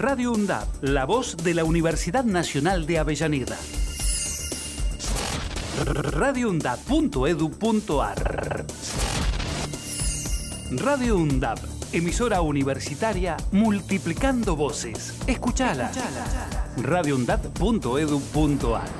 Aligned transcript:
Radio 0.00 0.32
UNDAP, 0.32 0.66
la 0.80 1.04
voz 1.04 1.36
de 1.36 1.52
la 1.52 1.62
Universidad 1.62 2.24
Nacional 2.24 2.86
de 2.86 3.00
Avellaneda. 3.00 3.58
radioundap.edu.ar 5.84 8.64
Radio 10.70 11.18
UNDAP, 11.18 11.58
emisora 11.92 12.40
universitaria 12.40 13.36
multiplicando 13.52 14.56
voces. 14.56 15.12
Escuchala. 15.26 15.92
radioundap.edu.ar 16.78 18.99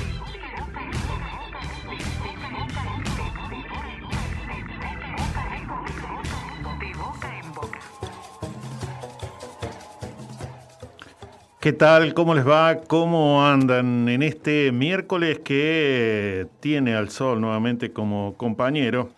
¿Qué 11.61 11.73
tal? 11.73 12.15
¿Cómo 12.15 12.33
les 12.33 12.47
va? 12.47 12.77
¿Cómo 12.87 13.45
andan 13.45 14.09
en 14.09 14.23
este 14.23 14.71
miércoles 14.71 15.41
que 15.43 16.47
tiene 16.59 16.95
al 16.95 17.11
sol 17.11 17.39
nuevamente 17.39 17.91
como 17.91 18.33
compañero 18.35 19.11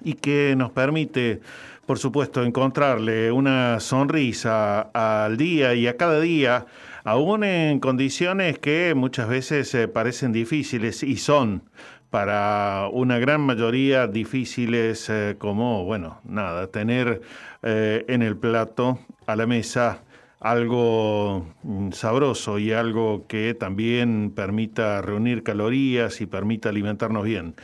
y 0.00 0.14
que 0.14 0.56
nos 0.56 0.72
permite, 0.72 1.40
por 1.86 2.00
supuesto, 2.00 2.42
encontrarle 2.42 3.30
una 3.30 3.78
sonrisa 3.78 4.80
al 4.92 5.36
día 5.36 5.72
y 5.74 5.86
a 5.86 5.96
cada 5.96 6.18
día, 6.18 6.66
aún 7.04 7.44
en 7.44 7.78
condiciones 7.78 8.58
que 8.58 8.94
muchas 8.96 9.28
veces 9.28 9.72
eh, 9.76 9.86
parecen 9.86 10.32
difíciles 10.32 11.04
y 11.04 11.16
son 11.16 11.62
para 12.10 12.88
una 12.90 13.20
gran 13.20 13.40
mayoría 13.40 14.08
difíciles 14.08 15.08
eh, 15.08 15.36
como, 15.38 15.84
bueno, 15.84 16.18
nada, 16.24 16.66
tener 16.66 17.22
eh, 17.62 18.04
en 18.08 18.22
el 18.22 18.36
plato, 18.36 18.98
a 19.28 19.36
la 19.36 19.46
mesa, 19.46 20.00
algo 20.42 21.46
mm, 21.62 21.92
sabroso 21.92 22.58
y 22.58 22.72
algo 22.72 23.26
que 23.28 23.54
también 23.54 24.32
permita 24.34 25.00
reunir 25.00 25.42
calorías 25.42 26.20
y 26.20 26.26
permita 26.26 26.68
alimentarnos 26.68 27.24
bien. 27.24 27.54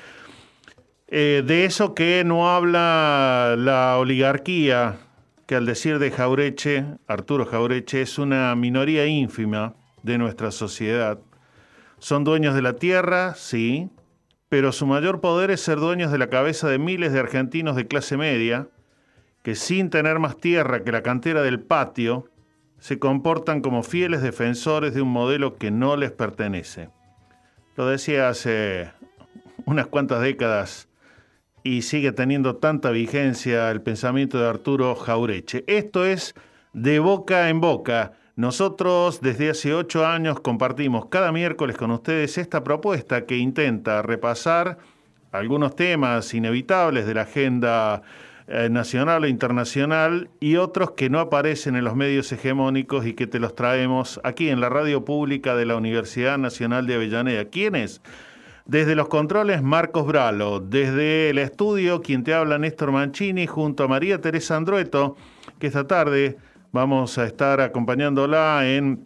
Eh, 1.08 1.42
de 1.44 1.64
eso 1.64 1.94
que 1.94 2.22
no 2.24 2.50
habla 2.50 3.56
la 3.58 3.98
oligarquía, 3.98 4.98
que 5.46 5.56
al 5.56 5.66
decir 5.66 5.98
de 5.98 6.10
Jaureche, 6.10 6.84
Arturo 7.06 7.46
Jaureche, 7.46 8.02
es 8.02 8.18
una 8.18 8.54
minoría 8.54 9.06
ínfima 9.06 9.74
de 10.02 10.18
nuestra 10.18 10.50
sociedad. 10.50 11.18
Son 11.98 12.22
dueños 12.22 12.54
de 12.54 12.62
la 12.62 12.74
tierra, 12.74 13.34
sí, 13.34 13.88
pero 14.48 14.70
su 14.70 14.86
mayor 14.86 15.20
poder 15.20 15.50
es 15.50 15.62
ser 15.62 15.78
dueños 15.78 16.12
de 16.12 16.18
la 16.18 16.28
cabeza 16.28 16.68
de 16.68 16.78
miles 16.78 17.12
de 17.12 17.20
argentinos 17.20 17.74
de 17.74 17.88
clase 17.88 18.16
media, 18.16 18.68
que 19.42 19.54
sin 19.54 19.90
tener 19.90 20.18
más 20.18 20.36
tierra 20.36 20.84
que 20.84 20.92
la 20.92 21.02
cantera 21.02 21.42
del 21.42 21.60
patio, 21.60 22.28
se 22.78 22.98
comportan 22.98 23.60
como 23.60 23.82
fieles 23.82 24.22
defensores 24.22 24.94
de 24.94 25.02
un 25.02 25.10
modelo 25.10 25.56
que 25.56 25.70
no 25.70 25.96
les 25.96 26.12
pertenece. 26.12 26.90
Lo 27.76 27.86
decía 27.86 28.28
hace 28.28 28.90
unas 29.64 29.86
cuantas 29.86 30.20
décadas 30.20 30.88
y 31.62 31.82
sigue 31.82 32.12
teniendo 32.12 32.56
tanta 32.56 32.90
vigencia 32.90 33.70
el 33.70 33.82
pensamiento 33.82 34.38
de 34.38 34.48
Arturo 34.48 34.94
Jaureche. 34.94 35.64
Esto 35.66 36.04
es 36.04 36.34
de 36.72 36.98
boca 36.98 37.48
en 37.48 37.60
boca. 37.60 38.12
Nosotros 38.36 39.20
desde 39.20 39.50
hace 39.50 39.74
ocho 39.74 40.06
años 40.06 40.40
compartimos 40.40 41.06
cada 41.06 41.32
miércoles 41.32 41.76
con 41.76 41.90
ustedes 41.90 42.38
esta 42.38 42.62
propuesta 42.62 43.26
que 43.26 43.36
intenta 43.36 44.00
repasar 44.02 44.78
algunos 45.32 45.76
temas 45.76 46.32
inevitables 46.34 47.06
de 47.06 47.14
la 47.14 47.22
agenda 47.22 48.02
eh, 48.50 48.70
nacional 48.70 49.26
e 49.26 49.28
internacional 49.28 50.30
y 50.40 50.56
otros 50.56 50.92
que 50.92 51.10
no 51.10 51.20
aparecen 51.20 51.76
en 51.76 51.84
los 51.84 51.94
medios 51.94 52.32
hegemónicos 52.32 53.04
y 53.04 53.12
que 53.12 53.26
te 53.26 53.38
los 53.38 53.54
traemos 53.54 54.20
aquí 54.24 54.48
en 54.48 54.62
la 54.62 54.70
radio 54.70 55.04
pública 55.04 55.54
de 55.54 55.66
la 55.66 55.76
Universidad 55.76 56.38
Nacional 56.38 56.86
de 56.86 56.94
Avellaneda. 56.94 57.44
¿Quiénes? 57.44 58.00
Desde 58.64 58.94
los 58.94 59.08
controles, 59.08 59.62
Marcos 59.62 60.06
Bralo. 60.06 60.60
Desde 60.60 61.28
el 61.28 61.36
estudio, 61.36 62.00
quien 62.00 62.24
te 62.24 62.32
habla, 62.32 62.58
Néstor 62.58 62.90
Mancini, 62.90 63.46
junto 63.46 63.84
a 63.84 63.88
María 63.88 64.18
Teresa 64.22 64.56
Andrueto, 64.56 65.16
que 65.58 65.66
esta 65.66 65.86
tarde 65.86 66.38
vamos 66.72 67.18
a 67.18 67.26
estar 67.26 67.60
acompañándola 67.60 68.66
en 68.66 69.04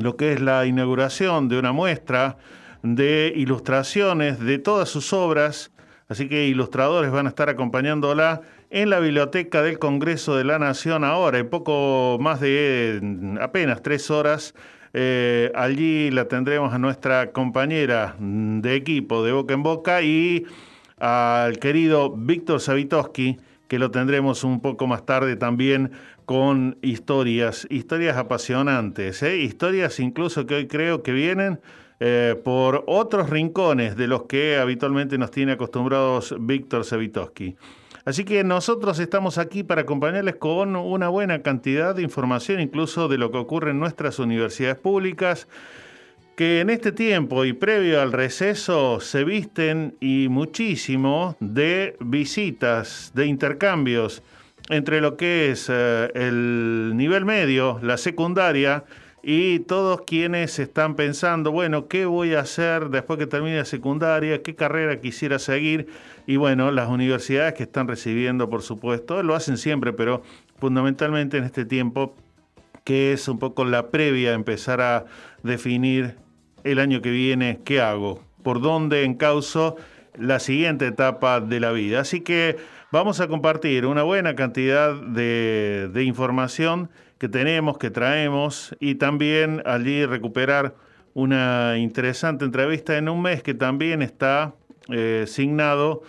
lo 0.00 0.16
que 0.16 0.32
es 0.32 0.40
la 0.40 0.66
inauguración 0.66 1.48
de 1.48 1.60
una 1.60 1.70
muestra 1.70 2.38
de 2.82 3.32
ilustraciones 3.36 4.40
de 4.40 4.58
todas 4.58 4.88
sus 4.88 5.12
obras. 5.12 5.70
Así 6.08 6.28
que 6.28 6.48
ilustradores 6.48 7.12
van 7.12 7.26
a 7.26 7.28
estar 7.28 7.48
acompañándola 7.48 8.42
en 8.70 8.88
la 8.88 9.00
Biblioteca 9.00 9.62
del 9.62 9.78
Congreso 9.78 10.36
de 10.36 10.44
la 10.44 10.58
Nación 10.58 11.02
ahora, 11.04 11.38
en 11.38 11.50
poco 11.50 12.18
más 12.20 12.40
de 12.40 13.38
apenas 13.40 13.82
tres 13.82 14.10
horas. 14.10 14.54
Eh, 14.92 15.52
allí 15.54 16.10
la 16.10 16.26
tendremos 16.26 16.72
a 16.72 16.78
nuestra 16.78 17.32
compañera 17.32 18.16
de 18.18 18.74
equipo 18.74 19.24
de 19.24 19.32
Boca 19.32 19.54
en 19.54 19.62
Boca 19.62 20.02
y 20.02 20.44
al 20.98 21.58
querido 21.58 22.10
Víctor 22.10 22.60
Savitoski, 22.60 23.38
que 23.68 23.78
lo 23.78 23.90
tendremos 23.90 24.44
un 24.44 24.60
poco 24.60 24.86
más 24.86 25.04
tarde 25.06 25.36
también 25.36 25.92
con 26.24 26.78
historias, 26.82 27.66
historias 27.70 28.16
apasionantes, 28.16 29.22
¿eh? 29.22 29.38
historias 29.38 29.98
incluso 29.98 30.46
que 30.46 30.54
hoy 30.54 30.66
creo 30.68 31.02
que 31.02 31.12
vienen 31.12 31.60
eh, 31.98 32.40
por 32.44 32.84
otros 32.86 33.30
rincones 33.30 33.96
de 33.96 34.06
los 34.06 34.24
que 34.24 34.58
habitualmente 34.58 35.18
nos 35.18 35.30
tiene 35.30 35.52
acostumbrados 35.52 36.34
Víctor 36.40 36.84
Savitoski. 36.84 37.56
Así 38.10 38.24
que 38.24 38.42
nosotros 38.42 38.98
estamos 38.98 39.38
aquí 39.38 39.62
para 39.62 39.82
acompañarles 39.82 40.34
con 40.34 40.74
una 40.74 41.08
buena 41.08 41.42
cantidad 41.42 41.94
de 41.94 42.02
información, 42.02 42.58
incluso 42.60 43.06
de 43.06 43.18
lo 43.18 43.30
que 43.30 43.38
ocurre 43.38 43.70
en 43.70 43.78
nuestras 43.78 44.18
universidades 44.18 44.78
públicas, 44.78 45.46
que 46.34 46.58
en 46.58 46.70
este 46.70 46.90
tiempo 46.90 47.44
y 47.44 47.52
previo 47.52 48.02
al 48.02 48.10
receso 48.10 48.98
se 48.98 49.22
visten 49.22 49.94
y 50.00 50.26
muchísimo 50.28 51.36
de 51.38 51.96
visitas, 52.00 53.12
de 53.14 53.26
intercambios 53.26 54.24
entre 54.70 55.00
lo 55.00 55.16
que 55.16 55.52
es 55.52 55.68
eh, 55.70 56.10
el 56.12 56.94
nivel 56.96 57.24
medio, 57.24 57.78
la 57.80 57.96
secundaria, 57.96 58.82
y 59.22 59.60
todos 59.60 60.02
quienes 60.02 60.58
están 60.58 60.94
pensando, 60.94 61.52
bueno, 61.52 61.88
¿qué 61.88 62.06
voy 62.06 62.34
a 62.34 62.40
hacer 62.40 62.88
después 62.88 63.18
que 63.18 63.26
termine 63.26 63.58
la 63.58 63.64
secundaria? 63.66 64.42
¿Qué 64.42 64.54
carrera 64.54 64.98
quisiera 65.00 65.38
seguir? 65.38 65.88
Y 66.26 66.36
bueno, 66.36 66.70
las 66.70 66.88
universidades 66.88 67.54
que 67.54 67.64
están 67.64 67.86
recibiendo, 67.86 68.48
por 68.48 68.62
supuesto, 68.62 69.22
lo 69.22 69.34
hacen 69.34 69.58
siempre, 69.58 69.92
pero 69.92 70.22
fundamentalmente 70.58 71.36
en 71.36 71.44
este 71.44 71.66
tiempo, 71.66 72.14
que 72.84 73.12
es 73.12 73.28
un 73.28 73.38
poco 73.38 73.64
la 73.64 73.88
previa 73.90 74.30
a 74.30 74.34
empezar 74.34 74.80
a 74.80 75.04
definir 75.42 76.16
el 76.64 76.78
año 76.78 77.02
que 77.02 77.10
viene, 77.10 77.60
¿qué 77.64 77.80
hago? 77.80 78.22
¿Por 78.42 78.62
dónde 78.62 79.04
encauzo 79.04 79.76
la 80.18 80.40
siguiente 80.40 80.86
etapa 80.86 81.40
de 81.40 81.60
la 81.60 81.72
vida? 81.72 82.00
Así 82.00 82.22
que 82.22 82.56
vamos 82.90 83.20
a 83.20 83.28
compartir 83.28 83.84
una 83.84 84.02
buena 84.02 84.34
cantidad 84.34 84.94
de, 84.94 85.90
de 85.92 86.04
información 86.04 86.88
que 87.20 87.28
tenemos, 87.28 87.76
que 87.76 87.90
traemos, 87.90 88.74
y 88.80 88.94
también 88.94 89.62
allí 89.66 90.06
recuperar 90.06 90.74
una 91.12 91.76
interesante 91.76 92.46
entrevista 92.46 92.96
en 92.96 93.10
un 93.10 93.20
mes 93.20 93.42
que 93.42 93.52
también 93.52 94.00
está 94.00 94.54
eh, 94.88 95.24
signado 95.26 96.02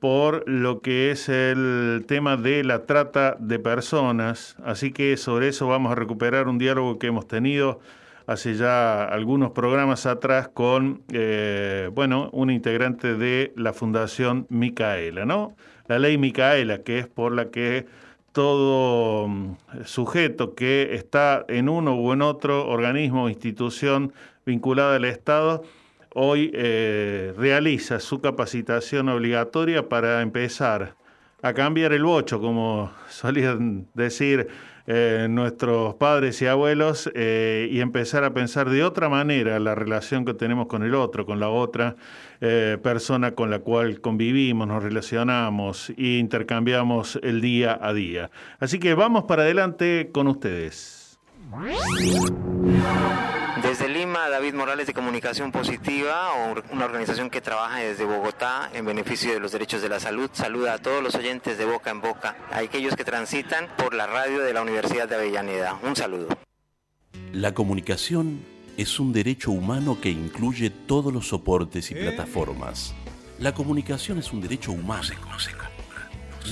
por 0.00 0.46
lo 0.46 0.82
que 0.82 1.12
es 1.12 1.30
el 1.30 2.04
tema 2.06 2.36
de 2.36 2.62
la 2.62 2.84
trata 2.84 3.38
de 3.40 3.58
personas. 3.58 4.56
Así 4.62 4.92
que 4.92 5.16
sobre 5.16 5.48
eso 5.48 5.66
vamos 5.66 5.92
a 5.92 5.94
recuperar 5.94 6.46
un 6.46 6.58
diálogo 6.58 6.98
que 6.98 7.06
hemos 7.06 7.26
tenido 7.26 7.80
hace 8.26 8.54
ya 8.54 9.04
algunos 9.04 9.52
programas 9.52 10.04
atrás 10.04 10.48
con, 10.48 11.02
eh, 11.10 11.88
bueno, 11.94 12.28
un 12.32 12.50
integrante 12.50 13.14
de 13.14 13.54
la 13.56 13.72
Fundación 13.72 14.46
Micaela, 14.50 15.24
¿no? 15.24 15.56
La 15.88 15.98
ley 15.98 16.18
Micaela, 16.18 16.82
que 16.82 16.98
es 16.98 17.06
por 17.06 17.32
la 17.32 17.50
que 17.50 17.86
todo 18.32 19.28
mm, 19.28 19.56
sujeto 19.84 20.54
que 20.54 20.94
está 20.94 21.44
en 21.48 21.68
uno 21.68 21.96
u 21.96 22.12
en 22.12 22.22
otro 22.22 22.68
organismo 22.68 23.24
o 23.24 23.28
institución 23.28 24.12
vinculada 24.46 24.96
al 24.96 25.04
Estado 25.04 25.62
hoy 26.14 26.50
eh, 26.54 27.32
realiza 27.36 28.00
su 28.00 28.20
capacitación 28.20 29.08
obligatoria 29.08 29.88
para 29.88 30.22
empezar 30.22 30.94
a 31.42 31.54
cambiar 31.54 31.92
el 31.92 32.04
bocho, 32.04 32.40
como 32.40 32.92
solían 33.08 33.86
decir 33.94 34.48
eh, 34.92 35.28
nuestros 35.30 35.94
padres 35.94 36.42
y 36.42 36.46
abuelos 36.46 37.08
eh, 37.14 37.68
y 37.70 37.80
empezar 37.80 38.24
a 38.24 38.34
pensar 38.34 38.68
de 38.68 38.82
otra 38.82 39.08
manera 39.08 39.60
la 39.60 39.76
relación 39.76 40.24
que 40.24 40.34
tenemos 40.34 40.66
con 40.66 40.82
el 40.82 40.96
otro, 40.96 41.24
con 41.24 41.38
la 41.38 41.48
otra 41.48 41.94
eh, 42.40 42.76
persona 42.82 43.36
con 43.36 43.50
la 43.50 43.60
cual 43.60 44.00
convivimos, 44.00 44.66
nos 44.66 44.82
relacionamos 44.82 45.90
e 45.90 46.18
intercambiamos 46.18 47.20
el 47.22 47.40
día 47.40 47.78
a 47.80 47.92
día. 47.92 48.32
Así 48.58 48.80
que 48.80 48.94
vamos 48.94 49.26
para 49.28 49.42
adelante 49.42 50.10
con 50.12 50.26
ustedes. 50.26 51.20
Desde 53.56 53.88
Lima, 53.88 54.28
David 54.28 54.54
Morales 54.54 54.86
de 54.86 54.94
Comunicación 54.94 55.52
Positiva, 55.52 56.30
una 56.70 56.84
organización 56.84 57.28
que 57.28 57.40
trabaja 57.40 57.78
desde 57.78 58.04
Bogotá 58.04 58.70
en 58.72 58.86
beneficio 58.86 59.32
de 59.32 59.40
los 59.40 59.52
derechos 59.52 59.82
de 59.82 59.88
la 59.88 60.00
salud, 60.00 60.30
saluda 60.32 60.74
a 60.74 60.78
todos 60.78 61.02
los 61.02 61.14
oyentes 61.14 61.58
de 61.58 61.64
Boca 61.64 61.90
en 61.90 62.00
Boca, 62.00 62.36
a 62.50 62.58
aquellos 62.58 62.96
que 62.96 63.04
transitan 63.04 63.68
por 63.76 63.92
la 63.92 64.06
radio 64.06 64.40
de 64.40 64.54
la 64.54 64.62
Universidad 64.62 65.08
de 65.08 65.16
Avellaneda. 65.16 65.78
Un 65.82 65.94
saludo. 65.94 66.28
La 67.32 67.52
comunicación 67.52 68.40
es 68.76 68.98
un 68.98 69.12
derecho 69.12 69.50
humano 69.50 69.98
que 70.00 70.10
incluye 70.10 70.70
todos 70.70 71.12
los 71.12 71.28
soportes 71.28 71.90
y 71.90 71.94
plataformas. 71.94 72.94
La 73.38 73.52
comunicación 73.52 74.18
es 74.18 74.32
un 74.32 74.40
derecho 74.40 74.72
humano. 74.72 75.02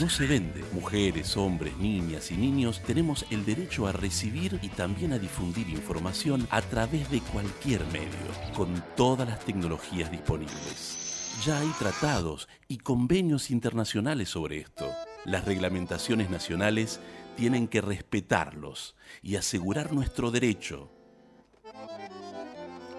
No 0.00 0.08
se 0.08 0.28
vende. 0.28 0.64
Mujeres, 0.72 1.36
hombres, 1.36 1.76
niñas 1.76 2.30
y 2.30 2.36
niños 2.36 2.80
tenemos 2.86 3.26
el 3.30 3.44
derecho 3.44 3.88
a 3.88 3.92
recibir 3.92 4.60
y 4.62 4.68
también 4.68 5.12
a 5.12 5.18
difundir 5.18 5.68
información 5.68 6.46
a 6.50 6.62
través 6.62 7.10
de 7.10 7.20
cualquier 7.20 7.84
medio, 7.86 8.08
con 8.54 8.84
todas 8.96 9.28
las 9.28 9.40
tecnologías 9.40 10.08
disponibles. 10.12 11.34
Ya 11.44 11.58
hay 11.58 11.68
tratados 11.80 12.48
y 12.68 12.78
convenios 12.78 13.50
internacionales 13.50 14.28
sobre 14.28 14.58
esto. 14.58 14.88
Las 15.24 15.44
reglamentaciones 15.46 16.30
nacionales 16.30 17.00
tienen 17.36 17.66
que 17.66 17.80
respetarlos 17.80 18.94
y 19.20 19.34
asegurar 19.34 19.92
nuestro 19.92 20.30
derecho. 20.30 20.92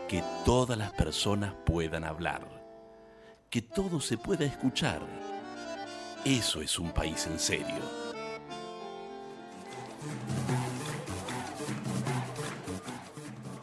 Que 0.10 0.22
todas 0.44 0.78
las 0.78 0.92
personas 0.92 1.54
puedan 1.66 2.04
hablar. 2.04 2.46
Que 3.50 3.62
todo 3.62 4.02
se 4.02 4.18
pueda 4.18 4.44
escuchar 4.44 5.29
eso 6.26 6.62
es 6.62 6.80
un 6.80 6.92
país 6.92 7.28
en 7.28 7.40
serio. 7.40 8.00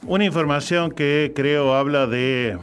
Una 0.07 0.25
información 0.25 0.93
que 0.93 1.33
creo 1.35 1.75
habla 1.75 2.07
de 2.07 2.59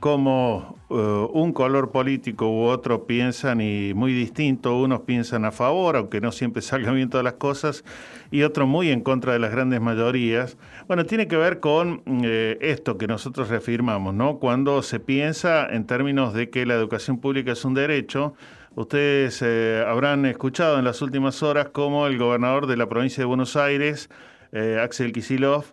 cómo 0.00 0.74
eh, 0.90 1.26
un 1.32 1.54
color 1.54 1.90
político 1.90 2.46
u 2.48 2.64
otro 2.64 3.06
piensan 3.06 3.60
y 3.62 3.94
muy 3.94 4.12
distinto. 4.12 4.78
Unos 4.78 5.00
piensan 5.00 5.44
a 5.46 5.50
favor, 5.50 5.96
aunque 5.96 6.20
no 6.20 6.30
siempre 6.30 6.60
salgan 6.62 6.94
bien 6.94 7.08
todas 7.08 7.24
las 7.24 7.34
cosas, 7.34 7.84
y 8.30 8.42
otros 8.42 8.68
muy 8.68 8.90
en 8.90 9.00
contra 9.00 9.32
de 9.32 9.38
las 9.38 9.50
grandes 9.50 9.80
mayorías. 9.80 10.58
Bueno, 10.86 11.06
tiene 11.06 11.26
que 11.26 11.36
ver 11.36 11.58
con 11.58 12.02
eh, 12.06 12.58
esto 12.60 12.98
que 12.98 13.06
nosotros 13.06 13.48
reafirmamos, 13.48 14.14
¿no? 14.14 14.38
Cuando 14.38 14.82
se 14.82 15.00
piensa 15.00 15.66
en 15.66 15.86
términos 15.86 16.34
de 16.34 16.50
que 16.50 16.66
la 16.66 16.74
educación 16.74 17.18
pública 17.18 17.52
es 17.52 17.64
un 17.64 17.72
derecho, 17.72 18.34
Ustedes 18.76 19.40
eh, 19.40 19.84
habrán 19.86 20.26
escuchado 20.26 20.80
en 20.80 20.84
las 20.84 21.00
últimas 21.00 21.44
horas 21.44 21.68
cómo 21.68 22.08
el 22.08 22.18
gobernador 22.18 22.66
de 22.66 22.76
la 22.76 22.88
provincia 22.88 23.20
de 23.20 23.26
Buenos 23.26 23.54
Aires, 23.54 24.10
eh, 24.50 24.80
Axel 24.82 25.12
Kisilov, 25.12 25.66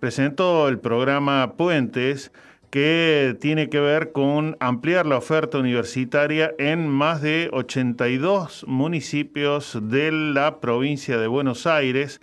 presentó 0.00 0.66
el 0.68 0.78
programa 0.78 1.52
Puentes, 1.58 2.32
que 2.70 3.36
tiene 3.40 3.68
que 3.68 3.78
ver 3.78 4.12
con 4.12 4.56
ampliar 4.58 5.04
la 5.04 5.18
oferta 5.18 5.58
universitaria 5.58 6.54
en 6.58 6.88
más 6.88 7.20
de 7.20 7.50
82 7.52 8.64
municipios 8.66 9.78
de 9.82 10.10
la 10.10 10.58
provincia 10.58 11.18
de 11.18 11.26
Buenos 11.26 11.66
Aires 11.66 12.20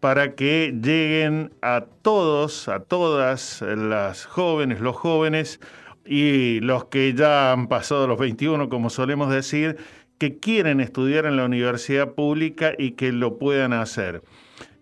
para 0.00 0.34
que 0.34 0.74
lleguen 0.82 1.52
a 1.60 1.84
todos, 2.00 2.68
a 2.68 2.80
todas 2.80 3.62
las 3.62 4.24
jóvenes, 4.24 4.80
los 4.80 4.96
jóvenes, 4.96 5.60
y 6.04 6.60
los 6.60 6.86
que 6.86 7.14
ya 7.14 7.52
han 7.52 7.68
pasado 7.68 8.06
los 8.06 8.18
21, 8.18 8.68
como 8.68 8.90
solemos 8.90 9.30
decir, 9.30 9.76
que 10.18 10.38
quieren 10.38 10.80
estudiar 10.80 11.26
en 11.26 11.36
la 11.36 11.44
universidad 11.44 12.12
pública 12.12 12.72
y 12.76 12.92
que 12.92 13.12
lo 13.12 13.38
puedan 13.38 13.72
hacer. 13.72 14.22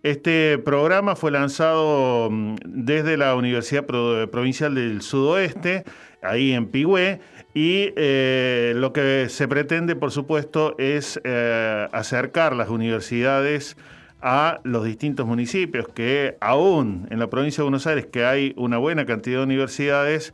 Este 0.02 0.58
programa 0.58 1.14
fue 1.14 1.30
lanzado 1.30 2.28
mm, 2.30 2.56
desde 2.64 3.16
la 3.16 3.36
Universidad 3.36 3.86
Provincial 3.86 4.74
del 4.74 5.00
Sudoeste, 5.00 5.84
ahí 6.22 6.52
en 6.52 6.66
Pigüé, 6.66 7.20
y 7.54 7.92
eh, 7.96 8.72
lo 8.74 8.92
que 8.92 9.28
se 9.28 9.46
pretende, 9.46 9.94
por 9.94 10.10
supuesto, 10.10 10.74
es 10.78 11.20
eh, 11.22 11.88
acercar 11.92 12.56
las 12.56 12.68
universidades 12.68 13.76
a 14.22 14.60
los 14.64 14.84
distintos 14.84 15.26
municipios, 15.26 15.88
que 15.88 16.36
aún 16.40 17.06
en 17.10 17.18
la 17.18 17.28
provincia 17.28 17.62
de 17.62 17.64
Buenos 17.64 17.86
Aires, 17.86 18.06
que 18.06 18.24
hay 18.24 18.54
una 18.56 18.78
buena 18.78 19.04
cantidad 19.04 19.38
de 19.38 19.44
universidades, 19.44 20.32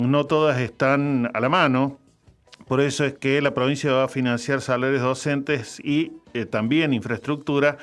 no 0.00 0.24
todas 0.26 0.60
están 0.60 1.30
a 1.34 1.40
la 1.40 1.48
mano. 1.48 1.98
Por 2.66 2.80
eso 2.80 3.04
es 3.04 3.14
que 3.14 3.42
la 3.42 3.52
provincia 3.52 3.92
va 3.92 4.04
a 4.04 4.08
financiar 4.08 4.60
salarios 4.60 5.02
docentes 5.02 5.80
y 5.82 6.12
eh, 6.34 6.46
también 6.46 6.92
infraestructura 6.92 7.78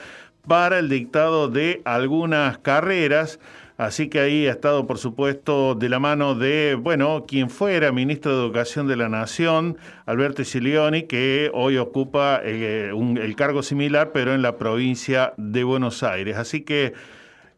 para 0.48 0.80
el 0.80 0.90
dictado 0.90 1.50
de 1.50 1.82
algunas 1.84 2.58
carreras. 2.60 3.40
Así 3.78 4.08
que 4.08 4.20
ahí 4.20 4.48
ha 4.48 4.52
estado, 4.52 4.88
por 4.88 4.98
supuesto, 4.98 5.76
de 5.76 5.88
la 5.90 6.00
mano 6.00 6.34
de, 6.34 6.76
bueno, 6.76 7.26
quien 7.28 7.50
fuera 7.50 7.92
ministro 7.92 8.36
de 8.36 8.44
Educación 8.46 8.88
de 8.88 8.96
la 8.96 9.08
Nación, 9.08 9.78
Alberto 10.08 10.44
Silioni, 10.44 11.04
que 11.04 11.52
hoy 11.54 11.78
ocupa 11.78 12.42
eh, 12.44 12.92
el 12.92 13.36
cargo 13.36 13.62
similar, 13.62 14.12
pero 14.14 14.34
en 14.34 14.42
la 14.42 14.58
provincia 14.58 15.34
de 15.38 15.64
Buenos 15.64 16.02
Aires. 16.02 16.38
Así 16.38 16.62
que 16.62 16.94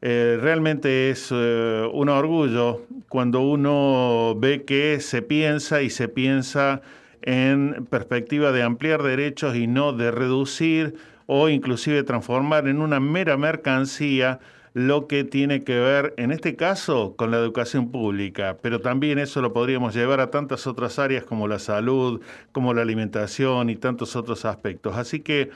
eh, 0.02 0.38
realmente 0.42 1.10
es 1.10 1.30
eh, 1.32 1.90
un 1.92 2.10
orgullo 2.10 2.86
cuando 3.10 3.42
uno 3.42 4.36
ve 4.38 4.64
que 4.64 5.00
se 5.02 5.22
piensa 5.22 5.82
y 5.82 5.90
se 5.90 6.08
piensa 6.08 6.82
en 7.22 7.86
perspectiva 7.90 8.52
de 8.52 8.64
ampliar 8.64 9.04
derechos 9.04 9.56
y 9.56 9.68
no 9.68 9.92
de 9.92 10.12
reducir 10.12 10.96
o 11.26 11.50
inclusive 11.50 12.04
transformar 12.04 12.68
en 12.68 12.80
una 12.82 13.00
mera 13.00 13.36
mercancía 13.36 14.40
lo 14.74 15.08
que 15.08 15.24
tiene 15.24 15.64
que 15.64 15.78
ver, 15.78 16.14
en 16.18 16.32
este 16.32 16.56
caso, 16.56 17.16
con 17.18 17.32
la 17.32 17.38
educación 17.38 17.92
pública, 17.92 18.58
pero 18.62 18.80
también 18.82 19.20
eso 19.20 19.42
lo 19.42 19.52
podríamos 19.52 19.96
llevar 19.96 20.22
a 20.22 20.32
tantas 20.32 20.68
otras 20.68 21.00
áreas 21.00 21.24
como 21.24 21.48
la 21.48 21.60
salud, 21.60 22.22
como 22.52 22.74
la 22.74 22.84
alimentación 22.84 23.70
y 23.70 23.76
tantos 23.76 24.16
otros 24.16 24.46
aspectos. 24.46 24.96
Así 24.96 25.20
que 25.20 25.50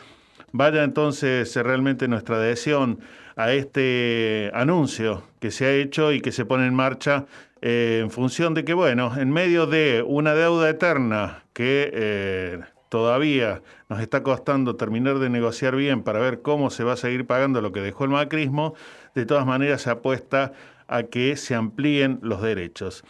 vaya 0.51 0.83
entonces 0.83 1.55
realmente 1.55 2.07
nuestra 2.07 2.37
adhesión 2.37 2.99
a 3.35 3.51
este 3.53 4.51
anuncio 4.53 5.23
que 5.39 5.51
se 5.51 5.65
ha 5.65 5.73
hecho 5.73 6.11
y 6.11 6.21
que 6.21 6.31
se 6.31 6.45
pone 6.45 6.67
en 6.67 6.73
marcha 6.73 7.25
eh, 7.61 7.99
en 8.03 8.11
función 8.11 8.53
de 8.53 8.65
que, 8.65 8.73
bueno, 8.73 9.17
en 9.17 9.31
medio 9.31 9.67
de 9.67 10.03
una 10.05 10.33
deuda 10.33 10.69
eterna 10.69 11.45
que 11.53 11.89
eh, 11.93 12.59
todavía 12.89 13.61
nos 13.87 14.01
está 14.01 14.21
costando 14.21 14.75
terminar 14.75 15.19
de 15.19 15.29
negociar 15.29 15.75
bien 15.75 16.03
para 16.03 16.19
ver 16.19 16.41
cómo 16.41 16.69
se 16.69 16.83
va 16.83 16.93
a 16.93 16.97
seguir 16.97 17.25
pagando 17.25 17.61
lo 17.61 17.71
que 17.71 17.79
dejó 17.79 18.03
el 18.03 18.09
macrismo, 18.09 18.75
de 19.15 19.25
todas 19.25 19.45
maneras 19.45 19.81
se 19.81 19.89
apuesta 19.89 20.51
a 20.87 21.03
que 21.03 21.37
se 21.37 21.55
amplíen 21.55 22.19
los 22.21 22.41
derechos. 22.41 23.03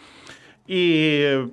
Y 0.68 1.24
eh, 1.24 1.50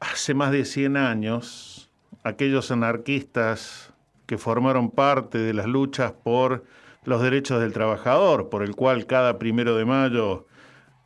hace 0.00 0.34
más 0.34 0.50
de 0.50 0.64
100 0.64 0.96
años, 0.96 1.90
aquellos 2.24 2.70
anarquistas 2.72 3.92
que 4.26 4.36
formaron 4.36 4.90
parte 4.90 5.38
de 5.38 5.54
las 5.54 5.66
luchas 5.66 6.12
por 6.12 6.64
los 7.04 7.22
derechos 7.22 7.60
del 7.60 7.72
trabajador, 7.72 8.50
por 8.50 8.62
el 8.62 8.76
cual 8.76 9.06
cada 9.06 9.38
primero 9.38 9.76
de 9.76 9.84
mayo 9.84 10.46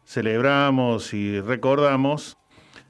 celebramos 0.05 1.15
y 1.15 1.41
recordamos, 1.41 2.37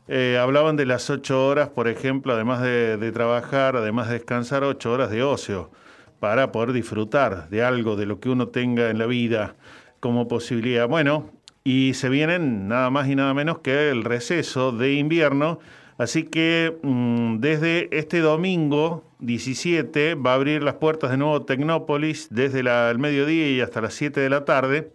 eh, 0.09 0.39
hablaban 0.41 0.77
de 0.77 0.87
las 0.87 1.09
ocho 1.11 1.47
horas, 1.47 1.69
por 1.69 1.89
ejemplo, 1.89 2.35
además 2.35 2.61
de, 2.63 3.11
trabajar, 3.13 3.77
además 3.77 4.09
de 4.09 4.15
descansar, 4.15 4.65
ocho 4.65 4.93
horas 4.93 5.11
de 5.11 5.23
ocio, 5.23 5.71
para 6.19 6.53
poder 6.53 6.73
disfrutar 6.73 7.49
de 7.51 7.63
algo, 7.63 7.97
de 7.97 8.07
lo 8.07 8.21
que 8.21 8.31
uno 8.31 8.49
tenga 8.49 8.91
en 8.91 8.99
la 8.99 9.07
vida 9.07 9.57
como 10.01 10.29
posibilidad. 10.29 10.89
Bueno, 10.89 11.31
y 11.63 11.95
se 11.95 12.09
vienen 12.09 12.69
nada 12.69 12.91
más 12.91 13.09
y 13.09 13.15
nada 13.15 13.33
menos 13.33 13.61
que 13.61 13.91
el 13.91 14.05
receso 14.05 14.73
de 14.73 14.95
invierno, 14.95 15.59
así 15.97 16.25
que 16.25 16.77
mm, 16.83 17.39
desde 17.39 17.97
este 17.97 18.21
domingo 18.21 19.05
17 19.25 20.15
va 20.15 20.33
a 20.33 20.35
abrir 20.35 20.63
las 20.63 20.75
puertas 20.75 21.11
de 21.11 21.17
nuevo 21.17 21.45
Tecnópolis 21.45 22.29
desde 22.31 22.61
el 22.61 22.99
mediodía 22.99 23.51
y 23.51 23.61
hasta 23.61 23.81
las 23.81 23.95
7 23.95 24.21
de 24.21 24.29
la 24.29 24.45
tarde, 24.45 24.93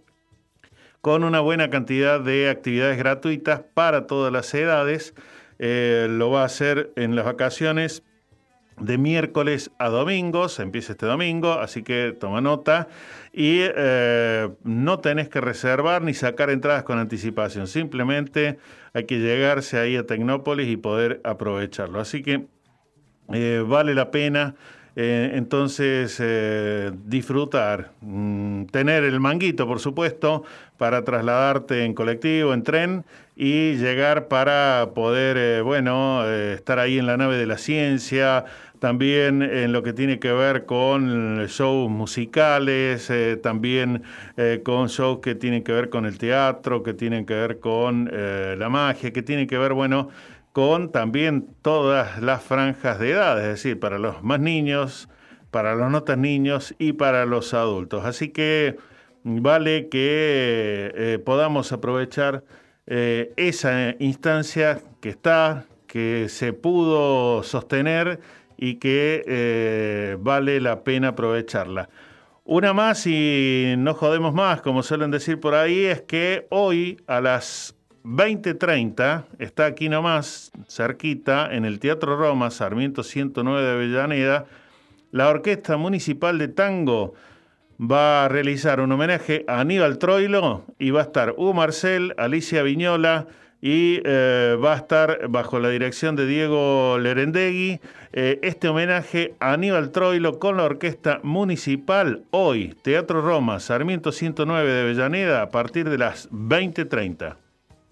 con 1.02 1.24
una 1.24 1.40
buena 1.40 1.70
cantidad 1.70 2.20
de 2.20 2.50
actividades 2.50 2.98
gratuitas 2.98 3.62
para 3.74 4.06
todas 4.08 4.32
las 4.32 4.54
edades. 4.54 5.14
Eh, 5.58 6.08
lo 6.10 6.30
va 6.30 6.44
a 6.44 6.46
hacer 6.46 6.92
en 6.96 7.16
las 7.16 7.26
vacaciones 7.26 8.04
de 8.80 8.98
miércoles 8.98 9.72
a 9.78 9.90
domingos, 9.90 10.60
empieza 10.60 10.94
este 10.94 11.06
domingo, 11.06 11.54
así 11.54 11.84
que 11.84 12.16
toma 12.18 12.42
nota. 12.42 12.88
Y 13.34 13.60
eh, 13.62 14.50
no 14.64 15.00
tenés 15.00 15.30
que 15.30 15.42
reservar 15.42 16.02
ni 16.02 16.14
sacar 16.14 16.50
entradas 16.50 16.84
con 16.84 16.98
anticipación, 16.98 17.68
simplemente 17.68 18.58
hay 18.94 19.06
que 19.06 19.20
llegarse 19.20 19.78
ahí 19.78 19.96
a 19.96 20.06
Tecnópolis 20.06 20.68
y 20.68 20.78
poder 20.78 21.22
aprovecharlo. 21.24 22.00
Así 22.00 22.22
que 22.22 22.48
eh, 23.34 23.64
vale 23.66 23.94
la 23.94 24.12
pena 24.12 24.56
Eh, 24.96 25.32
entonces, 25.36 26.18
eh, 26.20 26.92
disfrutar, 27.06 27.92
mm, 28.02 28.66
tener 28.66 29.06
el 29.06 29.20
manguito, 29.22 29.66
por 29.66 29.80
supuesto, 29.80 30.44
para 30.78 31.04
trasladarte 31.06 31.86
en 31.86 31.94
colectivo, 31.94 32.54
en 32.54 32.64
tren 32.64 33.06
y 33.36 33.76
llegar 33.76 34.28
para 34.28 34.90
poder, 34.94 35.38
eh, 35.38 35.62
bueno, 35.62 36.28
estar 36.30 36.80
ahí 36.80 37.00
en 37.00 37.06
la 37.06 37.16
nave 37.16 37.38
de 37.38 37.46
la 37.46 37.58
ciencia, 37.58 38.44
también 38.80 39.42
en 39.42 39.72
lo 39.72 39.84
que 39.84 39.94
tiene 39.94 40.20
que 40.20 40.34
ver 40.34 40.66
con 40.66 41.46
shows 41.48 41.90
musicales, 41.90 43.12
también 43.42 44.04
con 44.64 44.88
shows 44.88 45.20
que 45.20 45.36
tienen 45.36 45.64
que 45.64 45.74
ver 45.74 45.90
con 45.90 46.06
el 46.06 46.18
teatro, 46.18 46.82
que 46.82 46.94
tienen 46.94 47.26
que 47.26 47.34
ver 47.34 47.60
con 47.60 48.10
la 48.12 48.70
magia, 48.70 49.12
que 49.12 49.22
tienen 49.22 49.48
que 49.48 49.58
ver, 49.58 49.74
bueno, 49.74 50.10
con 50.54 50.92
también 50.92 51.48
todas 51.62 52.22
las 52.22 52.44
franjas 52.44 53.00
de 53.00 53.12
edad, 53.12 53.40
es 53.40 53.48
decir, 53.48 53.80
para 53.80 54.00
los 54.00 54.24
más 54.24 54.40
niños, 54.40 55.10
para 55.52 55.76
los 55.76 55.92
no 55.92 56.04
tan 56.04 56.22
niños 56.22 56.76
y 56.80 56.94
para 56.94 57.26
los 57.26 57.54
adultos. 57.54 58.06
Así 58.06 58.30
que 58.30 58.78
vale 59.24 59.90
que 59.90 60.92
eh, 60.96 61.20
podamos 61.24 61.72
aprovechar 61.72 62.44
eh, 62.88 63.34
esa 63.38 63.96
instancia 64.00 64.82
que 65.02 65.10
está, 65.10 65.66
que 65.88 66.28
se 66.30 66.54
pudo 66.54 67.44
sostener 67.44 68.20
y 68.58 68.76
que 68.76 69.24
eh, 69.28 70.18
vale 70.20 70.60
la 70.60 70.84
pena 70.84 71.10
aprovecharla. 71.10 71.90
Una 72.44 72.74
más 72.74 73.06
y 73.06 73.76
no 73.78 73.94
jodemos 73.94 74.34
más, 74.34 74.62
como 74.62 74.82
suelen 74.82 75.12
decir 75.12 75.40
por 75.40 75.54
ahí, 75.54 75.86
es 75.86 76.02
que 76.02 76.48
hoy 76.50 76.98
a 77.06 77.22
las 77.22 77.76
2030 78.04 79.26
está 79.40 79.66
aquí 79.66 79.90
nomás, 79.90 80.52
cerquita, 80.68 81.50
en 81.52 81.66
el 81.66 81.80
Teatro 81.80 82.18
Roma, 82.18 82.52
Sarmiento 82.52 83.04
109 83.04 83.62
de 83.62 83.72
Avellaneda, 83.72 84.46
la 85.12 85.30
Orquesta 85.30 85.78
Municipal 85.78 86.38
de 86.38 86.48
Tango 86.48 87.14
va 87.80 88.26
a 88.26 88.28
realizar 88.28 88.82
un 88.82 88.92
homenaje 88.92 89.46
a 89.48 89.62
Aníbal 89.62 89.98
Troilo 89.98 90.66
y 90.78 90.92
va 90.92 91.02
a 91.02 91.04
estar 91.04 91.34
Hugo 91.38 91.54
Marcel, 91.54 92.14
Alicia 92.18 92.62
Viñola 92.62 93.28
y 93.62 94.02
eh, 94.06 94.58
va 94.64 94.74
a 94.74 94.78
estar 94.78 95.28
bajo 95.30 95.60
la 95.60 95.70
dirección 95.70 96.16
de 96.16 96.26
Diego 96.26 96.98
Lerendegui. 97.00 97.80
Eh, 98.14 98.40
este 98.42 98.68
homenaje 98.68 99.36
a 99.40 99.54
Aníbal 99.54 99.92
Troilo 99.92 100.40
con 100.40 100.58
la 100.58 100.64
Orquesta 100.64 101.20
Municipal 101.24 102.24
hoy, 102.32 102.76
Teatro 102.82 103.22
Roma, 103.22 103.60
Sarmiento 103.60 104.12
109 104.12 104.72
de 104.72 104.82
Avellaneda, 104.82 105.42
a 105.42 105.50
partir 105.50 105.90
de 105.90 105.98
las 105.98 106.30
20.30 106.32 107.49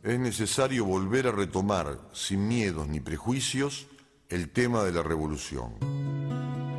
es 0.07 0.19
necesario 0.19 0.85
volver 0.85 1.27
a 1.27 1.33
retomar, 1.33 1.99
sin 2.13 2.47
miedos 2.47 2.87
ni 2.87 3.01
prejuicios, 3.01 3.87
el 4.29 4.49
tema 4.49 4.83
de 4.83 4.93
la 4.93 5.03
revolución. 5.03 5.73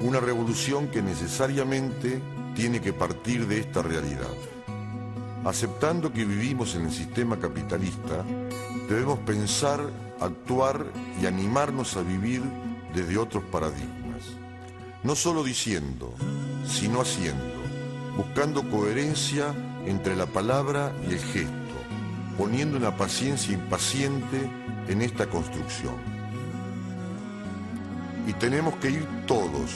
Una 0.00 0.18
revolución 0.18 0.88
que 0.88 1.02
necesariamente 1.02 2.22
tiene 2.54 2.80
que 2.80 2.94
partir 2.94 3.46
de 3.46 3.58
esta 3.60 3.82
realidad. 3.82 4.32
Aceptando 5.44 6.10
que 6.10 6.24
vivimos 6.24 6.74
en 6.74 6.86
el 6.86 6.90
sistema 6.90 7.38
capitalista, 7.38 8.24
debemos 8.88 9.18
pensar, 9.20 9.80
actuar 10.20 10.86
y 11.20 11.26
animarnos 11.26 11.98
a 11.98 12.02
vivir 12.02 12.42
desde 12.94 13.18
otros 13.18 13.44
paradigmas. 13.44 14.22
No 15.02 15.14
solo 15.14 15.44
diciendo, 15.44 16.14
sino 16.66 17.02
haciendo, 17.02 17.62
buscando 18.16 18.68
coherencia 18.70 19.54
entre 19.84 20.16
la 20.16 20.26
palabra 20.26 20.94
y 21.06 21.12
el 21.12 21.20
gesto 21.20 21.67
poniendo 22.38 22.76
una 22.76 22.96
paciencia 22.96 23.52
impaciente 23.52 24.48
en 24.86 25.02
esta 25.02 25.26
construcción. 25.26 25.96
Y 28.28 28.32
tenemos 28.34 28.76
que 28.76 28.92
ir 28.92 29.08
todos, 29.26 29.72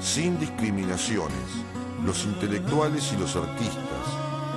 sin 0.00 0.38
discriminaciones, 0.40 1.38
los 2.04 2.24
intelectuales 2.24 3.12
y 3.12 3.20
los 3.20 3.36
artistas, 3.36 4.04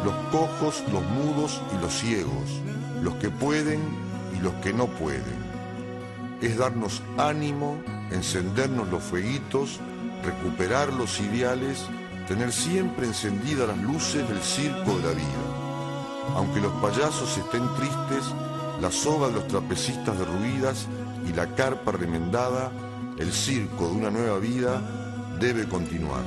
los 0.04 0.16
cojos, 0.32 0.84
los 0.92 1.04
mudos 1.04 1.62
y 1.78 1.82
los 1.84 1.94
ciegos, 1.94 2.62
los 3.04 3.14
que 3.16 3.30
pueden 3.30 3.80
y 4.36 4.42
los 4.42 4.54
que 4.56 4.74
no 4.74 4.88
pueden. 4.88 5.46
Es 6.42 6.58
darnos 6.58 7.04
ánimo, 7.18 7.78
encendernos 8.12 8.90
los 8.90 9.04
fueguitos, 9.04 9.80
recuperar 10.24 10.92
los 10.94 11.20
ideales, 11.20 11.86
tener 12.28 12.52
siempre 12.52 13.06
encendidas 13.06 13.68
las 13.68 13.78
luces 13.78 14.28
del 14.28 14.42
circo 14.42 14.98
de 14.98 15.04
la 15.04 15.12
vida 15.12 15.65
aunque 16.34 16.60
los 16.62 16.74
payasos 16.82 17.38
estén 17.38 17.68
tristes, 17.76 18.26
la 18.82 18.92
soga 18.92 19.28
de 19.28 19.34
los 19.34 19.48
trapecistas 19.48 20.18
derruidas 20.18 20.88
y 21.28 21.34
la 21.34 21.54
carpa 21.56 21.92
remendada, 21.92 22.72
el 23.18 23.32
circo 23.32 23.88
de 23.88 23.94
una 23.94 24.10
nueva 24.10 24.40
vida 24.40 24.82
debe 25.40 25.68
continuar. 25.68 26.24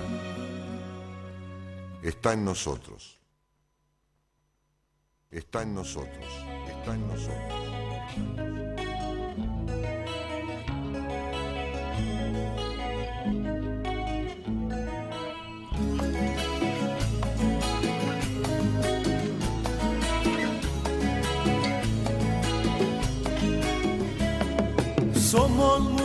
Está 2.02 2.32
en 2.32 2.44
nosotros. 2.44 3.18
Está 5.30 5.62
en 5.62 5.74
nosotros. 5.74 6.24
Está 6.68 6.94
en 6.94 7.06
nosotros. 7.06 8.47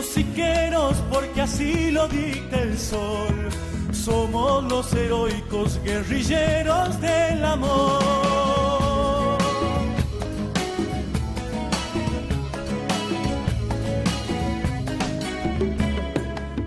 Musiqueros 0.04 0.96
porque 1.10 1.40
así 1.40 1.90
lo 1.90 2.06
dicta 2.08 2.60
el 2.60 2.78
sol. 2.78 3.48
Somos 3.92 4.64
los 4.64 4.92
heroicos 4.92 5.80
guerrilleros 5.82 7.00
del 7.00 7.44
amor. 7.44 9.38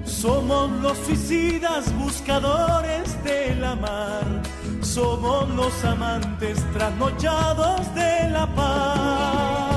Somos 0.05 0.71
los 0.81 0.97
suicidas 1.05 1.93
buscadores 1.97 3.23
de 3.23 3.55
la 3.55 3.75
mar. 3.75 4.25
Somos 4.81 5.47
los 5.49 5.85
amantes 5.85 6.57
trasnochados 6.73 7.93
de 7.93 8.29
la 8.31 8.47
paz. 8.55 9.76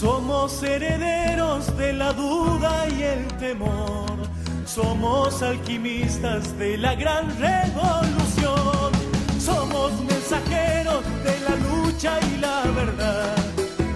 Somos 0.00 0.62
herederos 0.62 1.76
de 1.76 1.92
la 1.92 2.14
duda 2.14 2.88
y 2.88 3.02
el 3.02 3.26
temor. 3.36 4.16
Somos 4.64 5.42
alquimistas 5.42 6.56
de 6.56 6.78
la 6.78 6.94
gran 6.94 7.28
revolución. 7.38 8.92
Somos 9.38 9.92
mensajeros 10.00 11.04
de 11.22 11.40
la 11.46 11.54
lucha 11.68 12.18
y 12.32 12.38
la 12.38 12.62
verdad. 12.74 13.36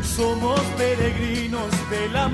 Somos 0.03 0.61
peregrinos 0.77 1.71
de 1.89 2.11
la 2.11 2.29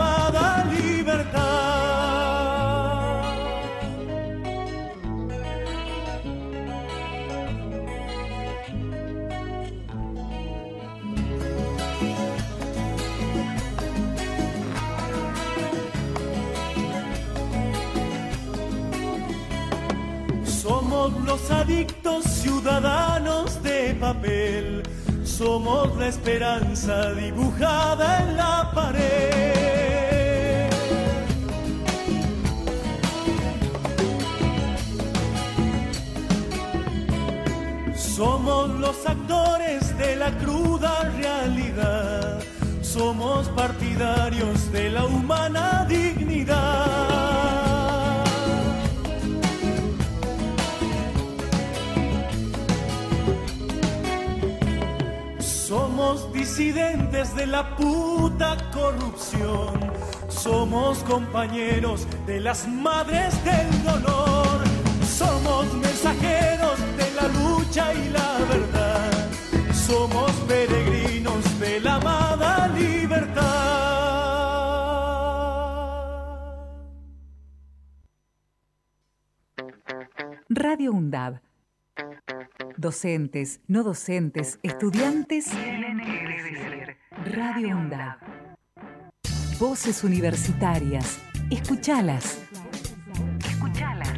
adictos 21.50 22.24
ciudadanos 22.24 23.62
de 23.62 23.94
papel, 24.00 24.82
somos 25.24 25.96
la 25.96 26.08
esperanza 26.08 27.12
dibujada 27.12 28.22
en 28.22 28.36
la 28.36 28.70
pared. 28.74 29.50
Somos 37.96 38.68
los 38.78 39.06
actores 39.06 39.96
de 39.98 40.16
la 40.16 40.30
cruda 40.38 41.10
realidad, 41.16 42.38
somos 42.82 43.48
partidarios 43.48 44.70
de 44.72 44.90
la 44.90 45.04
humana 45.06 45.86
dignidad. 45.88 47.09
Disidentes 56.60 57.34
de 57.34 57.46
la 57.46 57.74
puta 57.74 58.54
corrupción. 58.70 59.80
Somos 60.28 60.98
compañeros 61.04 62.06
de 62.26 62.38
las 62.40 62.68
madres 62.68 63.32
del 63.44 63.68
dolor. 63.82 64.60
Somos 65.02 65.72
mensajeros 65.72 66.78
de 66.98 67.08
la 67.18 67.28
lucha 67.38 67.94
y 67.94 68.10
la 68.10 68.38
verdad. 68.52 69.10
Somos 69.72 70.30
peregrinos 70.46 71.42
de 71.60 71.80
la 71.80 71.94
amada 71.94 72.68
libertad. 72.68 73.40
Radio 80.50 80.92
UNDAB. 80.92 81.49
Docentes, 82.80 83.60
no 83.68 83.82
docentes, 83.82 84.58
estudiantes. 84.62 85.50
Radio 87.26 87.76
UNDAB. 87.76 88.16
Voces 89.58 90.02
universitarias. 90.02 91.18
Escuchalas. 91.50 92.38
Escuchalas. 93.46 94.08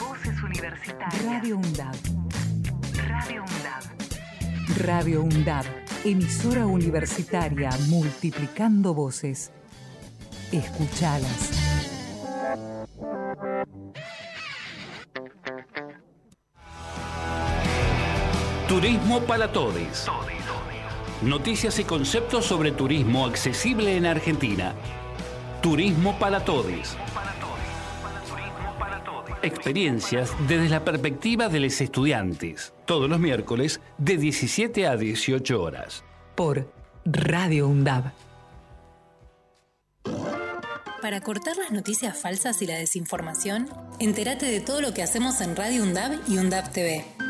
Voces 0.00 0.42
universitarias. 0.42 1.24
Radio 1.24 1.58
UNDAB. 1.58 1.94
Radio 3.06 3.44
UNDAB. 3.44 4.78
Radio 4.84 5.22
UNDAB. 5.22 5.64
Emisora 6.04 6.66
universitaria 6.66 7.70
multiplicando 7.88 8.94
voces. 8.94 9.52
Escuchalas. 10.50 11.52
Turismo 18.70 19.20
para 19.22 19.50
Todes. 19.50 20.06
Noticias 21.22 21.80
y 21.80 21.84
conceptos 21.84 22.46
sobre 22.46 22.70
turismo 22.70 23.26
accesible 23.26 23.96
en 23.96 24.06
Argentina. 24.06 24.76
Turismo 25.60 26.16
para 26.20 26.44
Todes. 26.44 26.96
Experiencias 29.42 30.32
desde 30.46 30.68
la 30.68 30.84
perspectiva 30.84 31.48
de 31.48 31.58
los 31.58 31.80
estudiantes. 31.80 32.72
Todos 32.84 33.10
los 33.10 33.18
miércoles 33.18 33.80
de 33.98 34.16
17 34.18 34.86
a 34.86 34.96
18 34.96 35.60
horas. 35.60 36.04
Por 36.36 36.72
Radio 37.04 37.66
UNDAB. 37.66 38.12
Para 41.02 41.20
cortar 41.22 41.56
las 41.56 41.72
noticias 41.72 42.16
falsas 42.16 42.62
y 42.62 42.68
la 42.68 42.76
desinformación, 42.76 43.68
entérate 43.98 44.46
de 44.46 44.60
todo 44.60 44.80
lo 44.80 44.94
que 44.94 45.02
hacemos 45.02 45.40
en 45.40 45.56
Radio 45.56 45.82
UNDAB 45.82 46.20
y 46.28 46.38
UNDAB 46.38 46.70
TV. 46.70 47.29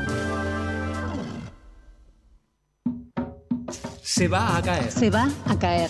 Se 4.11 4.27
va 4.27 4.57
a 4.57 4.61
caer. 4.61 4.91
Se 4.91 5.09
va 5.09 5.29
a 5.45 5.57
caer. 5.57 5.89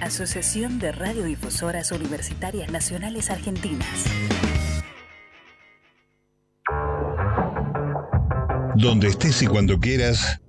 Asociación 0.00 0.78
de 0.78 0.92
Radiodifusoras 0.92 1.90
Universitarias 1.90 2.70
Nacionales 2.70 3.30
Argentinas. 3.30 4.04
Donde 8.74 9.08
estés 9.08 9.40
y 9.42 9.46
cuando 9.46 9.80
quieras, 9.80 10.40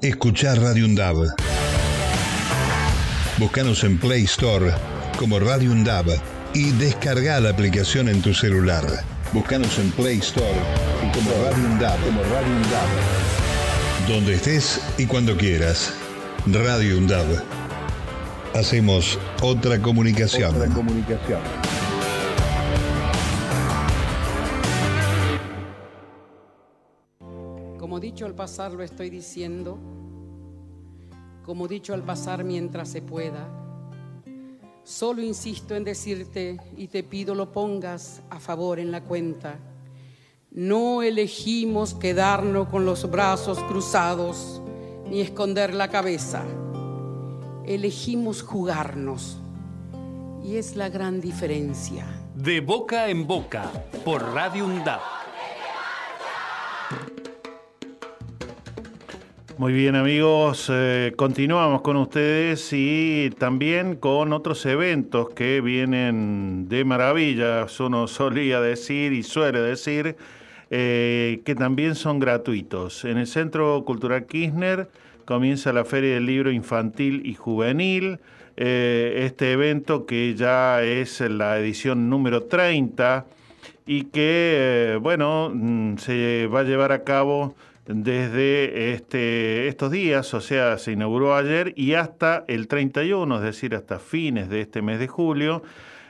escuchar 0.00 0.58
Radio 0.58 0.86
UNDAB. 0.86 1.34
Búscanos 3.38 3.84
en 3.84 3.98
Play 3.98 4.24
Store 4.24 4.72
como 5.18 5.38
Radio 5.38 5.70
UNDAB 5.70 6.06
y 6.54 6.70
descarga 6.72 7.40
la 7.40 7.50
aplicación 7.50 8.08
en 8.08 8.22
tu 8.22 8.32
celular. 8.32 8.84
Búscanos 9.32 9.78
en 9.78 9.90
Play 9.90 10.18
Store 10.18 10.48
y 11.06 11.12
como 11.12 11.30
Radio 11.44 11.64
UNDAB, 11.64 12.04
como 12.06 12.22
Radio 12.22 12.56
UNDAB. 12.56 14.08
Donde 14.08 14.34
estés 14.34 14.80
y 14.96 15.06
cuando 15.06 15.36
quieras, 15.36 15.92
Radio 16.46 16.96
UNDAB. 16.96 17.61
Hacemos 18.54 19.18
otra 19.42 19.80
comunicación. 19.80 20.54
Otra 20.54 20.68
comunicación. 20.68 21.40
Como 27.78 27.98
dicho 27.98 28.26
al 28.26 28.34
pasar 28.34 28.72
lo 28.72 28.82
estoy 28.82 29.08
diciendo, 29.08 29.78
como 31.46 31.66
dicho 31.66 31.94
al 31.94 32.02
pasar 32.02 32.44
mientras 32.44 32.90
se 32.90 33.00
pueda, 33.00 33.48
solo 34.84 35.22
insisto 35.22 35.74
en 35.74 35.84
decirte 35.84 36.58
y 36.76 36.88
te 36.88 37.02
pido 37.02 37.34
lo 37.34 37.52
pongas 37.52 38.20
a 38.28 38.38
favor 38.38 38.78
en 38.78 38.92
la 38.92 39.02
cuenta. 39.02 39.58
No 40.50 41.02
elegimos 41.02 41.94
quedarnos 41.94 42.68
con 42.68 42.84
los 42.84 43.10
brazos 43.10 43.58
cruzados 43.60 44.60
ni 45.08 45.22
esconder 45.22 45.72
la 45.72 45.88
cabeza. 45.88 46.44
Elegimos 47.66 48.42
jugarnos. 48.42 49.40
Y 50.42 50.56
es 50.56 50.74
la 50.74 50.88
gran 50.88 51.20
diferencia. 51.20 52.04
De 52.34 52.60
boca 52.60 53.08
en 53.08 53.26
boca, 53.26 53.70
por 54.04 54.34
Radio 54.34 54.66
UNDAP. 54.66 55.00
Muy 59.58 59.72
bien 59.74 59.94
amigos, 59.94 60.68
eh, 60.72 61.12
continuamos 61.14 61.82
con 61.82 61.96
ustedes 61.98 62.72
y 62.72 63.30
también 63.38 63.94
con 63.94 64.32
otros 64.32 64.66
eventos 64.66 65.30
que 65.30 65.60
vienen 65.60 66.68
de 66.68 66.84
maravilla, 66.84 67.66
uno 67.78 68.08
solía 68.08 68.60
decir 68.60 69.12
y 69.12 69.22
suele 69.22 69.60
decir 69.60 70.16
eh, 70.70 71.42
que 71.44 71.54
también 71.54 71.94
son 71.94 72.18
gratuitos. 72.18 73.04
En 73.04 73.18
el 73.18 73.28
Centro 73.28 73.84
Cultural 73.84 74.26
Kirchner 74.26 74.88
comienza 75.24 75.72
la 75.72 75.84
Feria 75.84 76.14
del 76.14 76.26
Libro 76.26 76.50
Infantil 76.50 77.22
y 77.24 77.34
Juvenil, 77.34 78.18
eh, 78.56 79.22
este 79.24 79.52
evento 79.52 80.06
que 80.06 80.34
ya 80.34 80.82
es 80.82 81.20
la 81.20 81.58
edición 81.58 82.10
número 82.10 82.44
30 82.44 83.26
y 83.86 84.04
que, 84.04 84.98
bueno, 85.00 85.50
mm, 85.54 85.96
se 85.96 86.46
va 86.46 86.60
a 86.60 86.64
llevar 86.64 86.92
a 86.92 87.04
cabo 87.04 87.54
desde 87.86 88.92
este, 88.92 89.68
estos 89.68 89.90
días, 89.90 90.32
o 90.34 90.40
sea, 90.40 90.78
se 90.78 90.92
inauguró 90.92 91.34
ayer 91.34 91.72
y 91.76 91.94
hasta 91.94 92.44
el 92.46 92.68
31, 92.68 93.36
es 93.36 93.42
decir, 93.42 93.74
hasta 93.74 93.98
fines 93.98 94.48
de 94.48 94.60
este 94.60 94.82
mes 94.82 94.98
de 94.98 95.08
julio. 95.08 95.62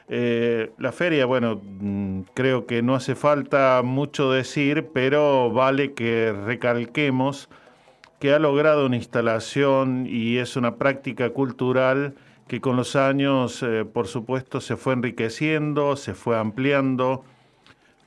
Eh, 0.09 0.71
la 0.79 0.93
feria, 0.93 1.25
bueno, 1.25 1.63
mm, 1.63 2.23
creo 2.35 2.67
que 2.67 2.83
no 2.83 2.95
hace 2.95 3.15
falta 3.15 3.81
mucho 3.83 4.31
decir, 4.31 4.89
pero 4.93 5.51
vale 5.51 5.95
que 5.95 6.33
recalquemos 6.33 7.49
que 8.23 8.33
ha 8.33 8.39
logrado 8.39 8.87
una 8.87 8.95
instalación 8.95 10.07
y 10.09 10.37
es 10.37 10.55
una 10.55 10.77
práctica 10.77 11.31
cultural 11.31 12.15
que 12.47 12.61
con 12.61 12.77
los 12.77 12.95
años, 12.95 13.65
eh, 13.65 13.85
por 13.85 14.07
supuesto, 14.07 14.61
se 14.61 14.77
fue 14.77 14.93
enriqueciendo, 14.93 15.97
se 15.97 16.15
fue 16.15 16.39
ampliando, 16.39 17.25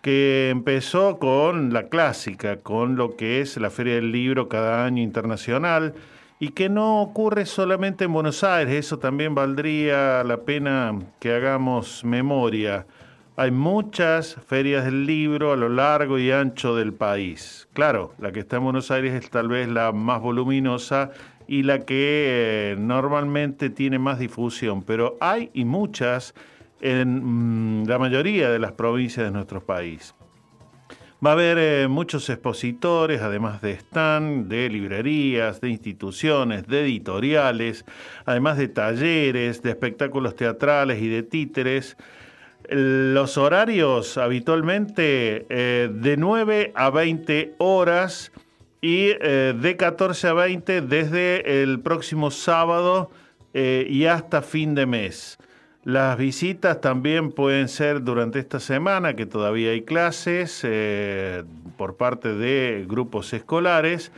que 0.02 0.52
empezó 0.52 1.20
con 1.20 1.74
la 1.74 1.90
clásica, 1.90 2.62
con 2.62 2.96
lo 2.96 3.18
que 3.18 3.42
es 3.42 3.58
la 3.58 3.70
Feria 3.70 3.96
del 3.96 4.14
Libro 4.14 4.48
cada 4.48 4.86
año 4.86 5.04
internacional, 5.04 5.96
y 6.40 6.52
que 6.52 6.70
no 6.70 7.02
ocurre 7.02 7.46
solamente 7.46 8.06
en 8.06 8.14
Buenos 8.14 8.42
Aires, 8.46 8.74
eso 8.74 9.00
también 9.00 9.36
valdría 9.36 10.24
la 10.24 10.38
pena 10.46 10.98
que 11.20 11.34
hagamos 11.34 12.06
memoria. 12.06 12.88
Hay 13.38 13.52
muchas 13.52 14.38
ferias 14.48 14.86
del 14.86 15.06
libro 15.06 15.52
a 15.52 15.58
lo 15.58 15.68
largo 15.68 16.18
y 16.18 16.32
ancho 16.32 16.74
del 16.74 16.94
país. 16.94 17.68
Claro, 17.74 18.14
la 18.18 18.32
que 18.32 18.40
está 18.40 18.58
en 18.58 18.64
Buenos 18.64 18.92
Aires 18.92 19.14
es 19.14 19.30
tal 19.30 19.50
vez 19.50 19.68
la 19.68 19.92
más 19.92 20.22
voluminosa 20.22 21.12
y 21.46 21.64
la 21.64 21.80
que 21.80 22.72
eh, 22.72 22.76
normalmente 22.80 23.70
tiene 23.70 24.00
más 24.00 24.20
difusión, 24.20 24.84
pero 24.84 25.18
hay 25.20 25.50
y 25.54 25.66
muchas 25.66 26.34
en 26.80 27.82
mm, 27.82 27.88
la 27.88 28.00
mayoría 28.00 28.50
de 28.50 28.60
las 28.60 28.72
provincias 28.72 29.26
de 29.26 29.32
nuestro 29.32 29.60
país. 29.60 30.16
Va 31.26 31.32
a 31.32 31.34
haber 31.34 31.58
eh, 31.58 31.88
muchos 31.90 32.30
expositores, 32.30 33.22
además 33.22 33.62
de 33.62 33.72
stand, 33.72 34.48
de 34.48 34.70
librerías, 34.70 35.60
de 35.60 35.72
instituciones, 35.72 36.68
de 36.68 36.84
editoriales, 36.84 37.84
además 38.26 38.58
de 38.58 38.70
talleres, 38.70 39.62
de 39.62 39.72
espectáculos 39.72 40.38
teatrales 40.38 41.02
y 41.02 41.10
de 41.10 41.24
títeres. 41.24 41.98
Los 42.70 43.38
horarios 43.38 44.18
habitualmente 44.18 45.46
eh, 45.50 45.90
de 45.92 46.18
9 46.18 46.72
a 46.76 46.90
20 46.90 47.56
horas 47.58 48.32
y 48.82 49.10
eh, 49.20 49.54
de 49.60 49.78
14 49.78 50.28
a 50.28 50.34
20 50.34 50.82
desde 50.82 51.64
el 51.64 51.80
próximo 51.80 52.32
sábado 52.32 53.12
y 53.54 54.04
hasta 54.04 54.42
fin 54.42 54.76
de 54.76 54.86
mes. 54.86 55.38
Las 55.86 56.18
visitas 56.18 56.82
también 56.82 57.32
pueden 57.32 57.70
ser 57.70 58.04
durante 58.04 58.40
esta 58.40 58.60
semana, 58.60 59.16
que 59.16 59.28
todavía 59.28 59.70
hay 59.70 59.84
clases 59.84 60.62
eh, 60.64 61.44
por 61.78 61.96
parte 61.96 62.34
de 62.34 62.86
grupos 62.90 63.32
escolares. 63.34 64.12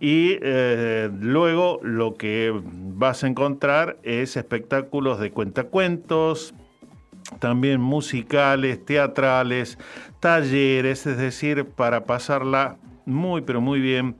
Y 0.00 0.38
eh, 0.42 1.08
luego 1.20 1.78
lo 1.84 2.14
que 2.14 2.52
vas 2.52 3.22
a 3.22 3.28
encontrar 3.28 3.98
es 4.02 4.36
espectáculos 4.36 5.20
de 5.20 5.30
cuentacuentos, 5.30 6.54
también 7.38 7.80
musicales, 7.80 8.84
teatrales, 8.84 9.78
talleres, 10.20 11.06
es 11.06 11.16
decir, 11.16 11.64
para 11.64 12.04
pasarla 12.04 12.76
muy, 13.04 13.42
pero 13.42 13.60
muy 13.60 13.80
bien 13.80 14.16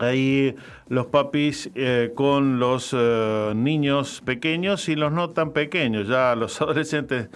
ahí 0.00 0.54
los 0.88 1.06
papis 1.06 1.70
eh, 1.74 2.12
con 2.14 2.58
los 2.58 2.94
eh, 2.96 3.52
niños 3.54 4.22
pequeños 4.24 4.88
y 4.88 4.96
los 4.96 5.12
no 5.12 5.30
tan 5.30 5.52
pequeños. 5.52 6.08
Ya 6.08 6.34
los 6.34 6.60
adolescentes 6.62 7.28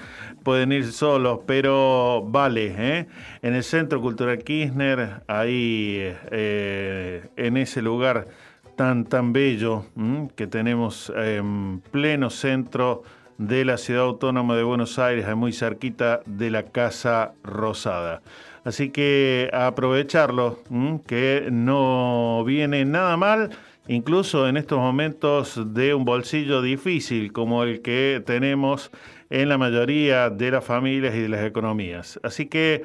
pueden 0.42 0.72
ir 0.72 0.92
solos, 0.92 1.40
pero 1.46 2.24
vale. 2.26 2.74
¿eh? 2.76 3.06
En 3.42 3.54
el 3.54 3.62
Centro 3.62 4.00
Cultural 4.00 4.38
Kirchner, 4.38 5.22
ahí 5.26 6.12
en 6.30 7.56
ese 7.56 7.82
lugar 7.82 8.28
tan, 8.76 9.04
tan 9.04 9.32
bello 9.32 9.86
que 10.34 10.46
tenemos 10.46 11.12
en 11.14 11.82
pleno 11.90 12.30
centro 12.30 13.02
de 13.38 13.64
la 13.64 13.76
ciudad 13.78 14.04
autónoma 14.04 14.56
de 14.56 14.62
Buenos 14.62 14.98
Aires, 14.98 15.26
muy 15.36 15.52
cerquita 15.52 16.20
de 16.26 16.50
la 16.50 16.64
Casa 16.64 17.32
Rosada. 17.42 18.22
Así 18.64 18.90
que 18.90 19.50
aprovecharlo, 19.52 20.60
que 21.06 21.48
no 21.50 22.44
viene 22.44 22.84
nada 22.84 23.16
mal, 23.16 23.50
incluso 23.88 24.48
en 24.48 24.56
estos 24.56 24.78
momentos 24.78 25.74
de 25.74 25.94
un 25.94 26.04
bolsillo 26.04 26.62
difícil 26.62 27.32
como 27.32 27.64
el 27.64 27.82
que 27.82 28.22
tenemos 28.24 28.90
en 29.30 29.48
la 29.48 29.58
mayoría 29.58 30.30
de 30.30 30.50
las 30.50 30.64
familias 30.64 31.14
y 31.14 31.20
de 31.20 31.28
las 31.28 31.44
economías. 31.44 32.20
Así 32.22 32.46
que 32.46 32.84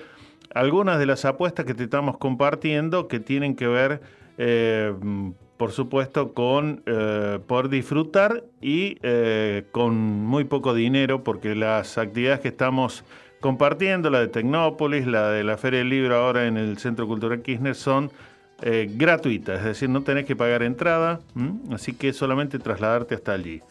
algunas 0.54 0.98
de 0.98 1.06
las 1.06 1.26
apuestas 1.26 1.66
que 1.66 1.74
te 1.74 1.84
estamos 1.84 2.18
compartiendo 2.18 3.08
que 3.08 3.20
tienen 3.20 3.56
que 3.56 3.68
ver, 3.68 4.02
eh, 4.38 4.94
por 5.58 5.72
supuesto, 5.72 6.34
con 6.34 6.84
eh, 6.86 7.40
por 7.46 7.70
disfrutar 7.70 8.44
y 8.62 8.98
eh, 9.02 9.66
con 9.72 9.96
muy 9.96 10.44
poco 10.44 10.74
dinero, 10.74 11.24
porque 11.24 11.56
las 11.56 11.98
actividades 11.98 12.40
que 12.40 12.50
estamos 12.50 13.04
compartiendo, 13.40 14.10
la 14.10 14.20
de 14.20 14.28
Tecnópolis, 14.28 15.06
la 15.08 15.30
de 15.32 15.44
la 15.44 15.58
Feria 15.58 15.80
del 15.80 15.90
Libro 15.90 16.16
ahora 16.16 16.48
en 16.48 16.58
el 16.58 16.78
Centro 16.78 17.08
Cultural 17.08 17.42
Kirchner, 17.42 17.76
son 17.76 18.12
eh, 18.62 18.90
gratuitas, 18.92 19.60
es 19.60 19.66
decir, 19.66 19.90
no 19.90 20.02
tenés 20.02 20.26
que 20.26 20.36
pagar 20.36 20.64
entrada, 20.64 21.20
así 21.72 21.94
que 21.94 22.12
solamente 22.14 22.58
trasladarte 22.58 23.16
hasta 23.16 23.34
allí. 23.34 23.62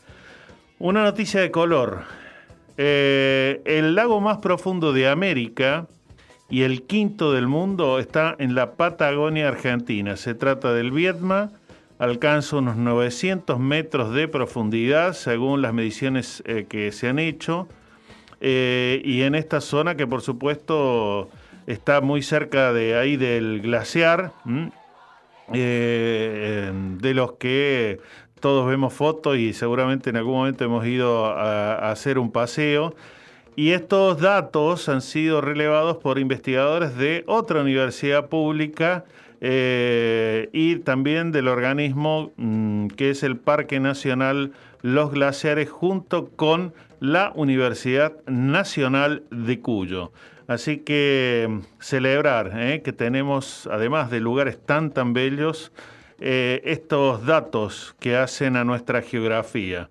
Una 0.78 1.02
noticia 1.02 1.40
de 1.40 1.50
color. 1.50 2.02
Eh, 2.76 3.62
el 3.64 3.94
lago 3.94 4.20
más 4.20 4.38
profundo 4.38 4.92
de 4.92 5.08
América 5.08 5.86
y 6.50 6.62
el 6.62 6.82
quinto 6.82 7.32
del 7.32 7.48
mundo 7.48 7.98
está 7.98 8.36
en 8.38 8.54
la 8.54 8.72
Patagonia 8.72 9.48
Argentina. 9.48 10.16
Se 10.16 10.34
trata 10.34 10.74
del 10.74 10.92
Vietma, 10.92 11.50
alcanza 11.98 12.56
unos 12.56 12.76
900 12.76 13.58
metros 13.58 14.12
de 14.12 14.28
profundidad 14.28 15.14
según 15.14 15.62
las 15.62 15.72
mediciones 15.72 16.42
eh, 16.46 16.66
que 16.68 16.92
se 16.92 17.08
han 17.08 17.18
hecho. 17.18 17.68
Eh, 18.40 19.00
y 19.04 19.22
en 19.22 19.34
esta 19.34 19.60
zona 19.60 19.96
que 19.96 20.06
por 20.06 20.20
supuesto 20.20 21.30
está 21.66 22.00
muy 22.00 22.22
cerca 22.22 22.72
de 22.72 22.96
ahí 22.96 23.16
del 23.16 23.60
glaciar, 23.62 24.32
eh, 25.52 26.70
de 27.00 27.14
los 27.14 27.32
que 27.32 27.98
todos 28.40 28.68
vemos 28.68 28.92
fotos 28.92 29.38
y 29.38 29.52
seguramente 29.54 30.10
en 30.10 30.16
algún 30.16 30.34
momento 30.34 30.64
hemos 30.64 30.86
ido 30.86 31.26
a, 31.26 31.90
hacer 31.90 32.18
un 32.18 32.30
paseo. 32.30 32.94
Y 33.56 33.70
estos 33.70 34.20
datos 34.20 34.90
han 34.90 35.00
sido 35.00 35.40
relevados 35.40 35.96
por 35.96 36.18
investigadores 36.18 36.94
de 36.96 37.24
otra 37.26 37.62
universidad 37.62 38.28
pública 38.28 39.06
eh, 39.40 40.48
y 40.52 40.76
también 40.76 41.32
del 41.32 41.48
organismo 41.48 42.32
mm, 42.36 42.88
que 42.88 43.10
es 43.10 43.22
el 43.22 43.36
Parque 43.36 43.80
Nacional 43.80 44.52
Los 44.82 45.10
Glaciares 45.12 45.70
junto 45.70 46.28
con 46.30 46.72
la 47.00 47.32
Universidad 47.34 48.14
Nacional 48.26 49.24
de 49.30 49.60
Cuyo. 49.60 50.12
Así 50.48 50.78
que 50.78 51.46
mm, 51.48 51.58
celebrar 51.80 52.52
eh, 52.56 52.82
que 52.82 52.92
tenemos, 52.92 53.68
además 53.70 54.10
de 54.10 54.20
lugares 54.20 54.58
tan 54.64 54.90
tan 54.90 55.12
bellos, 55.12 55.72
eh, 56.18 56.62
estos 56.64 57.26
datos 57.26 57.94
que 58.00 58.16
hacen 58.16 58.56
a 58.56 58.64
nuestra 58.64 59.02
geografía 59.02 59.90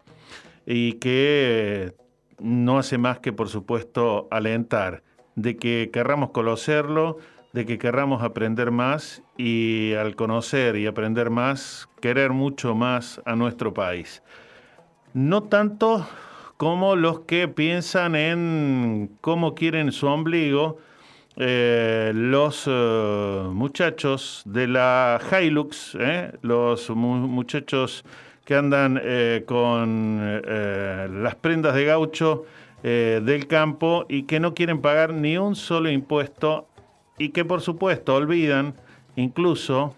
y 0.66 0.94
que 0.94 1.94
no 2.40 2.80
hace 2.80 2.98
más 2.98 3.20
que, 3.20 3.32
por 3.32 3.50
supuesto, 3.50 4.28
alentar 4.32 5.04
de 5.36 5.58
que 5.58 5.90
querramos 5.94 6.32
conocerlo, 6.32 7.18
de 7.56 7.66
que 7.66 7.78
querramos 7.78 8.22
aprender 8.22 8.70
más 8.70 9.24
y 9.38 9.94
al 9.94 10.18
conocer 10.18 10.76
y 10.76 10.88
aprender 10.88 11.30
más, 11.30 11.88
querer 12.02 12.32
mucho 12.32 12.76
más 12.76 13.22
a 13.24 13.38
nuestro 13.38 13.74
país. 13.74 14.22
No 15.14 15.44
tanto 15.44 16.06
como 16.58 16.98
los 16.98 17.22
que 17.22 17.48
piensan 17.48 18.18
en 18.18 19.10
cómo 19.22 19.56
quieren 19.56 19.94
su 19.94 20.06
ombligo 20.06 20.80
eh, 21.38 22.12
los 22.14 22.66
eh, 22.68 23.44
muchachos 23.54 24.44
de 24.46 24.68
la 24.68 25.22
Hilux, 25.32 25.98
eh, 25.98 26.34
los 26.42 26.90
muchachos 26.90 28.04
que 28.44 28.56
andan 28.56 29.02
con 29.48 30.42
las 31.24 31.36
prendas 31.36 31.74
de 31.74 31.86
gaucho 31.86 32.46
del 32.84 33.48
campo 33.48 34.06
y 34.08 34.24
que 34.24 34.40
no 34.40 34.54
quieren 34.54 34.82
pagar 34.82 35.14
ni 35.14 35.38
un 35.38 35.56
solo 35.56 35.90
impuesto 35.90 36.68
y 37.18 37.30
que 37.30 37.46
por 37.46 37.62
supuesto 37.62 38.16
olvidan 38.16 38.76
incluso 39.16 39.96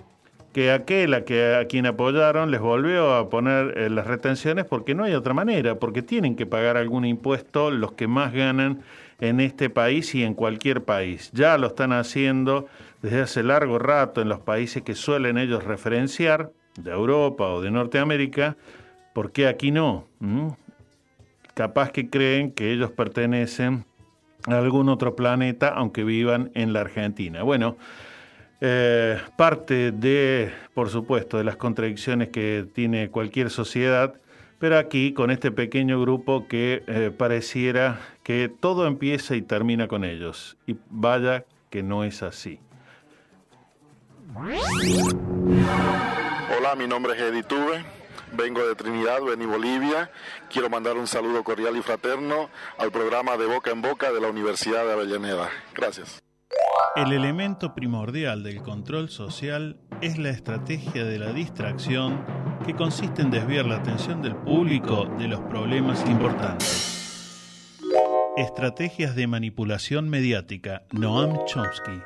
que 0.54 0.72
aquel 0.72 1.14
a, 1.14 1.24
que, 1.24 1.56
a 1.56 1.66
quien 1.66 1.86
apoyaron 1.86 2.50
les 2.50 2.62
volvió 2.62 3.14
a 3.14 3.30
poner 3.30 3.78
eh, 3.78 3.90
las 3.90 4.08
retenciones 4.08 4.66
porque 4.66 4.96
no 4.96 5.04
hay 5.04 5.14
otra 5.14 5.34
manera, 5.34 5.76
porque 5.76 6.02
tienen 6.02 6.36
que 6.36 6.46
pagar 6.46 6.78
algún 6.78 7.06
impuesto 7.06 7.70
los 7.70 7.92
que 7.92 8.08
más 8.08 8.34
ganan 8.34 8.82
en 9.20 9.40
este 9.40 9.70
país 9.70 10.14
y 10.16 10.24
en 10.24 10.34
cualquier 10.34 10.84
país. 10.84 11.32
Ya 11.34 11.58
lo 11.58 11.68
están 11.68 11.92
haciendo 11.92 12.68
desde 13.02 13.22
hace 13.22 13.44
largo 13.44 13.80
rato 13.80 14.22
en 14.22 14.30
los 14.30 14.40
países 14.40 14.84
que 14.84 14.96
suelen 14.96 15.38
ellos 15.38 15.64
referenciar, 15.64 16.52
de 16.78 16.92
Europa 16.92 17.46
o 17.48 17.62
de 17.62 17.72
Norteamérica, 17.72 18.56
porque 19.14 19.48
aquí 19.48 19.72
no? 19.72 20.08
¿Mm? 20.20 20.50
Capaz 21.54 21.92
que 21.92 22.10
creen 22.10 22.52
que 22.52 22.72
ellos 22.72 22.92
pertenecen 22.92 23.86
algún 24.46 24.90
otro 24.90 25.16
planeta, 25.16 25.70
aunque 25.70 26.04
vivan 26.04 26.52
en 26.54 26.74
la 26.74 26.82
Argentina. 26.82 27.44
Bueno, 27.44 27.78
eh, 28.62 29.20
parte 29.36 29.92
de, 29.92 30.52
por 30.74 30.90
supuesto, 30.90 31.38
de 31.38 31.44
las 31.44 31.58
contradicciones 31.58 32.30
que 32.30 32.66
tiene 32.74 33.10
cualquier 33.10 33.50
sociedad, 33.50 34.16
pero 34.60 34.78
aquí 34.78 35.14
con 35.14 35.30
este 35.30 35.52
pequeño 35.52 36.02
grupo 36.02 36.48
que 36.48 36.84
eh, 36.88 37.12
pareciera 37.16 38.00
que 38.24 38.50
todo 38.50 38.88
empieza 38.88 39.36
y 39.36 39.42
termina 39.42 39.88
con 39.88 40.04
ellos. 40.04 40.58
Y 40.66 40.78
vaya 40.90 41.46
que 41.70 41.84
no 41.84 42.04
es 42.04 42.24
así. 42.24 42.60
Hola, 46.58 46.76
mi 46.76 46.88
nombre 46.88 47.14
es 47.14 47.22
Eddie. 47.22 47.44
Vengo 48.34 48.68
de 48.68 48.76
Trinidad, 48.76 49.22
Beni, 49.22 49.46
Bolivia. 49.46 50.12
Quiero 50.50 50.70
mandar 50.70 50.98
un 50.98 51.08
saludo 51.08 51.44
cordial 51.44 51.78
y 51.78 51.82
fraterno 51.82 52.50
al 52.78 52.92
programa 52.92 53.38
de 53.38 53.46
Boca 53.46 53.72
en 53.72 53.82
Boca 53.82 54.12
de 54.12 54.22
la 54.22 54.30
Universidad 54.30 54.86
de 54.86 54.94
Avellaneda. 54.94 55.50
Gracias. 55.74 56.22
El 56.96 57.14
elemento 57.14 57.76
primordial 57.76 58.44
del 58.44 58.64
control 58.64 59.10
social 59.10 59.80
es 60.02 60.18
la 60.18 60.30
estrategia 60.30 61.06
de 61.06 61.20
la 61.20 61.32
distracción 61.32 62.26
que 62.66 62.76
consiste 62.76 63.22
en 63.22 63.32
desviar 63.32 63.66
la 63.66 63.78
atención 63.78 64.22
del 64.22 64.36
público 64.36 65.06
de 65.18 65.28
los 65.28 65.40
problemas 65.42 66.04
importantes. 66.08 66.96
Estrategias 68.36 69.16
de 69.16 69.28
manipulación 69.28 70.10
mediática. 70.10 70.84
Noam 70.92 71.46
Chomsky. 71.46 72.02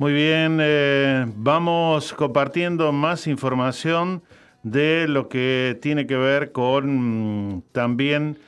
Muy 0.00 0.14
bien, 0.14 0.60
eh, 0.62 1.26
vamos 1.36 2.14
compartiendo 2.14 2.90
más 2.90 3.26
información 3.26 4.22
de 4.62 5.06
lo 5.06 5.28
que 5.28 5.78
tiene 5.82 6.06
que 6.06 6.16
ver 6.16 6.52
con 6.52 7.56
mm, 7.56 7.62
también 7.72 8.38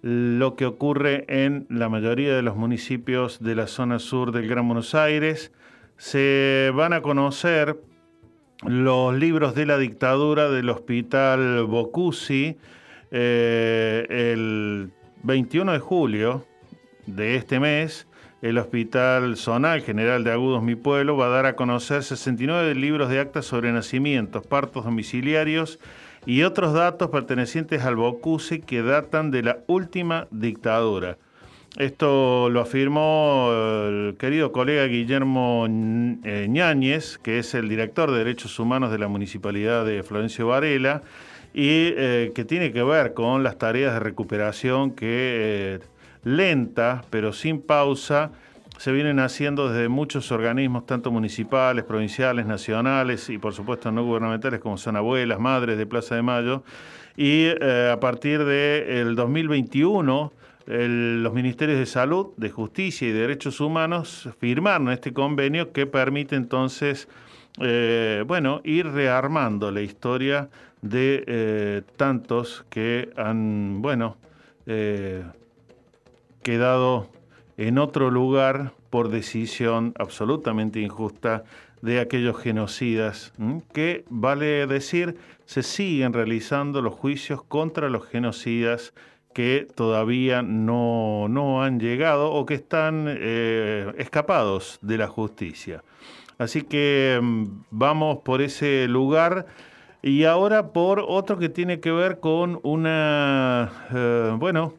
lo 0.00 0.56
que 0.56 0.64
ocurre 0.64 1.26
en 1.28 1.66
la 1.68 1.90
mayoría 1.90 2.34
de 2.34 2.40
los 2.40 2.56
municipios 2.56 3.42
de 3.42 3.54
la 3.54 3.66
zona 3.66 3.98
sur 3.98 4.32
del 4.32 4.48
Gran 4.48 4.66
Buenos 4.66 4.94
Aires. 4.94 5.52
Se 5.98 6.72
van 6.74 6.94
a 6.94 7.02
conocer 7.02 7.76
los 8.64 9.14
libros 9.14 9.54
de 9.54 9.66
la 9.66 9.76
dictadura 9.76 10.48
del 10.48 10.70
Hospital 10.70 11.66
Bocusi 11.66 12.56
eh, 13.10 14.06
el 14.08 14.90
21 15.24 15.72
de 15.72 15.78
julio 15.78 16.46
de 17.04 17.36
este 17.36 17.60
mes 17.60 18.06
el 18.42 18.58
Hospital 18.58 19.36
Zonal 19.36 19.82
General 19.82 20.24
de 20.24 20.32
Agudos 20.32 20.64
Mi 20.64 20.74
Pueblo 20.74 21.16
va 21.16 21.26
a 21.26 21.30
dar 21.30 21.46
a 21.46 21.54
conocer 21.54 22.02
69 22.02 22.74
libros 22.74 23.08
de 23.08 23.20
actas 23.20 23.46
sobre 23.46 23.72
nacimientos, 23.72 24.44
partos 24.44 24.84
domiciliarios 24.84 25.78
y 26.26 26.42
otros 26.42 26.72
datos 26.72 27.08
pertenecientes 27.10 27.82
al 27.84 27.94
Bocuse 27.94 28.60
que 28.60 28.82
datan 28.82 29.30
de 29.30 29.44
la 29.44 29.58
última 29.68 30.26
dictadura. 30.32 31.18
Esto 31.78 32.50
lo 32.50 32.60
afirmó 32.60 33.50
el 33.86 34.16
querido 34.18 34.52
colega 34.52 34.84
Guillermo 34.86 35.66
eh, 35.68 36.46
Ñáñez, 36.48 37.18
que 37.18 37.38
es 37.38 37.54
el 37.54 37.68
director 37.68 38.10
de 38.10 38.18
Derechos 38.18 38.58
Humanos 38.58 38.90
de 38.90 38.98
la 38.98 39.08
Municipalidad 39.08 39.86
de 39.86 40.02
Florencio 40.02 40.48
Varela, 40.48 41.02
y 41.54 41.94
eh, 41.96 42.32
que 42.34 42.44
tiene 42.44 42.72
que 42.72 42.82
ver 42.82 43.14
con 43.14 43.42
las 43.42 43.56
tareas 43.56 43.94
de 43.94 44.00
recuperación 44.00 44.90
que 44.90 45.06
eh, 45.06 45.78
lenta, 46.24 47.04
pero 47.10 47.32
sin 47.32 47.60
pausa, 47.60 48.30
se 48.78 48.90
vienen 48.90 49.20
haciendo 49.20 49.68
desde 49.68 49.88
muchos 49.88 50.32
organismos, 50.32 50.86
tanto 50.86 51.10
municipales, 51.10 51.84
provinciales, 51.84 52.46
nacionales 52.46 53.30
y 53.30 53.38
por 53.38 53.54
supuesto 53.54 53.92
no 53.92 54.04
gubernamentales 54.04 54.60
como 54.60 54.76
son 54.76 54.96
abuelas, 54.96 55.38
madres 55.38 55.78
de 55.78 55.86
Plaza 55.86 56.16
de 56.16 56.22
Mayo. 56.22 56.64
Y 57.16 57.44
eh, 57.44 57.90
a 57.92 58.00
partir 58.00 58.44
del 58.44 59.14
2021, 59.14 60.32
los 60.66 61.32
ministerios 61.32 61.78
de 61.78 61.86
Salud, 61.86 62.28
de 62.36 62.50
Justicia 62.50 63.08
y 63.08 63.12
Derechos 63.12 63.60
Humanos 63.60 64.28
firmaron 64.40 64.90
este 64.90 65.12
convenio 65.12 65.72
que 65.72 65.86
permite 65.86 66.36
entonces, 66.36 67.08
eh, 67.60 68.24
bueno, 68.26 68.60
ir 68.64 68.86
rearmando 68.86 69.70
la 69.70 69.82
historia 69.82 70.48
de 70.80 71.24
eh, 71.26 71.82
tantos 71.96 72.64
que 72.70 73.10
han, 73.16 73.82
bueno, 73.82 74.16
quedado 76.42 77.08
en 77.56 77.78
otro 77.78 78.10
lugar 78.10 78.72
por 78.90 79.08
decisión 79.08 79.94
absolutamente 79.98 80.80
injusta 80.80 81.44
de 81.80 81.98
aquellos 81.98 82.38
genocidas, 82.38 83.32
que 83.72 84.04
vale 84.08 84.66
decir, 84.66 85.16
se 85.46 85.62
siguen 85.62 86.12
realizando 86.12 86.80
los 86.80 86.94
juicios 86.94 87.42
contra 87.42 87.88
los 87.88 88.06
genocidas 88.06 88.94
que 89.34 89.66
todavía 89.74 90.42
no, 90.42 91.26
no 91.28 91.62
han 91.62 91.80
llegado 91.80 92.30
o 92.32 92.46
que 92.46 92.54
están 92.54 93.06
eh, 93.08 93.92
escapados 93.98 94.78
de 94.82 94.98
la 94.98 95.08
justicia. 95.08 95.82
Así 96.38 96.62
que 96.62 97.18
mm, 97.20 97.44
vamos 97.70 98.18
por 98.18 98.42
ese 98.42 98.86
lugar 98.88 99.46
y 100.02 100.24
ahora 100.24 100.72
por 100.72 101.04
otro 101.06 101.38
que 101.38 101.48
tiene 101.48 101.80
que 101.80 101.92
ver 101.92 102.20
con 102.20 102.60
una, 102.62 103.72
eh, 103.94 104.34
bueno, 104.38 104.74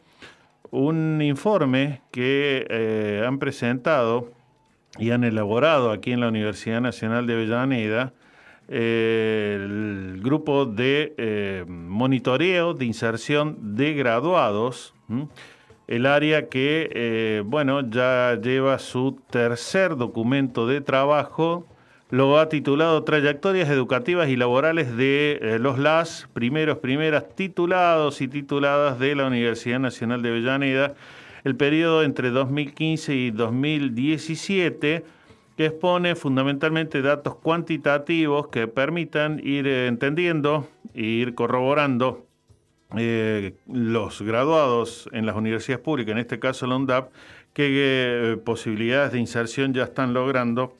un 0.73 1.21
informe 1.21 2.01
que 2.11 2.65
eh, 2.67 3.23
han 3.23 3.37
presentado 3.37 4.31
y 4.97 5.11
han 5.11 5.23
elaborado 5.23 5.91
aquí 5.91 6.11
en 6.11 6.19
la 6.19 6.27
Universidad 6.27 6.81
Nacional 6.81 7.27
de 7.27 7.33
Avellaneda 7.33 8.13
eh, 8.69 9.53
el 9.55 10.19
grupo 10.23 10.65
de 10.65 11.13
eh, 11.17 11.63
monitoreo 11.67 12.73
de 12.73 12.85
inserción 12.85 13.75
de 13.75 13.93
graduados, 13.93 14.95
el 15.87 16.07
área 16.07 16.49
que, 16.49 17.43
bueno, 17.45 17.87
ya 17.87 18.39
lleva 18.41 18.79
su 18.79 19.19
tercer 19.29 19.95
documento 19.95 20.65
de 20.65 20.81
trabajo 20.81 21.67
lo 22.09 22.37
ha 22.37 22.49
titulado 22.49 23.03
Trayectorias 23.03 23.69
Educativas 23.69 24.29
y 24.29 24.35
Laborales 24.35 24.95
de 24.95 25.39
eh, 25.41 25.59
los 25.59 25.79
LAS, 25.79 26.27
primeros, 26.33 26.77
primeras 26.77 27.35
titulados 27.35 28.21
y 28.21 28.27
tituladas 28.27 28.99
de 28.99 29.15
la 29.15 29.25
Universidad 29.25 29.79
Nacional 29.79 30.21
de 30.21 30.29
Avellaneda, 30.29 30.93
el 31.43 31.55
periodo 31.55 32.03
entre 32.03 32.29
2015 32.29 33.15
y 33.15 33.31
2017, 33.31 35.03
que 35.57 35.65
expone 35.65 36.15
fundamentalmente 36.15 37.01
datos 37.01 37.35
cuantitativos 37.35 38.47
que 38.47 38.67
permitan 38.67 39.39
ir 39.43 39.67
eh, 39.67 39.87
entendiendo 39.87 40.67
e 40.93 41.01
ir 41.01 41.35
corroborando 41.35 42.27
eh, 42.95 43.55
los 43.67 44.21
graduados 44.21 45.09
en 45.13 45.25
las 45.25 45.35
universidades 45.35 45.83
públicas, 45.83 46.11
en 46.11 46.19
este 46.19 46.39
caso 46.39 46.67
la 46.67 46.75
UNDAP, 46.75 47.11
qué 47.53 48.39
posibilidades 48.45 49.13
de 49.13 49.19
inserción 49.19 49.73
ya 49.73 49.83
están 49.83 50.13
logrando 50.13 50.75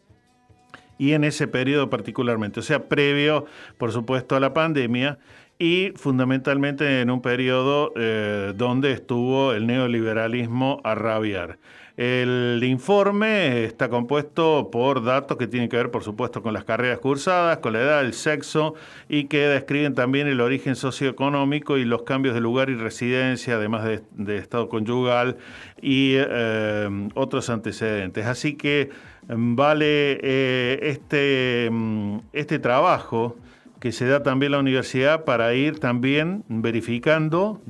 y 0.98 1.14
en 1.14 1.24
ese 1.24 1.48
periodo 1.48 1.90
particularmente, 1.90 2.60
o 2.60 2.64
sea, 2.64 2.88
previo, 2.88 3.46
por 3.78 3.92
supuesto, 3.92 4.36
a 4.36 4.40
la 4.40 4.54
pandemia 4.54 5.20
y 5.60 5.94
fundamentalmente 5.96 7.02
en 7.02 7.10
un 7.10 7.22
periodo 7.22 7.94
eh, 7.96 8.54
donde 8.56 8.92
estuvo 8.92 9.54
el 9.54 9.68
neoliberalismo 9.68 10.82
a 10.84 10.96
rabiar. 10.96 11.58
El 11.96 12.60
informe 12.64 13.66
está 13.66 13.88
compuesto 13.88 14.72
por 14.72 15.04
datos 15.04 15.38
que 15.38 15.46
tienen 15.46 15.70
que 15.70 15.78
ver, 15.78 15.92
por 15.92 16.04
supuesto, 16.04 16.42
con 16.42 16.52
las 16.52 16.64
carreras 16.64 16.98
cursadas, 16.98 17.60
con 17.60 17.74
la 17.74 17.82
edad, 17.82 18.02
el 18.02 18.14
sexo 18.14 18.74
y 19.08 19.26
que 19.26 19.48
describen 19.48 19.94
también 19.94 20.26
el 20.26 20.42
origen 20.42 20.76
socioeconómico 20.76 21.78
y 21.78 21.86
los 21.86 22.02
cambios 22.02 22.34
de 22.34 22.42
lugar 22.42 22.72
y 22.72 22.76
residencia, 22.76 23.56
además 23.56 23.86
de, 24.10 24.38
estado 24.38 24.70
conyugal 24.70 25.38
y 25.84 26.16
eh, 26.16 27.10
otros 27.14 27.52
antecedentes. 27.52 28.26
Así 28.26 28.56
que 28.56 28.90
vale 29.28 30.20
eh, 30.22 30.80
este, 30.82 31.70
mm, 31.72 32.18
este 32.34 32.60
trabajo 32.60 33.38
que 33.80 33.92
se 33.92 34.06
da 34.06 34.24
también 34.24 34.54
la 34.54 34.60
universidad 34.60 35.26
para 35.26 35.54
ir 35.54 35.80
también 35.80 36.46
verificando 36.48 37.62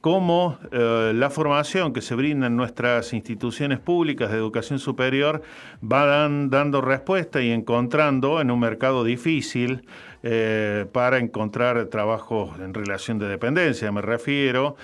cómo 0.00 0.58
eh, 0.72 1.12
la 1.14 1.30
formación 1.30 1.92
que 1.92 2.00
se 2.00 2.16
brinda 2.16 2.48
en 2.48 2.56
nuestras 2.56 3.12
instituciones 3.12 3.78
públicas 3.78 4.32
de 4.32 4.36
educación 4.36 4.80
superior 4.80 5.42
va 5.80 6.28
dando 6.28 6.80
respuesta 6.80 7.40
y 7.40 7.52
encontrando 7.52 8.40
en 8.40 8.50
un 8.50 8.58
mercado 8.58 9.04
difícil 9.04 9.86
eh, 10.24 10.86
para 10.90 11.18
encontrar 11.18 11.84
trabajos 11.86 12.58
en 12.58 12.74
relación 12.74 13.20
de 13.20 13.28
dependencia, 13.28 13.92
me 13.92 14.02
refiero, 14.02 14.74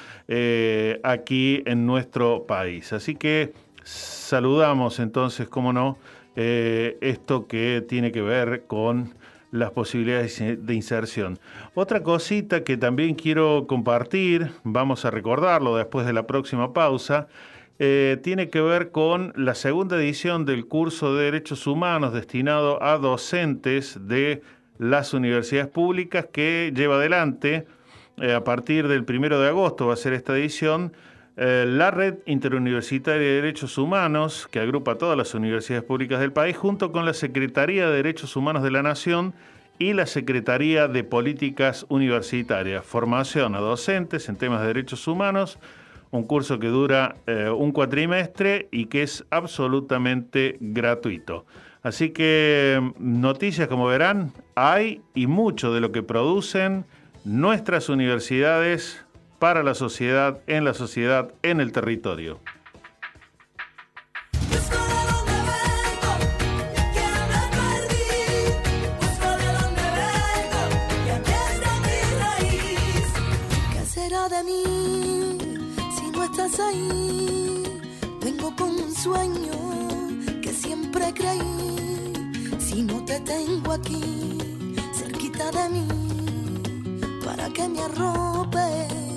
aquí 1.03 1.64
en 1.66 1.85
nuestro 1.85 2.46
país. 2.46 2.92
Así 2.92 3.16
que 3.16 3.53
saludamos 3.85 4.99
entonces, 4.99 5.49
cómo 5.49 5.73
no, 5.73 5.99
eh, 6.37 6.99
esto 7.01 7.47
que 7.47 7.85
tiene 7.87 8.12
que 8.12 8.23
ver 8.23 8.64
con 8.66 9.14
las 9.51 9.73
posibilidades 9.73 10.38
de 10.38 10.75
inserción. 10.75 11.38
Otra 11.75 12.03
cosita 12.03 12.62
que 12.62 12.77
también 12.77 13.14
quiero 13.14 13.66
compartir, 13.66 14.53
vamos 14.62 15.05
a 15.05 15.11
recordarlo 15.11 15.77
después 15.77 16.07
de 16.07 16.12
la 16.12 16.27
próxima 16.27 16.73
pausa, 16.73 17.27
eh, 17.79 18.19
tiene 18.23 18.51
que 18.51 18.61
ver 18.61 18.90
con 18.90 19.33
la 19.37 19.55
segunda 19.55 19.97
edición 19.97 20.45
del 20.45 20.66
curso 20.66 21.14
de 21.14 21.25
Derechos 21.25 21.66
Humanos 21.66 22.12
destinado 22.12 22.83
a 22.83 22.99
docentes 22.99 23.99
de 24.07 24.43
las 24.79 25.14
universidades 25.14 25.69
públicas 25.69 26.27
que 26.31 26.73
lleva 26.75 26.97
adelante 26.97 27.66
eh, 28.19 28.35
a 28.35 28.45
partir 28.45 28.87
del 28.87 29.05
primero 29.05 29.40
de 29.40 29.49
agosto 29.49 29.87
va 29.87 29.95
a 29.95 29.97
ser 29.97 30.12
esta 30.12 30.37
edición 30.37 30.93
eh, 31.42 31.64
la 31.66 31.90
Red 31.90 32.18
Interuniversitaria 32.26 33.26
de 33.26 33.35
Derechos 33.37 33.79
Humanos, 33.79 34.46
que 34.50 34.61
agrupa 34.61 34.98
todas 34.98 35.16
las 35.16 35.33
universidades 35.33 35.83
públicas 35.83 36.20
del 36.20 36.35
país, 36.35 36.55
junto 36.55 36.92
con 36.92 37.07
la 37.07 37.14
Secretaría 37.14 37.88
de 37.88 37.96
Derechos 37.96 38.37
Humanos 38.37 38.62
de 38.62 38.70
la 38.70 38.83
Nación 38.83 39.33
y 39.79 39.94
la 39.94 40.05
Secretaría 40.05 40.87
de 40.87 41.03
Políticas 41.03 41.87
Universitarias. 41.88 42.85
Formación 42.85 43.55
a 43.55 43.61
docentes 43.61 44.29
en 44.29 44.37
temas 44.37 44.61
de 44.61 44.66
derechos 44.66 45.09
humanos, 45.09 45.59
un 46.11 46.24
curso 46.24 46.59
que 46.59 46.66
dura 46.66 47.16
eh, 47.26 47.48
un 47.48 47.72
cuatrimestre 47.72 48.68
y 48.70 48.85
que 48.85 49.03
es 49.03 49.24
absolutamente 49.31 50.59
gratuito. 50.61 51.46
Así 51.83 52.11
que 52.11 52.92
noticias, 52.98 53.66
como 53.66 53.87
verán, 53.87 54.35
hay 54.57 55.00
y 55.14 55.26
mucho 55.26 55.72
de 55.72 55.81
lo 55.81 55.90
que 55.90 56.03
producen 56.03 56.85
nuestras 57.24 57.88
universidades 57.88 59.07
para 59.40 59.62
la 59.62 59.74
sociedad, 59.74 60.38
en 60.46 60.64
la 60.66 60.74
sociedad, 60.74 61.33
en 61.42 61.61
el 61.61 61.72
territorio. 61.72 62.38
¿Qué 73.72 73.85
será 73.87 74.29
de 74.29 74.44
mí 74.44 75.38
si 75.96 76.11
no 76.11 76.22
estás 76.22 76.61
ahí? 76.61 77.81
Vengo 78.22 78.55
con 78.55 78.68
un 78.68 78.94
sueño 78.94 79.57
que 80.42 80.53
siempre 80.53 81.14
creí. 81.14 82.59
Si 82.59 82.83
no 82.83 83.03
te 83.07 83.18
tengo 83.20 83.72
aquí, 83.72 84.37
cerquita 84.92 85.50
de 85.50 85.68
mí, 85.70 85.88
para 87.24 87.48
que 87.48 87.66
me 87.66 87.81
arrope 87.81 88.87
y 89.07 89.10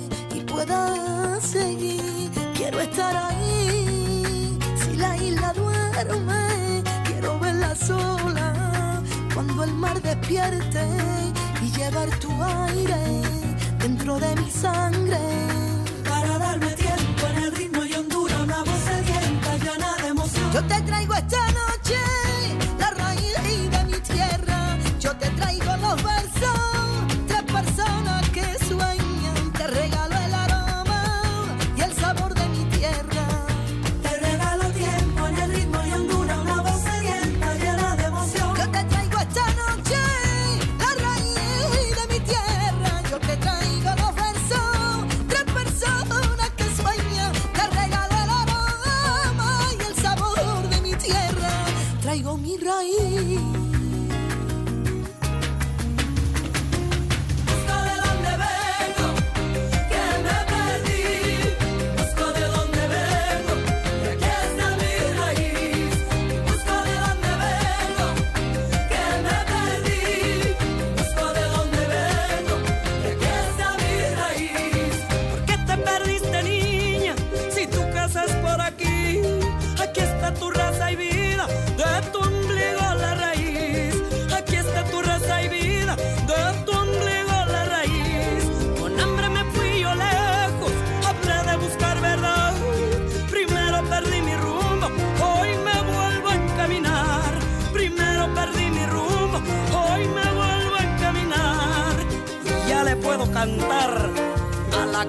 pueda 0.54 1.40
seguir. 1.40 2.30
Quiero 2.54 2.80
estar 2.80 3.14
ahí. 3.16 4.58
Si 4.80 4.96
la 4.96 5.16
isla 5.16 5.52
duerme, 5.52 6.82
quiero 7.04 7.38
verla 7.40 7.74
sola. 7.74 9.02
Cuando 9.34 9.64
el 9.64 9.74
mar 9.74 10.00
despierte 10.00 10.84
y 11.60 11.70
llevar 11.72 12.08
tu 12.20 12.30
aire 12.66 13.02
dentro 13.80 14.18
de 14.20 14.30
mi 14.36 14.50
sangre. 14.50 15.18
Para 16.08 16.38
darme 16.38 16.70
tiempo 16.86 17.22
en 17.32 17.36
el 17.44 17.52
ritmo 17.56 17.84
y 17.84 17.92
hondura, 17.94 18.36
una 18.42 18.58
voz 18.62 18.80
sedienta 18.90 19.56
llena 19.64 19.90
de 20.02 20.08
emoción. 20.08 20.52
Yo 20.52 20.62
te 20.72 20.80
traigo 20.82 21.14
esta 21.14 21.44
noche 21.62 21.98
la 22.78 22.90
raíz 23.02 23.34
de 23.74 23.84
mi 23.90 23.98
tierra. 24.12 24.78
Yo 25.00 25.10
te 25.16 25.28
traigo 25.30 25.76
los 25.84 25.96
versos, 26.02 26.58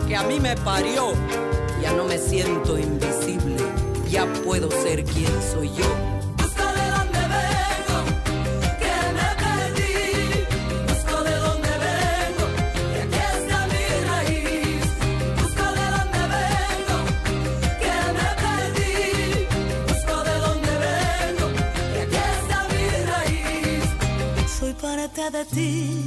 que 0.07 0.15
a 0.15 0.23
mí 0.23 0.39
me 0.39 0.55
parió. 0.57 1.13
Ya 1.81 1.93
no 1.93 2.05
me 2.05 2.17
siento 2.17 2.77
invisible. 2.77 3.63
Ya 4.09 4.25
puedo 4.43 4.69
ser 4.71 5.03
quien 5.03 5.31
soy 5.51 5.69
yo. 5.69 5.85
Busco 6.37 6.63
de 6.77 6.85
dónde 6.95 7.19
vengo, 7.35 7.97
que 8.81 8.95
me 9.17 9.29
perdí. 9.43 10.45
Busco 10.87 11.23
de 11.23 11.35
dónde 11.45 11.73
vengo, 11.85 12.45
que 12.93 13.01
aquí 13.01 13.21
está 13.37 13.59
mi 13.71 13.85
raíz. 14.09 14.85
Busco 15.41 15.65
de 15.79 15.85
dónde 15.95 16.21
vengo, 16.35 16.97
que 17.81 17.95
me 18.17 18.29
perdí. 18.43 19.47
Busco 19.89 20.15
de 20.23 20.35
dónde 20.45 20.73
vengo, 20.85 21.45
aquí 22.01 22.21
está 22.39 22.59
mi 22.71 22.85
raíz. 23.11 23.85
Soy 24.59 24.73
parte 24.73 25.23
de 25.31 25.43
ti, 25.45 26.05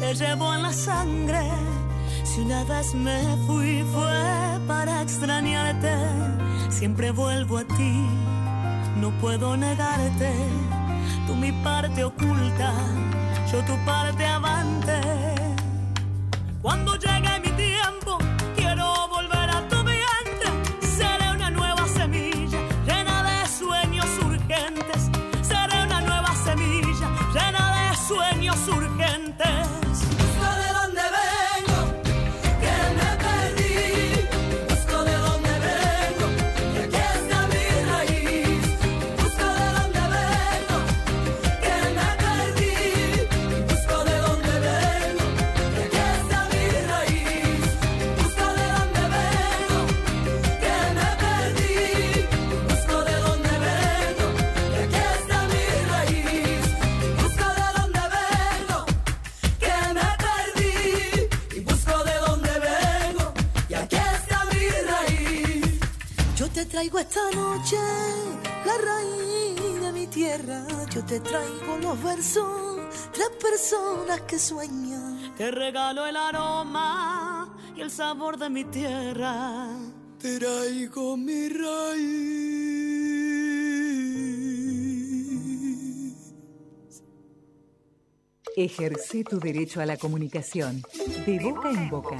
te 0.00 0.14
llevo 0.14 0.54
en 0.54 0.62
la 0.62 0.72
sangre. 0.72 1.42
Vez 2.46 2.94
me 2.94 3.36
fui 3.46 3.82
fue 3.92 4.60
para 4.66 5.00
extrañarte, 5.00 5.94
siempre 6.68 7.10
vuelvo 7.10 7.58
a 7.58 7.64
ti, 7.64 8.06
no 9.00 9.10
puedo 9.18 9.56
negarte. 9.56 10.32
Tú 11.26 11.34
mi 11.34 11.52
parte 11.62 12.04
oculta, 12.04 12.72
yo 13.50 13.62
tu 13.64 13.76
parte 13.86 14.26
avante. 14.26 15.00
Cuando 16.60 16.96
llegue 16.96 17.40
mi 17.44 17.53
traigo 66.74 66.98
esta 66.98 67.30
noche 67.30 67.76
la 68.66 68.76
raíz 68.78 69.80
de 69.80 69.92
mi 69.92 70.08
tierra. 70.08 70.66
Yo 70.92 71.04
te 71.04 71.20
traigo 71.20 71.78
los 71.80 72.02
versos, 72.02 72.80
tres 73.12 73.30
personas 73.40 74.22
que 74.22 74.40
sueñan. 74.40 75.32
Te 75.36 75.52
regalo 75.52 76.04
el 76.04 76.16
aroma 76.16 77.56
y 77.76 77.80
el 77.80 77.92
sabor 77.92 78.38
de 78.38 78.50
mi 78.50 78.64
tierra. 78.64 79.68
Traigo 80.18 81.16
mi 81.16 81.48
raíz. 81.48 82.64
Ejerce 88.56 89.22
tu 89.22 89.38
derecho 89.38 89.80
a 89.80 89.86
la 89.86 89.96
comunicación 89.96 90.82
de 91.24 91.38
boca 91.38 91.70
en 91.70 91.88
boca. 91.88 92.18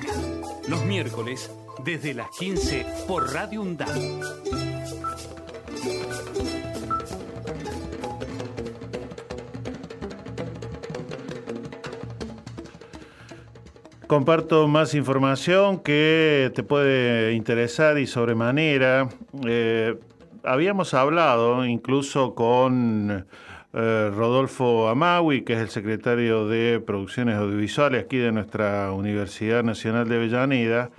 Los 0.69 0.85
miércoles 0.85 1.51
desde 1.83 2.15
las 2.15 2.29
15 2.31 2.87
por 3.09 3.33
Radio 3.33 3.63
UNDAP. 3.63 3.89
Comparto 14.07 14.69
más 14.69 14.95
información 14.95 15.81
que 15.81 16.53
te 16.55 16.63
puede 16.63 17.33
interesar 17.33 17.99
y 17.99 18.07
sobremanera. 18.07 19.09
Eh, 19.47 19.99
habíamos 20.45 20.95
hablado 20.95 21.65
incluso 21.65 22.35
con 22.35 23.27
eh, 23.73 24.11
Rodolfo 24.15 24.89
Amawi, 24.89 25.43
que 25.43 25.55
es 25.55 25.59
el 25.59 25.69
secretario 25.69 26.47
de 26.47 26.81
Producciones 26.81 27.37
Audiovisuales 27.37 28.05
aquí 28.05 28.19
de 28.19 28.31
nuestra 28.31 28.93
Universidad 28.93 29.65
Nacional 29.65 30.09
de 30.09 30.17
Avellaneda, 30.17 30.91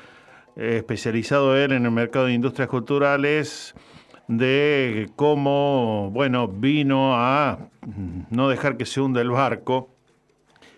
especializado 0.55 1.57
él 1.57 1.71
en 1.71 1.85
el 1.85 1.91
mercado 1.91 2.25
de 2.25 2.33
industrias 2.33 2.69
culturales, 2.69 3.75
de 4.27 5.09
cómo, 5.15 6.09
bueno, 6.11 6.47
vino 6.47 7.15
a 7.15 7.59
no 8.29 8.49
dejar 8.49 8.77
que 8.77 8.85
se 8.85 9.01
hunda 9.01 9.21
el 9.21 9.29
barco 9.29 9.89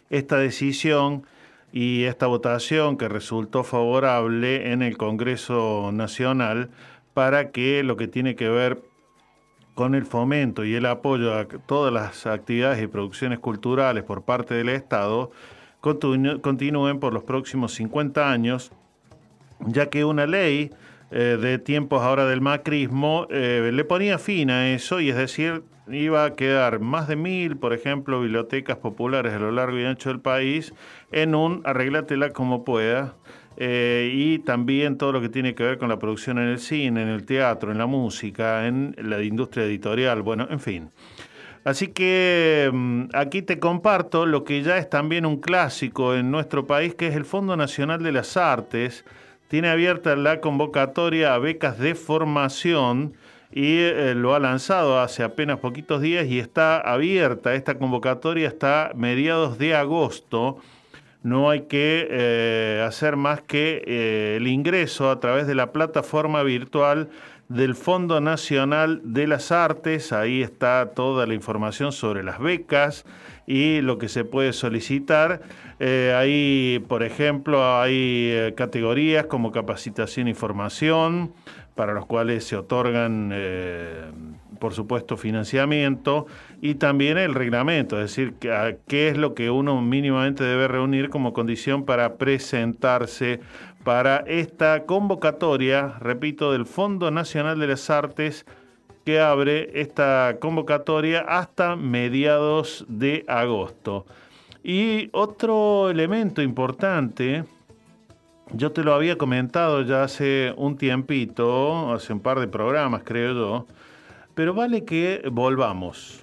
esta 0.10 0.38
decisión 0.38 1.26
y 1.72 2.04
esta 2.04 2.28
votación 2.28 2.98
que 2.98 3.10
resultó 3.10 3.64
favorable 3.64 4.72
en 4.72 4.82
el 4.82 4.98
Congreso 4.98 5.92
Nacional 5.94 6.70
para 7.14 7.52
que 7.52 7.84
lo 7.84 7.98
que 7.98 8.08
tiene 8.08 8.36
que 8.36 8.50
ver 8.50 8.82
con 9.76 9.94
el 9.94 10.06
fomento 10.06 10.66
y 10.66 10.74
el 10.76 10.86
apoyo 10.86 11.38
a 11.38 11.46
todas 11.46 11.94
las 11.94 12.26
actividades 12.26 12.82
y 12.82 12.88
producciones 12.88 13.40
culturales 13.40 14.04
por 14.04 14.24
parte 14.24 14.56
del 14.56 14.70
Estado 14.70 15.32
continúen 15.82 17.00
por 17.00 17.14
los 17.14 17.24
próximos 17.24 17.74
50 17.76 18.32
años, 18.32 18.72
ya 19.66 19.90
que 19.90 20.06
una 20.06 20.28
ley 20.28 20.72
eh, 21.10 21.38
de 21.40 21.58
tiempos 21.58 22.02
ahora 22.04 22.26
del 22.26 22.42
macrismo 22.42 23.28
eh, 23.30 23.72
le 23.74 23.84
ponía 23.86 24.18
fin 24.18 24.50
a 24.52 24.70
eso 24.70 25.00
y 25.00 25.10
es 25.10 25.16
decir, 25.16 25.64
iba 25.88 26.26
a 26.26 26.36
quedar 26.36 26.80
más 26.80 27.08
de 27.08 27.16
mil, 27.16 27.58
por 27.58 27.74
ejemplo, 27.74 28.22
bibliotecas 28.22 28.78
populares 28.78 29.34
a 29.34 29.40
lo 29.40 29.52
largo 29.52 29.80
y 29.80 29.86
ancho 29.86 30.10
del 30.10 30.20
país 30.20 30.74
en 31.12 31.34
un 31.36 31.62
arreglátela 31.66 32.32
como 32.32 32.64
pueda. 32.66 33.16
eh, 33.60 34.12
y 34.14 34.40
también 34.40 34.98
todo 34.98 35.12
lo 35.12 35.20
que 35.22 35.30
tiene 35.30 35.56
que 35.56 35.64
ver 35.64 35.78
con 35.80 35.90
la 35.90 35.98
producción 35.98 36.38
en 36.38 36.50
el 36.50 36.60
cine, 36.60 37.02
en 37.02 37.08
el 37.08 37.26
teatro, 37.26 37.72
en 37.72 37.80
la 37.80 37.88
música, 37.88 38.68
en 38.68 38.96
la 39.00 39.24
industria 39.24 39.66
editorial, 39.66 40.22
bueno, 40.22 40.48
en 40.52 40.60
fin. 40.60 40.92
Así 41.64 41.88
que 41.88 42.70
mm, 42.72 43.06
aquí 43.14 43.42
te 43.42 43.60
comparto 43.60 44.26
lo 44.26 44.44
que 44.44 44.62
ya 44.62 44.78
es 44.78 44.90
también 44.90 45.26
un 45.26 45.42
clásico 45.42 46.16
en 46.16 46.32
nuestro 46.32 46.68
país, 46.68 46.96
que 46.96 47.08
es 47.08 47.16
el 47.16 47.26
Fondo 47.26 47.58
Nacional 47.58 48.02
de 48.04 48.12
las 48.12 48.38
Artes. 48.38 49.04
Tiene 49.48 49.70
abierta 49.70 50.16
la 50.16 50.42
convocatoria 50.42 51.34
a 51.34 51.38
becas 51.38 51.80
de 51.80 51.96
formación 51.96 53.14
y 53.52 53.78
eh, 53.80 54.14
lo 54.14 54.36
ha 54.36 54.40
lanzado 54.40 55.00
hace 55.00 55.24
apenas 55.24 55.60
poquitos 55.60 56.02
días 56.02 56.28
y 56.28 56.40
está 56.40 56.80
abierta 56.80 57.56
esta 57.56 57.78
convocatoria 57.78 58.50
hasta 58.50 58.92
mediados 58.96 59.58
de 59.58 59.74
agosto. 59.74 60.58
No 61.24 61.50
hay 61.50 61.62
que 61.62 62.08
eh, 62.10 62.84
hacer 62.86 63.16
más 63.16 63.42
que 63.42 63.84
eh, 63.88 64.36
el 64.38 64.48
ingreso 64.48 65.10
a 65.10 65.20
través 65.20 65.48
de 65.48 65.56
la 65.56 65.72
plataforma 65.72 66.44
virtual 66.44 67.10
del 67.50 67.76
Fondo 67.76 68.20
Nacional 68.20 69.02
de 69.04 69.28
las 69.28 69.52
Artes. 69.54 70.12
Ahí 70.12 70.42
está 70.42 70.92
toda 70.94 71.26
la 71.26 71.34
información 71.34 71.94
sobre 71.94 72.24
las 72.24 72.40
becas 72.40 73.06
y 73.46 73.80
lo 73.80 73.98
que 73.98 74.10
se 74.10 74.26
puede 74.26 74.52
solicitar. 74.52 75.42
Eh, 75.80 76.14
ahí, 76.16 76.84
por 76.88 77.04
ejemplo, 77.04 77.80
hay 77.80 78.30
eh, 78.32 78.54
categorías 78.56 79.28
como 79.28 79.52
capacitación 79.52 80.28
y 80.28 80.34
formación, 80.34 81.34
para 81.76 81.94
los 81.94 82.08
cuales 82.08 82.46
se 82.46 82.56
otorgan, 82.56 83.30
eh, 83.32 84.06
por 84.60 84.74
supuesto, 84.74 85.18
financiamiento 85.18 86.26
y 86.60 86.76
también 86.76 87.20
el 87.20 87.36
reglamento, 87.36 88.02
es 88.02 88.16
decir, 88.16 88.34
qué 88.40 89.10
es 89.10 89.18
lo 89.18 89.36
que 89.36 89.52
uno 89.52 89.80
mínimamente 89.84 90.44
debe 90.44 90.68
reunir 90.68 91.12
como 91.12 91.34
condición 91.34 91.86
para 91.86 92.16
presentarse 92.16 93.40
para 93.84 94.18
esta 94.26 94.86
convocatoria, 94.86 95.94
repito, 96.00 96.52
del 96.52 96.66
Fondo 96.66 97.12
Nacional 97.12 97.60
de 97.60 97.68
las 97.68 97.90
Artes 97.92 98.48
que 99.06 99.22
abre 99.22 99.80
esta 99.80 100.36
convocatoria 100.42 101.22
hasta 101.22 101.76
mediados 101.78 102.86
de 102.90 103.24
agosto. 103.28 104.06
Y 104.70 105.08
otro 105.14 105.90
elemento 105.90 106.42
importante, 106.42 107.46
yo 108.52 108.74
te 108.74 108.84
lo 108.84 108.94
había 108.94 109.18
comentado 109.18 109.82
ya 109.84 110.04
hace 110.04 110.54
un 110.58 110.76
tiempito, 110.76 111.94
hace 111.94 112.12
un 112.12 112.20
par 112.20 112.42
de 112.42 112.50
programas 112.50 113.04
creo 113.06 113.34
yo, 113.34 113.68
pero 114.36 114.54
vale 114.54 114.84
que 114.84 115.24
volvamos. 115.32 116.22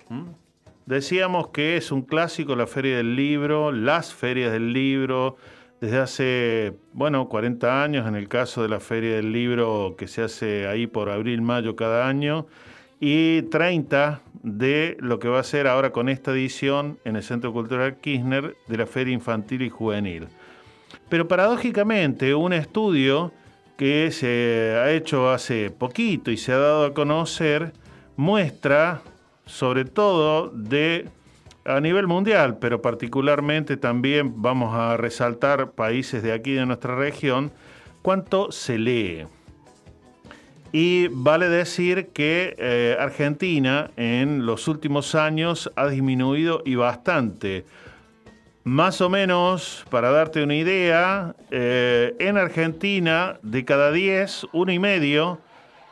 Decíamos 0.84 1.48
que 1.48 1.78
es 1.78 1.90
un 1.90 2.02
clásico 2.02 2.54
la 2.54 2.66
Feria 2.66 2.98
del 2.98 3.16
Libro, 3.16 3.72
las 3.72 4.12
ferias 4.12 4.52
del 4.52 4.74
libro, 4.74 5.38
desde 5.80 5.96
hace, 5.96 6.74
bueno, 6.92 7.30
40 7.30 7.82
años 7.82 8.06
en 8.06 8.14
el 8.14 8.28
caso 8.28 8.60
de 8.60 8.68
la 8.68 8.78
Feria 8.78 9.16
del 9.16 9.32
Libro 9.32 9.94
que 9.96 10.06
se 10.06 10.20
hace 10.20 10.66
ahí 10.66 10.86
por 10.86 11.08
abril, 11.08 11.40
mayo 11.40 11.76
cada 11.76 12.06
año, 12.06 12.46
y 13.00 13.40
30 13.40 14.20
de 14.44 14.96
lo 15.00 15.18
que 15.18 15.28
va 15.28 15.40
a 15.40 15.44
ser 15.44 15.66
ahora 15.66 15.90
con 15.90 16.08
esta 16.08 16.30
edición 16.30 16.98
en 17.04 17.16
el 17.16 17.22
Centro 17.22 17.52
Cultural 17.52 17.96
Kirchner 17.96 18.54
de 18.68 18.76
la 18.76 18.86
Feria 18.86 19.14
Infantil 19.14 19.62
y 19.62 19.70
Juvenil. 19.70 20.28
Pero 21.08 21.26
paradójicamente, 21.26 22.34
un 22.34 22.52
estudio 22.52 23.32
que 23.78 24.10
se 24.12 24.76
ha 24.78 24.92
hecho 24.92 25.30
hace 25.30 25.70
poquito 25.70 26.30
y 26.30 26.36
se 26.36 26.52
ha 26.52 26.58
dado 26.58 26.84
a 26.84 26.94
conocer 26.94 27.72
muestra, 28.16 29.00
sobre 29.46 29.86
todo 29.86 30.50
de 30.50 31.08
a 31.64 31.80
nivel 31.80 32.06
mundial, 32.06 32.58
pero 32.58 32.82
particularmente 32.82 33.78
también 33.78 34.42
vamos 34.42 34.74
a 34.74 34.98
resaltar 34.98 35.72
países 35.72 36.22
de 36.22 36.32
aquí 36.32 36.52
de 36.52 36.66
nuestra 36.66 36.94
región, 36.94 37.50
cuánto 38.02 38.52
se 38.52 38.78
lee. 38.78 39.26
Y 40.76 41.06
vale 41.06 41.48
decir 41.48 42.08
que 42.08 42.56
eh, 42.58 42.96
Argentina 42.98 43.92
en 43.96 44.44
los 44.44 44.66
últimos 44.66 45.14
años 45.14 45.70
ha 45.76 45.86
disminuido 45.86 46.62
y 46.64 46.74
bastante. 46.74 47.64
Más 48.64 49.00
o 49.00 49.08
menos, 49.08 49.86
para 49.88 50.10
darte 50.10 50.42
una 50.42 50.56
idea, 50.56 51.36
eh, 51.52 52.16
en 52.18 52.38
Argentina 52.38 53.38
de 53.42 53.64
cada 53.64 53.92
10, 53.92 54.48
uno 54.52 54.72
y 54.72 54.80
medio 54.80 55.38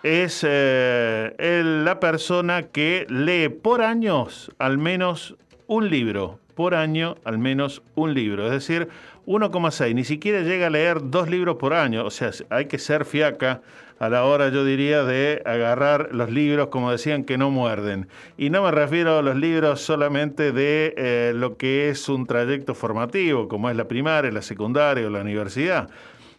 es 0.03 0.45
eh, 0.45 1.63
la 1.65 2.01
persona 2.01 2.65
que 2.65 3.07
lee 3.09 3.51
por 3.51 3.83
años 3.83 4.51
al 4.59 4.79
menos 4.79 5.37
un 5.69 5.91
libro. 5.91 6.41
Por 6.57 6.75
año 6.75 7.19
al 7.23 7.39
menos 7.39 7.83
un 7.95 8.15
libro. 8.15 8.47
Es 8.47 8.53
decir, 8.53 8.89
1,6. 9.27 9.95
Ni 9.95 10.03
siquiera 10.03 10.41
llega 10.41 10.67
a 10.67 10.71
leer 10.71 11.09
dos 11.09 11.31
libros 11.31 11.55
por 11.55 11.73
año. 11.73 12.05
O 12.05 12.11
sea, 12.11 12.33
hay 12.51 12.67
que 12.67 12.81
ser 12.81 13.05
fiaca 13.05 13.63
a 14.03 14.09
la 14.09 14.25
hora, 14.25 14.49
yo 14.49 14.65
diría, 14.65 15.05
de 15.05 15.43
agarrar 15.47 16.09
los 16.11 16.29
libros, 16.29 16.71
como 16.71 16.91
decían, 16.91 17.23
que 17.23 17.39
no 17.39 17.53
muerden. 17.53 18.09
Y 18.37 18.51
no 18.51 18.65
me 18.65 18.73
refiero 18.73 19.17
a 19.17 19.23
los 19.23 19.37
libros 19.37 19.81
solamente 19.81 20.51
de 20.51 20.93
eh, 20.97 21.33
lo 21.37 21.57
que 21.57 21.89
es 21.89 22.09
un 22.09 22.27
trayecto 22.27 22.75
formativo, 22.75 23.47
como 23.47 23.71
es 23.71 23.77
la 23.77 23.87
primaria, 23.87 24.33
la 24.33 24.43
secundaria 24.43 25.07
o 25.07 25.11
la 25.11 25.21
universidad 25.21 25.89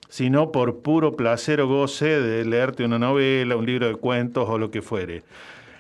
sino 0.10 0.52
por 0.52 0.84
puro 0.84 1.16
placer 1.16 1.60
o 1.60 1.68
goce 1.68 2.22
de 2.22 2.46
leerte 2.46 2.86
una 2.86 3.00
novela, 3.00 3.56
un 3.56 3.66
libro 3.66 3.88
de 3.88 3.96
cuentos 3.96 4.48
o 4.48 4.60
lo 4.60 4.70
que 4.70 4.84
fuere. 4.84 5.24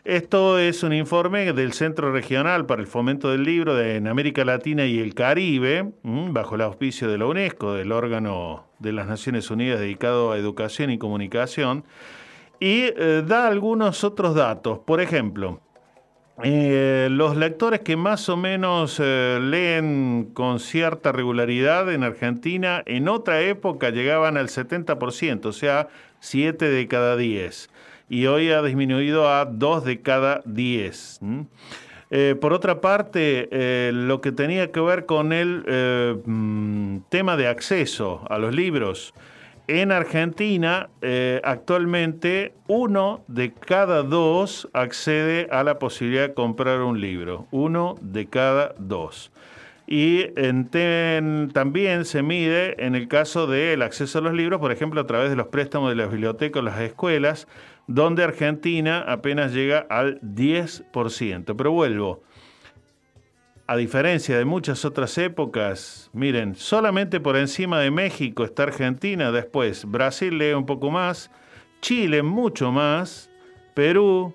Esto 0.06 0.60
es 0.60 0.84
un 0.84 0.92
informe 0.92 1.54
del 1.54 1.72
Centro 1.72 2.12
Regional 2.12 2.66
para 2.66 2.82
el 2.82 2.88
Fomento 2.88 3.32
del 3.32 3.46
Libro 3.46 3.74
de, 3.74 3.96
en 3.96 4.10
América 4.10 4.44
Latina 4.44 4.86
y 4.86 5.00
el 5.00 5.16
Caribe, 5.16 5.94
bajo 6.04 6.56
el 6.56 6.62
auspicio 6.62 7.10
de 7.10 7.18
la 7.18 7.26
UNESCO, 7.26 7.74
del 7.74 7.94
órgano 7.94 8.66
de 8.80 8.92
las 8.92 9.08
Naciones 9.08 9.50
Unidas 9.50 9.80
dedicado 9.80 10.34
a 10.34 10.38
educación 10.38 10.90
y 10.90 10.98
comunicación, 10.98 11.86
y 12.60 12.92
eh, 12.98 13.24
da 13.26 13.48
algunos 13.48 14.04
otros 14.04 14.36
datos. 14.36 14.80
Por 14.80 15.00
ejemplo, 15.00 15.62
eh, 16.44 17.08
los 17.10 17.38
lectores 17.38 17.80
que 17.80 17.96
más 17.96 18.28
o 18.28 18.36
menos 18.36 19.00
eh, 19.02 19.40
leen 19.42 20.32
con 20.34 20.60
cierta 20.60 21.14
regularidad 21.14 21.90
en 21.94 22.04
Argentina, 22.04 22.84
en 22.86 23.08
otra 23.08 23.40
época 23.40 23.90
llegaban 23.90 24.36
al 24.36 24.50
70%, 24.50 25.46
o 25.46 25.54
sea, 25.54 25.88
7 26.20 26.70
de 26.70 26.88
cada 26.90 27.16
10. 27.16 27.70
Y 28.14 28.28
hoy 28.28 28.52
ha 28.52 28.62
disminuido 28.62 29.28
a 29.28 29.46
2 29.46 29.86
de 29.86 30.02
cada 30.02 30.44
10. 30.46 31.20
¿m? 31.24 31.48
Eh, 32.12 32.36
por 32.40 32.54
otra 32.54 32.80
parte, 32.80 33.50
eh, 33.52 33.90
lo 33.92 34.22
que 34.22 34.32
tenía 34.32 34.72
que 34.72 34.82
ver 34.82 35.08
con 35.08 35.34
el 35.34 35.64
eh, 35.66 36.16
mm, 36.24 36.98
tema 37.10 37.38
de 37.38 37.48
acceso 37.48 38.24
a 38.30 38.38
los 38.38 38.54
libros. 38.54 39.16
En 39.68 39.92
Argentina, 39.92 40.90
actualmente, 41.42 42.54
uno 42.68 43.24
de 43.28 43.52
cada 43.52 44.04
dos 44.04 44.70
accede 44.74 45.48
a 45.50 45.64
la 45.64 45.80
posibilidad 45.80 46.28
de 46.28 46.34
comprar 46.36 46.82
un 46.82 47.02
libro. 47.02 47.48
Uno 47.50 47.96
de 48.00 48.28
cada 48.28 48.76
dos. 48.78 49.32
Y 49.88 50.28
también 51.54 52.06
se 52.06 52.24
mide 52.24 52.86
en 52.86 52.96
el 52.96 53.08
caso 53.08 53.48
del 53.48 53.82
acceso 53.82 54.20
a 54.20 54.22
los 54.22 54.34
libros, 54.34 54.60
por 54.60 54.72
ejemplo, 54.72 55.02
a 55.02 55.08
través 55.08 55.30
de 55.30 55.36
los 55.36 55.48
préstamos 55.48 55.90
de 55.90 55.96
las 55.96 56.12
bibliotecas 56.12 56.64
las 56.64 56.80
escuelas, 56.82 57.48
donde 57.88 58.24
Argentina 58.24 59.04
apenas 59.08 59.54
llega 59.54 59.86
al 59.90 60.20
10%. 60.22 61.56
Pero 61.56 61.72
vuelvo, 61.72 62.24
a 63.68 63.76
diferencia 63.76 64.38
de 64.38 64.46
muchas 64.46 64.86
otras 64.86 65.18
épocas, 65.18 66.10
miren, 66.14 66.56
solamente 66.56 67.20
por 67.20 67.38
encima 67.38 67.80
de 67.80 67.92
México 67.92 68.44
está 68.44 68.64
Argentina, 68.64 69.32
después 69.32 69.86
Brasil 69.86 70.38
lee 70.38 70.54
un 70.54 70.66
poco 70.66 70.92
más, 70.92 71.32
Chile 71.82 72.24
mucho 72.24 72.72
más, 72.72 73.30
Perú, 73.74 74.34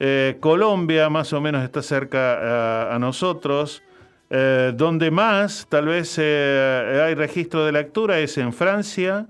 eh, 0.00 0.36
Colombia 0.40 1.08
más 1.10 1.32
o 1.32 1.40
menos 1.40 1.62
está 1.62 1.82
cerca 1.82 2.88
a, 2.90 2.94
a 2.94 2.98
nosotros, 2.98 3.82
eh, 4.30 4.72
donde 4.74 5.10
más 5.10 5.66
tal 5.70 5.86
vez 5.86 6.16
eh, 6.18 7.02
hay 7.06 7.14
registro 7.14 7.64
de 7.64 7.72
lectura 7.72 8.18
es 8.18 8.36
en 8.36 8.52
Francia, 8.52 9.26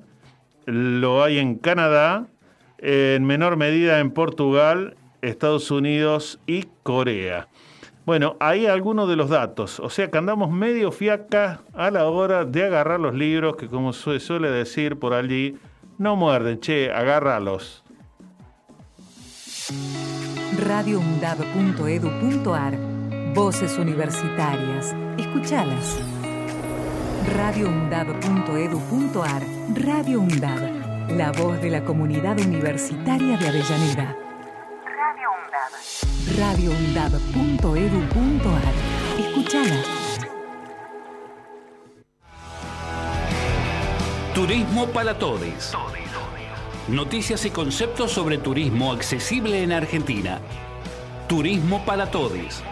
lo 0.66 1.22
hay 1.22 1.39
en 1.39 1.55
Canadá, 1.57 2.26
en 2.79 3.24
menor 3.24 3.57
medida 3.57 4.01
en 4.01 4.11
Portugal, 4.11 4.97
Estados 5.22 5.70
Unidos 5.70 6.41
y 6.47 6.66
Corea. 6.83 7.49
Bueno, 8.07 8.37
ahí 8.41 8.66
algunos 8.66 9.09
de 9.09 9.16
los 9.16 9.29
datos. 9.29 9.81
O 9.81 9.91
sea 9.91 10.11
que 10.11 10.16
andamos 10.16 10.51
medio 10.51 10.93
fiaca 10.93 11.61
a 11.74 11.91
la 11.91 12.07
hora 12.07 12.47
de 12.47 12.64
agarrar 12.64 13.01
los 13.01 13.14
libros, 13.14 13.57
que 13.57 13.66
como 13.66 13.93
se 13.93 14.18
suele 14.18 14.51
decir 14.51 14.99
por 14.99 15.12
allí, 15.12 15.59
no 15.99 16.16
muerden, 16.16 16.59
che, 16.59 16.91
agárralos. 16.91 17.85
radioundab.edu.ar 20.59 22.79
Voces 23.35 23.76
universitarias. 23.79 24.97
Escuchalas. 25.18 25.99
radioundab.edu.ar 27.37 29.43
Radio 29.74 30.20
UNDAB. 30.20 30.88
La 31.18 31.32
voz 31.32 31.60
de 31.60 31.68
la 31.68 31.82
comunidad 31.84 32.38
universitaria 32.38 33.36
de 33.36 33.48
Avellaneda. 33.48 34.16
Radio 36.38 36.70
UNDAB. 36.70 36.92
radioundab.edu.ar 36.94 38.74
Escuchala. 39.18 39.82
Turismo 44.32 44.86
para 44.86 45.18
todos. 45.18 45.76
Noticias 46.86 47.44
y 47.46 47.50
conceptos 47.50 48.12
sobre 48.12 48.38
turismo 48.38 48.92
accesible 48.92 49.64
en 49.64 49.72
Argentina. 49.72 50.38
Turismo 51.26 51.84
para 51.84 52.12
todos. 52.12 52.62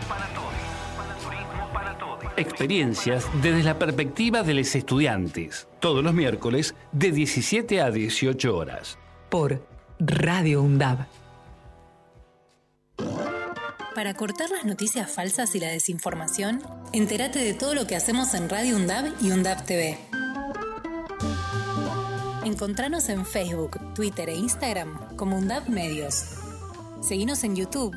Experiencias 2.36 3.26
desde 3.42 3.62
la 3.62 3.78
perspectiva 3.78 4.42
de 4.42 4.52
los 4.52 4.74
estudiantes. 4.74 5.68
Todos 5.80 6.04
los 6.04 6.12
miércoles 6.12 6.74
de 6.92 7.10
17 7.10 7.80
a 7.80 7.90
18 7.90 8.54
horas. 8.54 8.98
Por 9.30 9.66
Radio 9.98 10.62
UNDAB. 10.62 11.06
Para 13.94 14.12
cortar 14.12 14.50
las 14.50 14.66
noticias 14.66 15.10
falsas 15.10 15.54
y 15.54 15.60
la 15.60 15.68
desinformación, 15.68 16.62
entérate 16.92 17.38
de 17.38 17.54
todo 17.54 17.74
lo 17.74 17.86
que 17.86 17.96
hacemos 17.96 18.34
en 18.34 18.50
Radio 18.50 18.76
UNDAB 18.76 19.14
y 19.22 19.30
UNDAB 19.30 19.64
TV. 19.64 19.98
Encontranos 22.44 23.08
en 23.08 23.24
Facebook, 23.24 23.94
Twitter 23.94 24.28
e 24.28 24.34
Instagram 24.34 25.16
como 25.16 25.38
UNDAB 25.38 25.70
Medios. 25.70 26.26
Seguinos 27.00 27.42
en 27.44 27.56
YouTube. 27.56 27.96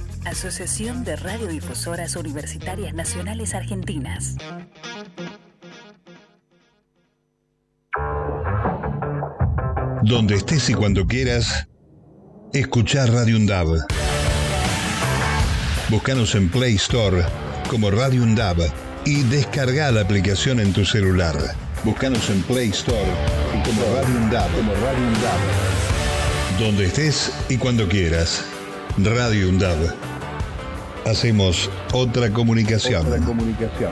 Asociación 0.25 1.03
de 1.03 1.15
Radiodifusoras 1.15 2.15
Universitarias 2.15 2.93
Nacionales 2.93 3.55
Argentinas. 3.55 4.35
Donde 10.03 10.35
estés 10.35 10.69
y 10.69 10.73
cuando 10.73 11.07
quieras, 11.07 11.67
escuchar 12.53 13.11
Radio 13.11 13.37
Undab. 13.37 13.67
Búscanos 15.89 16.35
en 16.35 16.49
Play 16.49 16.75
Store 16.75 17.23
como 17.67 17.89
Radio 17.89 18.21
Undab 18.21 18.57
y 19.05 19.23
descarga 19.23 19.91
la 19.91 20.01
aplicación 20.01 20.59
en 20.59 20.71
tu 20.71 20.85
celular. 20.85 21.35
Búscanos 21.83 22.29
en 22.29 22.43
Play 22.43 22.69
Store 22.69 23.11
como 23.65 23.81
Radio 23.95 24.17
Undab. 24.17 24.51
Como 24.55 24.73
Radio 24.75 25.07
Undab. 25.07 26.59
Donde 26.59 26.85
estés 26.85 27.33
y 27.49 27.57
cuando 27.57 27.87
quieras. 27.87 28.45
Radio 28.97 29.49
Undab. 29.49 30.10
Hacemos 31.05 31.69
otra 31.93 32.31
comunicación. 32.31 33.05
Otra 33.05 33.19
comunicación. 33.25 33.91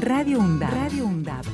Radio 0.00 0.40
UNDAB. 0.40 0.72
Radio 0.72 1.06
UNDAB. 1.06 1.44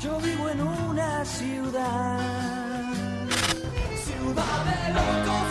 Yo 0.00 0.18
vivo 0.20 0.48
en 0.48 0.60
una 0.60 1.24
ciudad, 1.24 2.18
ciudad 4.04 4.64
de 4.64 4.92
locos 4.94 5.47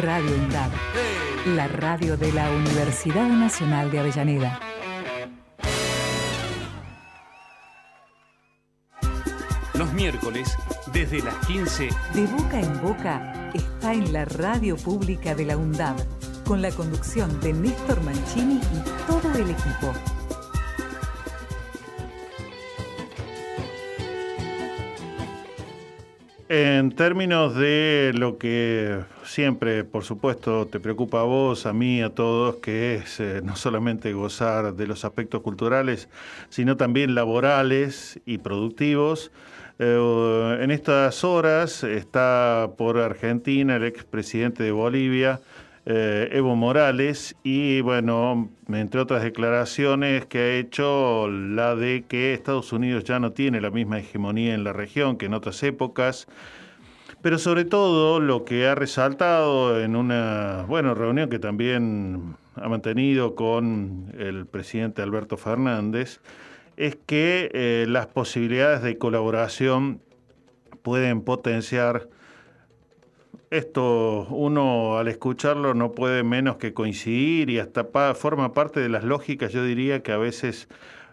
Radio 0.00 0.36
UNDAB, 0.36 0.70
la 1.54 1.66
radio 1.68 2.18
de 2.18 2.30
la 2.32 2.50
Universidad 2.50 3.26
Nacional 3.28 3.90
de 3.90 4.00
Avellaneda. 4.00 4.60
Los 9.72 9.92
miércoles, 9.94 10.54
desde 10.92 11.22
las 11.22 11.34
15, 11.46 11.88
De 12.12 12.26
boca 12.26 12.60
en 12.60 12.82
boca 12.82 13.50
está 13.54 13.94
en 13.94 14.12
la 14.12 14.26
radio 14.26 14.76
pública 14.76 15.34
de 15.34 15.46
la 15.46 15.56
UNDAB, 15.56 15.96
con 16.44 16.60
la 16.60 16.70
conducción 16.70 17.40
de 17.40 17.54
Néstor 17.54 18.02
Mancini 18.02 18.56
y 18.56 19.06
todo 19.06 19.32
el 19.34 19.48
equipo. 19.48 19.94
En 26.56 26.92
términos 26.92 27.56
de 27.56 28.12
lo 28.14 28.38
que 28.38 29.00
siempre, 29.24 29.82
por 29.82 30.04
supuesto, 30.04 30.66
te 30.66 30.78
preocupa 30.78 31.22
a 31.22 31.24
vos, 31.24 31.66
a 31.66 31.72
mí, 31.72 32.00
a 32.00 32.10
todos, 32.10 32.58
que 32.62 32.94
es 32.94 33.18
eh, 33.18 33.40
no 33.42 33.56
solamente 33.56 34.12
gozar 34.12 34.72
de 34.74 34.86
los 34.86 35.04
aspectos 35.04 35.42
culturales, 35.42 36.08
sino 36.50 36.76
también 36.76 37.16
laborales 37.16 38.20
y 38.24 38.38
productivos. 38.38 39.32
Eh, 39.80 40.58
en 40.60 40.70
estas 40.70 41.24
horas 41.24 41.82
está 41.82 42.70
por 42.78 42.98
Argentina 42.98 43.74
el 43.74 43.82
expresidente 43.82 44.62
de 44.62 44.70
Bolivia, 44.70 45.40
eh, 45.86 46.28
Evo 46.32 46.56
Morales, 46.56 47.36
y 47.42 47.80
bueno, 47.82 48.48
entre 48.68 49.00
otras 49.00 49.22
declaraciones 49.22 50.24
que 50.26 50.38
ha 50.38 50.52
hecho, 50.54 51.28
la 51.28 51.76
de 51.76 52.04
que 52.08 52.32
Estados 52.32 52.72
Unidos 52.72 53.04
ya 53.04 53.18
no 53.18 53.32
tiene 53.32 53.60
la 53.60 53.70
misma 53.70 53.98
hegemonía 53.98 54.54
en 54.54 54.64
la 54.64 54.72
región 54.72 55.16
que 55.16 55.26
en 55.26 55.34
otras 55.34 55.62
épocas. 55.62 56.26
Pero 57.20 57.38
sobre 57.38 57.64
todo 57.64 58.20
lo 58.20 58.44
que 58.44 58.66
ha 58.66 58.74
resaltado 58.74 59.80
en 59.80 59.96
una 59.96 60.64
bueno, 60.68 60.94
reunión 60.94 61.30
que 61.30 61.38
también 61.38 62.36
ha 62.56 62.68
mantenido 62.68 63.34
con 63.34 64.12
el 64.18 64.46
presidente 64.46 65.02
Alberto 65.02 65.36
Fernández, 65.36 66.20
es 66.76 66.96
que 67.06 67.50
eh, 67.52 67.86
las 67.88 68.06
posibilidades 68.06 68.82
de 68.82 68.98
colaboración 68.98 70.00
pueden 70.82 71.22
potenciar 71.22 72.08
esto 73.50 74.26
uno 74.30 74.98
al 74.98 75.08
escucharlo 75.08 75.74
no 75.74 75.92
puede 75.92 76.22
menos 76.24 76.56
que 76.56 76.74
coincidir 76.74 77.50
y 77.50 77.58
hasta 77.58 77.90
pa- 77.90 78.14
forma 78.14 78.52
parte 78.52 78.80
de 78.80 78.88
las 78.88 79.04
lógicas, 79.04 79.52
yo 79.52 79.64
diría 79.64 80.02
que 80.02 80.12
a 80.12 80.18
veces 80.18 80.68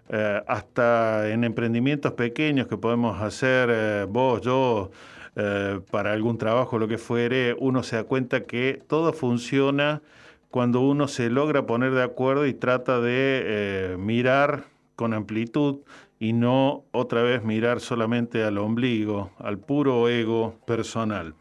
eh, 0.09 0.41
hasta 0.47 1.29
en 1.29 1.43
emprendimientos 1.43 2.13
pequeños 2.13 2.67
que 2.67 2.77
podemos 2.77 3.21
hacer 3.21 3.69
eh, 3.71 4.05
vos, 4.09 4.41
yo, 4.41 4.91
eh, 5.36 5.79
para 5.91 6.13
algún 6.13 6.38
trabajo, 6.38 6.79
lo 6.79 6.88
que 6.88 6.97
fuere, 6.97 7.55
uno 7.59 7.84
se 7.84 7.95
da 7.97 8.03
cuenta 8.03 8.45
que 8.45 8.82
todo 8.88 9.13
funciona 9.13 10.01
cuando 10.49 10.82
uno 10.82 11.07
se 11.07 11.29
logra 11.29 11.65
poner 11.65 11.93
de 11.93 12.03
acuerdo 12.03 12.45
y 12.45 12.53
trata 12.53 12.99
de 12.99 13.95
mirar 13.97 14.65
con 14.97 15.13
amplitud 15.13 15.79
y 16.19 16.34
no 16.34 16.84
otra 16.91 17.21
vez 17.23 17.43
mirar 17.43 17.79
solamente 17.79 18.43
al 18.43 18.57
ombligo, 18.57 19.32
al 19.39 19.59
puro 19.59 20.09
ego 20.09 20.55
personal. 20.65 21.36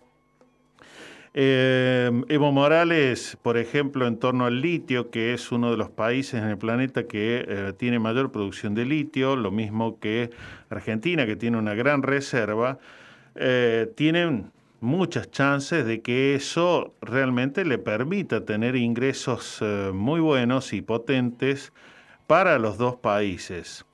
Eh, 1.32 2.10
Evo 2.28 2.50
Morales, 2.50 3.38
por 3.42 3.56
ejemplo, 3.56 4.06
en 4.06 4.18
torno 4.18 4.46
al 4.46 4.60
litio, 4.60 5.10
que 5.10 5.32
es 5.32 5.52
uno 5.52 5.70
de 5.70 5.76
los 5.76 5.90
países 5.90 6.42
en 6.42 6.48
el 6.48 6.58
planeta 6.58 7.06
que 7.06 7.44
eh, 7.46 7.72
tiene 7.76 8.00
mayor 8.00 8.32
producción 8.32 8.74
de 8.74 8.84
litio, 8.84 9.36
lo 9.36 9.52
mismo 9.52 10.00
que 10.00 10.30
Argentina, 10.70 11.26
que 11.26 11.36
tiene 11.36 11.56
una 11.56 11.74
gran 11.74 12.02
reserva, 12.02 12.78
eh, 13.36 13.92
tienen 13.96 14.50
muchas 14.80 15.30
chances 15.30 15.84
de 15.86 16.00
que 16.02 16.34
eso 16.34 16.94
realmente 17.00 17.64
le 17.64 17.78
permita 17.78 18.44
tener 18.44 18.74
ingresos 18.74 19.58
eh, 19.60 19.92
muy 19.94 20.20
buenos 20.20 20.72
y 20.72 20.82
potentes 20.82 21.72
para 22.26 22.58
los 22.58 22.76
dos 22.78 22.96
países. 22.96 23.84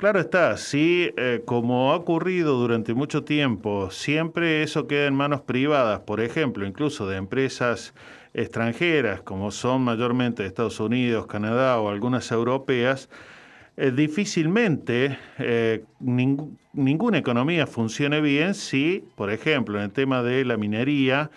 Claro 0.00 0.18
está, 0.18 0.56
si 0.56 1.12
eh, 1.18 1.42
como 1.44 1.92
ha 1.92 1.96
ocurrido 1.96 2.54
durante 2.56 2.94
mucho 2.94 3.22
tiempo, 3.22 3.90
siempre 3.90 4.62
eso 4.62 4.86
queda 4.86 5.06
en 5.06 5.14
manos 5.14 5.42
privadas, 5.42 6.00
por 6.00 6.22
ejemplo, 6.22 6.66
incluso 6.66 7.06
de 7.06 7.18
empresas 7.18 7.92
extranjeras, 8.32 9.20
como 9.20 9.50
son 9.50 9.82
mayormente 9.82 10.46
Estados 10.46 10.80
Unidos, 10.80 11.26
Canadá 11.26 11.78
o 11.78 11.90
algunas 11.90 12.30
europeas, 12.32 13.10
eh, 13.76 13.90
difícilmente 13.90 15.18
eh, 15.38 15.84
ning- 16.00 16.56
ninguna 16.72 17.18
economía 17.18 17.66
funcione 17.66 18.22
bien 18.22 18.54
si, 18.54 19.04
por 19.16 19.30
ejemplo, 19.30 19.78
en 19.78 19.84
el 19.84 19.92
tema 19.92 20.22
de 20.22 20.46
la 20.46 20.56
minería, 20.56 21.30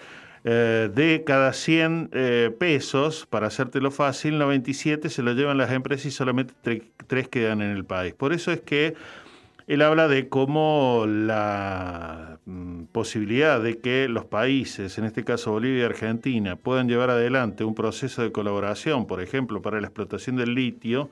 eh, 0.46 0.90
de 0.94 1.24
cada 1.26 1.54
100 1.54 2.10
eh, 2.12 2.56
pesos, 2.60 3.26
para 3.30 3.48
hacértelo 3.48 3.92
fácil, 3.92 4.38
97 4.38 5.10
se 5.10 5.24
lo 5.24 5.34
llevan 5.34 5.58
las 5.58 5.72
empresas 5.72 6.08
y 6.08 6.12
solamente 6.12 6.54
3 7.08 7.28
quedan 7.30 7.62
en 7.62 7.72
el 7.72 7.86
país. 7.86 8.14
Por 8.14 8.34
eso 8.34 8.52
es 8.52 8.62
que 8.62 8.96
él 9.68 9.82
habla 9.82 10.10
de 10.10 10.28
cómo 10.28 11.06
la 11.08 12.40
mm, 12.46 12.84
posibilidad 12.92 13.62
de 13.62 13.80
que 13.80 14.10
los 14.10 14.26
países, 14.26 14.98
en 14.98 15.06
este 15.06 15.24
caso 15.24 15.52
Bolivia 15.52 15.84
y 15.84 15.86
Argentina, 15.86 16.58
puedan 16.58 16.90
llevar 16.90 17.10
adelante 17.10 17.64
un 17.64 17.74
proceso 17.74 18.22
de 18.22 18.34
colaboración, 18.34 19.08
por 19.08 19.22
ejemplo, 19.22 19.62
para 19.62 19.80
la 19.80 19.88
explotación 19.88 20.36
del 20.36 20.56
litio, 20.56 21.10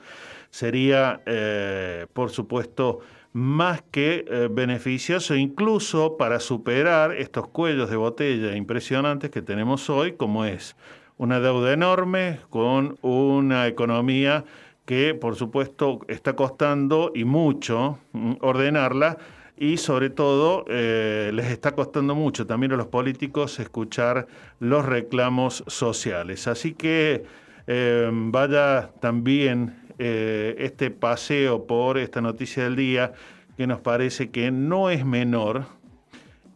sería, 0.49 1.21
eh, 1.25 2.07
por 2.11 2.31
supuesto, 2.31 2.99
más 3.33 3.81
que 3.91 4.25
eh, 4.27 4.47
beneficioso, 4.51 5.35
incluso 5.35 6.17
para 6.17 6.39
superar 6.39 7.13
estos 7.13 7.47
cuellos 7.47 7.89
de 7.89 7.95
botella 7.95 8.55
impresionantes 8.55 9.29
que 9.31 9.41
tenemos 9.41 9.89
hoy, 9.89 10.13
como 10.13 10.45
es 10.45 10.75
una 11.17 11.39
deuda 11.39 11.71
enorme 11.71 12.39
con 12.49 12.97
una 13.01 13.67
economía 13.67 14.43
que, 14.85 15.13
por 15.13 15.35
supuesto, 15.35 15.99
está 16.07 16.35
costando 16.35 17.11
y 17.15 17.23
mucho 17.23 17.99
mm, 18.11 18.33
ordenarla 18.41 19.17
y 19.55 19.77
sobre 19.77 20.09
todo 20.09 20.65
eh, 20.67 21.29
les 21.33 21.45
está 21.51 21.73
costando 21.75 22.15
mucho 22.15 22.47
también 22.47 22.71
a 22.71 22.75
los 22.75 22.87
políticos 22.87 23.59
escuchar 23.59 24.25
los 24.59 24.83
reclamos 24.85 25.63
sociales. 25.67 26.47
Así 26.47 26.73
que 26.73 27.23
eh, 27.67 28.09
vaya 28.11 28.89
también 28.99 29.80
eh, 30.03 30.55
este 30.57 30.89
paseo 30.89 31.67
por 31.67 31.99
esta 31.99 32.21
noticia 32.21 32.63
del 32.63 32.75
día 32.75 33.13
que 33.55 33.67
nos 33.67 33.79
parece 33.81 34.31
que 34.31 34.49
no 34.49 34.89
es 34.89 35.05
menor 35.05 35.65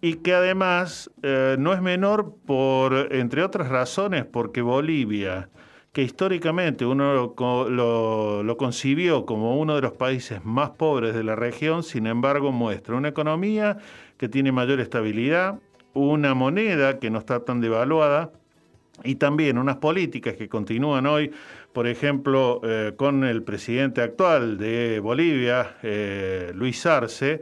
y 0.01 0.15
que 0.15 0.33
además 0.33 1.11
eh, 1.21 1.55
no 1.59 1.71
es 1.73 1.81
menor 1.81 2.33
por, 2.47 3.09
entre 3.11 3.43
otras 3.43 3.69
razones, 3.69 4.25
porque 4.25 4.63
Bolivia, 4.63 5.49
que 5.93 6.01
históricamente 6.01 6.87
uno 6.87 7.13
lo, 7.13 7.35
co- 7.35 7.69
lo- 7.69 8.41
lo 8.41 8.57
concibió 8.57 9.25
como 9.27 9.59
uno 9.59 9.75
de 9.75 9.81
los 9.81 9.93
países 9.93 10.43
más 10.43 10.71
pobres 10.71 11.13
de 11.13 11.23
la 11.23 11.35
región, 11.35 11.83
sin 11.83 12.07
embargo 12.07 12.51
muestra 12.51 12.95
una 12.95 13.09
economía 13.09 13.77
que 14.17 14.27
tiene 14.27 14.51
mayor 14.51 14.79
estabilidad, 14.79 15.59
una 15.93 16.33
moneda 16.33 16.97
que 16.97 17.11
no 17.11 17.19
está 17.19 17.45
tan 17.45 17.61
devaluada, 17.61 18.31
y 19.03 19.15
también 19.15 19.57
unas 19.57 19.75
políticas 19.77 20.35
que 20.35 20.47
continúan 20.47 21.05
hoy, 21.05 21.31
por 21.75 21.87
ejemplo, 21.87 22.61
eh, 22.63 22.93
con 22.95 23.25
el 23.25 23.43
presidente 23.43 23.99
actual 24.01 24.57
de 24.57 25.01
Bolivia, 25.01 25.75
eh, 25.83 26.53
Luis 26.55 26.85
Arce, 26.85 27.41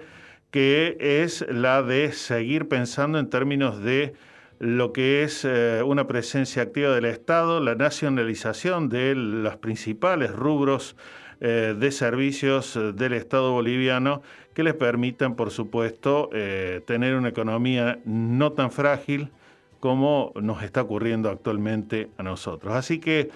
que 0.50 0.98
es 1.00 1.46
la 1.48 1.84
de 1.84 2.12
seguir 2.14 2.68
pensando 2.68 3.20
en 3.20 3.30
términos 3.30 3.84
de 3.84 4.16
lo 4.58 4.92
que 4.92 5.22
es 5.22 5.46
eh, 5.46 5.84
una 5.86 6.08
presencia 6.08 6.64
activa 6.64 6.96
del 6.96 7.06
Estado, 7.06 7.60
la 7.60 7.76
nacionalización 7.76 8.90
de 8.90 9.14
los 9.14 9.58
principales 9.58 10.32
rubros 10.32 10.98
de 11.40 11.92
servicios 11.92 12.80
del 12.96 13.12
Estado 13.12 13.52
boliviano 13.52 14.22
que 14.54 14.64
les 14.64 14.76
permitan, 14.76 15.36
por 15.36 15.52
supuesto, 15.52 16.30
tener 16.86 17.16
una 17.16 17.28
economía 17.28 18.00
no 18.06 18.54
tan 18.54 18.72
frágil, 18.72 19.30
como 19.82 20.32
nos 20.42 20.64
está 20.64 20.84
ocurriendo 20.84 21.30
actualmente 21.30 22.10
a 22.18 22.24
nosotros. 22.24 22.74
Así 22.74 23.00
que 23.00 23.30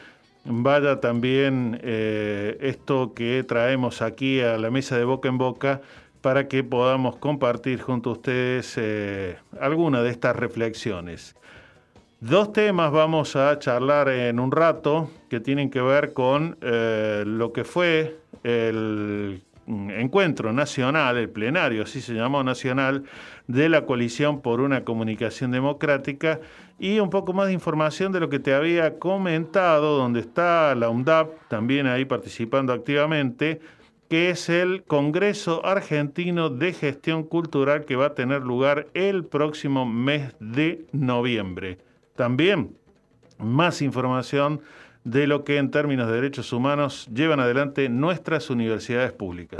vaya 0.47 0.99
también 0.99 1.79
eh, 1.83 2.57
esto 2.61 3.13
que 3.13 3.43
traemos 3.43 4.01
aquí 4.01 4.39
a 4.41 4.57
la 4.57 4.71
mesa 4.71 4.97
de 4.97 5.03
boca 5.03 5.29
en 5.29 5.37
boca 5.37 5.81
para 6.21 6.47
que 6.47 6.63
podamos 6.63 7.17
compartir 7.17 7.81
junto 7.81 8.09
a 8.09 8.13
ustedes 8.13 8.73
eh, 8.77 9.37
alguna 9.59 10.01
de 10.01 10.09
estas 10.09 10.35
reflexiones. 10.35 11.35
Dos 12.19 12.51
temas 12.51 12.91
vamos 12.91 13.35
a 13.35 13.59
charlar 13.59 14.09
en 14.09 14.39
un 14.39 14.51
rato 14.51 15.11
que 15.29 15.39
tienen 15.39 15.69
que 15.69 15.81
ver 15.81 16.13
con 16.13 16.57
eh, 16.61 17.23
lo 17.27 17.53
que 17.53 17.63
fue 17.63 18.17
el 18.43 19.43
encuentro 19.67 20.53
nacional, 20.53 21.17
el 21.17 21.29
plenario, 21.29 21.83
así 21.83 22.01
se 22.01 22.13
llamó 22.13 22.43
nacional, 22.43 23.03
de 23.47 23.69
la 23.69 23.85
coalición 23.85 24.41
por 24.41 24.61
una 24.61 24.83
comunicación 24.83 25.51
democrática 25.51 26.39
y 26.79 26.99
un 26.99 27.09
poco 27.09 27.33
más 27.33 27.47
de 27.47 27.53
información 27.53 28.11
de 28.11 28.19
lo 28.19 28.29
que 28.29 28.39
te 28.39 28.53
había 28.53 28.99
comentado, 28.99 29.97
donde 29.97 30.19
está 30.19 30.75
la 30.75 30.89
UNDAP 30.89 31.29
también 31.47 31.87
ahí 31.87 32.05
participando 32.05 32.73
activamente, 32.73 33.59
que 34.09 34.29
es 34.29 34.47
el 34.49 34.83
Congreso 34.83 35.65
Argentino 35.65 36.49
de 36.49 36.73
Gestión 36.73 37.23
Cultural 37.23 37.85
que 37.85 37.95
va 37.95 38.07
a 38.07 38.15
tener 38.15 38.41
lugar 38.43 38.87
el 38.93 39.25
próximo 39.25 39.85
mes 39.85 40.33
de 40.39 40.85
noviembre. 40.91 41.79
También 42.15 42.77
más 43.37 43.81
información 43.81 44.61
de 45.03 45.27
lo 45.27 45.43
que 45.43 45.57
en 45.57 45.71
términos 45.71 46.07
de 46.07 46.15
derechos 46.15 46.53
humanos 46.53 47.07
llevan 47.13 47.39
adelante 47.39 47.89
nuestras 47.89 48.49
universidades 48.49 49.11
públicas. 49.11 49.59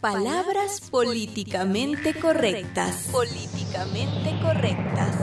Palabras 0.00 0.80
políticamente 0.90 2.14
correctas. 2.14 3.10
Políticamente 3.12 4.34
correctas. 4.40 5.14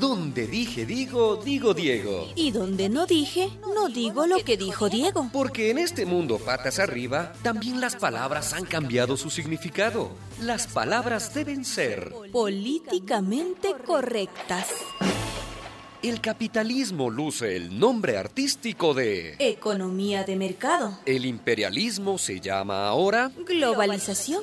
Donde 0.00 0.46
dije 0.46 0.86
digo, 0.86 1.36
digo 1.36 1.74
Diego. 1.74 2.28
Y 2.36 2.52
donde 2.52 2.88
no 2.88 3.04
dije, 3.04 3.50
no 3.74 3.90
digo 3.90 4.26
lo 4.26 4.38
que 4.42 4.56
dijo 4.56 4.88
Diego. 4.88 5.28
Porque 5.30 5.70
en 5.70 5.76
este 5.76 6.06
mundo 6.06 6.38
patas 6.38 6.78
arriba, 6.78 7.34
también 7.42 7.82
las 7.82 7.96
palabras 7.96 8.54
han 8.54 8.64
cambiado 8.64 9.18
su 9.18 9.28
significado. 9.28 10.12
Las 10.40 10.66
palabras 10.66 11.34
deben 11.34 11.66
ser 11.66 12.14
Políticamente 12.32 13.74
correctas. 13.86 14.68
El 16.02 16.20
capitalismo 16.20 17.10
luce 17.10 17.54
el 17.54 17.78
nombre 17.78 18.16
artístico 18.18 18.92
de... 18.92 19.36
Economía 19.38 20.24
de 20.24 20.34
mercado. 20.34 20.98
El 21.06 21.24
imperialismo 21.24 22.18
se 22.18 22.40
llama 22.40 22.88
ahora... 22.88 23.30
Globalización. 23.46 24.42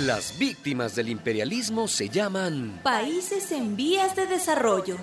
Las 0.00 0.36
víctimas 0.40 0.96
del 0.96 1.08
imperialismo 1.08 1.86
se 1.86 2.08
llaman... 2.08 2.80
Países 2.82 3.52
en 3.52 3.76
vías 3.76 4.16
de 4.16 4.26
desarrollo. 4.26 4.96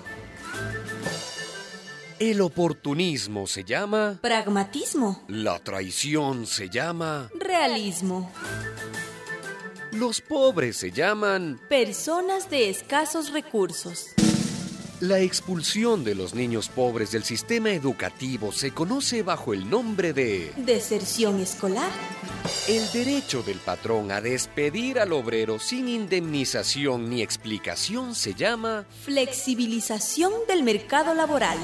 El 2.18 2.42
oportunismo 2.42 3.46
se 3.46 3.64
llama... 3.64 4.18
Pragmatismo. 4.20 5.24
La 5.28 5.58
traición 5.60 6.46
se 6.46 6.68
llama... 6.68 7.30
Realismo. 7.40 8.30
Los 9.92 10.20
pobres 10.20 10.76
se 10.76 10.92
llaman... 10.92 11.58
Personas 11.70 12.50
de 12.50 12.68
escasos 12.68 13.32
recursos. 13.32 14.08
La 15.00 15.20
expulsión 15.20 16.02
de 16.02 16.16
los 16.16 16.34
niños 16.34 16.68
pobres 16.68 17.12
del 17.12 17.22
sistema 17.22 17.70
educativo 17.70 18.50
se 18.50 18.72
conoce 18.72 19.22
bajo 19.22 19.54
el 19.54 19.70
nombre 19.70 20.12
de... 20.12 20.52
Deserción 20.56 21.38
escolar. 21.38 21.92
El 22.66 22.90
derecho 22.90 23.44
del 23.44 23.58
patrón 23.58 24.10
a 24.10 24.20
despedir 24.20 24.98
al 24.98 25.12
obrero 25.12 25.60
sin 25.60 25.86
indemnización 25.86 27.08
ni 27.08 27.22
explicación 27.22 28.16
se 28.16 28.34
llama... 28.34 28.86
Flexibilización 29.04 30.32
del 30.48 30.64
mercado 30.64 31.14
laboral. 31.14 31.58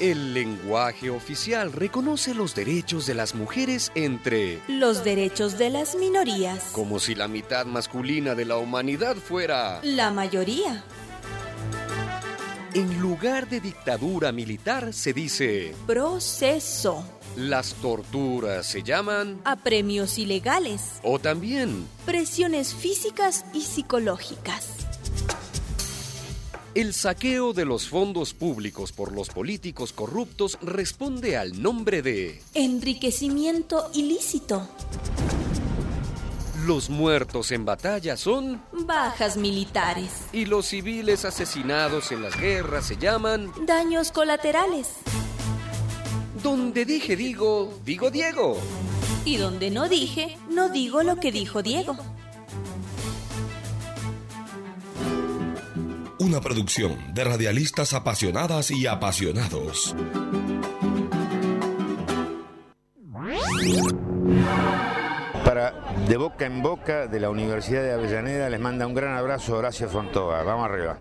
El 0.00 0.32
lenguaje 0.32 1.10
oficial 1.10 1.70
reconoce 1.70 2.34
los 2.34 2.54
derechos 2.54 3.04
de 3.04 3.12
las 3.12 3.34
mujeres 3.34 3.92
entre... 3.94 4.58
Los 4.68 5.04
derechos 5.04 5.58
de 5.58 5.68
las 5.68 5.96
minorías. 5.96 6.64
Como 6.72 6.98
si 6.98 7.14
la 7.14 7.28
mitad 7.28 7.66
masculina 7.66 8.34
de 8.34 8.46
la 8.46 8.56
humanidad 8.56 9.16
fuera... 9.16 9.80
La 9.82 10.10
mayoría. 10.10 10.82
En 12.74 13.00
lugar 13.00 13.48
de 13.48 13.60
dictadura 13.60 14.32
militar 14.32 14.92
se 14.92 15.12
dice... 15.12 15.76
Proceso. 15.86 17.04
Las 17.36 17.74
torturas 17.74 18.66
se 18.66 18.82
llaman... 18.82 19.40
Apremios 19.44 20.18
ilegales. 20.18 20.98
O 21.04 21.20
también... 21.20 21.86
Presiones 22.04 22.74
físicas 22.74 23.44
y 23.54 23.60
psicológicas. 23.60 24.70
El 26.74 26.94
saqueo 26.94 27.52
de 27.52 27.64
los 27.64 27.88
fondos 27.88 28.34
públicos 28.34 28.90
por 28.90 29.12
los 29.12 29.28
políticos 29.28 29.92
corruptos 29.92 30.58
responde 30.60 31.36
al 31.36 31.62
nombre 31.62 32.02
de... 32.02 32.42
Enriquecimiento 32.54 33.88
ilícito. 33.94 34.68
Los 36.66 36.88
muertos 36.88 37.52
en 37.52 37.66
batalla 37.66 38.16
son... 38.16 38.62
Bajas 38.72 39.36
militares. 39.36 40.10
Y 40.32 40.46
los 40.46 40.64
civiles 40.64 41.26
asesinados 41.26 42.10
en 42.10 42.22
las 42.22 42.40
guerras 42.40 42.86
se 42.86 42.96
llaman... 42.96 43.52
Daños 43.66 44.10
colaterales. 44.10 44.94
Donde 46.42 46.86
dije 46.86 47.16
digo, 47.16 47.78
digo 47.84 48.10
Diego. 48.10 48.56
Y 49.26 49.36
donde 49.36 49.70
no 49.70 49.90
dije, 49.90 50.38
no 50.48 50.70
digo 50.70 51.02
lo 51.02 51.16
que 51.16 51.32
dijo 51.32 51.62
Diego. 51.62 51.98
Una 56.18 56.40
producción 56.40 57.12
de 57.12 57.24
radialistas 57.24 57.92
apasionadas 57.92 58.70
y 58.70 58.86
apasionados. 58.86 59.94
De 66.08 66.18
Boca 66.18 66.44
en 66.44 66.62
Boca 66.62 67.06
de 67.06 67.18
la 67.18 67.30
Universidad 67.30 67.82
de 67.82 67.92
Avellaneda 67.92 68.50
les 68.50 68.60
manda 68.60 68.86
un 68.86 68.92
gran 68.92 69.16
abrazo 69.16 69.56
Horacio 69.56 69.88
Fontoa. 69.88 70.42
Vamos 70.42 70.66
arriba. 70.66 71.00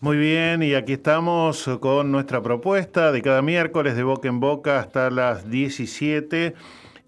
Muy 0.00 0.16
bien, 0.16 0.62
y 0.62 0.72
aquí 0.74 0.94
estamos 0.94 1.68
con 1.80 2.10
nuestra 2.10 2.40
propuesta 2.40 3.12
de 3.12 3.20
cada 3.20 3.42
miércoles 3.42 3.96
de 3.96 4.02
boca 4.02 4.26
en 4.28 4.40
boca 4.40 4.78
hasta 4.78 5.10
las 5.10 5.50
17. 5.50 6.54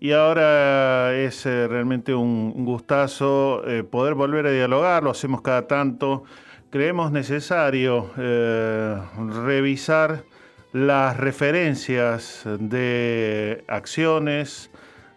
Y 0.00 0.12
ahora 0.12 1.14
es 1.14 1.46
eh, 1.46 1.66
realmente 1.66 2.12
un 2.12 2.52
un 2.54 2.64
gustazo 2.64 3.66
eh, 3.66 3.82
poder 3.82 4.14
volver 4.14 4.46
a 4.46 4.50
dialogar, 4.50 5.02
lo 5.02 5.10
hacemos 5.10 5.42
cada 5.42 5.66
tanto. 5.66 6.24
Creemos 6.72 7.12
necesario 7.12 8.10
eh, 8.16 8.96
revisar 9.44 10.24
las 10.72 11.18
referencias 11.18 12.44
de 12.46 13.62
acciones, 13.68 14.70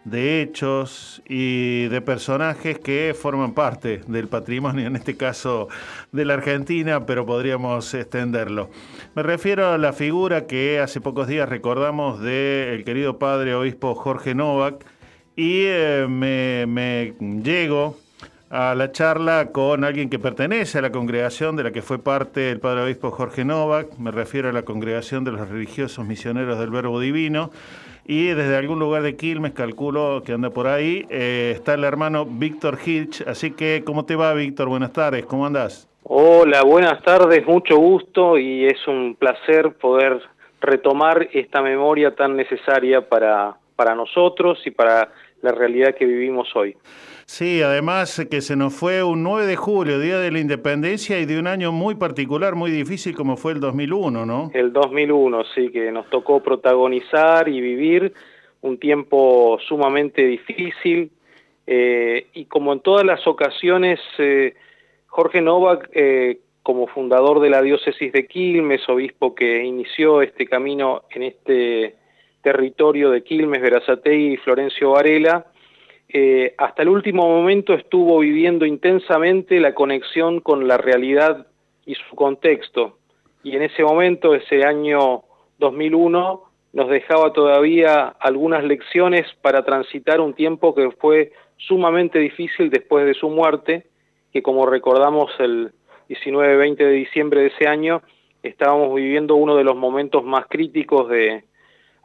de 0.04 0.42
hechos 0.42 1.22
y 1.26 1.86
de 1.86 2.02
personajes 2.02 2.78
que 2.78 3.16
forman 3.18 3.54
parte 3.54 4.02
del 4.06 4.28
patrimonio, 4.28 4.86
en 4.86 4.96
este 4.96 5.16
caso 5.16 5.68
de 6.12 6.26
la 6.26 6.34
Argentina, 6.34 7.06
pero 7.06 7.24
podríamos 7.24 7.94
extenderlo. 7.94 8.68
Me 9.14 9.22
refiero 9.22 9.68
a 9.68 9.78
la 9.78 9.94
figura 9.94 10.46
que 10.46 10.78
hace 10.78 11.00
pocos 11.00 11.26
días 11.26 11.48
recordamos 11.48 12.20
del 12.20 12.84
querido 12.84 13.18
padre 13.18 13.54
obispo 13.54 13.94
Jorge 13.94 14.34
Novak 14.34 14.84
y 15.36 15.62
eh, 15.64 16.06
me, 16.06 16.66
me 16.66 17.14
llego 17.42 17.96
a 18.50 18.74
la 18.74 18.92
charla 18.92 19.48
con 19.52 19.84
alguien 19.84 20.08
que 20.08 20.18
pertenece 20.18 20.78
a 20.78 20.82
la 20.82 20.92
congregación 20.92 21.56
de 21.56 21.64
la 21.64 21.72
que 21.72 21.82
fue 21.82 21.98
parte 21.98 22.50
el 22.50 22.60
padre 22.60 22.82
obispo 22.82 23.10
Jorge 23.10 23.44
Novak, 23.44 23.98
me 23.98 24.10
refiero 24.10 24.48
a 24.48 24.52
la 24.52 24.62
congregación 24.62 25.24
de 25.24 25.32
los 25.32 25.48
religiosos 25.48 26.06
misioneros 26.06 26.58
del 26.58 26.70
Verbo 26.70 27.00
Divino, 27.00 27.50
y 28.06 28.28
desde 28.28 28.56
algún 28.56 28.78
lugar 28.78 29.02
de 29.02 29.16
Quilmes, 29.16 29.52
calculo 29.52 30.22
que 30.24 30.32
anda 30.32 30.50
por 30.50 30.68
ahí, 30.68 31.06
eh, 31.10 31.52
está 31.56 31.74
el 31.74 31.82
hermano 31.82 32.24
Víctor 32.24 32.78
Hilch. 32.84 33.22
Así 33.26 33.50
que, 33.50 33.82
¿cómo 33.84 34.04
te 34.04 34.14
va, 34.14 34.32
Víctor? 34.32 34.68
Buenas 34.68 34.92
tardes, 34.92 35.26
¿cómo 35.26 35.44
andás? 35.44 35.88
Hola, 36.04 36.62
buenas 36.62 37.02
tardes, 37.02 37.44
mucho 37.48 37.76
gusto 37.78 38.38
y 38.38 38.64
es 38.64 38.86
un 38.86 39.16
placer 39.16 39.72
poder 39.72 40.22
retomar 40.60 41.28
esta 41.32 41.60
memoria 41.62 42.14
tan 42.14 42.36
necesaria 42.36 43.00
para, 43.00 43.56
para 43.74 43.96
nosotros 43.96 44.64
y 44.64 44.70
para 44.70 45.08
la 45.42 45.50
realidad 45.50 45.96
que 45.96 46.04
vivimos 46.04 46.54
hoy. 46.54 46.76
Sí, 47.26 47.60
además 47.60 48.26
que 48.30 48.40
se 48.40 48.54
nos 48.54 48.72
fue 48.72 49.02
un 49.02 49.24
9 49.24 49.46
de 49.46 49.56
julio, 49.56 49.98
Día 49.98 50.18
de 50.18 50.30
la 50.30 50.38
Independencia, 50.38 51.18
y 51.18 51.26
de 51.26 51.38
un 51.38 51.48
año 51.48 51.72
muy 51.72 51.96
particular, 51.96 52.54
muy 52.54 52.70
difícil 52.70 53.16
como 53.16 53.36
fue 53.36 53.52
el 53.52 53.60
2001, 53.60 54.24
¿no? 54.24 54.50
El 54.54 54.72
2001, 54.72 55.44
sí, 55.54 55.70
que 55.70 55.90
nos 55.90 56.08
tocó 56.08 56.40
protagonizar 56.40 57.48
y 57.48 57.60
vivir 57.60 58.12
un 58.62 58.78
tiempo 58.78 59.58
sumamente 59.66 60.24
difícil 60.24 61.10
eh, 61.66 62.28
y 62.32 62.44
como 62.44 62.72
en 62.72 62.80
todas 62.80 63.04
las 63.04 63.26
ocasiones, 63.26 63.98
eh, 64.18 64.54
Jorge 65.06 65.40
Novak, 65.40 65.90
eh, 65.92 66.38
como 66.62 66.86
fundador 66.86 67.40
de 67.40 67.50
la 67.50 67.62
diócesis 67.62 68.12
de 68.12 68.26
Quilmes, 68.26 68.88
obispo 68.88 69.34
que 69.34 69.64
inició 69.64 70.22
este 70.22 70.46
camino 70.46 71.02
en 71.10 71.24
este 71.24 71.96
territorio 72.42 73.10
de 73.10 73.22
Quilmes, 73.24 73.60
Verazategui 73.60 74.34
y 74.34 74.36
Florencio 74.36 74.92
Varela, 74.92 75.46
eh, 76.08 76.54
hasta 76.58 76.82
el 76.82 76.88
último 76.88 77.28
momento 77.28 77.74
estuvo 77.74 78.20
viviendo 78.20 78.64
intensamente 78.64 79.58
la 79.60 79.74
conexión 79.74 80.40
con 80.40 80.68
la 80.68 80.76
realidad 80.76 81.46
y 81.84 81.94
su 81.94 82.14
contexto. 82.14 82.98
Y 83.42 83.56
en 83.56 83.62
ese 83.62 83.82
momento, 83.82 84.34
ese 84.34 84.64
año 84.64 85.22
2001, 85.58 86.42
nos 86.72 86.88
dejaba 86.88 87.32
todavía 87.32 88.08
algunas 88.20 88.62
lecciones 88.64 89.26
para 89.40 89.64
transitar 89.64 90.20
un 90.20 90.34
tiempo 90.34 90.74
que 90.74 90.90
fue 90.90 91.32
sumamente 91.56 92.18
difícil 92.18 92.70
después 92.70 93.06
de 93.06 93.14
su 93.14 93.30
muerte, 93.30 93.86
que 94.32 94.42
como 94.42 94.66
recordamos 94.66 95.30
el 95.38 95.72
19-20 96.08 96.76
de 96.76 96.90
diciembre 96.90 97.40
de 97.40 97.46
ese 97.48 97.66
año, 97.66 98.02
estábamos 98.42 98.94
viviendo 98.94 99.34
uno 99.36 99.56
de 99.56 99.64
los 99.64 99.76
momentos 99.76 100.22
más 100.24 100.46
críticos 100.48 101.08
de 101.08 101.44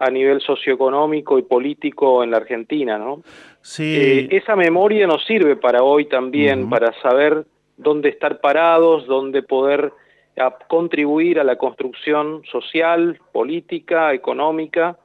a 0.02 0.10
nivel 0.10 0.42
socioeconómico 0.42 1.38
y 1.38 1.44
político 1.44 2.24
en 2.24 2.32
la 2.32 2.38
Argentina, 2.38 2.98
¿no? 2.98 3.22
Sí. 3.62 3.96
Eh, 3.96 4.28
esa 4.32 4.56
memoria 4.56 5.06
nos 5.06 5.24
sirve 5.26 5.56
para 5.56 5.84
hoy 5.84 6.06
también, 6.06 6.70
para 6.70 6.92
saber 7.02 7.46
dónde 7.78 8.10
estar 8.10 8.42
parados, 8.42 9.06
dónde 9.06 9.44
poder 9.44 9.94
a- 10.38 10.58
contribuir 10.68 11.40
a 11.40 11.44
la 11.44 11.58
construcción 11.58 12.42
social, 12.52 13.20
política, 13.32 14.12
económica, 14.14 14.98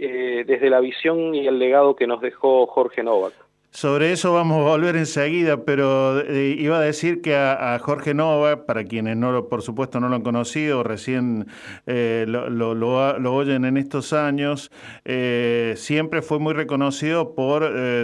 eh, 0.00 0.42
desde 0.44 0.68
la 0.68 0.80
visión 0.80 1.32
y 1.34 1.46
el 1.46 1.58
legado 1.60 1.94
que 1.94 2.08
nos 2.08 2.20
dejó 2.20 2.66
Jorge 2.66 3.04
Novak. 3.04 3.34
Sobre 3.72 4.10
eso 4.10 4.32
vamos 4.32 4.58
a 4.66 4.70
volver 4.70 4.96
enseguida, 4.96 5.64
pero 5.64 6.18
eh, 6.22 6.56
iba 6.58 6.78
a 6.78 6.80
decir 6.80 7.22
que 7.22 7.36
a, 7.36 7.78
Jorge 7.78 8.14
Nova, 8.14 8.66
para 8.66 8.82
quienes 8.84 9.16
no 9.16 9.30
lo, 9.30 9.48
por 9.48 9.62
supuesto 9.62 10.00
no 10.00 10.08
lo 10.08 10.16
han 10.16 10.22
conocido, 10.22 10.82
recién 10.82 11.46
eh, 11.86 12.24
lo, 12.26 12.50
lo- 12.50 12.74
lo 12.74 13.34
oyen 13.34 13.64
en 13.64 13.76
estos 13.76 14.12
años, 14.12 14.72
eh, 15.04 15.74
siempre 15.76 16.20
fue 16.20 16.40
muy 16.40 16.52
reconocido 16.52 17.36
por 17.36 17.60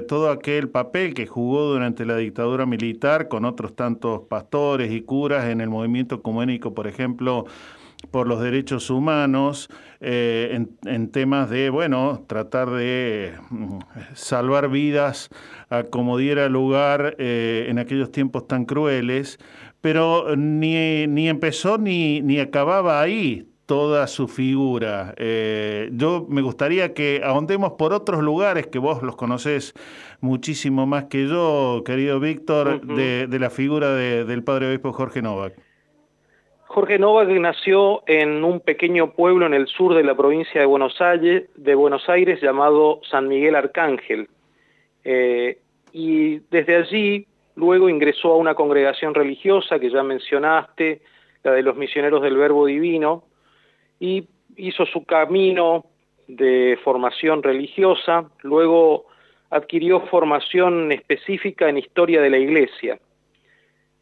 todo 0.07 0.31
aquel 0.31 0.69
papel 0.69 1.15
que 1.15 1.27
jugó 1.27 1.65
durante 1.65 2.05
la 2.07 2.17
dictadura 2.17 2.65
militar 2.65 3.27
con 3.27 3.45
otros 3.45 3.75
tantos 3.75 4.23
pastores 4.29 4.93
y 4.93 5.03
curas 5.03 5.47
en 5.49 5.61
el 5.61 5.69
movimiento 5.69 6.17
ecuménico, 6.17 6.75
por 6.75 6.87
ejemplo, 6.87 7.47
por 8.11 8.27
los 8.27 8.41
derechos 8.41 8.91
humanos, 8.91 9.69
eh, 10.01 10.51
en, 10.53 10.71
en 10.85 11.11
temas 11.11 11.51
de, 11.51 11.71
bueno, 11.71 12.25
tratar 12.27 12.71
de 12.71 13.33
mm, 13.51 13.79
salvar 14.15 14.69
vidas 14.71 15.29
a 15.71 15.85
como 15.85 16.17
diera 16.19 16.49
lugar 16.49 17.17
eh, 17.19 17.67
en 17.69 17.79
aquellos 17.79 18.11
tiempos 18.13 18.47
tan 18.47 18.65
crueles, 18.65 19.39
pero 19.81 20.37
ni, 20.37 21.07
ni 21.07 21.29
empezó 21.29 21.79
ni, 21.79 22.21
ni 22.23 22.39
acababa 22.41 23.01
ahí 23.01 23.49
toda 23.67 24.07
su 24.07 24.29
figura. 24.29 25.13
Eh, 25.17 25.91
yo 25.93 26.25
me 26.29 26.41
gustaría 26.41 26.95
que 26.95 27.21
ahondemos 27.25 27.73
por 27.73 27.93
otros 27.93 28.23
lugares 28.23 28.69
que 28.69 28.79
vos 28.79 29.03
los 29.03 29.17
conocés 29.17 29.75
muchísimo 30.21 30.87
más 30.87 31.05
que 31.07 31.27
yo, 31.27 31.83
querido 31.85 32.21
Víctor, 32.21 32.81
de, 32.87 33.27
de 33.27 33.39
la 33.41 33.51
figura 33.51 33.93
de- 33.95 34.25
del 34.25 34.45
padre 34.45 34.69
obispo 34.69 34.93
Jorge 34.93 35.21
Novak. 35.21 35.55
Jorge 36.77 36.99
Novak 36.99 37.31
nació 37.31 38.03
en 38.07 38.45
un 38.45 38.61
pequeño 38.61 39.13
pueblo 39.13 39.47
en 39.47 39.55
el 39.55 39.67
sur 39.67 39.95
de 39.95 40.05
la 40.05 40.15
provincia 40.15 40.61
de 40.61 40.67
Buenos 40.67 41.01
Aires, 41.01 41.49
de 41.57 41.75
Buenos 41.75 42.07
Aires 42.07 42.39
llamado 42.43 43.01
San 43.11 43.29
Miguel 43.29 43.55
Arcángel. 43.55 44.29
Eh, 45.03 45.59
y 45.95 46.41
desde 46.51 46.77
allí 46.77 47.27
luego 47.55 47.89
ingresó 47.89 48.33
a 48.33 48.37
una 48.37 48.55
congregación 48.55 49.15
religiosa 49.15 49.79
que 49.79 49.89
ya 49.89 50.03
mencionaste, 50.03 51.01
la 51.45 51.53
de 51.53 51.63
los 51.63 51.77
misioneros 51.77 52.21
del 52.21 52.37
Verbo 52.37 52.67
Divino, 52.67 53.25
y 53.99 54.29
hizo 54.59 54.85
su 54.85 55.07
camino 55.07 55.87
de 56.29 56.79
formación 56.85 57.43
religiosa, 57.43 58.29
luego 58.43 59.07
adquirió 59.49 60.01
formación 60.09 60.93
específica 60.93 61.71
en 61.71 61.79
historia 61.79 62.21
de 62.21 62.29
la 62.29 62.37
Iglesia. 62.37 62.99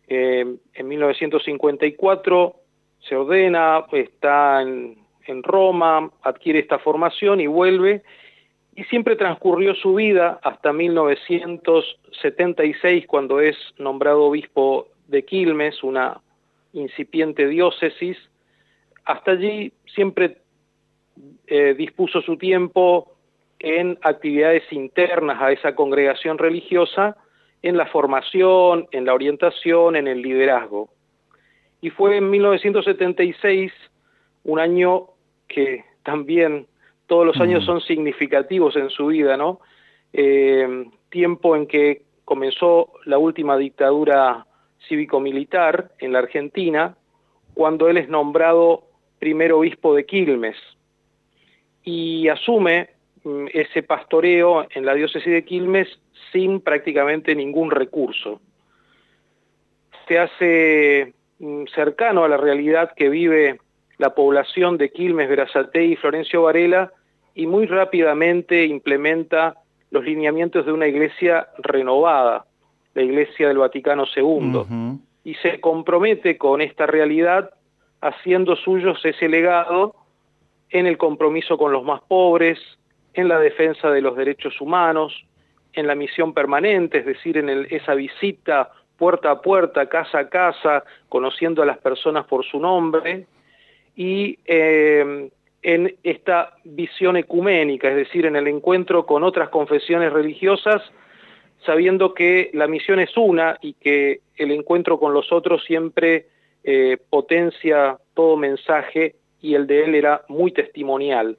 Eh, 0.09 0.57
en 0.75 0.89
1954 0.89 2.64
se 3.09 3.16
ordena, 3.16 3.86
está 3.92 4.61
en, 4.62 4.98
Roma, 5.42 6.11
adquiere 6.22 6.59
esta 6.59 6.78
formación 6.78 7.40
y 7.40 7.46
vuelve, 7.46 8.02
y 8.76 8.84
siempre 8.84 9.16
transcurrió 9.16 9.74
su 9.74 9.94
vida 9.94 10.38
hasta 10.42 10.70
1976, 10.72 13.07
cuando 13.07 13.40
es 13.40 13.57
nombrado 13.78 14.24
obispo 14.24 14.88
de 15.09 15.24
Quilmes, 15.24 15.82
una 15.82 16.20
incipiente 16.72 17.48
diócesis. 17.48 18.18
Hasta 19.05 19.30
allí 19.32 19.72
siempre 19.86 20.36
eh, 21.46 21.74
dispuso 21.78 22.20
su 22.20 22.36
tiempo 22.36 23.16
en 23.61 23.98
actividades 24.02 24.70
internas 24.72 25.40
a 25.40 25.52
esa 25.52 25.74
congregación 25.74 26.36
religiosa, 26.36 27.16
en 27.62 27.78
la 27.78 27.86
formación, 27.86 28.88
en 28.90 29.07
la 29.07 29.14
orientación, 29.14 29.96
en 29.96 30.07
el 30.07 30.20
liderazgo. 30.20 30.90
Y 31.85 31.91
fue 31.91 32.16
en 32.16 32.30
1976, 32.30 33.70
un 34.45 34.59
año 34.59 35.09
que 35.47 35.85
también 36.03 36.66
todos 37.07 37.26
los 37.26 37.39
años 37.43 37.62
son 37.66 37.82
significativos 37.82 38.74
en 38.76 38.89
su 38.89 39.09
vida, 39.09 39.37
¿no? 39.37 39.61
Eh, 40.14 40.87
tiempo 41.11 41.55
en 41.57 41.66
que 41.66 42.01
comenzó 42.24 42.91
la 43.05 43.18
última 43.18 43.59
dictadura 43.59 44.47
cívico-militar 44.89 45.91
en 45.99 46.14
la 46.14 46.20
Argentina, 46.20 46.97
cuando 47.53 47.91
él 47.91 47.99
es 47.99 48.09
nombrado 48.09 48.85
primer 49.18 49.53
obispo 49.53 49.95
de 49.95 50.07
Quilmes 50.07 50.57
y 51.82 52.28
asume 52.28 52.89
mm, 53.24 53.49
ese 53.53 53.82
pastoreo 53.82 54.66
en 54.70 54.87
la 54.87 54.95
diócesis 54.95 55.30
de 55.30 55.45
Quilmes 55.45 55.89
sin 56.32 56.62
prácticamente 56.62 57.35
ningún 57.35 57.70
recurso. 57.70 58.41
Se 60.09 60.18
hace 60.18 61.12
mm, 61.12 61.24
cercano 61.74 62.24
a 62.24 62.28
la 62.28 62.36
realidad 62.36 62.92
que 62.97 63.09
vive 63.09 63.59
la 63.99 64.14
población 64.14 64.76
de 64.78 64.90
Quilmes, 64.90 65.28
Verazate 65.28 65.84
y 65.84 65.97
Florencio 65.97 66.42
Varela 66.42 66.92
y 67.34 67.47
muy 67.47 67.66
rápidamente 67.66 68.64
implementa 68.64 69.57
los 69.90 70.05
lineamientos 70.05 70.66
de 70.66 70.72
una 70.72 70.86
iglesia 70.86 71.49
renovada, 71.59 72.45
la 72.95 73.03
Iglesia 73.03 73.49
del 73.49 73.59
Vaticano 73.59 74.05
II, 74.14 74.64
y 75.24 75.34
se 75.36 75.61
compromete 75.61 76.36
con 76.36 76.61
esta 76.61 76.86
realidad 76.86 77.51
haciendo 78.01 78.57
suyos 78.57 79.05
ese 79.05 79.28
legado 79.28 79.95
en 80.70 80.86
el 80.86 80.99
compromiso 80.99 81.57
con 81.57 81.72
los 81.72 81.84
más 81.84 82.01
pobres, 82.03 82.59
en 83.14 83.28
la 83.28 83.38
defensa 83.38 83.90
de 83.90 84.03
los 84.03 84.16
derechos 84.16 84.61
humanos, 84.61 85.24
en 85.72 85.86
la 85.86 85.95
misión 85.95 86.34
permanente, 86.34 86.99
es 86.99 87.07
decir, 87.07 87.36
en 87.38 87.49
el- 87.49 87.66
esa 87.70 87.95
visita 87.95 88.70
puerta 88.97 89.30
a 89.30 89.40
puerta, 89.40 89.86
casa 89.86 90.20
a 90.20 90.28
casa, 90.28 90.84
conociendo 91.09 91.62
a 91.62 91.66
las 91.66 91.78
personas 91.78 92.26
por 92.26 92.45
su 92.45 92.59
nombre, 92.61 93.26
y 93.97 94.38
eh, 94.45 95.30
en 95.62 95.97
esta 96.03 96.55
visión 96.64 97.16
ecuménica, 97.16 97.88
es 97.88 97.97
decir, 97.97 98.26
en 98.26 98.36
el 98.36 98.49
encuentro 98.49 99.07
con 99.07 99.24
otras 99.24 99.49
confesiones 99.49 100.12
religiosas, 100.12 100.82
sabiendo 101.64 102.12
que 102.12 102.51
la 102.53 102.66
misión 102.66 103.01
es 103.01 103.16
una 103.16 103.59
y 103.62 103.72
que 103.72 104.20
el 104.36 104.51
encuentro 104.51 104.99
con 104.99 105.14
los 105.14 105.32
otros 105.32 105.64
siempre 105.64 106.26
eh, 106.62 106.99
potencia 107.09 107.99
todo 108.12 108.36
mensaje 108.36 109.16
y 109.40 109.55
el 109.55 109.66
de 109.66 109.84
él 109.84 109.95
era 109.95 110.22
muy 110.28 110.53
testimonial. 110.53 111.38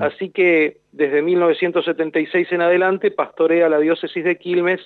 Así 0.00 0.30
que 0.30 0.78
desde 0.92 1.20
1976 1.20 2.50
en 2.50 2.62
adelante 2.62 3.10
pastorea 3.10 3.68
la 3.68 3.78
diócesis 3.78 4.24
de 4.24 4.38
Quilmes 4.38 4.80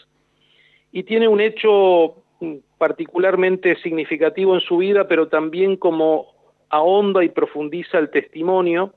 y 0.92 1.04
tiene 1.04 1.28
un 1.28 1.40
hecho 1.40 2.16
mm, 2.40 2.56
particularmente 2.78 3.76
significativo 3.76 4.54
en 4.54 4.60
su 4.60 4.78
vida, 4.78 5.06
pero 5.06 5.28
también 5.28 5.76
como 5.76 6.26
ahonda 6.68 7.24
y 7.24 7.28
profundiza 7.28 7.98
el 7.98 8.10
testimonio, 8.10 8.94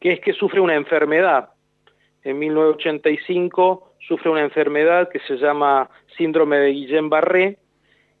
que 0.00 0.12
es 0.12 0.20
que 0.20 0.32
sufre 0.32 0.60
una 0.60 0.74
enfermedad. 0.74 1.50
En 2.24 2.38
1985 2.38 3.94
sufre 4.06 4.30
una 4.30 4.42
enfermedad 4.42 5.08
que 5.08 5.20
se 5.20 5.36
llama 5.36 5.88
síndrome 6.16 6.58
de 6.58 6.72
Guillain-Barré, 6.72 7.58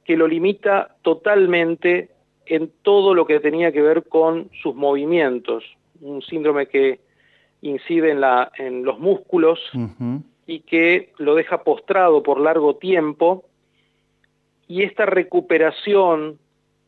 que 0.04 0.16
lo 0.16 0.26
limita 0.26 0.96
totalmente 1.02 2.10
en 2.46 2.72
todo 2.82 3.14
lo 3.14 3.26
que 3.26 3.40
tenía 3.40 3.72
que 3.72 3.82
ver 3.82 4.04
con 4.08 4.50
sus 4.62 4.74
movimientos. 4.74 5.64
Un 6.00 6.22
síndrome 6.22 6.66
que 6.66 7.00
incide 7.60 8.10
en, 8.10 8.20
la, 8.20 8.50
en 8.58 8.84
los 8.84 8.98
músculos 8.98 9.60
y 10.46 10.60
que 10.60 11.12
lo 11.18 11.34
deja 11.34 11.62
postrado 11.62 12.22
por 12.22 12.40
largo 12.40 12.76
tiempo. 12.76 13.44
Y 14.68 14.82
esta 14.82 15.06
recuperación, 15.06 16.38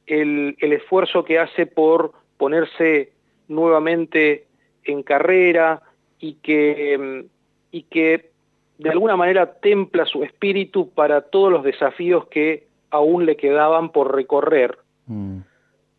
el, 0.06 0.56
el 0.60 0.72
esfuerzo 0.72 1.24
que 1.24 1.38
hace 1.38 1.66
por 1.66 2.12
ponerse 2.36 3.12
nuevamente 3.48 4.46
en 4.84 5.02
carrera 5.02 5.82
y 6.18 6.34
que, 6.34 6.98
mm, 6.98 7.28
y 7.70 7.82
que 7.82 8.30
de 8.78 8.90
alguna 8.90 9.16
manera 9.16 9.54
templa 9.60 10.04
su 10.04 10.24
espíritu 10.24 10.90
para 10.90 11.22
todos 11.22 11.52
los 11.52 11.62
desafíos 11.62 12.26
que 12.26 12.66
aún 12.90 13.26
le 13.26 13.36
quedaban 13.36 13.90
por 13.90 14.14
recorrer. 14.14 14.78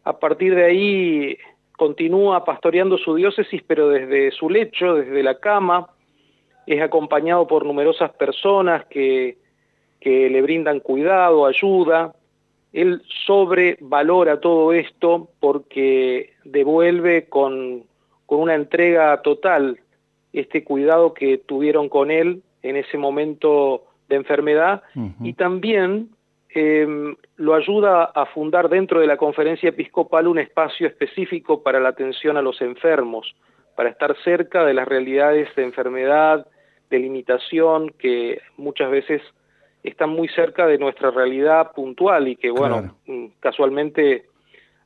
A 0.03 0.19
partir 0.19 0.55
de 0.55 0.65
ahí 0.65 1.37
continúa 1.77 2.43
pastoreando 2.45 2.97
su 2.97 3.15
diócesis, 3.15 3.61
pero 3.67 3.89
desde 3.89 4.31
su 4.31 4.49
lecho, 4.49 4.95
desde 4.95 5.21
la 5.23 5.39
cama, 5.39 5.89
es 6.67 6.81
acompañado 6.81 7.47
por 7.47 7.65
numerosas 7.65 8.11
personas 8.11 8.85
que, 8.85 9.37
que 9.99 10.29
le 10.29 10.41
brindan 10.41 10.79
cuidado, 10.79 11.45
ayuda. 11.45 12.13
Él 12.73 13.01
sobrevalora 13.25 14.39
todo 14.39 14.73
esto 14.73 15.29
porque 15.39 16.33
devuelve 16.43 17.25
con, 17.29 17.83
con 18.25 18.39
una 18.41 18.55
entrega 18.55 19.21
total 19.21 19.79
este 20.33 20.63
cuidado 20.63 21.13
que 21.13 21.37
tuvieron 21.37 21.87
con 21.87 22.11
él 22.11 22.43
en 22.61 22.75
ese 22.75 22.97
momento 22.97 23.85
de 24.09 24.17
enfermedad 24.17 24.83
y 25.21 25.33
también 25.33 26.09
eh, 26.53 27.15
lo 27.37 27.53
ayuda 27.53 28.05
a 28.05 28.25
fundar 28.27 28.69
dentro 28.69 28.99
de 28.99 29.07
la 29.07 29.17
conferencia 29.17 29.69
episcopal 29.69 30.27
un 30.27 30.39
espacio 30.39 30.87
específico 30.87 31.63
para 31.63 31.79
la 31.79 31.89
atención 31.89 32.37
a 32.37 32.41
los 32.41 32.61
enfermos, 32.61 33.35
para 33.75 33.89
estar 33.89 34.15
cerca 34.23 34.63
de 34.65 34.73
las 34.73 34.87
realidades 34.87 35.53
de 35.55 35.63
enfermedad, 35.63 36.47
de 36.89 36.99
limitación, 36.99 37.89
que 37.97 38.41
muchas 38.57 38.91
veces 38.91 39.21
están 39.83 40.09
muy 40.09 40.27
cerca 40.29 40.65
de 40.67 40.77
nuestra 40.77 41.11
realidad 41.11 41.71
puntual 41.73 42.27
y 42.27 42.35
que, 42.35 42.49
bueno, 42.49 42.95
mm, 43.05 43.25
casualmente 43.39 44.25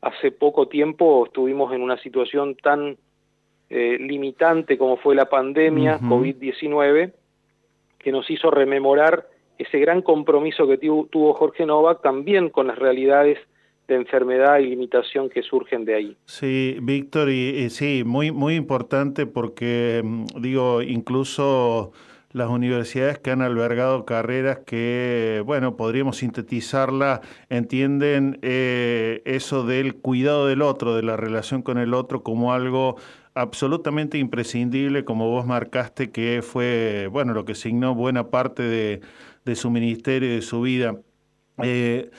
hace 0.02 0.32
poco 0.32 0.68
tiempo 0.68 1.26
estuvimos 1.26 1.74
en 1.74 1.82
una 1.82 1.98
situación 1.98 2.56
tan 2.56 2.98
eh, 3.72 3.98
limitante 4.00 4.78
como 4.80 4.98
fue 4.98 5.14
la 5.14 5.26
pandemia 5.30 5.98
Ujú. 5.98 6.16
COVID-19, 6.24 7.12
que 8.00 8.12
nos 8.12 8.28
hizo 8.32 8.50
rememorar 8.50 9.28
ese 9.60 9.78
gran 9.78 10.02
compromiso 10.02 10.66
que 10.68 10.78
tu- 10.80 11.08
tuvo 11.12 11.34
Jorge 11.36 11.66
Novak 11.68 12.02
también 12.02 12.50
con 12.50 12.66
las 12.68 12.80
realidades 12.80 13.38
de 13.90 13.96
enfermedad 13.96 14.60
y 14.60 14.68
limitación 14.68 15.30
que 15.30 15.42
surgen 15.42 15.84
de 15.84 15.96
ahí. 15.96 16.18
Sí, 16.26 16.78
Víctor, 16.82 17.30
y, 17.30 17.70
sí, 17.70 18.04
muy, 18.06 18.32
muy 18.32 18.56
importante 18.56 19.26
porque, 19.26 20.02
mm, 20.04 20.26
digo, 20.42 20.82
incluso 20.82 21.92
las 22.32 22.50
universidades 22.50 23.18
que 23.18 23.32
han 23.32 23.42
albergado 23.42 24.06
carreras 24.06 24.60
que, 24.60 25.42
bueno, 25.46 25.76
podríamos 25.76 26.18
sintetizarla, 26.18 27.22
entienden 27.50 28.38
eh, 28.44 29.24
eso 29.26 29.66
del 29.66 29.96
cuidado 29.96 30.46
del 30.46 30.62
otro, 30.62 30.96
de 30.96 31.02
la 31.02 31.18
relación 31.18 31.64
con 31.64 31.80
el 31.80 31.94
otro 31.96 32.22
como 32.22 32.54
algo 32.54 32.98
absolutamente 33.34 34.18
imprescindible, 34.20 35.06
como 35.06 35.30
vos 35.30 35.46
marcaste, 35.46 36.12
que 36.12 36.42
fue, 36.44 37.08
bueno, 37.12 37.34
lo 37.34 37.46
que 37.46 37.56
signó 37.56 37.96
buena 37.96 38.30
parte 38.30 38.64
de, 38.64 39.02
de 39.46 39.56
su 39.56 39.72
ministerio 39.72 40.30
y 40.30 40.36
de 40.36 40.42
su 40.42 40.62
vida. 40.62 40.96
Eh, 41.64 42.12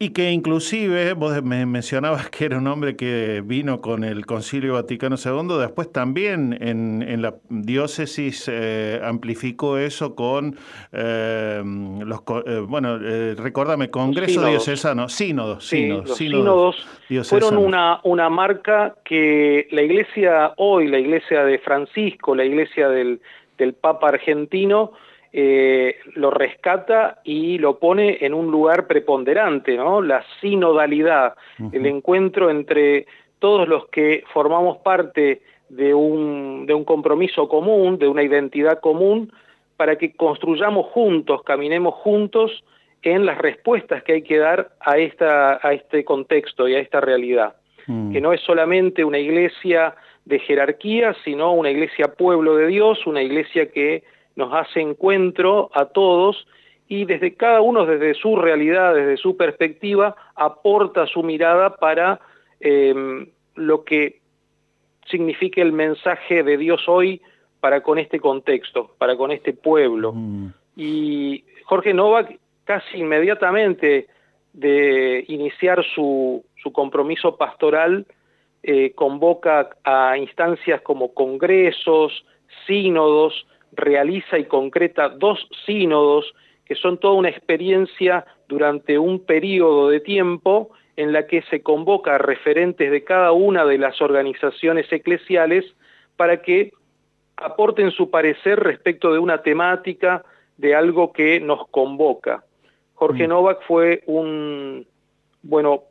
y 0.00 0.10
que 0.10 0.30
inclusive, 0.30 1.14
vos 1.14 1.42
me 1.42 1.66
mencionabas 1.66 2.30
que 2.30 2.44
era 2.44 2.58
un 2.58 2.68
hombre 2.68 2.94
que 2.94 3.42
vino 3.44 3.80
con 3.80 4.04
el 4.04 4.26
Concilio 4.26 4.74
Vaticano 4.74 5.16
II, 5.16 5.58
después 5.58 5.90
también 5.92 6.56
en, 6.60 7.02
en 7.02 7.20
la 7.20 7.34
diócesis 7.48 8.48
eh, 8.48 9.00
amplificó 9.02 9.76
eso 9.76 10.14
con 10.14 10.56
eh, 10.92 11.60
los, 11.64 12.20
eh, 12.46 12.60
bueno, 12.60 12.96
eh, 13.02 13.34
recordame, 13.36 13.90
Congreso 13.90 14.34
Sínodos. 14.34 14.50
Diocesano, 14.50 15.08
sínodos, 15.08 15.64
Sí, 15.64 15.90
sínodos, 16.06 16.06
los 16.08 16.86
sínodos 17.08 17.28
fueron 17.28 17.56
una, 17.56 18.00
una 18.04 18.28
marca 18.30 18.94
que 19.04 19.66
la 19.72 19.82
iglesia 19.82 20.52
hoy, 20.58 20.86
la 20.86 21.00
iglesia 21.00 21.42
de 21.42 21.58
Francisco, 21.58 22.36
la 22.36 22.44
iglesia 22.44 22.88
del, 22.88 23.20
del 23.58 23.74
Papa 23.74 24.10
argentino, 24.10 24.92
eh, 25.32 25.96
lo 26.14 26.30
rescata 26.30 27.20
y 27.24 27.58
lo 27.58 27.78
pone 27.78 28.18
en 28.22 28.34
un 28.34 28.50
lugar 28.50 28.86
preponderante, 28.86 29.76
¿no? 29.76 30.00
La 30.00 30.24
sinodalidad, 30.40 31.34
el 31.72 31.86
encuentro 31.86 32.50
entre 32.50 33.06
todos 33.38 33.68
los 33.68 33.88
que 33.88 34.24
formamos 34.32 34.78
parte 34.78 35.42
de 35.68 35.94
un, 35.94 36.64
de 36.66 36.74
un 36.74 36.84
compromiso 36.84 37.48
común, 37.48 37.98
de 37.98 38.08
una 38.08 38.22
identidad 38.22 38.80
común, 38.80 39.32
para 39.76 39.96
que 39.96 40.12
construyamos 40.14 40.86
juntos, 40.86 41.42
caminemos 41.42 41.94
juntos 41.94 42.64
en 43.02 43.26
las 43.26 43.38
respuestas 43.38 44.02
que 44.02 44.14
hay 44.14 44.22
que 44.22 44.38
dar 44.38 44.70
a, 44.80 44.98
esta, 44.98 45.60
a 45.62 45.72
este 45.72 46.04
contexto 46.04 46.68
y 46.68 46.74
a 46.74 46.80
esta 46.80 47.00
realidad, 47.00 47.54
que 47.86 48.20
no 48.20 48.34
es 48.34 48.42
solamente 48.42 49.02
una 49.02 49.18
iglesia 49.18 49.94
de 50.26 50.40
jerarquía, 50.40 51.16
sino 51.24 51.54
una 51.54 51.70
iglesia 51.70 52.12
pueblo 52.14 52.54
de 52.56 52.66
Dios, 52.66 53.06
una 53.06 53.22
iglesia 53.22 53.70
que 53.70 54.02
nos 54.38 54.54
hace 54.54 54.80
encuentro 54.80 55.68
a 55.74 55.86
todos 55.86 56.46
y 56.86 57.04
desde 57.06 57.34
cada 57.34 57.60
uno, 57.60 57.84
desde 57.86 58.14
su 58.14 58.36
realidad, 58.36 58.94
desde 58.94 59.16
su 59.16 59.36
perspectiva, 59.36 60.14
aporta 60.36 61.08
su 61.08 61.24
mirada 61.24 61.74
para 61.76 62.20
eh, 62.60 63.26
lo 63.56 63.84
que 63.84 64.20
signifique 65.10 65.60
el 65.60 65.72
mensaje 65.72 66.44
de 66.44 66.56
Dios 66.56 66.84
hoy 66.86 67.20
para 67.58 67.82
con 67.82 67.98
este 67.98 68.20
contexto, 68.20 68.92
para 68.96 69.16
con 69.16 69.32
este 69.32 69.52
pueblo. 69.52 70.14
Y 70.76 71.44
Jorge 71.64 71.92
Novak 71.92 72.38
casi 72.64 72.98
inmediatamente 72.98 74.06
de 74.52 75.24
iniciar 75.26 75.84
su, 75.94 76.44
su 76.62 76.72
compromiso 76.72 77.36
pastoral 77.36 78.06
eh, 78.62 78.92
convoca 78.94 79.70
a 79.82 80.16
instancias 80.16 80.80
como 80.82 81.12
congresos, 81.12 82.24
sínodos, 82.66 83.46
realiza 83.72 84.38
y 84.38 84.44
concreta 84.44 85.08
dos 85.08 85.48
sínodos 85.66 86.34
que 86.64 86.74
son 86.74 86.98
toda 86.98 87.14
una 87.14 87.30
experiencia 87.30 88.26
durante 88.46 88.98
un 88.98 89.24
periodo 89.24 89.88
de 89.88 90.00
tiempo 90.00 90.70
en 90.96 91.12
la 91.12 91.26
que 91.26 91.42
se 91.42 91.62
convoca 91.62 92.16
a 92.16 92.18
referentes 92.18 92.90
de 92.90 93.04
cada 93.04 93.32
una 93.32 93.64
de 93.64 93.78
las 93.78 94.00
organizaciones 94.02 94.92
eclesiales 94.92 95.64
para 96.16 96.42
que 96.42 96.72
aporten 97.36 97.90
su 97.92 98.10
parecer 98.10 98.58
respecto 98.58 99.12
de 99.12 99.18
una 99.18 99.42
temática, 99.42 100.24
de 100.56 100.74
algo 100.74 101.12
que 101.12 101.40
nos 101.40 101.68
convoca. 101.68 102.44
Jorge 102.94 103.28
Novak 103.28 103.62
fue 103.66 104.02
un, 104.06 104.84
bueno, 105.42 105.84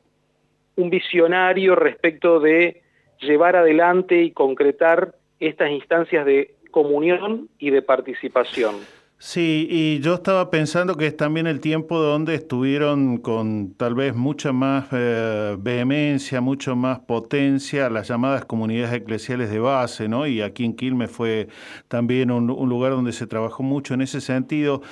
un 0.75 0.89
visionario 0.89 1.73
respecto 1.75 2.41
de 2.41 2.82
llevar 3.21 3.55
adelante 3.55 4.21
y 4.21 4.32
concretar 4.32 5.15
estas 5.39 5.71
instancias 5.71 6.25
de 6.25 6.55
comunión 6.78 7.49
y 7.57 7.71
de 7.71 7.82
participación. 7.82 8.75
Sí, 9.17 9.67
y 9.71 9.99
yo 10.01 10.13
estaba 10.13 10.51
pensando 10.51 10.95
que 10.95 11.07
es 11.07 11.17
también 11.17 11.47
el 11.47 11.59
tiempo 11.59 11.97
donde 11.99 12.36
estuvieron 12.36 13.17
con 13.17 13.73
tal 13.73 13.95
vez 13.95 14.15
mucha 14.15 14.53
más 14.53 14.86
eh, 14.91 15.55
vehemencia, 15.57 16.39
mucho 16.39 16.75
más 16.75 16.99
potencia 16.99 17.89
las 17.89 18.07
llamadas 18.07 18.45
comunidades 18.45 18.93
eclesiales 18.93 19.49
de 19.49 19.57
base, 19.57 20.07
¿no? 20.07 20.28
Y 20.28 20.41
aquí 20.41 20.65
en 20.65 20.75
Quilmes 20.75 21.09
fue 21.09 21.47
también 21.88 22.30
un, 22.30 22.45
lugar 22.45 22.91
donde 22.91 23.11
se 23.11 23.25
trabajó 23.25 23.63
mucho 23.63 23.95
en 23.95 24.01
ese 24.01 24.21
sentido. 24.21 24.84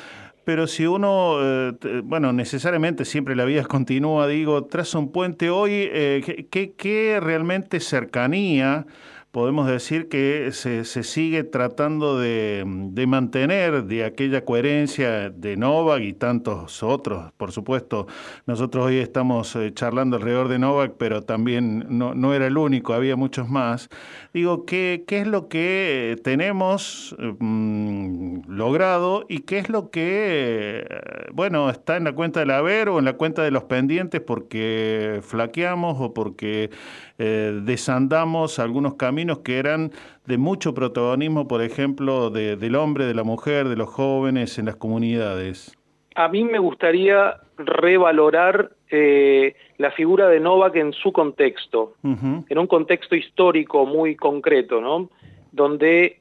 Pero 0.43 0.65
si 0.65 0.87
uno, 0.87 1.37
eh, 1.41 2.01
bueno, 2.03 2.33
necesariamente 2.33 3.05
siempre 3.05 3.35
la 3.35 3.45
vida 3.45 3.63
continúa, 3.67 4.27
digo, 4.27 4.65
traza 4.65 4.97
un 4.97 5.11
puente 5.11 5.51
hoy, 5.51 5.71
eh, 5.73 6.23
¿qué- 6.25 6.47
¿qué, 6.47 6.73
qué 6.73 7.19
realmente 7.21 7.79
cercanía 7.79 8.87
podemos 9.35 9.67
decir 9.67 10.07
que 10.07 10.53
se, 10.53 10.85
sigue 10.85 11.43
tratando 11.43 12.17
de, 12.17 12.63
mantener 13.05 13.83
de 13.83 14.05
aquella 14.05 14.45
coherencia 14.45 15.29
de 15.29 15.57
Novak 15.57 16.03
y 16.03 16.13
tantos 16.13 16.81
otros, 16.81 17.33
por 17.35 17.51
supuesto. 17.51 18.07
Nosotros 18.45 18.85
hoy 18.85 18.99
estamos 18.99 19.53
eh, 19.57 19.73
charlando 19.73 20.15
alrededor 20.15 20.47
de 20.47 20.57
Novak, 20.57 20.93
pero 20.97 21.21
también 21.21 21.85
no, 21.89 22.15
no 22.15 22.33
era 22.33 22.47
el 22.47 22.57
único, 22.57 22.93
había 22.93 23.17
muchos 23.17 23.49
más. 23.49 23.89
Digo, 24.33 24.65
¿qué, 24.65 25.03
qué 25.05 25.19
es 25.19 25.27
lo 25.27 25.49
que 25.49 26.17
tenemos 26.23 27.13
mm, 27.19 28.43
logrado 28.47 29.25
y 29.27 29.39
qué 29.39 29.57
es 29.57 29.67
lo 29.67 29.89
que, 29.89 30.87
eh, 30.89 31.27
bueno, 31.33 31.69
está 31.69 31.97
en 31.97 32.05
la 32.05 32.13
cuenta 32.13 32.39
del 32.39 32.51
haber 32.51 32.87
o 32.87 32.99
en 32.99 33.05
la 33.05 33.17
cuenta 33.17 33.43
de 33.43 33.51
los 33.51 33.65
pendientes 33.65 34.21
porque 34.21 35.19
flaqueamos 35.23 35.97
o 35.99 36.13
porque 36.13 36.69
eh, 37.17 37.61
desandamos 37.63 38.59
algunos 38.59 38.95
caminos 38.95 39.24
que 39.39 39.57
eran 39.57 39.91
de 40.25 40.37
mucho 40.37 40.73
protagonismo, 40.73 41.47
por 41.47 41.61
ejemplo, 41.61 42.29
de- 42.29 42.55
del 42.55 42.75
hombre, 42.75 43.05
de 43.05 43.13
la 43.13 43.23
mujer, 43.23 43.67
de 43.67 43.75
los 43.75 43.89
jóvenes 43.89 44.57
en 44.57 44.65
las 44.65 44.75
comunidades. 44.75 45.75
A 46.15 46.27
mí 46.29 46.43
me 46.43 46.59
gustaría 46.59 47.35
revalorar 47.57 48.71
eh, 48.91 49.55
la 49.77 49.91
figura 49.91 50.27
de 50.29 50.39
Novak 50.39 50.75
en 50.75 50.93
su 50.93 51.11
contexto, 51.11 51.93
en 52.03 52.57
un 52.57 52.67
contexto 52.67 53.15
histórico 53.15 53.85
muy 53.85 54.15
concreto, 54.15 54.79
¿no? 54.79 55.09
Donde 55.51 56.19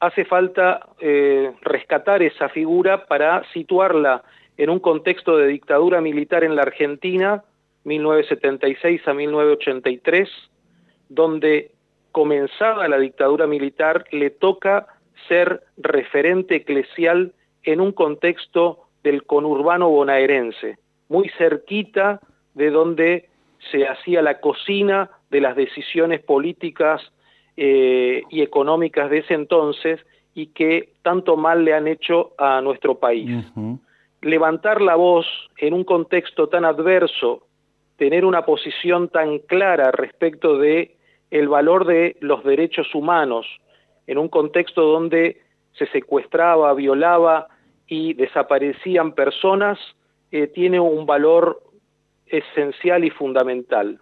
hace 0.00 0.24
falta 0.24 0.86
eh, 1.00 1.52
rescatar 1.62 2.22
esa 2.22 2.48
figura 2.50 3.06
para 3.06 3.42
situarla 3.52 4.22
en 4.56 4.70
un 4.70 4.78
contexto 4.78 5.36
de 5.36 5.48
dictadura 5.48 6.00
militar 6.00 6.44
en 6.44 6.54
la 6.54 6.62
Argentina, 6.62 7.42
1976 7.84 9.06
a 9.08 9.14
1983, 9.14 10.28
donde 11.08 11.72
comenzada 12.14 12.86
la 12.86 12.98
dictadura 12.98 13.48
militar 13.48 14.04
le 14.12 14.30
toca 14.30 14.86
ser 15.26 15.64
referente 15.76 16.54
eclesial 16.54 17.32
en 17.64 17.80
un 17.80 17.90
contexto 17.90 18.84
del 19.02 19.24
conurbano 19.24 19.88
bonaerense, 19.88 20.78
muy 21.08 21.28
cerquita 21.36 22.20
de 22.54 22.70
donde 22.70 23.28
se 23.72 23.88
hacía 23.88 24.22
la 24.22 24.38
cocina 24.38 25.10
de 25.28 25.40
las 25.40 25.56
decisiones 25.56 26.20
políticas 26.22 27.02
eh, 27.56 28.22
y 28.30 28.42
económicas 28.42 29.10
de 29.10 29.18
ese 29.18 29.34
entonces 29.34 29.98
y 30.34 30.46
que 30.58 30.92
tanto 31.02 31.36
mal 31.36 31.64
le 31.64 31.74
han 31.74 31.88
hecho 31.88 32.30
a 32.38 32.60
nuestro 32.60 33.00
país. 33.00 33.44
Levantar 34.22 34.80
la 34.80 34.94
voz 34.94 35.26
en 35.56 35.74
un 35.74 35.82
contexto 35.82 36.48
tan 36.48 36.64
adverso, 36.64 37.48
tener 37.96 38.24
una 38.24 38.46
posición 38.46 39.08
tan 39.08 39.40
clara 39.40 39.90
respecto 39.90 40.58
de 40.58 40.94
el 41.34 41.48
valor 41.48 41.84
de 41.84 42.16
los 42.20 42.44
derechos 42.44 42.94
humanos, 42.94 43.44
en 44.06 44.18
un 44.18 44.28
contexto 44.28 44.82
donde 44.82 45.38
se 45.72 45.86
secuestraba, 45.88 46.72
violaba 46.74 47.48
y 47.88 48.14
desaparecían 48.14 49.12
personas 49.12 49.78
eh, 50.30 50.46
tiene 50.46 50.78
un 50.78 51.06
valor 51.06 51.60
esencial 52.26 53.04
y 53.04 53.10
fundamental. 53.10 53.98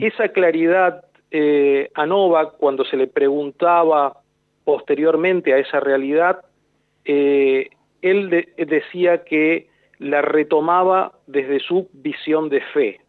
Esa 0.00 0.28
claridad 0.28 1.04
eh, 1.30 1.90
a 1.94 2.06
Novak, 2.06 2.56
cuando 2.56 2.84
se 2.86 2.96
le 2.96 3.06
preguntaba 3.06 4.16
posteriormente 4.64 5.52
a 5.52 5.58
esa 5.58 5.78
realidad, 5.80 6.40
eh, 7.04 7.68
él 8.00 8.30
de- 8.30 8.48
decía 8.56 9.24
que 9.24 9.68
la 9.98 10.22
retomaba 10.22 11.12
desde 11.26 11.60
su 11.60 11.90
visión 11.92 12.48
de 12.48 12.62
fe, 12.72 13.00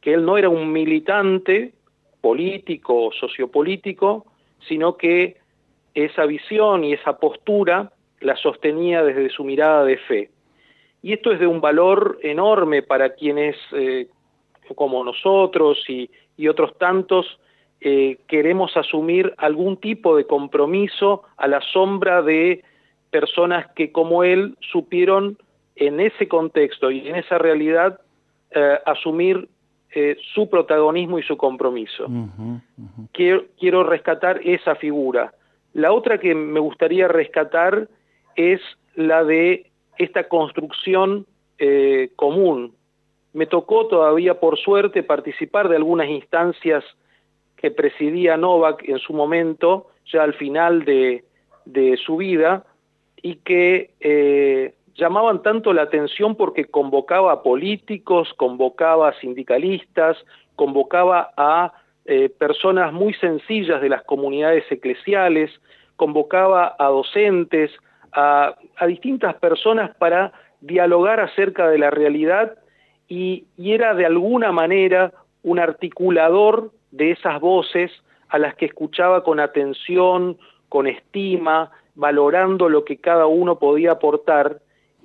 que 0.00 0.14
él 0.14 0.24
no 0.24 0.36
era 0.36 0.48
un 0.48 0.72
militante 0.72 1.72
político 2.20 3.06
o 3.06 3.12
sociopolítico, 3.12 4.26
sino 4.66 4.96
que 4.96 5.36
esa 5.94 6.26
visión 6.26 6.84
y 6.84 6.92
esa 6.92 7.18
postura 7.18 7.92
la 8.20 8.36
sostenía 8.36 9.02
desde 9.02 9.30
su 9.30 9.44
mirada 9.44 9.84
de 9.84 9.96
fe. 9.96 10.30
Y 11.02 11.12
esto 11.12 11.32
es 11.32 11.38
de 11.38 11.46
un 11.46 11.60
valor 11.60 12.18
enorme 12.22 12.82
para 12.82 13.14
quienes, 13.14 13.56
eh, 13.72 14.08
como 14.74 15.04
nosotros 15.04 15.78
y, 15.88 16.10
otros 16.48 16.76
tantos, 16.78 17.38
eh, 17.80 18.18
queremos 18.26 18.76
asumir 18.76 19.34
algún 19.36 19.76
tipo 19.76 20.16
de 20.16 20.24
compromiso 20.24 21.22
a 21.36 21.46
la 21.48 21.60
sombra 21.60 22.22
de 22.22 22.62
personas 23.10 23.66
que 23.74 23.92
como 23.92 24.24
él 24.24 24.56
supieron 24.60 25.38
en 25.76 26.00
ese 26.00 26.28
contexto 26.28 26.90
y 26.90 27.08
en 27.08 27.16
esa 27.16 27.38
realidad 27.38 28.00
eh, 28.50 28.78
asumir 28.86 29.48
eh, 29.94 30.16
su 30.34 30.50
protagonismo 30.50 31.18
y 31.18 31.22
su 31.22 31.36
compromiso. 31.36 32.06
Quiero, 33.12 33.44
quiero 33.58 33.84
rescatar 33.84 34.40
esa 34.44 34.74
figura. 34.74 35.32
La 35.72 35.92
otra 35.92 36.18
que 36.18 36.34
me 36.34 36.60
gustaría 36.60 37.08
rescatar 37.08 37.88
es 38.36 38.60
la 38.94 39.24
de 39.24 39.70
esta 39.96 40.28
construcción 40.28 41.26
eh, 41.58 42.10
común. 42.16 42.74
Me 43.32 43.46
tocó 43.46 43.86
todavía, 43.86 44.40
por 44.40 44.58
suerte, 44.58 45.02
participar 45.02 45.68
de 45.68 45.76
algunas 45.76 46.08
instancias 46.08 46.84
que 47.56 47.70
presidía 47.70 48.36
Novak 48.36 48.88
en 48.88 48.98
su 48.98 49.12
momento, 49.12 49.88
ya 50.06 50.22
al 50.22 50.34
final 50.34 50.84
de, 50.84 51.24
de 51.64 51.96
su 51.96 52.16
vida, 52.16 52.64
y 53.22 53.36
que 53.36 53.90
eh, 54.00 54.74
llamaban 54.98 55.42
tanto 55.42 55.72
la 55.72 55.82
atención 55.82 56.34
porque 56.34 56.66
convocaba 56.66 57.32
a 57.32 57.42
políticos, 57.42 58.28
convocaba 58.36 59.08
a 59.08 59.20
sindicalistas, 59.20 60.16
convocaba 60.56 61.30
a 61.36 61.72
eh, 62.04 62.28
personas 62.28 62.92
muy 62.92 63.14
sencillas 63.14 63.80
de 63.80 63.88
las 63.88 64.02
comunidades 64.02 64.64
eclesiales, 64.70 65.50
convocaba 65.96 66.74
a 66.78 66.88
docentes, 66.88 67.70
a, 68.12 68.56
distintas 68.86 69.36
personas 69.36 69.94
para 69.96 70.32
dialogar 70.60 71.20
acerca 71.20 71.68
de 71.68 71.78
la 71.78 71.90
realidad 71.90 72.54
y 73.08 73.46
era 73.58 73.94
de 73.94 74.04
alguna 74.04 74.52
manera 74.52 75.12
un 75.42 75.58
articulador 75.58 76.72
de 76.90 77.12
esas 77.12 77.40
voces 77.40 77.90
a 78.28 78.38
las 78.38 78.54
que 78.56 78.66
escuchaba 78.66 79.22
con 79.22 79.40
atención, 79.40 80.36
con 80.68 80.86
estima, 80.86 81.70
valorando 81.94 82.68
lo 82.68 82.84
que 82.84 82.98
cada 82.98 83.26
uno 83.26 83.58
podía 83.58 83.92
aportar 83.92 84.58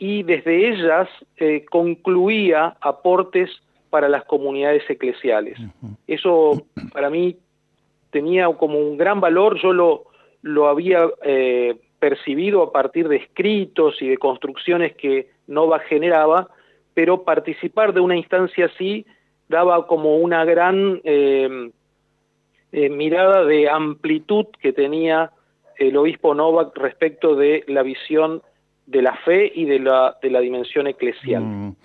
y 0.04 0.22
desde 0.24 0.68
ellas 0.68 1.08
eh, 1.38 1.64
concluía 1.64 2.76
aportes 2.82 3.49
para 3.89 4.10
las 4.10 4.26
comunidades 4.26 4.84
eclesiales. 4.89 5.58
Eso 6.08 6.66
para 6.91 7.10
mí 7.10 7.38
tenía 8.10 8.47
como 8.47 8.80
un 8.80 8.97
gran 8.97 9.22
valor, 9.22 9.58
yo 9.62 9.72
lo, 9.72 10.04
lo 10.41 10.68
había 10.68 11.08
eh, 11.24 11.78
percibido 11.99 12.64
a 12.64 12.74
partir 12.74 13.08
de 13.08 13.16
escritos 13.16 14.01
y 14.01 14.10
de 14.10 14.18
construcciones 14.18 14.93
que 14.93 15.30
Nova 15.47 15.80
generaba, 15.80 16.49
pero 16.93 17.24
participar 17.24 17.93
de 17.93 18.01
una 18.01 18.18
instancia 18.18 18.66
así 18.66 19.06
daba 19.47 19.88
como 19.88 20.18
una 20.18 20.43
gran 20.43 20.99
eh, 21.06 21.72
eh, 22.74 22.89
mirada 22.89 23.45
de 23.45 23.70
amplitud 23.70 24.47
que 24.62 24.74
tenía 24.74 25.32
el 25.78 25.95
obispo 25.95 26.36
Novak 26.36 26.78
respecto 26.78 27.36
de 27.36 27.64
la 27.68 27.84
visión 27.84 28.41
de 28.86 29.02
la 29.02 29.16
fe 29.26 29.52
y 29.54 29.66
de 29.66 29.80
la, 29.80 30.18
de 30.22 30.30
la 30.30 30.40
dimensión 30.40 30.88
eclesial. 30.88 31.44
Mm. 31.44 31.76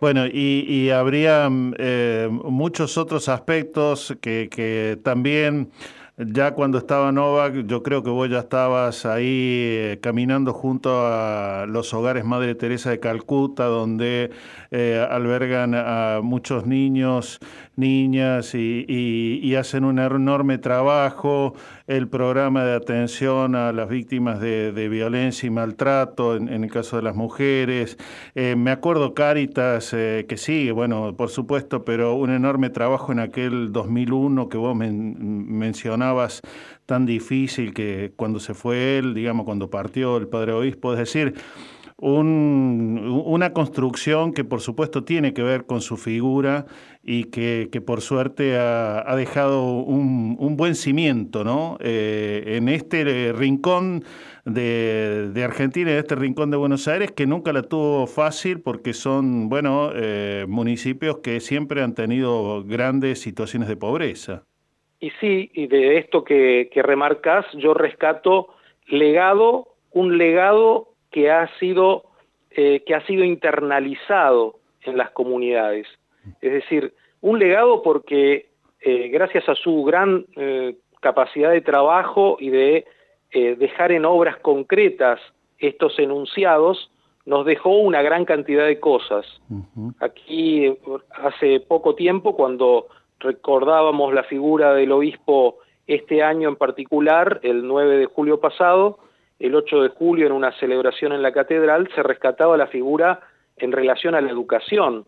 Bueno, 0.00 0.26
y, 0.26 0.66
y 0.68 0.90
habría 0.90 1.48
mm, 1.48 1.74
eh, 1.78 2.28
muchos 2.30 2.98
otros 2.98 3.28
aspectos 3.28 4.16
que, 4.20 4.98
también 5.02 5.70
ya 6.18 6.52
cuando 6.52 6.78
estaba 6.78 7.12
Novak, 7.12 7.66
yo 7.66 7.82
creo 7.82 8.02
que 8.02 8.10
vos 8.10 8.28
ya 8.28 8.40
estabas 8.40 9.06
ahí 9.06 9.26
eh, 9.26 9.98
caminando 10.02 10.52
junto 10.52 10.90
a 11.06 11.66
los 11.66 11.92
hogares 11.94 12.24
Madre 12.24 12.54
Teresa 12.54 12.90
de 12.90 13.00
Calcuta, 13.00 13.64
donde 13.64 14.30
eh, 14.70 15.06
albergan 15.10 15.74
a 15.74 16.20
muchos 16.22 16.66
niños, 16.66 17.38
niñas 17.76 18.54
y 18.54 19.54
hacen 19.56 19.84
un 19.84 19.98
enorme 19.98 20.58
trabajo. 20.58 21.54
El 21.86 22.08
programa 22.08 22.64
de 22.64 22.74
atención 22.74 23.54
a 23.54 23.72
las 23.72 23.88
víctimas 23.88 24.40
de, 24.40 24.88
violencia 24.90 25.46
y 25.46 25.50
maltrato, 25.50 26.34
en, 26.34 26.48
el 26.64 26.68
caso 26.68 26.96
de 26.96 27.02
las 27.02 27.14
mujeres. 27.14 27.96
Eh, 28.34 28.56
me 28.56 28.72
acuerdo 28.72 29.14
Cáritas, 29.14 29.92
eh, 29.92 30.26
que 30.28 30.36
sigue, 30.36 30.72
bueno, 30.72 31.14
por 31.16 31.28
supuesto, 31.30 31.84
pero 31.84 32.16
un 32.16 32.30
enorme 32.30 32.70
trabajo 32.70 33.12
en 33.12 33.20
aquel 33.20 33.70
2001 33.70 34.48
que 34.48 34.58
vos 34.58 34.74
men- 34.74 35.46
mencionabas, 35.48 36.42
tan 36.86 37.06
difícil 37.06 37.72
que 37.72 38.12
cuando 38.16 38.40
se 38.40 38.54
fue 38.54 38.98
él, 38.98 39.14
digamos, 39.14 39.44
cuando 39.44 39.70
partió 39.70 40.16
el 40.16 40.26
padre 40.26 40.54
obispo, 40.54 40.92
es 40.92 40.98
decir, 40.98 41.34
un- 41.98 43.22
una 43.26 43.52
construcción 43.52 44.32
que 44.34 44.44
por 44.44 44.60
supuesto 44.60 45.04
tiene 45.04 45.32
que 45.32 45.42
ver 45.42 45.64
con 45.64 45.80
su 45.80 45.96
figura 45.96 46.66
y 47.02 47.24
que, 47.24 47.68
por 47.86 48.00
suerte 48.00 48.56
ha, 48.58 49.14
dejado 49.16 49.62
un, 49.62 50.56
buen 50.56 50.74
cimiento 50.74 51.44
¿no? 51.44 51.78
Eh, 51.80 52.56
en 52.56 52.68
este 52.68 53.32
rincón 53.32 54.04
de, 54.44 55.30
de 55.32 55.44
Argentina, 55.44 55.90
en 55.92 55.98
este 55.98 56.16
rincón 56.16 56.50
de 56.50 56.56
Buenos 56.56 56.86
Aires, 56.88 57.12
que 57.12 57.26
nunca 57.26 57.52
la 57.52 57.62
tuvo 57.62 58.06
fácil 58.06 58.60
porque 58.60 58.92
son 58.92 59.48
bueno, 59.48 59.90
eh, 59.94 60.44
municipios 60.48 61.18
que 61.18 61.40
siempre 61.40 61.82
han 61.82 61.94
tenido 61.94 62.62
grandes 62.64 63.20
situaciones 63.20 63.68
de 63.68 63.76
pobreza. 63.76 64.44
Y 65.00 65.10
sí, 65.20 65.50
y 65.54 65.66
de 65.66 65.98
esto 65.98 66.24
que, 66.24 66.70
que 66.72 66.82
remarcas, 66.82 67.46
yo 67.54 67.74
rescato 67.74 68.48
legado, 68.88 69.68
un 69.92 70.16
legado 70.18 70.95
que 71.16 71.30
ha 71.30 71.48
sido, 71.58 72.02
eh, 72.50 72.84
que 72.84 72.94
ha 72.94 73.00
sido 73.06 73.24
internalizado 73.24 74.56
en 74.82 74.98
las 74.98 75.12
comunidades. 75.12 75.86
Es 76.42 76.52
decir, 76.52 76.92
un 77.22 77.38
legado 77.38 77.80
porque 77.80 78.50
eh, 78.82 79.08
gracias 79.08 79.48
a 79.48 79.54
su 79.54 79.82
gran 79.84 80.26
eh, 80.36 80.76
capacidad 81.00 81.52
de 81.52 81.62
trabajo 81.62 82.36
y 82.38 82.50
de 82.50 82.84
dejar 83.32 83.92
en 83.92 84.04
obras 84.04 84.36
concretas 84.38 85.18
estos 85.58 85.98
enunciados, 85.98 86.90
nos 87.24 87.46
dejó 87.46 87.70
una 87.70 88.02
gran 88.02 88.26
cantidad 88.26 88.66
de 88.66 88.78
cosas. 88.78 89.26
Aquí 90.00 90.70
hace 91.10 91.60
poco 91.60 91.94
tiempo, 91.94 92.36
cuando 92.36 92.88
recordábamos 93.20 94.12
la 94.12 94.22
figura 94.24 94.74
del 94.74 94.92
obispo 94.92 95.58
este 95.86 96.22
año 96.22 96.50
en 96.50 96.56
particular, 96.56 97.40
el 97.42 97.66
9 97.66 97.96
de 97.96 98.06
julio 98.06 98.38
pasado, 98.38 98.98
el 99.38 99.54
8 99.54 99.82
de 99.82 99.88
julio 99.90 100.26
en 100.26 100.32
una 100.32 100.52
celebración 100.58 101.12
en 101.12 101.22
la 101.22 101.32
catedral, 101.32 101.88
se 101.94 102.02
rescataba 102.02 102.56
la 102.56 102.68
figura 102.68 103.20
en 103.56 103.72
relación 103.72 104.14
a 104.14 104.20
la 104.20 104.30
educación. 104.30 105.04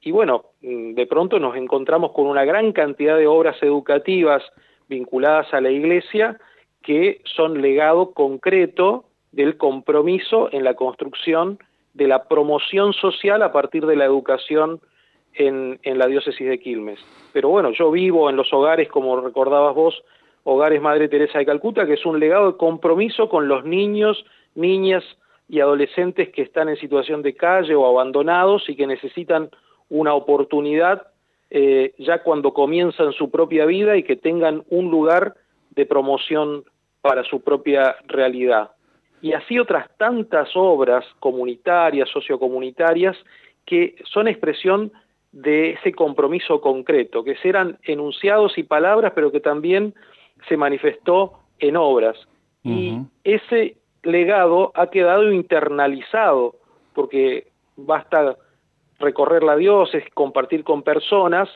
Y 0.00 0.10
bueno, 0.10 0.44
mm, 0.62 0.94
de 0.94 1.06
pronto 1.06 1.38
nos 1.38 1.56
encontramos 1.56 2.12
con 2.12 2.26
una 2.26 2.44
gran 2.44 2.72
cantidad 2.72 3.16
de 3.16 3.26
obras 3.26 3.56
educativas 3.62 4.42
vinculadas 4.88 5.52
a 5.52 5.60
la 5.60 5.70
iglesia 5.70 6.38
que 6.82 7.20
son 7.24 7.60
legado 7.60 8.12
concreto 8.12 9.04
del 9.32 9.56
compromiso 9.56 10.48
en 10.52 10.64
la 10.64 10.74
construcción 10.74 11.58
de 11.94 12.06
la 12.06 12.24
promoción 12.24 12.92
social 12.92 13.42
a 13.42 13.52
partir 13.52 13.84
de 13.86 13.96
la 13.96 14.04
educación 14.04 14.80
en, 15.34 15.78
en 15.82 15.98
la 15.98 16.06
diócesis 16.06 16.48
de 16.48 16.58
Quilmes. 16.58 17.00
Pero 17.32 17.48
bueno, 17.48 17.70
yo 17.72 17.90
vivo 17.90 18.30
en 18.30 18.36
los 18.36 18.52
hogares, 18.52 18.88
como 18.88 19.20
recordabas 19.20 19.74
vos, 19.74 20.02
Hogares 20.50 20.80
Madre 20.80 21.08
Teresa 21.08 21.38
de 21.38 21.44
Calcuta, 21.44 21.84
que 21.84 21.92
es 21.92 22.06
un 22.06 22.18
legado 22.18 22.52
de 22.52 22.56
compromiso 22.56 23.28
con 23.28 23.48
los 23.48 23.66
niños, 23.66 24.24
niñas 24.54 25.04
y 25.46 25.60
adolescentes 25.60 26.30
que 26.30 26.40
están 26.40 26.70
en 26.70 26.78
situación 26.78 27.20
de 27.20 27.34
calle 27.34 27.74
o 27.74 27.86
abandonados 27.86 28.66
y 28.66 28.74
que 28.74 28.86
necesitan 28.86 29.50
una 29.90 30.14
oportunidad 30.14 31.08
eh, 31.50 31.92
ya 31.98 32.22
cuando 32.22 32.54
comienzan 32.54 33.12
su 33.12 33.30
propia 33.30 33.66
vida 33.66 33.98
y 33.98 34.04
que 34.04 34.16
tengan 34.16 34.64
un 34.70 34.90
lugar 34.90 35.34
de 35.72 35.84
promoción 35.84 36.64
para 37.02 37.24
su 37.24 37.42
propia 37.42 37.96
realidad. 38.06 38.70
Y 39.20 39.34
así 39.34 39.58
otras 39.58 39.90
tantas 39.98 40.48
obras 40.54 41.04
comunitarias, 41.20 42.08
sociocomunitarias, 42.08 43.18
que 43.66 43.96
son 44.10 44.28
expresión 44.28 44.92
de 45.30 45.72
ese 45.72 45.92
compromiso 45.92 46.62
concreto, 46.62 47.22
que 47.22 47.36
eran 47.44 47.76
enunciados 47.82 48.56
y 48.56 48.62
palabras, 48.62 49.12
pero 49.14 49.30
que 49.30 49.40
también 49.40 49.94
se 50.48 50.56
manifestó 50.56 51.38
en 51.58 51.76
obras. 51.76 52.16
Y 52.64 52.98
ese 53.24 53.76
legado 54.02 54.72
ha 54.74 54.88
quedado 54.88 55.32
internalizado, 55.32 56.56
porque 56.92 57.46
basta 57.76 58.36
recorrer 58.98 59.42
la 59.42 59.56
diócesis, 59.56 60.12
compartir 60.12 60.64
con 60.64 60.82
personas 60.82 61.48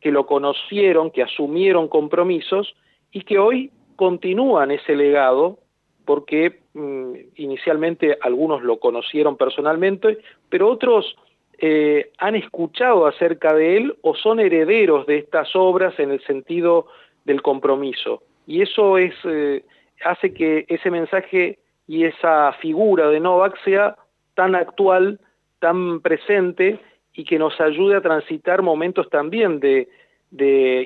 que 0.00 0.12
lo 0.12 0.26
conocieron, 0.26 1.10
que 1.10 1.22
asumieron 1.22 1.88
compromisos 1.88 2.74
y 3.10 3.22
que 3.22 3.38
hoy 3.38 3.72
continúan 3.96 4.70
ese 4.70 4.94
legado 4.94 5.58
porque 6.04 6.60
mm, 6.74 7.12
inicialmente 7.36 8.18
algunos 8.20 8.62
lo 8.62 8.78
conocieron 8.78 9.36
personalmente, 9.36 10.18
pero 10.48 10.68
otros 10.68 11.16
eh, 11.58 12.10
han 12.18 12.36
escuchado 12.36 13.06
acerca 13.06 13.54
de 13.54 13.76
él 13.76 13.96
o 14.02 14.14
son 14.14 14.40
herederos 14.40 15.06
de 15.06 15.18
estas 15.18 15.54
obras 15.54 15.98
en 15.98 16.10
el 16.10 16.20
sentido 16.24 16.86
del 17.24 17.42
compromiso. 17.42 18.22
Y 18.50 18.62
eso 18.62 18.98
es, 18.98 19.14
eh, 19.22 19.62
hace 20.04 20.34
que 20.34 20.64
ese 20.66 20.90
mensaje 20.90 21.60
y 21.86 22.02
esa 22.02 22.52
figura 22.54 23.08
de 23.08 23.20
Novak 23.20 23.54
sea 23.62 23.94
tan 24.34 24.56
actual, 24.56 25.20
tan 25.60 26.00
presente 26.00 26.80
y 27.14 27.22
que 27.22 27.38
nos 27.38 27.60
ayude 27.60 27.94
a 27.94 28.00
transitar 28.00 28.62
momentos 28.62 29.08
también 29.08 29.60
de, 29.60 29.86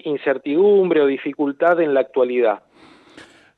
incertidumbre 0.05 1.01
o 1.01 1.07
dificultad 1.07 1.81
en 1.81 1.95
la 1.95 2.01
actualidad. 2.01 2.65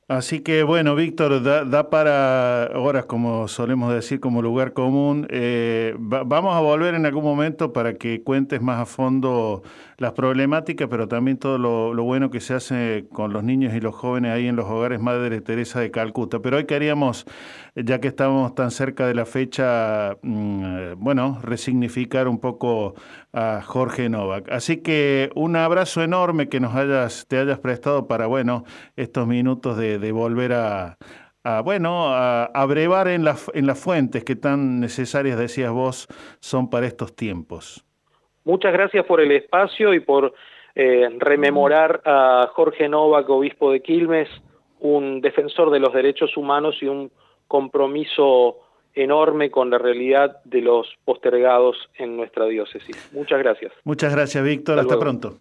Así 0.06 0.40
que 0.40 0.62
bueno, 0.62 0.94
Víctor, 0.94 1.42
da, 1.42 1.90
para 1.90 2.70
horas, 2.76 3.06
como 3.06 3.48
solemos 3.48 3.92
decir, 3.92 4.20
como 4.20 4.40
lugar 4.40 4.72
común. 4.72 5.26
Eh, 5.30 5.96
va- 5.98 6.22
vamos 6.22 6.54
a 6.54 6.60
volver 6.60 6.94
en 6.94 7.06
algún 7.06 7.24
momento 7.24 7.72
para 7.72 7.94
que 7.94 8.22
cuentes 8.22 8.62
más 8.62 8.80
a 8.80 8.86
fondo 8.86 9.64
las 9.98 10.12
problemáticas, 10.12 10.89
pero 10.89 11.09
también 11.09 11.39
todo 11.39 11.59
lo, 11.59 12.02
bueno 12.05 12.31
que 12.31 12.40
se 12.40 12.55
hace 12.55 13.06
con 13.12 13.32
los 13.32 13.43
niños 13.44 13.74
y 13.74 13.81
los 13.81 13.94
jóvenes 13.94 14.32
ahí 14.32 14.47
en 14.47 14.56
los 14.56 14.66
hogares 14.66 15.01
Madre 15.01 15.40
Teresa 15.40 15.81
de 15.81 15.90
Calcuta. 15.90 16.40
Pero 16.40 16.59
hoy 16.59 16.66
queríamos, 16.66 17.27
ya 17.74 18.01
que 18.01 18.09
estamos 18.09 18.55
tan 18.55 18.70
cerca 18.70 19.06
de 19.06 19.14
la 19.14 19.24
fecha, 19.24 20.16
mm, 20.23 20.94
bueno, 20.98 21.39
resignificar 21.43 22.28
un 22.28 22.39
poco 22.40 22.94
a 23.32 23.62
Jorge 23.62 24.09
Novak. 24.09 24.51
Así 24.51 24.78
que 24.78 25.31
un 25.35 25.56
abrazo 25.56 26.02
enorme 26.02 26.48
que 26.48 26.60
nos 26.60 26.74
hayas, 26.74 27.27
te 27.27 27.39
hayas 27.39 27.59
prestado 27.59 28.06
para, 28.06 28.27
bueno, 28.27 28.64
estos 28.97 29.27
minutos 29.27 29.77
de, 29.78 29.98
de 29.98 30.12
volver 30.12 30.52
a, 30.52 30.98
a, 31.44 31.60
bueno, 31.62 32.12
a, 32.14 32.44
a 32.44 32.64
brevar 32.66 33.09
en, 33.09 33.24
la, 33.24 33.36
en 33.55 33.66
las 33.66 33.78
fuentes 33.78 34.24
que 34.24 34.36
tan 34.36 34.81
necesarias, 34.81 35.39
decías 35.39 35.70
vos, 35.73 36.09
son 36.40 36.68
para 36.70 36.86
estos 36.86 37.14
tiempos. 37.16 37.86
Muchas 38.47 38.73
gracias 38.73 39.05
por 39.05 39.20
el 39.20 39.32
espacio 39.32 39.93
y 39.93 39.98
por 39.98 40.32
eh, 40.77 41.09
rememorar 41.18 42.01
a 42.05 42.48
Jorge 42.55 42.89
Novak, 42.89 43.28
obispo 43.28 43.73
de 43.73 43.82
Quilmes, 43.82 44.28
un 44.78 45.20
defensor 45.20 45.70
de 45.70 45.81
los 45.81 45.93
derechos 45.93 46.36
humanos 46.36 46.77
y 46.81 46.86
un 46.86 47.10
compromiso 47.48 48.59
enorme 48.94 49.51
con 49.51 49.68
la 49.68 49.78
realidad 49.78 50.36
de 50.44 50.60
los 50.60 50.86
postergados 51.05 51.77
en 51.97 52.16
nuestra 52.16 52.47
diócesis. 52.47 53.10
Muchas 53.12 53.40
gracias. 53.40 53.73
Muchas 53.82 54.14
gracias, 54.14 54.44
Víctor. 54.44 54.78
Hasta 54.78 54.94
Hasta, 54.94 55.05
pronto. 55.05 55.39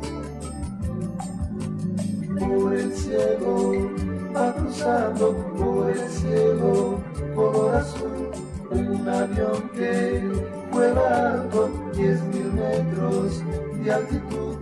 por 2.51 2.73
el 2.73 2.91
cielo, 2.93 3.71
va 4.35 4.53
cruzando 4.53 5.35
por 5.57 5.89
el 5.89 6.09
cielo, 6.09 6.99
color 7.35 7.75
azul, 7.75 8.31
un 8.71 9.09
avión 9.09 9.69
que 9.73 10.21
vuela 10.71 11.45
diez 11.93 12.21
mil 12.23 12.51
metros 12.53 13.43
de 13.83 13.91
altitud. 13.91 14.55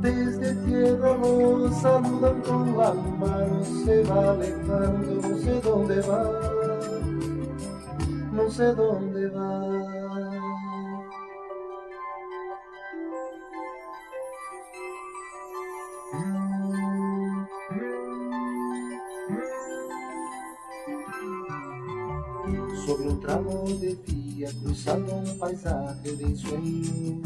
Desde 0.00 0.54
tierra 0.66 1.16
lo 1.16 1.70
saludan 1.72 2.40
con 2.42 2.76
la 2.76 2.92
mano, 2.92 3.64
se 3.84 4.02
va 4.04 4.30
alejando, 4.32 5.28
no 5.28 5.38
sé 5.38 5.60
dónde 5.62 6.00
va, 6.02 6.30
no 8.32 8.50
sé 8.50 8.74
dónde 8.74 9.28
va. 9.30 10.05
De 23.74 23.96
vía 24.06 24.48
cruzando 24.62 25.16
un 25.16 25.38
paisaje 25.38 26.12
de 26.12 26.24
ensueño. 26.24 27.20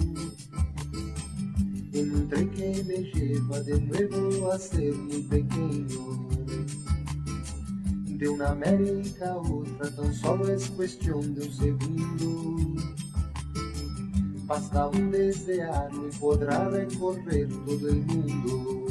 En 1.93 2.29
que 2.29 2.85
me 2.87 2.99
lleva 3.13 3.61
de 3.61 3.79
nuevo 3.81 4.51
a 4.51 4.59
ser 4.59 4.95
muy 4.95 5.23
pequeño. 5.23 6.29
De 8.07 8.29
una 8.29 8.51
América 8.51 9.33
a 9.33 9.37
otra 9.37 9.95
tan 9.95 10.15
solo 10.15 10.49
es 10.49 10.71
cuestión 10.71 11.35
de 11.35 11.47
un 11.47 11.53
segundo. 11.53 12.83
Basta 14.47 14.89
un 14.89 15.11
desearlo 15.11 16.09
y 16.09 16.17
podrá 16.17 16.69
recorrer 16.71 17.49
todo 17.67 17.89
el 17.89 18.07
mundo. 18.07 18.87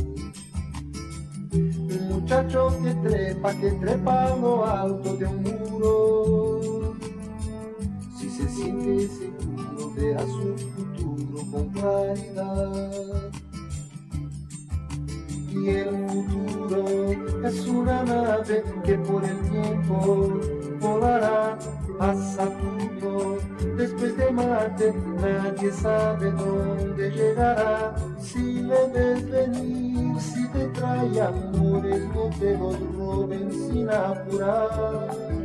Un 1.52 2.08
muchacho 2.10 2.78
que 2.84 2.94
trepa, 3.10 3.54
que 3.56 3.72
trepa 3.72 4.26
a 4.26 4.36
lo 4.38 4.66
alto 4.66 5.16
de 5.16 5.26
un 5.26 5.42
muro. 5.42 6.79
Siente 8.60 9.08
seguro, 9.08 9.94
verá 9.96 10.20
su 10.20 10.58
futuro 10.76 11.46
con 11.50 11.70
claridad. 11.70 13.32
Y 15.50 15.70
el 15.70 16.10
futuro 16.10 17.48
es 17.48 17.68
una 17.68 18.04
nave 18.04 18.62
que 18.84 18.96
por 18.96 19.24
el 19.24 19.40
tiempo 19.50 20.42
volará 20.82 21.58
a 22.02 22.14
Saturno. 22.14 23.38
Después 23.78 24.18
de 24.18 24.30
Marte, 24.30 24.94
nadie 25.22 25.72
sabe 25.72 26.30
dónde 26.32 27.12
llegará. 27.12 27.96
Si 28.20 28.62
le 28.62 28.88
ves 28.90 29.32
venir, 29.32 30.20
si 30.20 30.46
te 30.50 30.68
trae 30.68 31.22
amores, 31.22 32.04
no 32.14 32.30
te 32.38 32.58
los 32.58 32.78
roben 32.98 33.52
sin 33.54 33.90
apurar. 33.90 35.40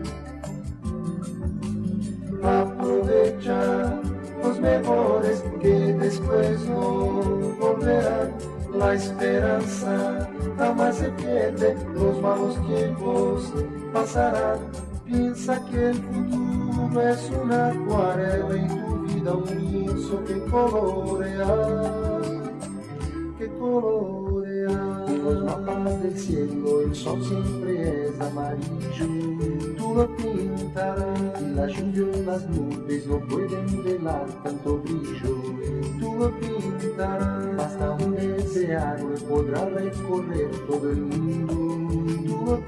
Aprovecha 2.85 3.98
los 4.43 4.61
mejores 4.61 5.43
que 5.62 5.94
después 5.94 6.69
no 6.69 7.56
volverán. 7.59 8.35
La 8.74 8.93
esperanza 8.93 10.28
jamás 10.59 10.98
se 10.98 11.09
pierde, 11.12 11.74
los 11.94 12.20
malos 12.20 12.59
tiempos 12.66 13.55
pasarán. 13.90 14.59
Piensa 15.06 15.65
que 15.70 15.89
el 15.90 15.94
futuro 15.94 17.09
es 17.09 17.31
una 17.43 17.69
acuarela 17.69 18.55
y 18.55 18.69
tu 18.69 18.98
vida 19.06 19.32
un 19.32 19.73
lienzo 19.73 20.23
que 20.27 20.44
colorea, 20.51 21.56
que 23.39 23.48
colorea. 23.59 25.06
los 25.24 25.43
mapas 25.43 26.02
del 26.02 26.19
cielo 26.19 26.82
el 26.82 26.94
sol 26.94 27.24
siempre 27.24 28.09
es 28.09 28.20
amarillo. 28.20 29.74
Tú 29.78 29.94
lo 29.94 30.16
pintarás 30.75 31.33
y 31.41 31.55
la 31.55 31.67
lluvia 31.69 32.19
en 32.19 32.27
las 32.27 32.49
nubes 32.49 33.07
no 33.07 33.21
pueden 33.21 33.85
velar 33.85 34.27
tanto 34.43 34.79
brillo. 34.79 35.43
Tú 36.01 36.15
lo 36.19 36.41
pintarás 36.41 37.59
hasta 37.59 37.93
un 37.93 38.17
deseable 38.17 39.21
podrá 39.29 39.65
recorrer 39.67 40.51
todo 40.67 40.91
el 40.91 41.03
mundo. 41.03 41.55
Tú 42.27 42.45
lo 42.45 42.67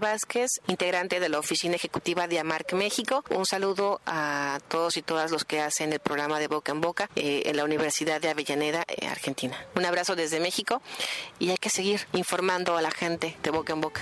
Vázquez, 0.00 0.60
integrante 0.66 1.20
de 1.20 1.28
la 1.28 1.38
Oficina 1.38 1.76
Ejecutiva 1.76 2.26
de 2.26 2.40
AMARC 2.40 2.72
México. 2.72 3.22
Un 3.30 3.46
saludo 3.46 4.00
a 4.06 4.58
todos 4.68 4.96
y 4.96 5.02
todas 5.02 5.30
los 5.30 5.44
que 5.44 5.60
hacen 5.60 5.92
el 5.92 6.00
programa 6.00 6.40
de 6.40 6.48
Boca 6.48 6.72
en 6.72 6.80
Boca 6.80 7.08
eh, 7.14 7.42
en 7.46 7.56
la 7.56 7.64
Universidad 7.64 8.20
de 8.20 8.30
Avellaneda, 8.30 8.84
eh, 8.88 9.06
Argentina. 9.06 9.56
Un 9.76 9.84
abrazo 9.84 10.16
desde 10.16 10.40
México 10.40 10.82
y 11.38 11.50
hay 11.50 11.58
que 11.58 11.68
seguir 11.70 12.00
informando 12.12 12.76
a 12.76 12.82
la 12.82 12.90
gente 12.90 13.36
de 13.42 13.50
Boca 13.50 13.72
en 13.72 13.80
Boca. 13.80 14.00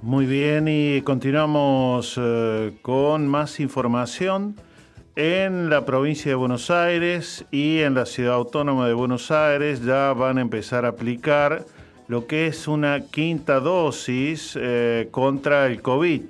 Muy 0.00 0.26
bien, 0.26 0.66
y 0.66 1.02
continuamos 1.02 2.18
eh, 2.20 2.76
con 2.82 3.28
más 3.28 3.60
información. 3.60 4.56
En 5.14 5.68
la 5.68 5.84
provincia 5.84 6.30
de 6.30 6.36
Buenos 6.36 6.70
Aires 6.70 7.44
y 7.50 7.80
en 7.80 7.92
la 7.92 8.06
ciudad 8.06 8.32
autónoma 8.32 8.88
de 8.88 8.94
Buenos 8.94 9.30
Aires 9.30 9.84
ya 9.84 10.14
van 10.14 10.38
a 10.38 10.40
empezar 10.40 10.86
a 10.86 10.88
aplicar 10.88 11.66
lo 12.08 12.26
que 12.26 12.46
es 12.46 12.66
una 12.66 12.98
quinta 13.10 13.60
dosis 13.60 14.56
eh, 14.58 15.08
contra 15.10 15.66
el 15.66 15.82
COVID. 15.82 16.22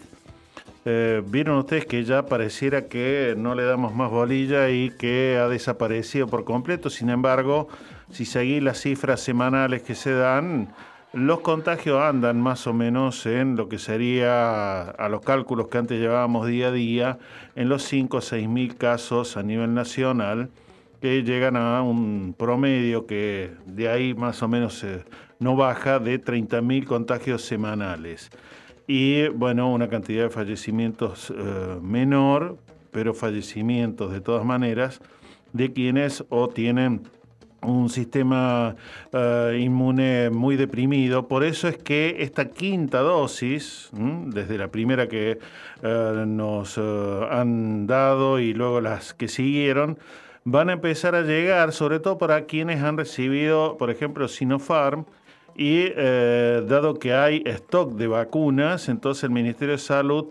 Eh, 0.85 1.23
Vieron 1.25 1.59
ustedes 1.59 1.87
que 1.87 2.03
ya 2.03 2.27
pareciera 2.27 2.89
que 2.89 3.37
no 3.39 3.55
le 3.55 3.63
damos 3.63 3.95
más 3.95 4.11
bolilla 4.11 4.69
y 4.69 4.91
que 4.91 5.39
ha 5.41 5.47
desaparecido 5.47 6.27
por 6.27 6.43
completo. 6.43 6.91
Sin 6.91 7.09
embargo, 7.09 7.69
si 8.11 8.25
seguís 8.25 8.65
las 8.65 8.81
cifras 8.81 9.21
semanales 9.21 9.83
que 9.83 9.95
se 9.95 10.13
dan, 10.13 10.75
los 11.13 11.41
contagios 11.41 12.01
andan 12.01 12.41
más 12.41 12.67
o 12.67 12.73
menos 12.73 13.27
en 13.27 13.57
lo 13.57 13.69
que 13.69 13.79
sería, 13.79 14.83
a 14.83 15.09
los 15.09 15.21
cálculos 15.21 15.69
que 15.69 15.79
antes 15.79 16.01
llevábamos 16.01 16.47
día 16.47 16.69
a 16.69 16.73
día, 16.73 17.19
en 17.55 17.69
los 17.69 17.83
5 17.85 18.17
o 18.17 18.21
6 18.21 18.49
mil 18.49 18.77
casos 18.77 19.37
a 19.37 19.43
nivel 19.43 19.75
nacional, 19.75 20.51
que 21.01 21.23
llegan 21.23 21.57
a 21.57 21.83
un 21.83 22.35
promedio 22.39 23.07
que 23.07 23.51
de 23.67 23.89
ahí 23.89 24.15
más 24.15 24.43
o 24.43 24.49
menos 24.49 24.83
eh, 24.85 25.05
no 25.39 25.57
baja 25.57 25.99
de 25.99 26.19
30 26.19 26.63
mil 26.63 26.87
contagios 26.87 27.43
semanales. 27.43 28.31
Y 28.87 29.29
bueno, 29.29 29.71
una 29.71 29.89
cantidad 29.89 30.25
de 30.25 30.31
fallecimientos 30.31 31.31
eh, 31.37 31.79
menor, 31.83 32.57
pero 32.91 33.15
fallecimientos 33.15 34.13
de 34.13 34.21
todas 34.21 34.45
maneras, 34.45 35.01
de 35.53 35.73
quienes 35.73 36.25
o 36.31 36.49
tienen 36.49 37.03
un 37.63 37.89
sistema 37.89 38.77
eh, 39.13 39.59
inmune 39.61 40.31
muy 40.31 40.57
deprimido. 40.57 41.29
Por 41.29 41.45
eso 41.45 41.69
es 41.69 41.79
que 41.79 42.17
esta 42.21 42.51
quinta 42.51 43.01
dosis, 43.01 43.91
desde 43.93 44.59
la 44.59 44.69
primera 44.69 45.09
que 45.09 45.39
eh, 45.83 46.25
nos 46.27 46.79
eh, 46.79 47.27
han 47.31 47.87
dado 47.87 48.39
y 48.39 48.55
luego 48.55 48.81
las 48.81 49.15
que 49.15 49.29
siguieron, 49.29 49.99
van 50.45 50.71
a 50.71 50.75
empezar 50.75 51.15
a 51.15 51.23
llegar, 51.23 51.73
sobre 51.73 52.01
todo 52.01 52.19
para 52.19 52.47
quienes 52.47 52.83
han 52.83 52.97
recibido, 52.97 53.77
por 53.79 53.91
ejemplo, 53.91 54.29
Sinopharm, 54.29 55.07
y 55.55 55.91
dado 55.91 56.95
que 56.99 57.13
hay 57.13 57.43
stock 57.45 57.93
de 57.93 58.07
vacunas, 58.07 58.89
entonces 58.89 59.25
el 59.25 59.31
Ministerio 59.31 59.73
de 59.73 59.79
Salud 59.79 60.29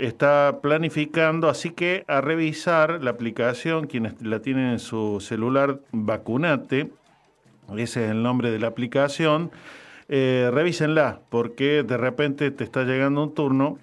está 0.00 0.58
planificando, 0.60 1.48
así 1.48 1.70
que 1.70 2.04
a 2.08 2.20
revisar 2.20 3.02
la 3.02 3.10
aplicación, 3.10 3.86
quienes 3.86 4.20
la 4.20 4.40
tienen 4.40 4.70
en 4.70 4.78
su 4.78 5.20
celular, 5.20 5.80
Vacunate, 5.92 6.90
ese 7.76 8.04
es 8.04 8.10
el 8.10 8.22
nombre 8.22 8.50
de 8.50 8.58
la 8.58 8.66
aplicación, 8.66 9.50
eh, 10.08 10.50
revísenla, 10.52 11.20
porque 11.30 11.84
de 11.84 11.96
repente 11.96 12.50
te 12.50 12.64
está 12.64 12.84
llegando 12.84 13.22
un 13.22 13.34
turno 13.34 13.78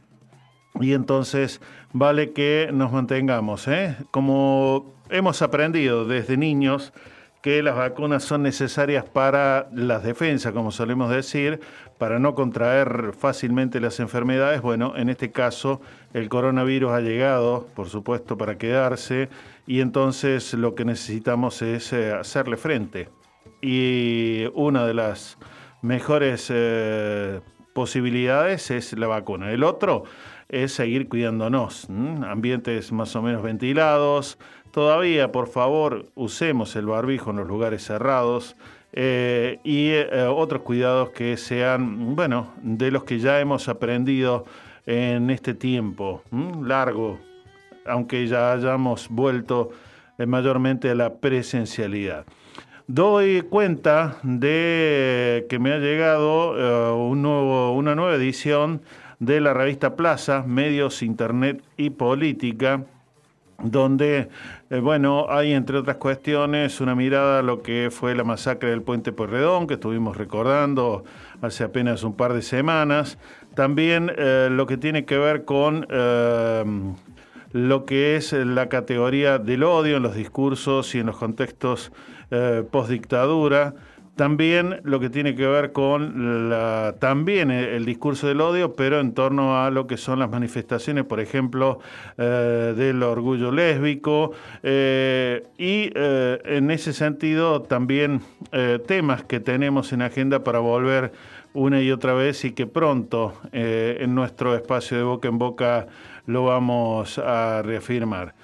y 0.79 0.93
entonces 0.93 1.61
vale 1.93 2.33
que 2.33 2.69
nos 2.73 2.91
mantengamos. 2.91 3.67
¿eh? 3.67 3.95
Como 4.11 4.93
hemos 5.09 5.41
aprendido 5.41 6.05
desde 6.05 6.37
niños 6.37 6.93
que 7.41 7.63
las 7.63 7.75
vacunas 7.75 8.23
son 8.23 8.43
necesarias 8.43 9.05
para 9.05 9.69
las 9.73 10.03
defensas, 10.03 10.51
como 10.51 10.71
solemos 10.71 11.09
decir, 11.09 11.61
para 11.99 12.17
no 12.17 12.33
contraer 12.33 13.13
fácilmente 13.13 13.79
las 13.79 13.99
enfermedades. 13.99 14.61
Bueno, 14.61 14.93
en 14.95 15.09
este 15.09 15.31
caso 15.31 15.81
el 16.13 16.29
coronavirus 16.29 16.91
ha 16.93 17.01
llegado, 17.01 17.67
por 17.75 17.89
supuesto, 17.89 18.37
para 18.37 18.57
quedarse 18.57 19.29
y 19.67 19.81
entonces 19.81 20.53
lo 20.55 20.73
que 20.73 20.85
necesitamos 20.85 21.61
es 21.61 21.93
eh, 21.93 22.13
hacerle 22.13 22.57
frente. 22.57 23.09
Y 23.61 24.45
una 24.55 24.87
de 24.87 24.93
las 24.93 25.37
mejores 25.81 26.47
eh, 26.49 27.41
posibilidades 27.73 28.71
es 28.71 28.97
la 28.97 29.07
vacuna. 29.07 29.51
El 29.51 29.65
otro 29.65 30.05
es 30.47 30.71
seguir 30.71 31.09
cuidándonos. 31.09 31.89
Ambientes 31.89 32.91
más 32.93 33.15
o 33.17 33.21
menos 33.21 33.43
ventilados. 33.43 34.39
Todavía, 34.79 35.29
por 35.33 35.49
favor, 35.49 36.05
usemos 36.15 36.73
el 36.77 36.85
barbijo 36.85 37.31
en 37.31 37.35
los 37.35 37.47
lugares 37.49 37.83
cerrados. 37.83 38.55
eh, 38.93 39.59
y 39.65 39.89
eh, 39.89 40.23
otros 40.23 40.61
cuidados 40.61 41.09
que 41.09 41.35
sean, 41.35 42.15
bueno, 42.15 42.53
de 42.61 42.89
los 42.89 43.03
que 43.03 43.19
ya 43.19 43.41
hemos 43.41 43.67
aprendido 43.67 44.45
en 44.85 45.31
este 45.31 45.53
tiempo 45.53 46.23
largo, 46.63 47.19
aunque 47.85 48.25
ya 48.25 48.53
hayamos 48.53 49.09
vuelto 49.09 49.71
eh, 50.17 50.25
mayormente 50.25 50.89
a 50.89 50.95
la 50.95 51.15
presencialidad. 51.15 52.23
Doy 52.87 53.41
cuenta 53.41 54.17
de 54.23 55.45
que 55.49 55.59
me 55.59 55.73
ha 55.73 55.79
llegado 55.79 56.95
una 56.95 57.95
nueva 57.95 58.15
edición 58.15 58.81
de 59.19 59.41
la 59.41 59.53
revista 59.53 59.97
Plaza, 59.97 60.45
Medios, 60.47 61.03
Internet 61.03 61.61
y 61.75 61.89
Política, 61.89 62.85
donde, 63.63 64.29
eh, 64.69 64.79
bueno, 64.79 65.27
hay 65.29 65.53
entre 65.53 65.77
otras 65.77 65.97
cuestiones 65.97 66.81
una 66.81 66.95
mirada 66.95 67.39
a 67.39 67.41
lo 67.41 67.61
que 67.61 67.89
fue 67.91 68.15
la 68.15 68.23
masacre 68.23 68.69
del 68.69 68.81
Puente 68.81 69.11
Porredón, 69.11 69.67
que 69.67 69.75
estuvimos 69.75 70.17
recordando 70.17 71.03
hace 71.41 71.63
apenas 71.63 72.03
un 72.03 72.15
par 72.15 72.33
de 72.33 72.41
semanas. 72.41 73.17
También 73.55 74.11
eh, 74.17 74.49
lo 74.51 74.65
que 74.65 74.77
tiene 74.77 75.05
que 75.05 75.17
ver 75.17 75.45
con 75.45 75.85
eh, 75.89 76.63
lo 77.51 77.85
que 77.85 78.15
es 78.15 78.33
la 78.33 78.69
categoría 78.69 79.37
del 79.39 79.63
odio 79.63 79.97
en 79.97 80.03
los 80.03 80.15
discursos 80.15 80.93
y 80.95 80.99
en 80.99 81.07
los 81.07 81.17
contextos 81.17 81.91
postdictadura. 82.69 83.73
También 84.19 84.81
lo 84.83 84.99
que 84.99 85.09
tiene 85.09 85.33
que 85.33 85.47
ver 85.47 85.71
con 85.71 86.53
también 86.99 87.51
el, 87.51 87.85
discurso 87.85 88.27
del 88.27 88.41
odio, 88.41 88.75
pero 88.75 88.99
en 88.99 89.13
torno 89.13 89.63
a 89.63 89.71
lo 89.71 89.87
que 89.87 89.95
son 89.95 90.19
las 90.19 90.29
manifestaciones, 90.29 91.05
por 91.05 91.21
ejemplo, 91.21 91.79
eh, 92.17 92.73
del 92.75 93.01
orgullo 93.01 93.49
lésbico. 93.49 94.33
eh, 94.61 95.43
y 95.57 95.89
eh, 95.95 96.37
en 96.43 96.69
ese 96.69 96.91
sentido 96.91 97.61
también 97.61 98.19
eh, 98.51 98.79
temas 98.85 99.23
que 99.23 99.39
tenemos 99.39 99.93
en 99.93 100.01
agenda 100.01 100.43
para 100.43 100.59
volver 100.59 101.13
una 101.53 101.81
y 101.81 101.89
otra 101.89 102.13
vez 102.13 102.43
y 102.43 102.51
que 102.51 102.67
pronto 102.67 103.35
en 103.53 104.13
nuestro 104.13 104.53
espacio 104.53 104.97
de 104.97 105.03
boca 105.03 105.29
en 105.29 105.37
boca 105.37 105.87
lo 106.25 106.43
vamos 106.43 107.17
a 107.19 107.61
reafirmar. 107.63 108.35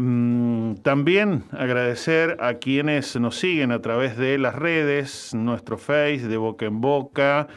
Mm, 0.00 0.74
También 0.82 1.42
agradecer 1.50 2.36
a 2.38 2.54
quienes 2.54 3.18
nos 3.18 3.36
siguen 3.36 3.72
a 3.72 3.82
través 3.82 4.16
de 4.16 4.38
las 4.38 4.54
redes, 4.54 5.34
nuestro 5.34 5.76
Face 5.76 6.28
de 6.28 6.36
Boca 6.36 6.66
en 6.66 6.80
Boca. 6.80 7.48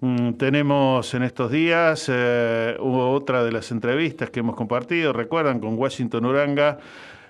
Mm, 0.00 0.34
Tenemos 0.34 1.12
en 1.14 1.24
estos 1.24 1.50
días 1.50 2.08
eh, 2.08 2.76
otra 2.78 3.42
de 3.42 3.50
las 3.50 3.72
entrevistas 3.72 4.30
que 4.30 4.38
hemos 4.38 4.54
compartido, 4.54 5.12
recuerdan, 5.12 5.58
con 5.58 5.76
Washington 5.76 6.24
Uranga, 6.26 6.78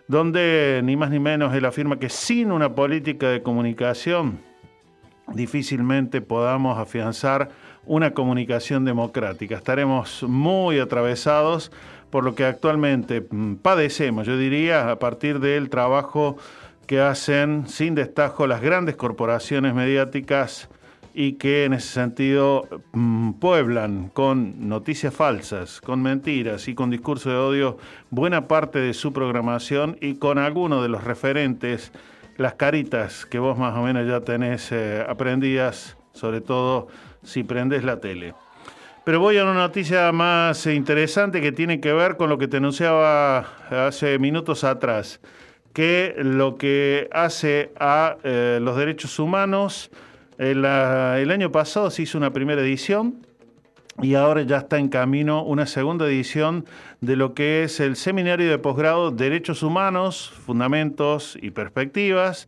donde 0.06 0.82
ni 0.84 0.96
más 0.98 1.08
ni 1.08 1.18
menos 1.18 1.54
él 1.54 1.64
afirma 1.64 1.98
que 1.98 2.10
sin 2.10 2.52
una 2.52 2.74
política 2.74 3.30
de 3.30 3.42
comunicación 3.42 4.38
difícilmente 5.32 6.20
podamos 6.20 6.78
afianzar 6.78 7.48
una 7.86 8.12
comunicación 8.12 8.84
democrática. 8.84 9.56
Estaremos 9.56 10.22
muy 10.24 10.78
atravesados 10.78 11.72
por 12.10 12.24
lo 12.24 12.34
que 12.34 12.44
actualmente 12.44 13.26
mm, 13.28 13.56
padecemos, 13.56 14.26
yo 14.26 14.36
diría, 14.36 14.90
a 14.90 14.98
partir 14.98 15.40
del 15.40 15.68
trabajo 15.68 16.36
que 16.86 17.00
hacen 17.00 17.68
sin 17.68 17.94
destajo 17.94 18.46
las 18.46 18.62
grandes 18.62 18.96
corporaciones 18.96 19.74
mediáticas 19.74 20.68
y 21.14 21.32
que 21.32 21.64
en 21.64 21.72
ese 21.74 21.88
sentido 21.88 22.68
mm, 22.92 23.32
pueblan 23.32 24.08
con 24.08 24.68
noticias 24.68 25.12
falsas, 25.12 25.80
con 25.80 26.00
mentiras 26.00 26.68
y 26.68 26.74
con 26.74 26.90
discurso 26.90 27.28
de 27.30 27.36
odio 27.36 27.78
buena 28.10 28.48
parte 28.48 28.78
de 28.78 28.94
su 28.94 29.12
programación 29.12 29.98
y 30.00 30.14
con 30.14 30.38
algunos 30.38 30.82
de 30.82 30.88
los 30.88 31.04
referentes, 31.04 31.92
las 32.36 32.54
caritas 32.54 33.26
que 33.26 33.38
vos 33.38 33.58
más 33.58 33.76
o 33.76 33.82
menos 33.82 34.06
ya 34.06 34.20
tenés 34.20 34.70
eh, 34.72 35.04
aprendidas, 35.06 35.96
sobre 36.12 36.40
todo 36.40 36.88
si 37.22 37.42
prendes 37.42 37.84
la 37.84 38.00
tele. 38.00 38.32
Pero 39.08 39.20
voy 39.20 39.38
a 39.38 39.44
una 39.44 39.54
noticia 39.54 40.12
más 40.12 40.66
interesante 40.66 41.40
que 41.40 41.50
tiene 41.50 41.80
que 41.80 41.94
ver 41.94 42.18
con 42.18 42.28
lo 42.28 42.36
que 42.36 42.46
te 42.46 42.58
anunciaba 42.58 43.38
hace 43.70 44.18
minutos 44.18 44.64
atrás, 44.64 45.18
que 45.72 46.14
lo 46.18 46.58
que 46.58 47.08
hace 47.10 47.72
a 47.80 48.18
eh, 48.22 48.58
los 48.60 48.76
derechos 48.76 49.18
humanos, 49.18 49.90
el, 50.36 50.62
ah, 50.66 51.18
el 51.18 51.30
año 51.30 51.50
pasado 51.50 51.90
se 51.90 52.02
hizo 52.02 52.18
una 52.18 52.34
primera 52.34 52.60
edición 52.60 53.26
y 54.02 54.14
ahora 54.14 54.42
ya 54.42 54.58
está 54.58 54.78
en 54.78 54.88
camino 54.88 55.42
una 55.42 55.64
segunda 55.64 56.06
edición 56.06 56.66
de 57.00 57.16
lo 57.16 57.32
que 57.32 57.64
es 57.64 57.80
el 57.80 57.96
Seminario 57.96 58.50
de 58.50 58.58
Posgrado 58.58 59.10
Derechos 59.10 59.62
Humanos, 59.62 60.34
Fundamentos 60.44 61.38
y 61.40 61.50
Perspectivas, 61.50 62.46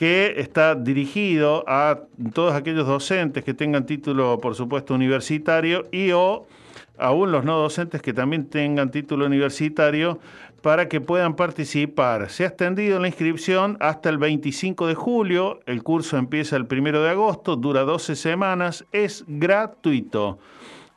que 0.00 0.36
está 0.38 0.74
dirigido 0.74 1.62
a 1.68 2.04
todos 2.32 2.54
aquellos 2.54 2.86
docentes 2.86 3.44
que 3.44 3.52
tengan 3.52 3.84
título, 3.84 4.38
por 4.40 4.54
supuesto, 4.54 4.94
universitario 4.94 5.88
y 5.92 6.12
o 6.12 6.46
aún 6.96 7.30
los 7.30 7.44
no 7.44 7.58
docentes 7.58 8.00
que 8.00 8.14
también 8.14 8.48
tengan 8.48 8.90
título 8.90 9.26
universitario 9.26 10.18
para 10.62 10.88
que 10.88 11.02
puedan 11.02 11.36
participar. 11.36 12.30
Se 12.30 12.44
ha 12.44 12.46
extendido 12.46 12.98
la 12.98 13.08
inscripción 13.08 13.76
hasta 13.78 14.08
el 14.08 14.16
25 14.16 14.86
de 14.86 14.94
julio, 14.94 15.60
el 15.66 15.82
curso 15.82 16.16
empieza 16.16 16.56
el 16.56 16.66
1 16.70 17.02
de 17.02 17.10
agosto, 17.10 17.56
dura 17.56 17.82
12 17.82 18.16
semanas, 18.16 18.86
es 18.92 19.22
gratuito. 19.28 20.38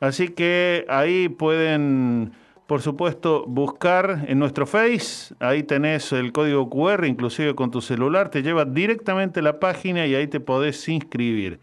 Así 0.00 0.28
que 0.28 0.86
ahí 0.88 1.28
pueden, 1.28 2.32
por 2.66 2.80
supuesto, 2.80 3.44
buscar 3.46 4.24
en 4.26 4.38
nuestro 4.38 4.66
Face, 4.66 5.34
ahí 5.38 5.62
tenés 5.62 6.12
el 6.12 6.32
código 6.32 6.70
QR, 6.70 7.04
inclusive 7.04 7.54
con 7.54 7.70
tu 7.70 7.82
celular, 7.82 8.30
te 8.30 8.42
lleva 8.42 8.64
directamente 8.64 9.40
a 9.40 9.42
la 9.42 9.60
página 9.60 10.06
y 10.06 10.14
ahí 10.14 10.26
te 10.26 10.40
podés 10.40 10.88
inscribir. 10.88 11.60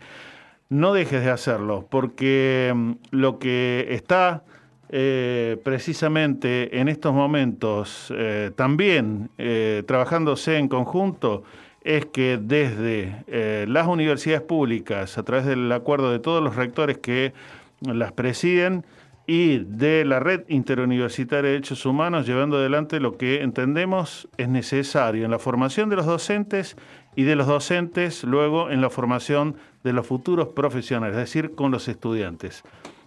No 0.70 0.94
dejes 0.94 1.24
de 1.24 1.32
hacerlo, 1.32 1.88
porque 1.90 2.72
mm, 2.76 2.92
lo 3.10 3.40
que 3.40 3.88
está 3.90 4.44
eh, 4.90 5.58
precisamente 5.64 6.80
en 6.80 6.88
estos 6.88 7.14
momentos 7.14 8.14
eh, 8.16 8.52
también 8.56 9.30
eh, 9.38 9.84
trabajándose 9.88 10.58
en 10.58 10.68
conjunto 10.68 11.44
es 11.84 12.06
que 12.06 12.38
desde 12.40 13.66
las 13.68 13.88
universidades 13.88 14.44
públicas, 14.44 15.18
a 15.18 15.24
través 15.24 15.48
del 15.48 15.72
acuerdo 15.72 16.12
de 16.12 16.20
todos 16.20 16.44
los 16.44 16.56
rectores 16.56 17.00
que 17.00 17.34
las 17.82 18.12
presiden, 18.12 18.86
y 19.32 19.60
de 19.60 20.04
la 20.04 20.20
Red 20.20 20.44
Interuniversitaria 20.50 21.44
de 21.44 21.50
Derechos 21.52 21.86
Humanos, 21.86 22.28
llevando 22.28 22.58
adelante 22.58 23.00
lo 23.00 23.18
que 23.18 23.44
entendemos 23.44 24.28
es 24.36 24.50
necesario 24.50 25.24
en 25.24 25.32
la 25.32 25.40
formación 25.40 25.88
de 25.90 25.96
los 25.96 26.06
docentes 26.06 26.76
y 27.16 27.24
de 27.24 27.38
los 27.38 27.48
docentes, 27.48 28.26
luego 28.26 28.70
en 28.70 28.82
la 28.82 28.90
formación 28.90 29.56
de 29.86 29.94
los 29.94 30.06
futuros 30.06 30.50
profesionales, 30.50 31.16
es 31.16 31.22
decir, 31.22 31.56
con 31.56 31.72
los 31.72 31.88
estudiantes. 31.88 32.64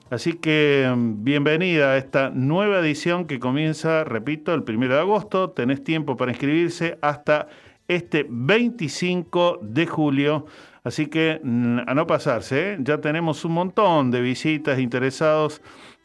Así 0.08 0.32
que 0.32 0.90
mm, 0.96 1.24
bienvenida 1.24 1.90
a 1.90 1.98
esta 1.98 2.30
nueva 2.30 2.78
edición 2.78 3.26
que 3.26 3.38
comienza, 3.38 4.02
repito, 4.04 4.54
el 4.54 4.64
1 4.66 4.88
de 4.88 4.98
agosto. 4.98 5.50
Tenés 5.50 5.84
tiempo 5.84 6.16
para 6.16 6.32
inscribirse 6.32 6.96
hasta 7.02 7.48
este 7.86 8.24
25 8.26 9.58
de 9.60 9.86
julio. 9.86 10.46
Así 10.84 11.06
que 11.06 11.38
mm, 11.42 11.80
a 11.86 11.94
no 11.94 12.06
pasarse, 12.06 12.72
¿eh? 12.72 12.76
ya 12.80 12.98
tenemos 13.02 13.44
un 13.44 13.52
montón 13.52 14.10
de 14.10 14.22
visitas, 14.22 14.78
interesados 14.78 15.60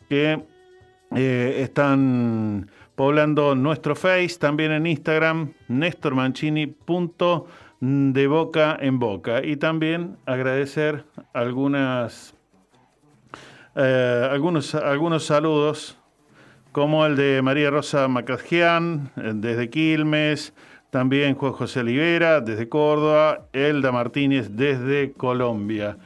que 0.10 0.44
eh, 1.15 1.61
están 1.61 2.69
poblando 2.95 3.56
nuestro 3.56 3.95
Face, 3.95 4.38
también 4.38 4.72
en 4.73 4.86
Instagram, 4.86 5.53
de 7.80 8.27
boca 8.27 8.77
en 8.80 8.99
boca. 8.99 9.41
Y 9.44 9.56
también 9.56 10.18
agradecer 10.26 11.06
algunas, 11.34 12.36
eh, 13.76 14.27
algunos, 14.30 14.76
algunos 14.76 15.23
saludos, 15.23 15.98
como 16.72 17.06
el 17.06 17.15
de 17.15 17.41
María 17.41 17.69
Rosa 17.69 18.07
Macadjian, 18.07 19.11
eh, 19.15 19.31
desde 19.36 19.69
Quilmes, 19.69 20.53
también 20.90 21.36
Juan 21.36 21.53
José 21.53 21.80
Olivera, 21.80 22.41
desde 22.41 22.68
Córdoba, 22.68 23.48
Elda 23.53 23.91
Martínez, 23.91 24.49
desde 24.56 25.14
Colombia. 25.14 25.98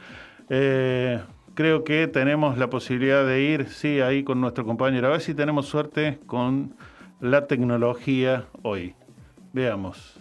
Creo 1.54 1.84
que 1.84 2.06
tenemos 2.08 2.58
la 2.58 2.68
posibilidad 2.68 3.26
de 3.26 3.42
ir, 3.42 3.66
sí, 3.68 4.00
ahí 4.00 4.24
con 4.24 4.40
nuestro 4.40 4.64
compañero. 4.64 5.08
A 5.08 5.10
ver 5.10 5.20
si 5.20 5.34
tenemos 5.34 5.66
suerte 5.66 6.18
con 6.26 6.74
la 7.20 7.46
tecnología 7.46 8.46
hoy. 8.62 8.94
Veamos. 9.52 10.18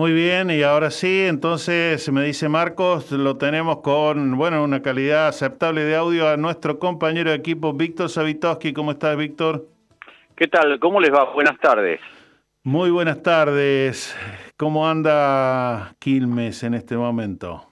Muy 0.00 0.14
bien, 0.14 0.48
y 0.48 0.62
ahora 0.62 0.90
sí, 0.90 1.26
entonces 1.26 2.10
me 2.10 2.24
dice 2.24 2.48
Marcos, 2.48 3.12
lo 3.12 3.36
tenemos 3.36 3.82
con, 3.82 4.34
bueno, 4.38 4.64
una 4.64 4.80
calidad 4.80 5.28
aceptable 5.28 5.84
de 5.84 5.94
audio 5.94 6.26
a 6.26 6.38
nuestro 6.38 6.78
compañero 6.78 7.28
de 7.28 7.36
equipo, 7.36 7.74
Víctor 7.74 8.08
Savitoski. 8.08 8.72
¿Cómo 8.72 8.92
estás, 8.92 9.14
Víctor? 9.18 9.66
¿Qué 10.36 10.48
tal? 10.48 10.80
¿Cómo 10.80 11.02
les 11.02 11.12
va? 11.12 11.30
Buenas 11.34 11.58
tardes. 11.58 12.00
Muy 12.62 12.88
buenas 12.88 13.22
tardes. 13.22 14.16
¿Cómo 14.56 14.88
anda 14.88 15.92
Quilmes 15.98 16.62
en 16.62 16.72
este 16.72 16.96
momento? 16.96 17.66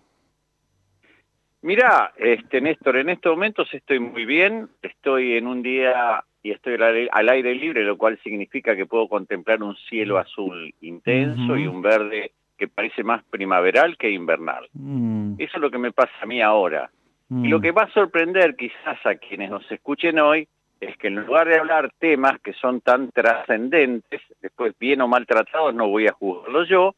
Mirá, 1.63 2.13
este, 2.19 2.61
Néstor, 2.61 2.99
en 2.99 3.09
estos 3.09 3.33
momentos 3.33 3.73
estoy 3.73 4.01
muy 4.01 4.27
bien, 4.27 4.69
estoy 4.83 5.39
en 5.39 5.47
un 5.47 5.63
día 5.63 6.23
y 6.49 6.53
estoy 6.53 6.75
al 7.11 7.29
aire, 7.29 7.55
libre, 7.55 7.85
lo 7.85 7.99
cual 7.99 8.19
significa 8.23 8.75
que 8.75 8.87
puedo 8.87 9.07
contemplar 9.07 9.63
un 9.63 9.77
cielo 9.77 10.17
azul 10.17 10.73
intenso 10.81 11.57
y 11.59 11.67
un 11.67 11.83
verde 11.83 12.33
que 12.57 12.69
parece 12.69 13.05
más 13.05 13.23
primaveral 13.25 13.99
que 13.99 14.11
invernal. 14.11 14.67
Mm, 14.73 15.35
Eso 15.39 15.57
es 15.57 15.61
lo 15.61 15.71
que 15.71 15.77
me 15.79 15.93
pasa 15.93 16.13
a 16.23 16.27
mí 16.27 16.41
ahora. 16.41 16.91
mm. 17.29 17.45
Y 17.45 17.49
lo 17.49 17.61
que 17.61 17.73
va 17.73 17.83
a 17.83 17.93
sorprender 17.93 18.57
quizás 18.57 19.05
a 19.05 19.17
quienes 19.17 19.51
nos 19.51 19.71
escuchen 19.71 20.19
hoy 20.19 20.49
es 20.81 20.97
que 20.97 21.09
en 21.09 21.17
lugar 21.17 21.47
de 21.49 21.59
hablar 21.59 21.93
temas 21.99 22.41
que 22.41 22.55
son 22.55 22.81
tan 22.81 23.11
trascendentes, 23.11 24.23
después 24.41 24.75
bien 24.79 25.03
o 25.03 25.09
mal 25.09 25.27
tratados, 25.27 25.75
no 25.75 25.89
voy 25.89 26.07
a 26.07 26.13
juzgarlo 26.13 26.65
yo, 26.65 26.95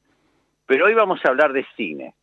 pero 0.67 0.87
hoy 0.87 0.95
vamos 0.95 1.19
a 1.25 1.29
hablar 1.29 1.53
de 1.53 1.67
cine. 1.77 2.15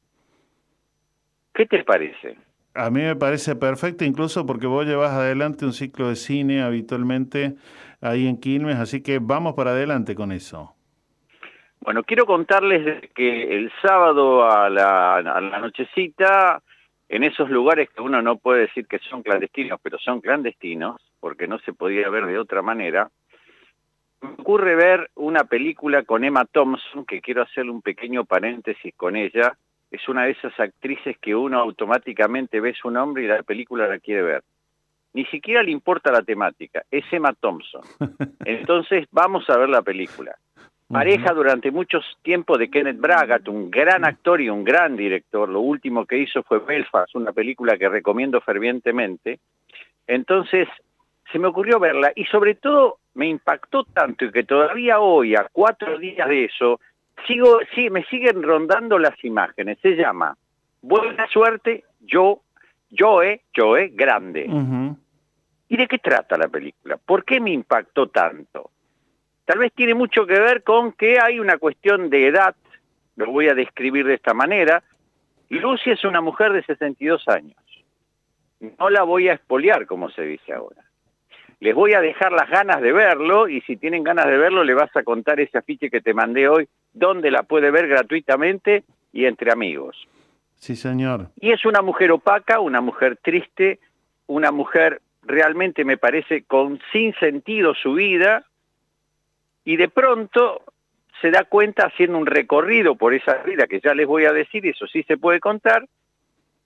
¿Qué 1.53 1.65
te 1.65 1.83
parece? 1.83 2.37
A 2.77 2.89
mí 2.89 3.01
me 3.01 3.15
parece 3.15 3.55
perfecto, 3.55 4.05
incluso 4.05 4.45
porque 4.45 4.67
vos 4.67 4.85
llevas 4.85 5.11
adelante 5.11 5.65
un 5.65 5.73
ciclo 5.73 6.09
de 6.09 6.15
cine 6.15 6.61
habitualmente 6.61 7.55
ahí 8.01 8.27
en 8.27 8.39
Quilmes, 8.39 8.77
así 8.77 9.01
que 9.01 9.19
vamos 9.19 9.55
para 9.55 9.71
adelante 9.71 10.13
con 10.13 10.31
eso. 10.31 10.73
Bueno, 11.79 12.03
quiero 12.03 12.25
contarles 12.25 13.09
que 13.15 13.55
el 13.55 13.71
sábado 13.81 14.49
a 14.49 14.69
la, 14.69 15.15
a 15.15 15.41
la 15.41 15.59
nochecita, 15.59 16.61
en 17.09 17.23
esos 17.23 17.49
lugares 17.49 17.89
que 17.89 18.01
uno 18.01 18.21
no 18.21 18.37
puede 18.37 18.61
decir 18.61 18.85
que 18.87 18.99
son 18.99 19.23
clandestinos, 19.23 19.79
pero 19.81 19.97
son 19.97 20.21
clandestinos, 20.21 21.01
porque 21.19 21.47
no 21.47 21.59
se 21.59 21.73
podía 21.73 22.09
ver 22.09 22.25
de 22.25 22.37
otra 22.37 22.61
manera, 22.61 23.09
me 24.21 24.29
ocurre 24.31 24.75
ver 24.75 25.09
una 25.15 25.43
película 25.43 26.03
con 26.03 26.23
Emma 26.23 26.45
Thompson, 26.45 27.05
que 27.05 27.21
quiero 27.21 27.43
hacerle 27.43 27.71
un 27.71 27.81
pequeño 27.81 28.25
paréntesis 28.25 28.93
con 28.95 29.15
ella. 29.15 29.57
Es 29.91 30.07
una 30.09 30.26
de 30.26 30.31
esas 30.31 30.59
actrices 30.59 31.18
que 31.19 31.35
uno 31.35 31.59
automáticamente 31.59 32.59
ve 32.59 32.73
su 32.73 32.89
nombre 32.91 33.23
y 33.23 33.27
la 33.27 33.43
película 33.43 33.88
la 33.88 33.99
quiere 33.99 34.22
ver. 34.22 34.43
Ni 35.14 35.26
siquiera 35.26 35.64
le 35.64 35.72
importa 35.72 36.11
la 36.11 36.22
temática, 36.22 36.84
es 36.91 37.05
Emma 37.11 37.34
Thompson. 37.34 37.81
Entonces 38.45 39.07
vamos 39.11 39.49
a 39.49 39.57
ver 39.57 39.69
la 39.69 39.81
película. 39.81 40.35
Pareja 40.89 41.34
durante 41.34 41.69
mucho 41.69 41.99
tiempo 42.22 42.57
de 42.57 42.69
Kenneth 42.69 42.99
Bragat, 42.99 43.47
un 43.49 43.69
gran 43.69 44.05
actor 44.05 44.39
y 44.39 44.49
un 44.49 44.64
gran 44.64 44.95
director. 44.95 45.49
Lo 45.49 45.59
último 45.59 46.05
que 46.05 46.18
hizo 46.18 46.43
fue 46.43 46.59
Belfast, 46.59 47.14
una 47.15 47.34
película 47.34 47.77
que 47.77 47.89
recomiendo 47.89 48.39
fervientemente. 48.39 49.39
Entonces, 50.07 50.69
se 51.30 51.39
me 51.39 51.47
ocurrió 51.47 51.77
verla 51.80 52.14
y 52.15 52.23
sobre 52.26 52.55
todo 52.55 52.99
me 53.15 53.27
impactó 53.27 53.84
tanto 53.84 54.26
y 54.26 54.31
que 54.31 54.43
todavía 54.43 54.99
hoy, 54.99 55.35
a 55.35 55.49
cuatro 55.51 55.97
días 55.97 56.27
de 56.30 56.45
eso, 56.45 56.80
sigo, 57.26 57.60
sí, 57.73 57.89
me 57.89 58.03
siguen 58.06 58.44
rondando 58.44 58.99
las 58.99 59.22
imágenes. 59.23 59.77
Se 59.81 59.95
llama 59.95 60.38
Buena 60.81 61.27
suerte, 61.27 61.84
yo, 62.02 62.41
Joe, 62.98 63.41
Joe, 63.56 63.89
grande. 63.89 64.45
Ujú. 64.48 64.98
¿Y 65.69 65.77
de 65.77 65.88
qué 65.88 65.98
trata 65.98 66.38
la 66.38 66.48
película? 66.48 66.98
¿Por 66.98 67.26
qué 67.26 67.39
me 67.39 67.52
impactó 67.52 68.07
tanto? 68.07 68.72
Tal 69.45 69.60
vez 69.60 69.73
tiene 69.73 69.94
mucho 69.94 70.26
que 70.26 70.39
ver 70.39 70.64
con 70.64 70.94
que 70.94 71.19
hay 71.19 71.39
una 71.39 71.57
cuestión 71.57 72.10
de 72.10 72.27
edad, 72.27 72.56
lo 73.15 73.31
voy 73.31 73.49
a 73.49 73.53
describir 73.53 74.06
de 74.06 74.14
esta 74.14 74.34
manera. 74.34 74.84
Lucy 75.49 75.91
es 75.91 76.03
una 76.03 76.22
mujer 76.22 76.53
de 76.53 76.64
62 76.64 77.27
años. 77.27 77.57
No 78.60 78.89
la 78.89 79.03
voy 79.03 79.30
a 79.30 79.34
espoliar, 79.34 79.85
como 79.85 80.10
se 80.10 80.23
dice 80.23 80.53
ahora. 80.53 80.84
Les 81.59 81.73
voy 81.73 81.93
a 81.93 82.01
dejar 82.01 82.31
las 82.31 82.49
ganas 82.49 82.81
de 82.81 82.91
verlo 82.91 83.47
y 83.47 83.61
si 83.61 83.77
tienen 83.77 84.03
ganas 84.03 84.27
de 84.27 84.38
verlo 84.38 84.63
le 84.63 84.73
vas 84.73 84.95
a 84.95 85.03
contar 85.03 85.39
ese 85.39 85.57
afiche 85.57 85.89
que 85.89 86.01
te 86.01 86.13
mandé 86.13 86.47
hoy, 86.47 86.67
donde 86.93 87.31
la 87.31 87.43
puede 87.43 87.71
ver 87.71 87.88
gratuitamente 87.88 88.84
y 89.11 89.25
entre 89.25 89.51
amigos. 89.51 90.07
Sí, 90.55 90.75
señor. 90.75 91.29
Y 91.39 91.51
es 91.51 91.65
una 91.65 91.81
mujer 91.81 92.11
opaca, 92.11 92.59
una 92.59 92.81
mujer 92.81 93.17
triste, 93.21 93.79
una 94.27 94.51
mujer 94.51 95.01
realmente 95.23 95.84
me 95.84 95.97
parece 95.97 96.43
con 96.43 96.79
sin 96.91 97.13
sentido 97.15 97.73
su 97.75 97.93
vida 97.93 98.45
y 99.65 99.75
de 99.75 99.89
pronto 99.89 100.63
se 101.21 101.31
da 101.31 101.43
cuenta 101.43 101.88
haciendo 101.88 102.17
un 102.17 102.25
recorrido 102.25 102.95
por 102.95 103.13
esa 103.13 103.35
vida 103.43 103.67
que 103.67 103.79
ya 103.79 103.93
les 103.93 104.07
voy 104.07 104.25
a 104.25 104.31
decir, 104.31 104.65
eso 104.65 104.88
sí 104.88 105.03
se 105.03 105.17
puede 105.17 105.39
contar, 105.39 105.88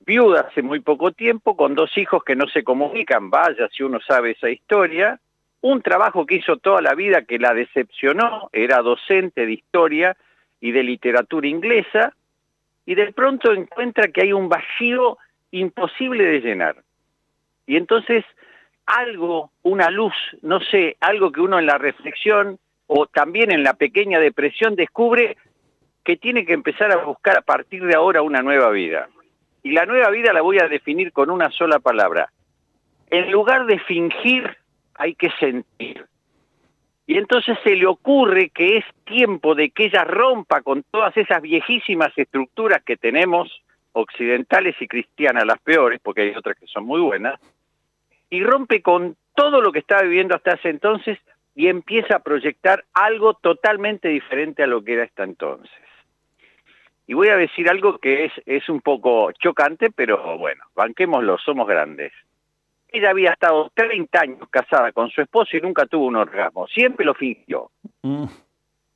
viuda 0.06 0.42
hace 0.42 0.62
muy 0.62 0.80
poco 0.80 1.12
tiempo, 1.12 1.56
con 1.56 1.76
dos 1.76 1.98
hijos 1.98 2.24
que 2.24 2.36
no 2.36 2.48
se 2.48 2.64
comunican, 2.64 3.30
vaya 3.30 3.70
si 3.72 3.84
uno 3.84 4.00
sabe 4.00 4.32
esa 4.32 4.50
historia, 4.50 5.20
un 5.62 5.82
trabajo 5.82 6.26
que 6.26 6.36
hizo 6.36 6.58
toda 6.58 6.82
la 6.82 6.96
vida 6.96 7.24
que 7.24 7.40
la 7.40 7.54
decepcionó, 7.54 8.50
era 8.52 8.82
docente 8.82 9.46
de 9.46 9.54
historia 9.54 10.18
y 10.60 10.72
de 10.72 10.84
literatura 10.84 11.48
inglesa, 11.48 12.14
y 12.86 12.96
de 12.96 13.14
pronto 13.14 13.54
encuentra 13.54 14.08
que 14.08 14.22
hay 14.22 14.34
un 14.34 14.50
vacío 14.50 15.18
imposible 15.52 16.26
de 16.26 16.40
llenar. 16.40 16.76
Y 17.68 17.78
entonces 17.78 18.26
algo, 18.86 19.52
una 19.62 19.90
luz, 19.90 20.14
no 20.42 20.60
sé, 20.60 20.98
algo 21.00 21.32
que 21.32 21.42
uno 21.42 21.60
en 21.60 21.68
la 21.68 21.78
reflexión 21.78 22.60
o 22.88 23.06
también 23.06 23.52
en 23.52 23.64
la 23.64 23.74
pequeña 23.74 24.20
depresión 24.20 24.76
descubre 24.76 25.38
que 26.04 26.18
tiene 26.18 26.46
que 26.46 26.54
empezar 26.54 26.92
a 26.92 26.98
buscar 26.98 27.38
a 27.38 27.42
partir 27.42 27.86
de 27.86 27.96
ahora 27.96 28.22
una 28.22 28.42
nueva 28.42 28.70
vida. 28.72 29.08
Y 29.64 29.72
la 29.72 29.86
nueva 29.86 30.10
vida 30.10 30.34
la 30.34 30.42
voy 30.42 30.60
a 30.60 30.68
definir 30.68 31.12
con 31.12 31.30
una 31.30 31.52
sola 31.52 31.80
palabra. 31.80 32.32
En 33.10 33.32
lugar 33.32 33.66
de 33.66 33.80
fingir, 33.80 34.58
hay 34.96 35.16
que 35.16 35.30
sentir. 35.40 36.06
Y 37.06 37.18
entonces 37.18 37.58
se 37.64 37.76
le 37.76 37.86
ocurre 37.86 38.50
que 38.50 38.78
es 38.78 38.86
tiempo 39.06 39.54
de 39.54 39.72
que 39.72 39.86
ella 39.86 40.04
rompa 40.04 40.62
con 40.62 40.84
todas 40.84 41.16
esas 41.18 41.42
viejísimas 41.42 42.12
estructuras 42.16 42.82
que 42.84 42.96
tenemos, 42.98 43.64
occidentales 43.92 44.76
y 44.80 44.88
cristianas, 44.88 45.46
las 45.46 45.60
peores, 45.60 46.00
porque 46.02 46.22
hay 46.22 46.36
otras 46.36 46.58
que 46.58 46.68
son 46.68 46.86
muy 46.86 47.02
buenas, 47.02 47.40
y 48.30 48.44
rompe 48.44 48.82
con 48.82 49.18
todo 49.36 49.62
lo 49.62 49.72
que 49.72 49.80
estaba 49.80 50.04
viviendo 50.04 50.36
hasta 50.36 50.54
ese 50.54 50.70
entonces 50.70 51.20
y 51.54 51.68
empieza 51.68 52.16
a 52.16 52.20
proyectar 52.20 52.86
algo 52.94 53.34
totalmente 53.34 54.08
diferente 54.08 54.64
a 54.64 54.68
lo 54.68 54.84
que 54.84 54.94
era 54.94 55.04
hasta 55.04 55.24
entonces. 55.24 55.70
Y 57.08 57.14
voy 57.14 57.30
a 57.30 57.38
decir 57.38 57.70
algo 57.70 57.98
que 57.98 58.26
es, 58.26 58.34
es 58.46 58.70
un 58.70 58.82
poco 58.82 59.32
chocante, 59.34 59.92
pero 59.92 60.38
bueno, 60.38 60.64
banquémoslo, 60.76 61.38
somos 61.40 61.68
grandes. 61.68 62.14
Ella 62.90 63.10
había 63.10 63.32
estado 63.32 63.72
30 63.74 64.20
años 64.20 64.50
casada 64.50 64.92
con 64.92 65.10
su 65.10 65.22
esposo 65.22 65.56
y 65.56 65.62
nunca 65.62 65.86
tuvo 65.86 66.06
un 66.06 66.16
orgasmo, 66.18 66.68
siempre 66.68 67.06
lo 67.06 67.14
fingió. 67.14 67.72
Mm. 68.02 68.26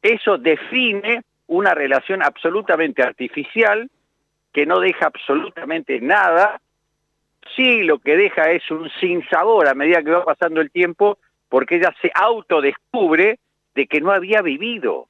Eso 0.01 0.37
define 0.37 1.23
una 1.47 1.73
relación 1.73 2.21
absolutamente 2.21 3.03
artificial 3.03 3.89
que 4.51 4.65
no 4.65 4.79
deja 4.79 5.07
absolutamente 5.07 5.99
nada. 5.99 6.61
Sí, 7.55 7.83
lo 7.83 7.99
que 7.99 8.15
deja 8.15 8.51
es 8.51 8.69
un 8.71 8.89
sinsabor 8.99 9.67
a 9.67 9.73
medida 9.73 10.01
que 10.01 10.11
va 10.11 10.23
pasando 10.23 10.61
el 10.61 10.71
tiempo, 10.71 11.17
porque 11.49 11.75
ella 11.75 11.93
se 12.01 12.11
autodescubre 12.13 13.39
de 13.75 13.87
que 13.87 13.99
no 13.99 14.11
había 14.11 14.41
vivido. 14.41 15.07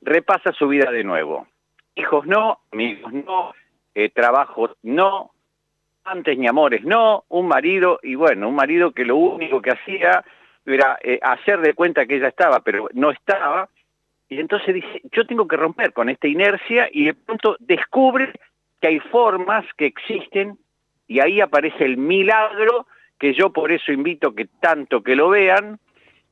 Repasa 0.00 0.52
su 0.52 0.66
vida 0.68 0.90
de 0.90 1.04
nuevo. 1.04 1.46
Hijos 1.94 2.26
no, 2.26 2.60
amigos 2.72 3.12
no, 3.12 3.54
eh, 3.94 4.08
trabajo 4.08 4.70
no, 4.82 5.32
antes 6.04 6.38
ni 6.38 6.46
amores 6.46 6.84
no, 6.84 7.24
un 7.28 7.48
marido, 7.48 8.00
y 8.02 8.14
bueno, 8.14 8.48
un 8.48 8.54
marido 8.54 8.92
que 8.92 9.04
lo 9.04 9.16
único 9.16 9.60
que 9.60 9.72
hacía 9.72 10.24
era 10.64 10.98
eh, 11.02 11.18
hacer 11.22 11.60
de 11.60 11.74
cuenta 11.74 12.06
que 12.06 12.16
ella 12.16 12.28
estaba, 12.28 12.60
pero 12.60 12.88
no 12.94 13.10
estaba, 13.10 13.68
y 14.28 14.40
entonces 14.40 14.74
dice, 14.74 15.02
yo 15.12 15.26
tengo 15.26 15.46
que 15.46 15.56
romper 15.56 15.92
con 15.92 16.08
esta 16.08 16.28
inercia, 16.28 16.88
y 16.90 17.06
de 17.06 17.14
pronto 17.14 17.56
descubre 17.60 18.32
que 18.80 18.88
hay 18.88 18.98
formas 18.98 19.64
que 19.76 19.86
existen, 19.86 20.58
y 21.06 21.20
ahí 21.20 21.40
aparece 21.40 21.84
el 21.84 21.98
milagro, 21.98 22.86
que 23.18 23.34
yo 23.34 23.50
por 23.50 23.70
eso 23.70 23.92
invito 23.92 24.34
que 24.34 24.46
tanto 24.60 25.02
que 25.02 25.14
lo 25.14 25.28
vean, 25.28 25.78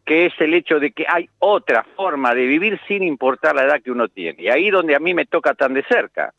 que 0.05 0.27
es 0.27 0.33
el 0.41 0.55
hecho 0.55 0.81
de 0.81 0.93
que 0.93 1.07
hay 1.09 1.29
otra 1.39 1.85
forma 1.97 2.35
de 2.35 2.47
vivir 2.47 2.81
sin 2.89 3.03
importar 3.03 3.55
la 3.55 3.65
edad 3.65 3.83
que 3.83 3.91
uno 3.91 4.09
tiene. 4.09 4.43
Y 4.43 4.49
ahí 4.49 4.71
donde 4.71 4.95
a 4.97 4.99
mí 4.99 5.15
me 5.15 5.27
toca 5.27 5.55
tan 5.55 5.75
de 5.75 5.85
cerca. 5.85 6.35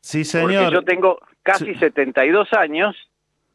Sí, 0.00 0.18
Porque 0.18 0.54
señor. 0.54 0.72
yo 0.72 0.82
tengo 0.82 1.20
casi 1.42 1.74
72 1.74 2.52
años 2.52 2.96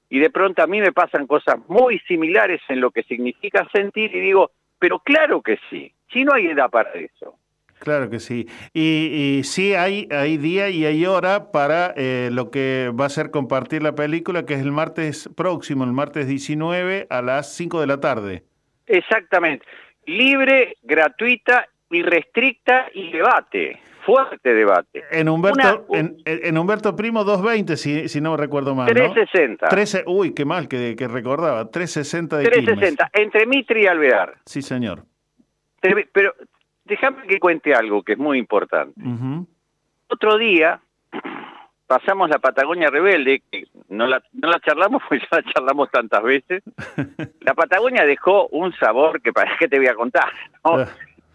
y 0.09 0.19
de 0.19 0.29
pronto 0.29 0.61
a 0.61 0.67
mí 0.67 0.79
me 0.79 0.91
pasan 0.91 1.27
cosas 1.27 1.57
muy 1.67 1.99
similares 2.07 2.61
en 2.69 2.79
lo 2.79 2.91
que 2.91 3.03
significa 3.03 3.67
sentir 3.73 4.15
y 4.15 4.19
digo, 4.19 4.51
pero 4.79 4.99
claro 4.99 5.41
que 5.41 5.57
sí, 5.69 5.91
si 6.11 6.23
no 6.23 6.33
hay 6.33 6.47
edad 6.47 6.69
para 6.69 6.91
eso. 6.93 7.37
Claro 7.79 8.09
que 8.09 8.19
sí. 8.19 8.47
Y, 8.73 9.37
y 9.39 9.43
sí, 9.43 9.73
hay, 9.73 10.07
hay 10.09 10.37
día 10.37 10.69
y 10.69 10.85
hay 10.85 11.05
hora 11.05 11.51
para 11.51 11.93
eh, 11.97 12.29
lo 12.31 12.49
que 12.49 12.91
va 12.99 13.05
a 13.05 13.09
ser 13.09 13.31
compartir 13.31 13.83
la 13.83 13.95
película, 13.95 14.45
que 14.45 14.53
es 14.53 14.61
el 14.61 14.71
martes 14.71 15.29
próximo, 15.35 15.83
el 15.83 15.91
martes 15.91 16.27
19 16.27 17.07
a 17.09 17.21
las 17.21 17.53
5 17.53 17.81
de 17.81 17.87
la 17.87 17.99
tarde. 17.99 18.43
Exactamente. 18.87 19.65
Libre, 20.05 20.75
gratuita, 20.83 21.67
irrestricta 21.89 22.87
y 22.93 23.11
debate. 23.11 23.79
Fuerte 24.05 24.53
debate. 24.53 25.03
En 25.09 25.27
Humberto, 25.29 25.85
Una- 25.87 25.99
en, 25.99 26.17
en 26.25 26.57
Humberto 26.59 26.95
Primo 26.95 27.23
220, 27.23 27.75
si, 27.75 28.07
si 28.07 28.21
no 28.21 28.37
recuerdo 28.37 28.75
mal. 28.75 28.85
¿no? 28.87 28.93
360. 28.93 29.67
13, 29.67 30.03
uy, 30.05 30.33
qué 30.35 30.45
mal 30.45 30.67
que, 30.67 30.95
que 30.95 31.07
recordaba. 31.07 31.71
360 31.71 32.37
de 32.37 32.43
Quilmes. 32.43 32.65
360, 32.65 33.09
entre 33.13 33.45
Mitre 33.47 33.81
y 33.81 33.87
Alvear. 33.87 34.35
Sí, 34.45 34.61
señor. 34.61 35.05
Pero- 35.81 36.35
déjame 36.83 37.25
que 37.27 37.39
cuente 37.39 37.73
algo 37.73 38.03
que 38.03 38.13
es 38.13 38.19
muy 38.19 38.37
importante. 38.37 38.93
Otro 40.07 40.37
día 40.37 40.79
pasamos 41.87 42.29
la 42.29 42.39
Patagonia 42.39 42.89
Rebelde, 42.89 43.41
que 43.51 43.65
no 43.89 44.07
la, 44.07 44.21
no 44.33 44.49
la 44.49 44.59
charlamos 44.59 45.01
porque 45.09 45.25
ya 45.31 45.37
la 45.41 45.53
charlamos 45.53 45.89
tantas 45.91 46.23
veces. 46.23 46.63
La 47.41 47.53
Patagonia 47.53 48.05
dejó 48.05 48.47
un 48.47 48.73
sabor 48.73 49.21
que 49.21 49.31
para 49.31 49.55
qué 49.59 49.67
te 49.67 49.77
voy 49.77 49.87
a 49.87 49.95
contar. 49.95 50.31
¿no? 50.63 50.85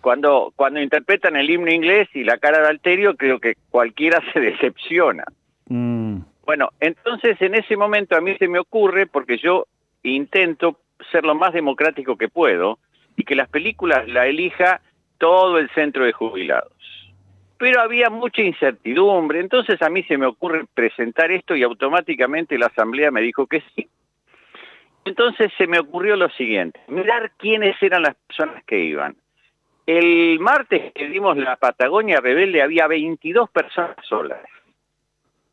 Cuando, 0.01 0.53
cuando 0.57 0.81
interpretan 0.81 1.37
el 1.37 1.49
himno 1.49 1.71
inglés 1.71 2.09
y 2.15 2.25
la 2.25 2.39
cara 2.39 2.61
de 2.61 2.69
Alterio, 2.69 3.17
creo 3.17 3.39
que 3.39 3.55
cualquiera 3.71 4.21
se 4.33 4.41
decepciona. 4.41 5.25
Mm, 5.67 6.21
Bueno, 6.45 6.71
entonces 6.81 7.41
en 7.41 7.55
ese 7.55 7.77
momento 7.77 8.17
a 8.17 8.21
mí 8.21 8.35
se 8.39 8.49
me 8.49 8.59
ocurre, 8.59 9.07
porque 9.07 9.39
yo 9.39 9.67
intento 10.03 10.81
ser 11.13 11.25
lo 11.25 11.35
más 11.35 11.53
democrático 11.53 12.17
que 12.17 12.29
puedo, 12.29 12.79
y 13.17 13.25
que 13.25 13.37
las 13.37 13.49
películas 13.49 14.09
la 14.09 14.27
elija 14.27 14.81
todo 15.19 15.59
el 15.59 15.69
centro 15.71 16.05
de 16.05 16.13
jubilados. 16.13 16.73
Pero 17.61 17.83
había 17.83 18.09
mucha 18.09 18.41
incertidumbre, 18.41 19.39
entonces 19.39 19.83
a 19.83 19.91
mí 19.91 20.03
se 20.05 20.17
me 20.17 20.25
ocurre 20.25 20.65
presentar 20.73 21.31
esto 21.31 21.55
y 21.55 21.63
automáticamente 21.63 22.57
la 22.57 22.69
asamblea 22.69 23.11
me 23.11 23.21
dijo 23.21 23.47
que 23.47 23.63
sí. 23.75 23.87
Entonces 25.05 25.53
se 25.59 25.67
me 25.67 25.79
ocurrió 25.79 26.17
lo 26.17 26.31
siguiente, 26.31 26.81
mirar 26.89 27.33
quiénes 27.37 27.77
eran 27.83 28.05
las 28.05 28.15
personas 28.15 28.65
que 28.65 28.83
iban. 28.83 29.15
El 29.85 30.41
martes 30.41 30.91
que 30.95 31.11
dimos 31.11 31.37
la 31.37 31.57
Patagonia 31.57 32.19
Rebelde 32.23 32.63
había 32.63 32.87
22 32.87 33.51
personas 33.51 33.97
solas. 34.09 34.41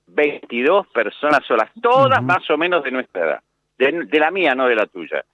22 0.08 0.88
personas 0.88 1.46
solas, 1.46 1.70
todas 1.82 2.24
más 2.24 2.50
o 2.50 2.58
menos 2.58 2.86
de 2.86 2.92
nuestra 2.92 3.26
edad. 3.26 3.42
De, 3.78 4.06
de 4.06 4.20
la 4.20 4.32
mía, 4.32 4.56
no 4.56 4.66
de 4.68 4.76
la 4.76 4.86
tuya. 4.86 5.26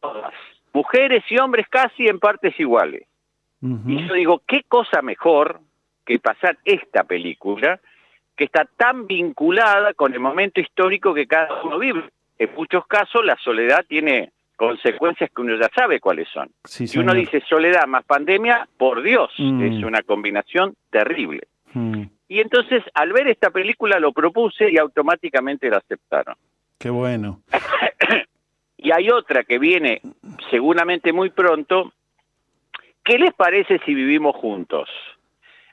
Todas. 0.00 0.32
Mujeres 0.72 1.24
y 1.28 1.36
hombres 1.36 1.66
casi 1.68 2.08
en 2.08 2.18
partes 2.18 2.58
iguales. 2.58 3.06
Y 3.60 4.08
yo 4.08 4.14
digo, 4.14 4.42
¿qué 4.46 4.62
cosa 4.66 5.02
mejor 5.02 5.60
que 6.10 6.18
pasar 6.18 6.58
esta 6.64 7.04
película 7.04 7.78
que 8.36 8.44
está 8.44 8.64
tan 8.76 9.06
vinculada 9.06 9.94
con 9.94 10.12
el 10.12 10.18
momento 10.18 10.60
histórico 10.60 11.14
que 11.14 11.26
cada 11.28 11.62
uno 11.62 11.78
vive? 11.78 12.02
En 12.38 12.50
muchos 12.56 12.84
casos 12.88 13.24
la 13.24 13.36
soledad 13.36 13.84
tiene 13.88 14.32
consecuencias 14.56 15.30
que 15.30 15.40
uno 15.42 15.56
ya 15.56 15.68
sabe 15.74 16.00
cuáles 16.00 16.28
son. 16.28 16.50
Sí, 16.64 16.86
y 16.92 16.98
uno 16.98 17.14
dice 17.14 17.40
soledad 17.48 17.86
más 17.86 18.04
pandemia, 18.04 18.68
por 18.76 19.02
Dios, 19.02 19.30
Mm. 19.38 19.62
es 19.62 19.84
una 19.84 20.02
combinación 20.02 20.74
terrible. 20.90 21.42
mm, 21.74 22.02
Y 22.28 22.40
entonces 22.40 22.82
al 22.94 23.12
ver 23.12 23.28
esta 23.28 23.50
película 23.50 23.98
lo 24.00 24.12
propuse 24.12 24.70
y 24.70 24.78
automáticamente 24.78 25.70
la 25.70 25.76
aceptaron. 25.78 26.34
qué 26.78 26.90
bueno. 26.90 27.40
Y 28.82 28.92
hay 28.92 29.10
otra 29.10 29.44
que 29.44 29.58
viene 29.58 30.00
seguramente 30.50 31.12
muy 31.12 31.28
pronto. 31.28 31.92
¿Qué 33.04 33.18
les 33.18 33.34
parece 33.34 33.78
si 33.84 33.94
vivimos 33.94 34.34
juntos? 34.36 34.88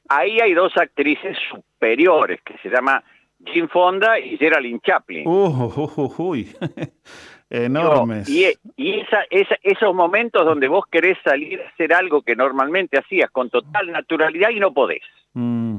Ahí 0.09 0.39
hay 0.39 0.53
dos 0.53 0.75
actrices 0.77 1.37
superiores 1.49 2.41
que 2.43 2.57
se 2.59 2.69
llama 2.69 3.03
Jim 3.45 3.67
Fonda 3.67 4.19
y 4.19 4.37
Geraldine 4.37 4.79
Chaplin. 4.83 5.27
Uh, 5.27 5.47
uh, 5.47 5.91
uh, 5.95 6.13
uy. 6.17 6.47
enormes. 7.49 8.27
Y, 8.29 8.45
y 8.75 8.99
esa, 8.99 9.23
esa- 9.29 9.57
esos 9.63 9.93
momentos 9.93 10.45
donde 10.45 10.67
vos 10.67 10.85
querés 10.91 11.17
salir 11.23 11.61
a 11.61 11.69
hacer 11.69 11.93
algo 11.93 12.21
que 12.21 12.35
normalmente 12.35 12.97
hacías 12.99 13.29
con 13.31 13.49
total 13.49 13.91
naturalidad 13.91 14.49
y 14.49 14.59
no 14.59 14.73
podés. 14.73 15.01
Mm, 15.33 15.77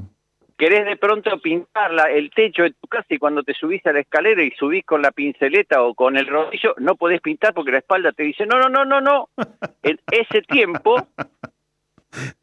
Querés 0.56 0.86
de 0.86 0.96
pronto 0.96 1.38
pintar 1.38 1.92
la- 1.92 2.10
el 2.10 2.30
techo 2.30 2.64
de 2.64 2.70
tu 2.72 2.88
casa 2.88 3.06
y 3.10 3.18
cuando 3.18 3.44
te 3.44 3.54
subís 3.54 3.84
a 3.86 3.92
la 3.92 4.00
escalera 4.00 4.42
y 4.42 4.50
subís 4.52 4.84
con 4.84 5.02
la 5.02 5.12
pinceleta 5.12 5.84
o 5.84 5.94
con 5.94 6.16
el 6.16 6.26
rodillo, 6.26 6.74
no 6.78 6.96
podés 6.96 7.20
pintar 7.20 7.54
porque 7.54 7.70
la 7.70 7.78
espalda 7.78 8.10
te 8.10 8.24
dice, 8.24 8.44
no, 8.44 8.58
no, 8.58 8.68
no, 8.68 8.84
no, 8.84 9.00
no. 9.00 9.28
En 9.84 10.00
ese 10.10 10.42
tiempo, 10.42 10.96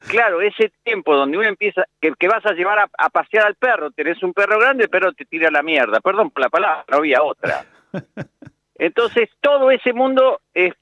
claro, 0.08 0.42
ese 0.42 0.72
tiempo 0.84 1.16
donde 1.16 1.38
uno 1.38 1.48
empieza, 1.48 1.86
que, 2.00 2.14
que 2.18 2.28
vas 2.28 2.46
a 2.46 2.54
llevar 2.54 2.80
a, 2.80 2.88
a 2.98 3.10
pasear 3.10 3.46
al 3.46 3.56
perro, 3.56 3.92
tenés 3.92 4.22
un 4.24 4.34
perro 4.34 4.60
grande, 4.60 4.84
el 4.86 4.90
perro 4.90 5.14
te 5.14 5.26
tira 5.26 5.50
la 5.52 5.64
mierda, 5.64 6.00
perdón 6.02 6.30
por 6.32 6.42
la 6.44 6.50
palabra, 6.50 6.86
no 6.90 6.98
había 6.98 7.24
otra. 7.24 7.66
Entonces, 8.78 9.30
todo 9.42 9.72
ese 9.72 9.94
mundo 9.94 10.42
es 10.54 10.74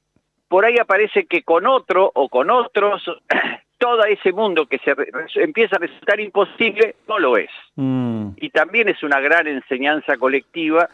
por 0.47 0.65
ahí 0.65 0.77
aparece 0.77 1.25
que 1.25 1.41
con 1.43 1.65
otro 1.65 2.11
o 2.13 2.29
con 2.29 2.49
otros, 2.51 3.03
todo 3.79 4.03
ese 4.05 4.31
mundo 4.31 4.65
que 4.67 4.77
se 4.79 4.93
re- 4.93 5.09
empieza 5.35 5.77
a 5.77 5.79
resultar 5.79 6.19
imposible, 6.19 6.95
no 7.07 7.17
lo 7.19 7.37
es. 7.37 7.49
mm. 7.75 8.29
Y 8.37 8.49
también 8.51 8.89
es 8.89 9.01
una 9.03 9.19
gran 9.19 9.47
enseñanza 9.47 10.17
colectiva 10.17 10.89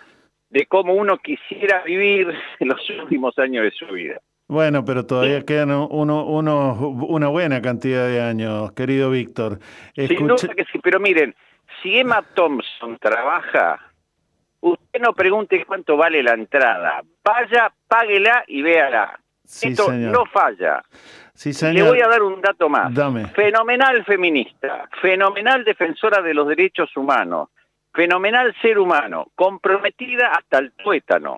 de 0.50 0.66
cómo 0.66 0.94
uno 0.94 1.18
quisiera 1.18 1.84
vivir 1.84 2.34
los 2.60 2.90
últimos 2.90 3.38
años 3.38 3.64
de 3.64 3.72
su 3.72 3.86
vida. 3.88 4.20
Bueno, 4.50 4.84
pero 4.84 5.06
todavía 5.06 5.46
quedan 5.46 5.70
uno, 5.70 6.26
uno, 6.26 6.74
una 7.08 7.28
buena 7.28 7.62
cantidad 7.62 8.08
de 8.08 8.20
años, 8.20 8.72
querido 8.72 9.12
Víctor. 9.12 9.60
Sin 9.94 10.06
Escuché- 10.06 10.48
duda 10.48 10.56
que 10.56 10.66
sí, 10.72 10.80
pero 10.82 11.00
miren, 11.00 11.36
si 11.84 12.00
Emma 12.00 12.24
Thompson 12.34 12.98
trabaja, 13.00 13.80
usted 14.60 15.00
no 15.02 15.14
pregunte 15.14 15.64
cuánto 15.66 15.96
vale 15.98 16.24
la 16.24 16.34
entrada. 16.34 17.04
Vaya, 17.24 17.72
páguela 17.88 18.44
y 18.48 18.64
véala. 18.64 19.20
Sí, 19.46 19.70
Esto 19.70 19.86
señor. 19.86 20.14
no 20.14 20.26
falla. 20.26 20.82
Sí, 21.36 21.50
Le 21.50 21.54
señor. 21.54 21.88
voy 21.90 22.02
a 22.02 22.08
dar 22.08 22.24
un 22.24 22.42
dato 22.42 22.70
más. 22.70 22.92
Dame. 22.92 23.28
Fenomenal 23.28 24.04
feminista, 24.04 24.90
fenomenal 25.00 25.64
defensora 25.64 26.24
de 26.24 26.34
los 26.34 26.48
derechos 26.48 26.90
humanos, 26.98 27.50
fenomenal 27.94 28.56
ser 28.64 28.80
humano, 28.80 29.28
comprometida 29.36 30.30
hasta 30.34 30.58
el 30.58 30.72
tuétano. 30.72 31.38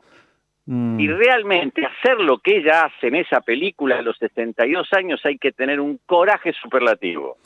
Mm. 0.65 0.99
Y 0.99 1.07
realmente 1.07 1.85
hacer 1.85 2.19
lo 2.19 2.37
que 2.39 2.57
ella 2.57 2.85
hace 2.85 3.07
en 3.07 3.15
esa 3.15 3.41
película 3.41 3.97
a 3.97 4.01
los 4.01 4.17
62 4.17 4.93
años 4.93 5.19
hay 5.25 5.37
que 5.37 5.51
tener 5.51 5.79
un 5.79 5.99
coraje 6.05 6.53
superlativo. 6.53 7.37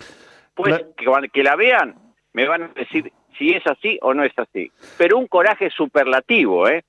Pues 0.54 0.86
que, 1.34 1.44
la 1.44 1.56
vean, 1.56 1.96
me 2.34 2.48
van 2.48 2.64
a 2.64 2.68
decir 2.70 3.12
si 3.38 3.52
es 3.52 3.66
así 3.68 3.98
o 4.02 4.14
no 4.14 4.24
es 4.24 4.38
así. 4.38 4.72
Pero 4.98 5.18
un 5.18 5.28
coraje 5.28 5.70
superlativo, 5.70 6.68
¿eh? 6.68 6.84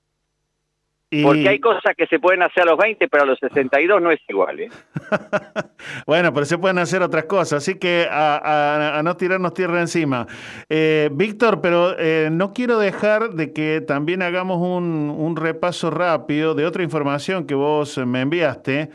Y- 1.09 1.23
Porque 1.23 1.49
hay 1.49 1.61
cosas 1.61 1.95
que 1.97 2.07
se 2.09 2.19
pueden 2.19 2.43
hacer 2.43 2.65
a 2.65 2.67
los 2.67 2.79
20, 2.79 3.07
pero 3.09 3.23
a 3.23 3.27
los 3.27 3.39
62 3.39 4.03
no 4.03 4.11
es 4.11 4.21
igual, 4.29 4.59
¿eh? 4.61 4.69
Bueno, 6.07 6.33
pero 6.33 6.47
se 6.47 6.59
pueden 6.59 6.79
hacer 6.79 7.01
otras 7.03 7.25
cosas, 7.25 7.63
así 7.63 7.79
que 7.79 8.09
a, 8.11 8.37
a- 8.37 8.99
a 8.99 9.03
no 9.03 9.17
tirarnos 9.17 9.55
tierra 9.55 9.81
encima. 9.81 10.27
Eh, 10.69 11.09
Víctor, 11.13 11.61
pero 11.61 11.97
eh, 11.99 12.29
no 12.33 12.53
quiero 12.53 12.79
dejar 12.79 13.31
de 13.31 13.53
que 13.53 13.81
también 13.87 14.23
hagamos 14.23 14.59
un, 14.59 15.15
un 15.17 15.37
repaso 15.37 15.91
rápido 15.91 16.55
de 16.55 16.67
otra 16.67 16.83
información 16.83 17.47
que 17.47 17.55
vos 17.55 17.99
me 17.99 18.23
enviaste 18.23 18.91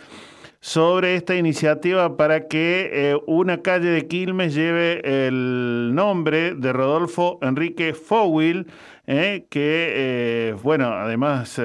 sobre 0.61 1.15
esta 1.15 1.35
iniciativa 1.35 2.15
para 2.15 2.47
que 2.47 2.89
eh, 2.93 3.19
una 3.25 3.63
calle 3.63 3.89
de 3.89 4.07
Quilmes 4.07 4.53
lleve 4.53 5.01
el 5.27 5.91
nombre 5.95 6.53
de 6.53 6.71
Rodolfo 6.71 7.39
Enrique 7.41 7.95
Fowil, 7.95 8.67
eh, 9.07 9.47
que, 9.49 9.89
eh, 9.89 10.55
bueno, 10.61 10.93
además 10.93 11.59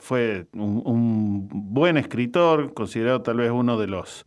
fue 0.00 0.46
un, 0.52 0.82
un 0.84 1.48
buen 1.50 1.96
escritor, 1.96 2.74
considerado 2.74 3.22
tal 3.22 3.38
vez 3.38 3.50
uno 3.50 3.78
de 3.78 3.86
los 3.86 4.24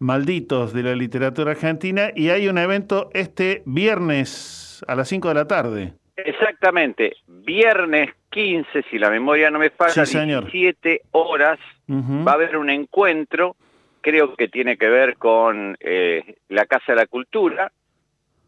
malditos 0.00 0.72
de 0.72 0.82
la 0.82 0.96
literatura 0.96 1.52
argentina, 1.52 2.10
y 2.16 2.30
hay 2.30 2.48
un 2.48 2.58
evento 2.58 3.08
este 3.14 3.62
viernes 3.66 4.84
a 4.88 4.96
las 4.96 5.08
5 5.08 5.28
de 5.28 5.34
la 5.34 5.46
tarde. 5.46 5.94
Exactamente, 6.24 7.16
viernes 7.26 8.10
15, 8.30 8.84
si 8.90 8.98
la 8.98 9.10
memoria 9.10 9.50
no 9.50 9.58
me 9.58 9.70
falla, 9.70 10.06
Sí, 10.06 10.12
señor. 10.12 10.50
17 10.50 11.02
horas, 11.12 11.58
va 11.88 12.32
a 12.32 12.34
haber 12.34 12.56
un 12.56 12.70
encuentro, 12.70 13.56
creo 14.00 14.34
que 14.36 14.48
tiene 14.48 14.76
que 14.76 14.88
ver 14.88 15.16
con 15.16 15.76
eh, 15.80 16.36
la 16.48 16.66
Casa 16.66 16.92
de 16.92 16.96
la 16.96 17.06
Cultura, 17.06 17.72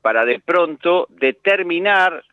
para 0.01 0.25
de 0.25 0.41
pronto 0.41 1.07
determinar 1.11 2.25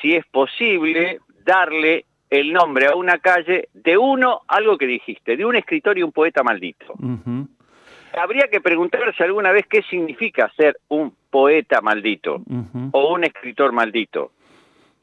si 0.00 0.14
es 0.14 0.24
posible 0.26 1.20
darle 1.44 2.06
el 2.30 2.52
nombre 2.52 2.86
a 2.86 2.96
una 2.96 3.18
calle 3.18 3.68
de 3.74 3.96
uno, 3.96 4.40
algo 4.48 4.76
que 4.76 4.86
dijiste, 4.86 5.36
de 5.36 5.44
un 5.44 5.56
escritor 5.56 5.98
y 5.98 6.02
un 6.02 6.12
poeta 6.12 6.42
maldito. 6.42 6.94
Habría 8.16 8.48
que 8.48 8.60
preguntarse 8.60 9.22
alguna 9.24 9.52
vez 9.52 9.66
qué 9.68 9.82
significa 9.82 10.50
ser 10.56 10.78
un 10.88 11.14
poeta 11.30 11.80
maldito 11.80 12.42
o 12.92 13.14
un 13.14 13.24
escritor 13.24 13.72
maldito. 13.72 14.32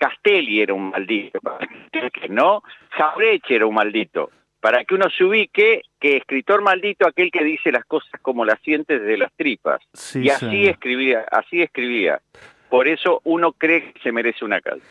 Castelli 0.01 0.61
era 0.61 0.73
un 0.73 0.89
maldito, 0.89 1.39
para 1.41 1.67
que 2.09 2.27
no, 2.27 2.63
Jaureche 2.89 3.55
era 3.55 3.67
un 3.67 3.75
maldito. 3.75 4.31
Para 4.59 4.83
que 4.83 4.95
uno 4.95 5.09
se 5.09 5.23
ubique 5.23 5.83
que 5.99 6.17
escritor 6.17 6.61
maldito 6.61 7.07
aquel 7.07 7.31
que 7.31 7.43
dice 7.43 7.71
las 7.71 7.85
cosas 7.85 8.19
como 8.21 8.43
las 8.43 8.59
siente 8.61 8.99
desde 8.99 9.17
las 9.17 9.31
tripas. 9.33 9.79
Sí, 9.93 10.23
y 10.23 10.29
así 10.29 10.45
señor. 10.45 10.69
escribía, 10.69 11.25
así 11.31 11.61
escribía. 11.61 12.19
Por 12.69 12.87
eso 12.87 13.21
uno 13.25 13.53
cree 13.53 13.93
que 13.93 13.99
se 14.01 14.11
merece 14.11 14.43
una 14.43 14.59
calle. 14.59 14.81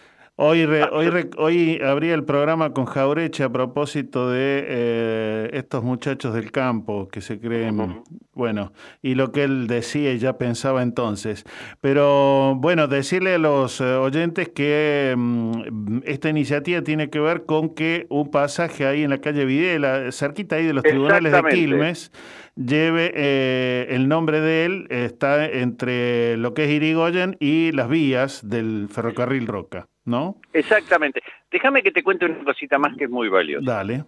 Hoy, 0.42 0.64
re- 0.64 0.84
hoy, 0.90 1.10
re- 1.10 1.28
hoy 1.36 1.78
abría 1.84 2.14
el 2.14 2.24
programa 2.24 2.72
con 2.72 2.86
Jaureche 2.86 3.44
a 3.44 3.50
propósito 3.52 4.30
de 4.30 4.64
eh, 4.66 5.50
estos 5.52 5.84
muchachos 5.84 6.32
del 6.32 6.50
campo 6.50 7.08
que 7.08 7.20
se 7.20 7.38
creen, 7.38 8.02
bueno, 8.32 8.72
y 9.02 9.16
lo 9.16 9.32
que 9.32 9.44
él 9.44 9.66
decía 9.66 10.14
y 10.14 10.18
ya 10.18 10.38
pensaba 10.38 10.82
entonces. 10.82 11.44
Pero 11.82 12.54
bueno, 12.56 12.88
decirle 12.88 13.34
a 13.34 13.38
los 13.38 13.82
eh, 13.82 13.84
oyentes 13.84 14.48
que 14.48 15.14
mm, 15.14 15.98
esta 16.06 16.30
iniciativa 16.30 16.80
tiene 16.80 17.10
que 17.10 17.20
ver 17.20 17.44
con 17.44 17.74
que 17.74 18.06
un 18.08 18.30
pasaje 18.30 18.86
ahí 18.86 19.02
en 19.02 19.10
la 19.10 19.18
calle 19.20 19.44
Videla, 19.44 20.10
cerquita 20.10 20.56
ahí 20.56 20.64
de 20.64 20.72
los 20.72 20.84
tribunales 20.84 21.32
de. 21.32 21.42
Quilmes, 21.54 22.12
lleve 22.56 23.12
eh, 23.14 23.88
el 23.90 24.08
nombre 24.08 24.40
de 24.40 24.64
él, 24.64 24.86
está 24.88 25.44
entre 25.46 26.38
lo 26.38 26.54
que 26.54 26.64
es 26.64 26.70
Irigoyen 26.70 27.36
y 27.40 27.72
las 27.72 27.90
vías 27.90 28.40
del 28.48 28.88
ferrocarril 28.90 29.46
Roca, 29.46 29.89
¿no? 30.10 30.36
Exactamente. 30.52 31.22
Déjame 31.50 31.82
que 31.82 31.92
te 31.92 32.02
cuente 32.02 32.26
una 32.26 32.44
cosita 32.44 32.78
más 32.78 32.96
que 32.96 33.04
es 33.04 33.10
muy 33.10 33.28
valiosa. 33.28 33.64
Dale. 33.64 34.04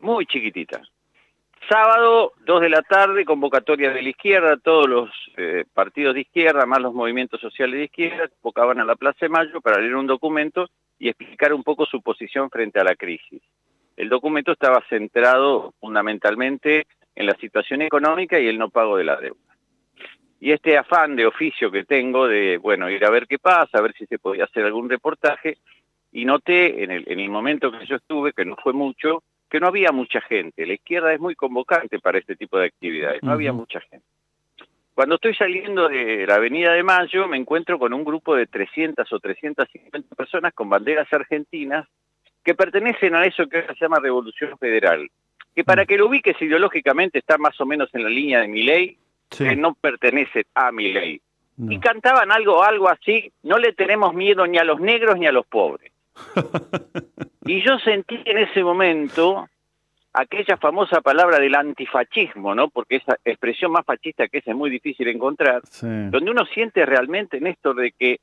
muy 0.00 0.26
chiquitita. 0.26 0.80
Sábado, 1.68 2.32
2 2.44 2.60
de 2.60 2.68
la 2.70 2.82
tarde, 2.82 3.24
convocatoria 3.24 3.92
de 3.92 4.02
la 4.02 4.08
izquierda, 4.08 4.56
todos 4.56 4.88
los 4.88 5.10
eh, 5.36 5.64
partidos 5.72 6.14
de 6.14 6.22
izquierda, 6.22 6.66
más 6.66 6.80
los 6.80 6.92
movimientos 6.92 7.40
sociales 7.40 7.78
de 7.78 7.84
izquierda, 7.84 8.28
convocaban 8.28 8.80
a 8.80 8.84
la 8.84 8.96
Plaza 8.96 9.18
de 9.20 9.28
Mayo 9.28 9.60
para 9.60 9.80
leer 9.80 9.94
un 9.94 10.08
documento 10.08 10.68
y 10.98 11.08
explicar 11.08 11.54
un 11.54 11.62
poco 11.62 11.86
su 11.86 12.02
posición 12.02 12.50
frente 12.50 12.80
a 12.80 12.84
la 12.84 12.96
crisis. 12.96 13.40
El 13.96 14.08
documento 14.08 14.52
estaba 14.52 14.82
centrado 14.88 15.74
fundamentalmente 15.80 16.86
en 17.14 17.26
la 17.26 17.34
situación 17.34 17.82
económica 17.82 18.40
y 18.40 18.48
el 18.48 18.58
no 18.58 18.70
pago 18.70 18.96
de 18.96 19.04
la 19.04 19.16
deuda. 19.16 19.51
Y 20.42 20.50
este 20.50 20.76
afán 20.76 21.14
de 21.14 21.24
oficio 21.24 21.70
que 21.70 21.84
tengo 21.84 22.26
de, 22.26 22.58
bueno, 22.58 22.90
ir 22.90 23.04
a 23.04 23.10
ver 23.10 23.28
qué 23.28 23.38
pasa, 23.38 23.78
a 23.78 23.80
ver 23.80 23.92
si 23.92 24.06
se 24.06 24.18
podía 24.18 24.42
hacer 24.42 24.64
algún 24.64 24.90
reportaje, 24.90 25.58
y 26.10 26.24
noté 26.24 26.82
en 26.82 26.90
el, 26.90 27.04
en 27.06 27.20
el 27.20 27.30
momento 27.30 27.70
que 27.70 27.86
yo 27.86 27.94
estuve, 27.94 28.32
que 28.32 28.44
no 28.44 28.56
fue 28.56 28.72
mucho, 28.72 29.22
que 29.48 29.60
no 29.60 29.68
había 29.68 29.92
mucha 29.92 30.20
gente. 30.20 30.66
La 30.66 30.74
izquierda 30.74 31.14
es 31.14 31.20
muy 31.20 31.36
convocante 31.36 32.00
para 32.00 32.18
este 32.18 32.34
tipo 32.34 32.58
de 32.58 32.66
actividades, 32.66 33.22
no 33.22 33.30
había 33.30 33.52
mucha 33.52 33.78
gente. 33.82 34.04
Cuando 34.94 35.14
estoy 35.14 35.32
saliendo 35.36 35.88
de 35.88 36.26
la 36.26 36.34
Avenida 36.34 36.72
de 36.72 36.82
Mayo, 36.82 37.28
me 37.28 37.36
encuentro 37.36 37.78
con 37.78 37.94
un 37.94 38.02
grupo 38.02 38.34
de 38.34 38.48
300 38.48 39.12
o 39.12 39.20
350 39.20 40.16
personas 40.16 40.52
con 40.54 40.68
banderas 40.68 41.06
argentinas 41.12 41.86
que 42.42 42.56
pertenecen 42.56 43.14
a 43.14 43.26
eso 43.26 43.46
que 43.46 43.58
ahora 43.58 43.74
se 43.74 43.84
llama 43.84 44.00
Revolución 44.00 44.58
Federal, 44.58 45.08
que 45.54 45.62
para 45.62 45.86
que 45.86 45.96
lo 45.96 46.08
ubiques 46.08 46.42
ideológicamente 46.42 47.20
está 47.20 47.38
más 47.38 47.60
o 47.60 47.64
menos 47.64 47.94
en 47.94 48.02
la 48.02 48.10
línea 48.10 48.40
de 48.40 48.48
mi 48.48 48.64
ley, 48.64 48.98
que 49.36 49.56
no 49.56 49.74
pertenece 49.74 50.46
a 50.54 50.72
mi 50.72 50.92
ley. 50.92 51.20
Y 51.68 51.78
cantaban 51.78 52.32
algo, 52.32 52.62
algo 52.64 52.88
así, 52.88 53.30
no 53.42 53.58
le 53.58 53.72
tenemos 53.72 54.14
miedo 54.14 54.46
ni 54.46 54.58
a 54.58 54.64
los 54.64 54.80
negros 54.80 55.18
ni 55.18 55.26
a 55.26 55.32
los 55.32 55.46
pobres. 55.46 55.92
y 57.46 57.62
yo 57.62 57.78
sentí 57.78 58.20
en 58.24 58.38
ese 58.38 58.64
momento 58.64 59.46
aquella 60.12 60.56
famosa 60.56 61.00
palabra 61.00 61.38
del 61.38 61.54
antifascismo, 61.54 62.54
¿no? 62.54 62.68
Porque 62.68 62.96
esa 62.96 63.16
expresión 63.24 63.72
más 63.72 63.84
fascista 63.84 64.28
que 64.28 64.38
esa 64.38 64.50
es 64.50 64.56
muy 64.56 64.70
difícil 64.70 65.08
encontrar, 65.08 65.62
Sí. 65.68 65.86
donde 65.86 66.30
uno 66.30 66.44
siente 66.46 66.84
realmente, 66.84 67.40
Néstor, 67.40 67.76
de 67.76 67.92
que 67.92 68.20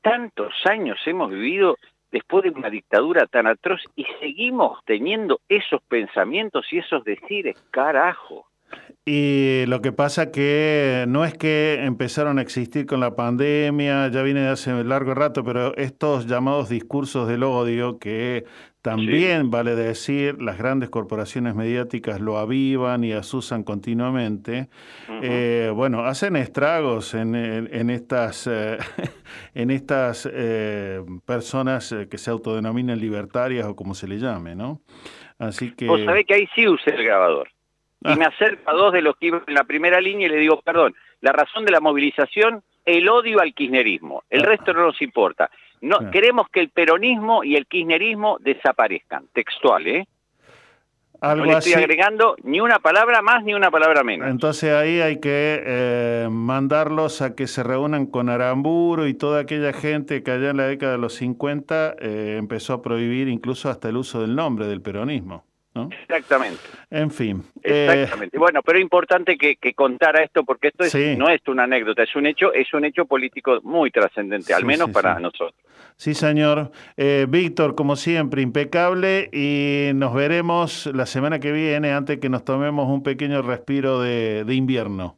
tantos 0.00 0.52
años 0.64 0.98
hemos 1.06 1.30
vivido 1.30 1.78
después 2.10 2.44
de 2.44 2.50
una 2.50 2.70
dictadura 2.70 3.26
tan 3.26 3.46
atroz 3.46 3.80
y 3.96 4.04
seguimos 4.20 4.78
teniendo 4.84 5.40
esos 5.48 5.80
pensamientos 5.82 6.66
y 6.72 6.78
esos 6.78 7.04
decires, 7.04 7.56
carajo. 7.70 8.46
Y 9.04 9.64
lo 9.66 9.82
que 9.82 9.90
pasa 9.90 10.30
que 10.30 11.06
no 11.08 11.24
es 11.24 11.34
que 11.34 11.82
empezaron 11.82 12.38
a 12.38 12.42
existir 12.42 12.86
con 12.86 13.00
la 13.00 13.16
pandemia, 13.16 14.06
ya 14.08 14.22
viene 14.22 14.42
de 14.42 14.50
hace 14.50 14.84
largo 14.84 15.12
rato, 15.14 15.42
pero 15.42 15.76
estos 15.76 16.28
llamados 16.28 16.68
discursos 16.68 17.26
del 17.26 17.42
odio 17.42 17.98
que 17.98 18.44
también, 18.80 19.50
vale 19.50 19.74
decir, 19.76 20.40
las 20.42 20.58
grandes 20.58 20.90
corporaciones 20.90 21.54
mediáticas 21.56 22.20
lo 22.20 22.38
avivan 22.38 23.02
y 23.02 23.12
asusan 23.12 23.62
continuamente, 23.62 24.68
eh, 25.20 25.72
bueno, 25.74 26.04
hacen 26.04 26.36
estragos 26.36 27.14
en, 27.14 27.34
estas, 27.90 28.48
eh, 28.48 28.78
en 29.54 29.70
estas 29.70 30.28
eh, 30.32 31.00
personas 31.24 31.90
eh, 31.92 32.08
que 32.08 32.18
se 32.18 32.30
autodenominan 32.30 33.00
libertarias 33.00 33.66
o 33.66 33.74
como 33.74 33.94
se 33.94 34.06
le 34.06 34.18
llame, 34.18 34.56
¿no? 34.56 34.80
Así 35.38 35.74
que... 35.74 35.86
Vos 35.86 36.04
sabés 36.04 36.24
que 36.26 36.34
ahí 36.34 36.48
sí 36.54 36.68
usé 36.68 36.90
el 36.90 37.04
grabador. 37.04 37.48
Y 38.04 38.16
me 38.16 38.24
acerco 38.24 38.70
a 38.70 38.74
dos 38.74 38.92
de 38.92 39.02
los 39.02 39.16
que 39.16 39.26
iban 39.26 39.42
en 39.46 39.54
la 39.54 39.64
primera 39.64 40.00
línea 40.00 40.26
y 40.26 40.30
le 40.30 40.38
digo, 40.38 40.60
perdón, 40.62 40.94
la 41.20 41.32
razón 41.32 41.64
de 41.64 41.72
la 41.72 41.80
movilización, 41.80 42.62
el 42.84 43.08
odio 43.08 43.40
al 43.40 43.54
kirchnerismo. 43.54 44.24
El 44.28 44.42
resto 44.42 44.72
no 44.72 44.86
nos 44.86 45.00
importa. 45.02 45.50
No, 45.80 46.10
Queremos 46.10 46.48
que 46.48 46.60
el 46.60 46.70
peronismo 46.70 47.42
y 47.42 47.56
el 47.56 47.66
kirchnerismo 47.66 48.38
desaparezcan. 48.40 49.26
Textual, 49.32 49.86
¿eh? 49.86 50.06
Algo 51.20 51.44
no 51.44 51.52
le 51.52 51.58
estoy 51.58 51.74
así. 51.74 51.82
agregando 51.82 52.34
ni 52.42 52.60
una 52.60 52.80
palabra 52.80 53.22
más 53.22 53.44
ni 53.44 53.54
una 53.54 53.70
palabra 53.70 54.02
menos. 54.02 54.28
Entonces 54.28 54.72
ahí 54.74 55.00
hay 55.00 55.20
que 55.20 55.62
eh, 55.64 56.28
mandarlos 56.28 57.22
a 57.22 57.36
que 57.36 57.46
se 57.46 57.62
reúnan 57.62 58.06
con 58.06 58.28
Aramburu 58.28 59.06
y 59.06 59.14
toda 59.14 59.40
aquella 59.40 59.72
gente 59.72 60.24
que 60.24 60.32
allá 60.32 60.50
en 60.50 60.56
la 60.56 60.66
década 60.66 60.92
de 60.92 60.98
los 60.98 61.14
50 61.14 61.94
eh, 62.00 62.36
empezó 62.38 62.74
a 62.74 62.82
prohibir 62.82 63.28
incluso 63.28 63.70
hasta 63.70 63.88
el 63.88 63.98
uso 63.98 64.20
del 64.20 64.34
nombre 64.34 64.66
del 64.66 64.82
peronismo. 64.82 65.44
¿No? 65.74 65.88
Exactamente. 66.02 66.60
En 66.90 67.10
fin. 67.10 67.42
eh, 67.62 67.88
Exactamente. 67.90 68.38
Bueno, 68.38 68.60
pero 68.62 68.78
es 68.78 68.82
importante 68.82 69.36
que, 69.38 69.56
que 69.56 69.72
contara 69.74 70.22
esto 70.22 70.44
porque 70.44 70.68
esto 70.68 70.84
es- 70.84 70.92
Sí. 70.92 71.14
no 71.16 71.28
es 71.28 71.40
una 71.48 71.64
anécdota, 71.64 72.02
es 72.02 72.14
un 72.14 72.26
hecho, 72.26 72.52
es 72.52 72.72
un 72.74 72.84
hecho 72.84 73.06
político 73.06 73.58
muy 73.62 73.90
trascendente, 73.90 74.52
al 74.52 74.64
menos 74.64 74.88
sí, 74.88 74.92
para 74.92 75.18
nosotros. 75.18 75.54
sí, 75.96 76.14
señor. 76.14 76.70
Eh, 76.96 77.26
Víctor, 77.28 77.74
como 77.74 77.96
siempre, 77.96 78.42
impecable 78.42 79.30
y 79.32 79.90
nos 79.94 80.12
veremos 80.14 80.86
la 80.94 81.06
semana 81.06 81.38
que 81.38 81.52
viene 81.52 81.92
antes 81.92 82.18
que 82.18 82.28
nos 82.28 82.44
tomemos 82.44 82.88
un 82.88 83.02
pequeño 83.02 83.40
respiro 83.42 84.00
de, 84.00 84.44
de 84.44 84.54
invierno. 84.54 85.16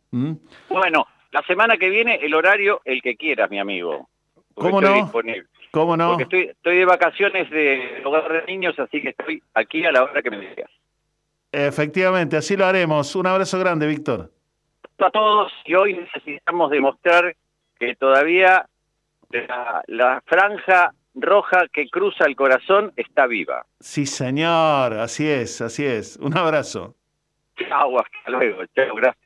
Bueno, 0.69 1.07
la 1.33 1.43
semana 1.43 1.77
que 1.77 1.89
viene 1.91 2.15
el 2.23 2.33
horario 2.35 2.81
el 2.85 3.03
que 3.03 3.17
quieras, 3.17 3.51
mi 3.51 3.59
amigo. 3.59 4.09
¿Cómo 4.55 4.81
no? 4.81 4.95
disponible. 4.95 5.47
¿Cómo 5.75 5.97
no? 5.97 6.11
Porque 6.11 6.23
estoy, 6.23 6.43
estoy 6.45 6.79
de 6.79 6.85
vacaciones 6.85 7.51
de 7.51 8.01
hogar 8.05 8.33
de 8.33 8.45
niños, 8.45 8.79
así 8.79 9.03
que 9.03 9.09
estoy 9.09 9.43
aquí 9.55 9.85
a 9.85 9.91
la 9.91 10.05
hora 10.05 10.23
que 10.23 10.31
me 10.31 10.39
digas. 10.39 10.71
Efectivamente, 11.51 12.37
así 12.37 12.57
lo 12.57 12.65
haremos. 12.65 13.15
Un 13.17 13.27
abrazo 13.27 13.59
grande, 13.59 13.87
Víctor. 13.89 14.31
a 14.99 15.11
todos 15.11 15.53
y 15.65 15.75
hoy 15.75 15.95
necesitamos 15.95 16.71
demostrar 16.71 17.35
que 17.79 17.97
todavía 17.97 18.67
la, 19.31 19.83
la 19.89 20.23
franja 20.27 20.93
roja 21.17 21.67
que 21.73 21.89
cruza 21.89 22.25
el 22.27 22.37
corazón 22.37 22.93
está 22.97 23.27
viva. 23.27 23.67
Sí, 23.81 24.07
señor, 24.07 24.95
así 24.95 25.29
es, 25.29 25.61
así 25.61 25.85
es. 25.85 26.17
Un 26.19 26.37
abrazo. 26.37 26.95
Chao, 27.57 27.99
hasta 27.99 28.31
luego. 28.31 28.65
Chao, 28.75 28.95
gracias. 28.95 29.24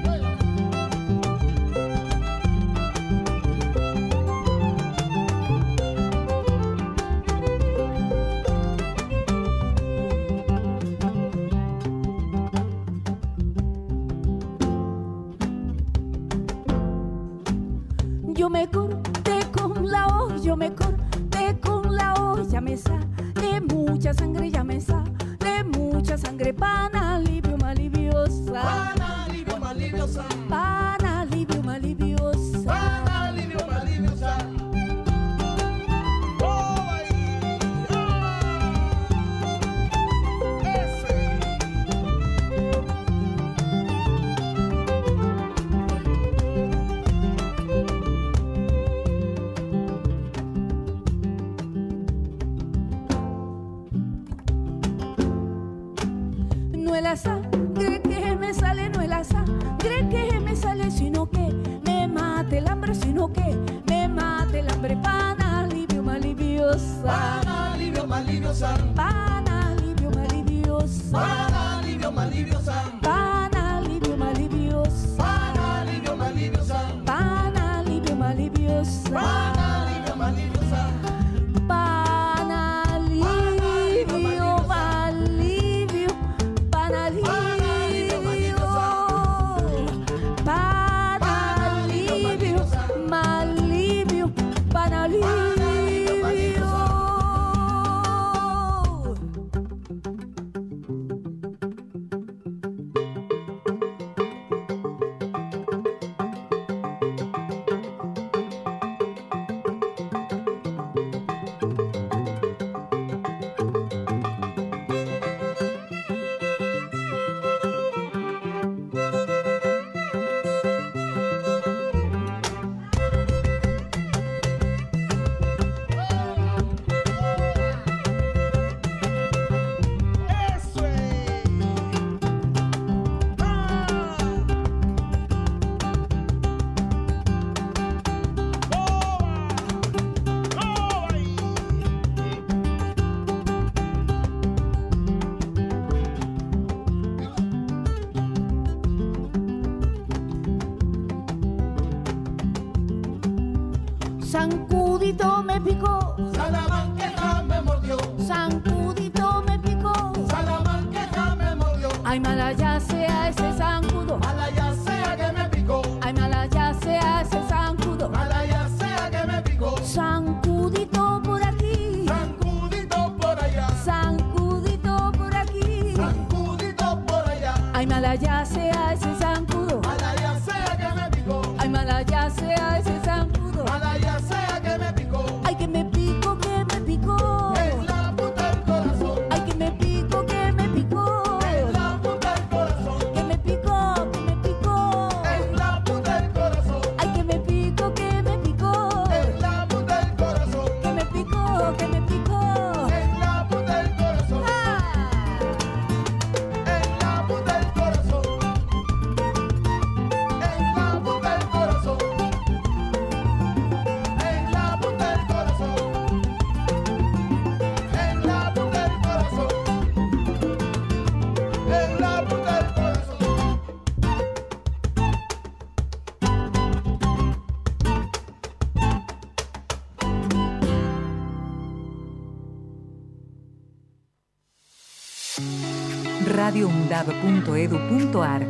radioundab.edu.ar 236.92 238.44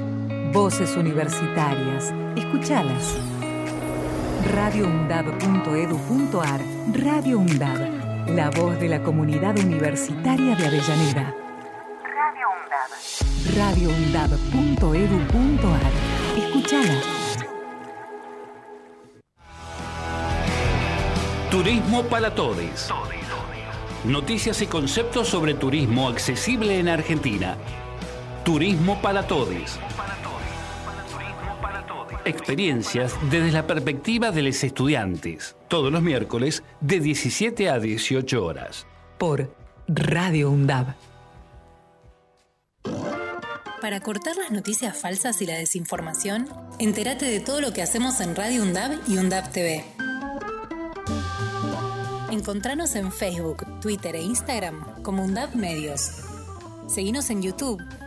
Voces 0.53 0.97
universitarias. 0.97 2.13
Escuchalas. 2.37 3.17
radioundab.edu.ar 4.53 6.61
Radio 6.93 7.39
UNDAB. 7.39 8.29
La 8.31 8.51
voz 8.51 8.81
de 8.81 8.89
la 8.89 9.01
comunidad 9.05 9.57
universitaria 9.57 10.57
de 10.57 10.67
Avellaneda. 10.67 11.33
Radio 12.03 12.49
UNDAB. 12.59 12.91
radioundab.edu.ar 13.57 15.93
Escuchala. 16.37 17.01
Turismo 21.49 22.03
para 22.05 22.35
todos. 22.35 22.91
Noticias 24.05 24.61
y 24.63 24.67
conceptos 24.67 25.29
sobre 25.29 25.55
turismo 25.55 26.09
accesible 26.09 26.81
en 26.81 26.89
Argentina. 26.89 27.57
Turismo 28.45 29.01
para 29.01 29.25
todos. 29.25 29.79
Experiencias 32.25 33.15
desde 33.31 33.53
la 33.53 33.69
perspectiva 33.69 34.33
de 34.33 34.43
los 34.43 34.65
estudiantes. 34.65 35.55
Todos 35.69 35.93
los 35.93 36.03
miércoles 36.03 36.65
de 36.81 36.99
17 36.99 37.71
a 37.71 37.79
18 37.79 38.45
horas. 38.45 38.87
Por 39.17 39.55
Radio 39.87 40.51
UNDAB. 40.51 40.95
Para 43.81 44.01
cortar 44.01 44.35
las 44.37 44.51
noticias 44.51 44.97
falsas 44.97 45.41
y 45.41 45.47
la 45.47 45.55
desinformación, 45.55 46.49
entérate 46.81 47.27
de 47.27 47.39
todo 47.39 47.61
lo 47.61 47.73
que 47.73 47.83
hacemos 47.83 48.21
en 48.21 48.35
Radio 48.35 48.63
UNDAB 48.63 48.99
y 49.07 49.19
UNDAB 49.19 49.53
TV. 49.53 49.85
Encontranos 52.33 52.97
en 52.97 53.13
Facebook, 53.13 53.81
Twitter 53.81 54.17
e 54.17 54.23
Instagram 54.23 55.03
como 55.03 55.23
UNDAB 55.23 55.55
Medios. 55.55 56.23
Seguinos 56.89 57.31
en 57.31 57.43
YouTube. 57.43 57.81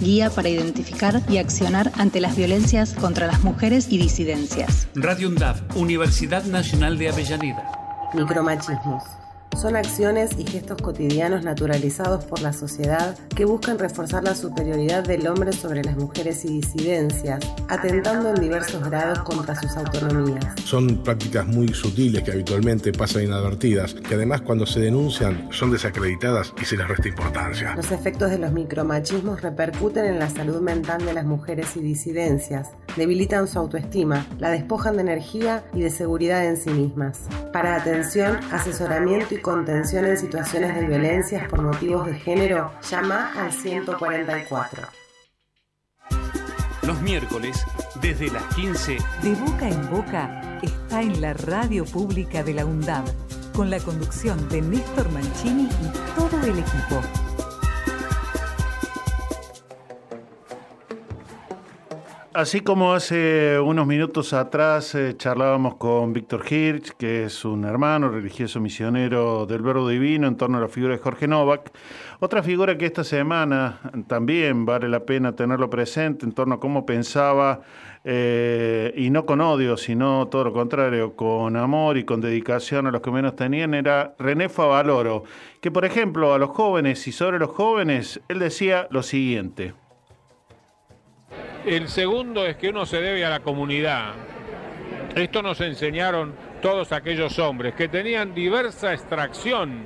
Guía 0.00 0.30
para 0.30 0.48
identificar 0.48 1.22
y 1.28 1.38
accionar 1.38 1.92
ante 1.96 2.20
las 2.20 2.36
violencias 2.36 2.94
contra 2.94 3.26
las 3.26 3.42
mujeres 3.42 3.88
y 3.90 3.98
disidencias. 3.98 4.88
Radio 4.94 5.28
UNDAV, 5.28 5.56
Universidad 5.76 6.44
Nacional 6.44 6.98
de 6.98 7.08
Avellaneda. 7.08 8.10
Micromachismos. 8.14 9.02
Son 9.54 9.74
acciones 9.74 10.32
y 10.38 10.44
gestos 10.44 10.82
cotidianos 10.82 11.42
naturalizados 11.42 12.24
por 12.24 12.42
la 12.42 12.52
sociedad 12.52 13.16
que 13.34 13.46
buscan 13.46 13.78
reforzar 13.78 14.22
la 14.22 14.34
superioridad 14.34 15.02
del 15.02 15.26
hombre 15.26 15.52
sobre 15.52 15.82
las 15.82 15.96
mujeres 15.96 16.44
y 16.44 16.60
disidencias, 16.60 17.40
atentando 17.68 18.30
en 18.30 18.34
diversos 18.36 18.82
grados 18.88 19.20
contra 19.20 19.54
sus 19.54 19.74
autonomías. 19.76 20.44
Son 20.62 21.02
prácticas 21.02 21.46
muy 21.46 21.68
sutiles 21.68 22.22
que 22.22 22.32
habitualmente 22.32 22.92
pasan 22.92 23.24
inadvertidas, 23.24 23.94
que 23.94 24.14
además 24.14 24.42
cuando 24.42 24.66
se 24.66 24.80
denuncian 24.80 25.48
son 25.52 25.70
desacreditadas 25.70 26.52
y 26.60 26.64
se 26.66 26.76
les 26.76 26.86
resta 26.86 27.08
importancia. 27.08 27.74
Los 27.74 27.92
efectos 27.92 28.30
de 28.30 28.38
los 28.38 28.52
micromachismos 28.52 29.40
repercuten 29.40 30.04
en 30.04 30.18
la 30.18 30.28
salud 30.28 30.60
mental 30.60 31.04
de 31.04 31.14
las 31.14 31.24
mujeres 31.24 31.76
y 31.76 31.80
disidencias, 31.80 32.68
debilitan 32.96 33.46
su 33.46 33.58
autoestima, 33.58 34.26
la 34.38 34.50
despojan 34.50 34.96
de 34.96 35.02
energía 35.02 35.64
y 35.72 35.80
de 35.80 35.90
seguridad 35.90 36.44
en 36.44 36.56
sí 36.56 36.70
mismas. 36.70 37.28
Para 37.52 37.76
atención, 37.76 38.38
asesoramiento 38.50 39.34
y 39.34 39.38
contención 39.38 40.04
en 40.06 40.16
situaciones 40.16 40.74
de 40.74 40.86
violencias 40.86 41.48
por 41.48 41.62
motivos 41.62 42.06
de 42.06 42.14
género, 42.14 42.72
llama 42.90 43.32
al 43.36 43.52
144. 43.52 44.82
Los 46.82 47.00
miércoles, 47.02 47.64
desde 48.00 48.30
las 48.30 48.44
15, 48.54 48.98
De 49.22 49.34
boca 49.34 49.68
en 49.68 49.90
boca 49.90 50.60
está 50.62 51.02
en 51.02 51.20
la 51.20 51.34
radio 51.34 51.84
pública 51.84 52.44
de 52.44 52.54
la 52.54 52.64
UNDAB, 52.64 53.04
con 53.52 53.70
la 53.70 53.80
conducción 53.80 54.48
de 54.48 54.62
Néstor 54.62 55.10
Mancini 55.10 55.64
y 55.64 56.18
todo 56.18 56.40
el 56.44 56.58
equipo. 56.58 57.00
Así 62.36 62.60
como 62.60 62.92
hace 62.92 63.58
unos 63.58 63.86
minutos 63.86 64.34
atrás 64.34 64.94
eh, 64.94 65.14
charlábamos 65.16 65.76
con 65.76 66.12
Víctor 66.12 66.44
Hirsch, 66.46 66.90
que 66.98 67.24
es 67.24 67.46
un 67.46 67.64
hermano 67.64 68.10
religioso 68.10 68.60
misionero 68.60 69.46
del 69.46 69.62
Verbo 69.62 69.88
Divino 69.88 70.28
en 70.28 70.36
torno 70.36 70.58
a 70.58 70.60
la 70.60 70.68
figura 70.68 70.92
de 70.92 70.98
Jorge 70.98 71.26
Novak, 71.26 71.72
otra 72.20 72.42
figura 72.42 72.76
que 72.76 72.84
esta 72.84 73.04
semana 73.04 73.80
también 74.06 74.66
vale 74.66 74.86
la 74.90 75.00
pena 75.00 75.34
tenerlo 75.34 75.70
presente 75.70 76.26
en 76.26 76.32
torno 76.32 76.56
a 76.56 76.60
cómo 76.60 76.84
pensaba, 76.84 77.62
eh, 78.04 78.92
y 78.94 79.08
no 79.08 79.24
con 79.24 79.40
odio, 79.40 79.78
sino 79.78 80.28
todo 80.28 80.44
lo 80.44 80.52
contrario, 80.52 81.16
con 81.16 81.56
amor 81.56 81.96
y 81.96 82.04
con 82.04 82.20
dedicación 82.20 82.86
a 82.86 82.90
los 82.90 83.00
que 83.00 83.10
menos 83.10 83.34
tenían, 83.34 83.72
era 83.72 84.14
René 84.18 84.50
Favaloro, 84.50 85.24
que 85.62 85.70
por 85.70 85.86
ejemplo 85.86 86.34
a 86.34 86.38
los 86.38 86.50
jóvenes 86.50 87.08
y 87.08 87.12
sobre 87.12 87.38
los 87.38 87.48
jóvenes, 87.48 88.20
él 88.28 88.40
decía 88.40 88.88
lo 88.90 89.02
siguiente. 89.02 89.85
El 91.66 91.88
segundo 91.88 92.46
es 92.46 92.54
que 92.56 92.68
uno 92.68 92.86
se 92.86 93.00
debe 93.00 93.24
a 93.24 93.28
la 93.28 93.40
comunidad. 93.40 94.12
Esto 95.16 95.42
nos 95.42 95.60
enseñaron 95.60 96.32
todos 96.62 96.92
aquellos 96.92 97.40
hombres 97.40 97.74
que 97.74 97.88
tenían 97.88 98.36
diversa 98.36 98.94
extracción. 98.94 99.80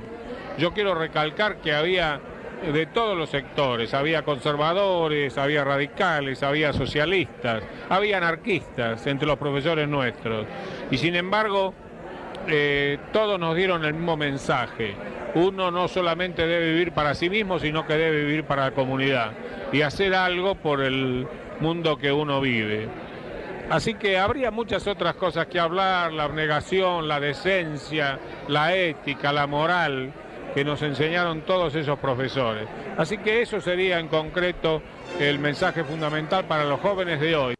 Yo 0.58 0.74
quiero 0.74 0.94
recalcar 0.94 1.56
que 1.62 1.72
había 1.72 2.20
de 2.70 2.84
todos 2.84 3.16
los 3.16 3.30
sectores, 3.30 3.94
había 3.94 4.26
conservadores, 4.26 5.38
había 5.38 5.64
radicales, 5.64 6.42
había 6.42 6.74
socialistas, 6.74 7.62
había 7.88 8.18
anarquistas 8.18 9.06
entre 9.06 9.26
los 9.26 9.38
profesores 9.38 9.88
nuestros. 9.88 10.44
Y 10.90 10.98
sin 10.98 11.16
embargo, 11.16 11.72
eh, 12.46 12.98
todos 13.10 13.40
nos 13.40 13.56
dieron 13.56 13.86
el 13.86 13.94
mismo 13.94 14.18
mensaje. 14.18 14.94
Uno 15.34 15.70
no 15.70 15.88
solamente 15.88 16.46
debe 16.46 16.72
vivir 16.72 16.92
para 16.92 17.14
sí 17.14 17.30
mismo, 17.30 17.58
sino 17.58 17.86
que 17.86 17.94
debe 17.94 18.22
vivir 18.22 18.44
para 18.44 18.64
la 18.64 18.70
comunidad 18.72 19.32
y 19.72 19.80
hacer 19.80 20.14
algo 20.14 20.56
por 20.56 20.82
el 20.82 21.26
mundo 21.60 21.96
que 21.96 22.12
uno 22.12 22.40
vive. 22.40 22.88
Así 23.70 23.94
que 23.94 24.18
habría 24.18 24.50
muchas 24.50 24.86
otras 24.86 25.14
cosas 25.14 25.46
que 25.46 25.60
hablar, 25.60 26.12
la 26.12 26.24
abnegación, 26.24 27.06
la 27.06 27.20
decencia, 27.20 28.18
la 28.48 28.74
ética, 28.74 29.32
la 29.32 29.46
moral, 29.46 30.12
que 30.54 30.64
nos 30.64 30.82
enseñaron 30.82 31.42
todos 31.42 31.74
esos 31.76 31.98
profesores. 31.98 32.68
Así 32.96 33.18
que 33.18 33.42
eso 33.42 33.60
sería 33.60 34.00
en 34.00 34.08
concreto 34.08 34.82
el 35.20 35.38
mensaje 35.38 35.84
fundamental 35.84 36.46
para 36.46 36.64
los 36.64 36.80
jóvenes 36.80 37.20
de 37.20 37.36
hoy. 37.36 37.54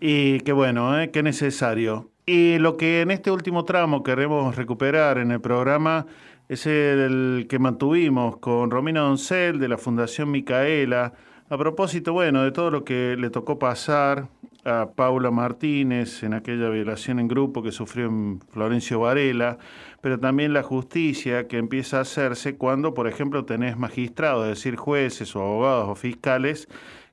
Y 0.00 0.40
qué 0.40 0.52
bueno, 0.52 1.00
¿eh? 1.00 1.10
qué 1.10 1.24
necesario. 1.24 2.12
Y 2.24 2.58
lo 2.58 2.76
que 2.76 3.00
en 3.00 3.10
este 3.10 3.30
último 3.30 3.64
tramo 3.64 4.02
queremos 4.02 4.54
recuperar 4.54 5.18
en 5.18 5.32
el 5.32 5.40
programa 5.40 6.06
es 6.48 6.66
el 6.66 7.46
que 7.48 7.58
mantuvimos 7.58 8.36
con 8.36 8.70
Romina 8.70 9.00
Doncel 9.00 9.58
de 9.58 9.68
la 9.68 9.78
Fundación 9.78 10.30
Micaela. 10.30 11.14
A 11.50 11.56
propósito, 11.56 12.12
bueno, 12.12 12.42
de 12.42 12.52
todo 12.52 12.70
lo 12.70 12.84
que 12.84 13.16
le 13.18 13.30
tocó 13.30 13.58
pasar 13.58 14.28
a 14.66 14.90
Paula 14.94 15.30
Martínez 15.30 16.22
en 16.22 16.34
aquella 16.34 16.68
violación 16.68 17.18
en 17.20 17.26
grupo 17.26 17.62
que 17.62 17.72
sufrió 17.72 18.04
en 18.04 18.40
Florencio 18.50 19.00
Varela, 19.00 19.56
pero 20.02 20.20
también 20.20 20.52
la 20.52 20.62
justicia 20.62 21.48
que 21.48 21.56
empieza 21.56 21.96
a 21.96 22.00
hacerse 22.02 22.58
cuando, 22.58 22.92
por 22.92 23.08
ejemplo, 23.08 23.46
tenés 23.46 23.78
magistrados, 23.78 24.44
es 24.44 24.58
decir, 24.58 24.76
jueces 24.76 25.34
o 25.36 25.40
abogados 25.40 25.88
o 25.88 25.94
fiscales 25.94 26.68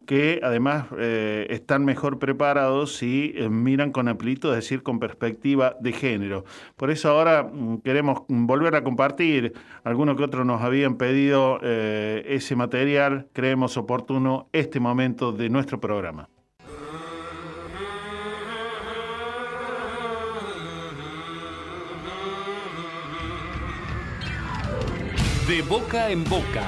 que 0.05 0.39
además 0.43 0.85
eh, 0.97 1.47
están 1.49 1.85
mejor 1.85 2.19
preparados 2.19 3.01
y 3.03 3.33
eh, 3.35 3.49
miran 3.49 3.91
con 3.91 4.07
amplitud, 4.07 4.49
es 4.49 4.55
decir, 4.57 4.83
con 4.83 4.99
perspectiva 4.99 5.75
de 5.79 5.91
género. 5.91 6.45
Por 6.75 6.91
eso 6.91 7.09
ahora 7.09 7.43
mm, 7.43 7.79
queremos 7.79 8.23
volver 8.27 8.75
a 8.75 8.83
compartir, 8.83 9.53
algunos 9.83 10.15
que 10.17 10.23
otros 10.23 10.45
nos 10.45 10.61
habían 10.61 10.97
pedido 10.97 11.59
eh, 11.61 12.23
ese 12.27 12.55
material, 12.55 13.27
creemos 13.33 13.77
oportuno 13.77 14.49
este 14.53 14.79
momento 14.79 15.31
de 15.31 15.49
nuestro 15.49 15.79
programa. 15.79 16.29
De 25.47 25.61
boca 25.61 26.09
en 26.09 26.23
boca, 26.23 26.67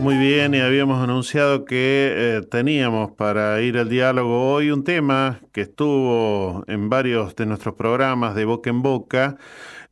Muy 0.00 0.18
bien, 0.18 0.54
y 0.54 0.60
habíamos 0.60 1.02
anunciado 1.02 1.64
que 1.64 2.12
eh, 2.14 2.42
teníamos 2.50 3.12
para 3.12 3.60
ir 3.62 3.78
al 3.78 3.88
diálogo 3.88 4.52
hoy 4.52 4.70
un 4.70 4.84
tema 4.84 5.40
que 5.52 5.62
estuvo 5.62 6.64
en 6.68 6.90
varios 6.90 7.34
de 7.34 7.46
nuestros 7.46 7.74
programas 7.74 8.34
de 8.34 8.44
boca 8.44 8.70
en 8.70 8.82
boca. 8.82 9.38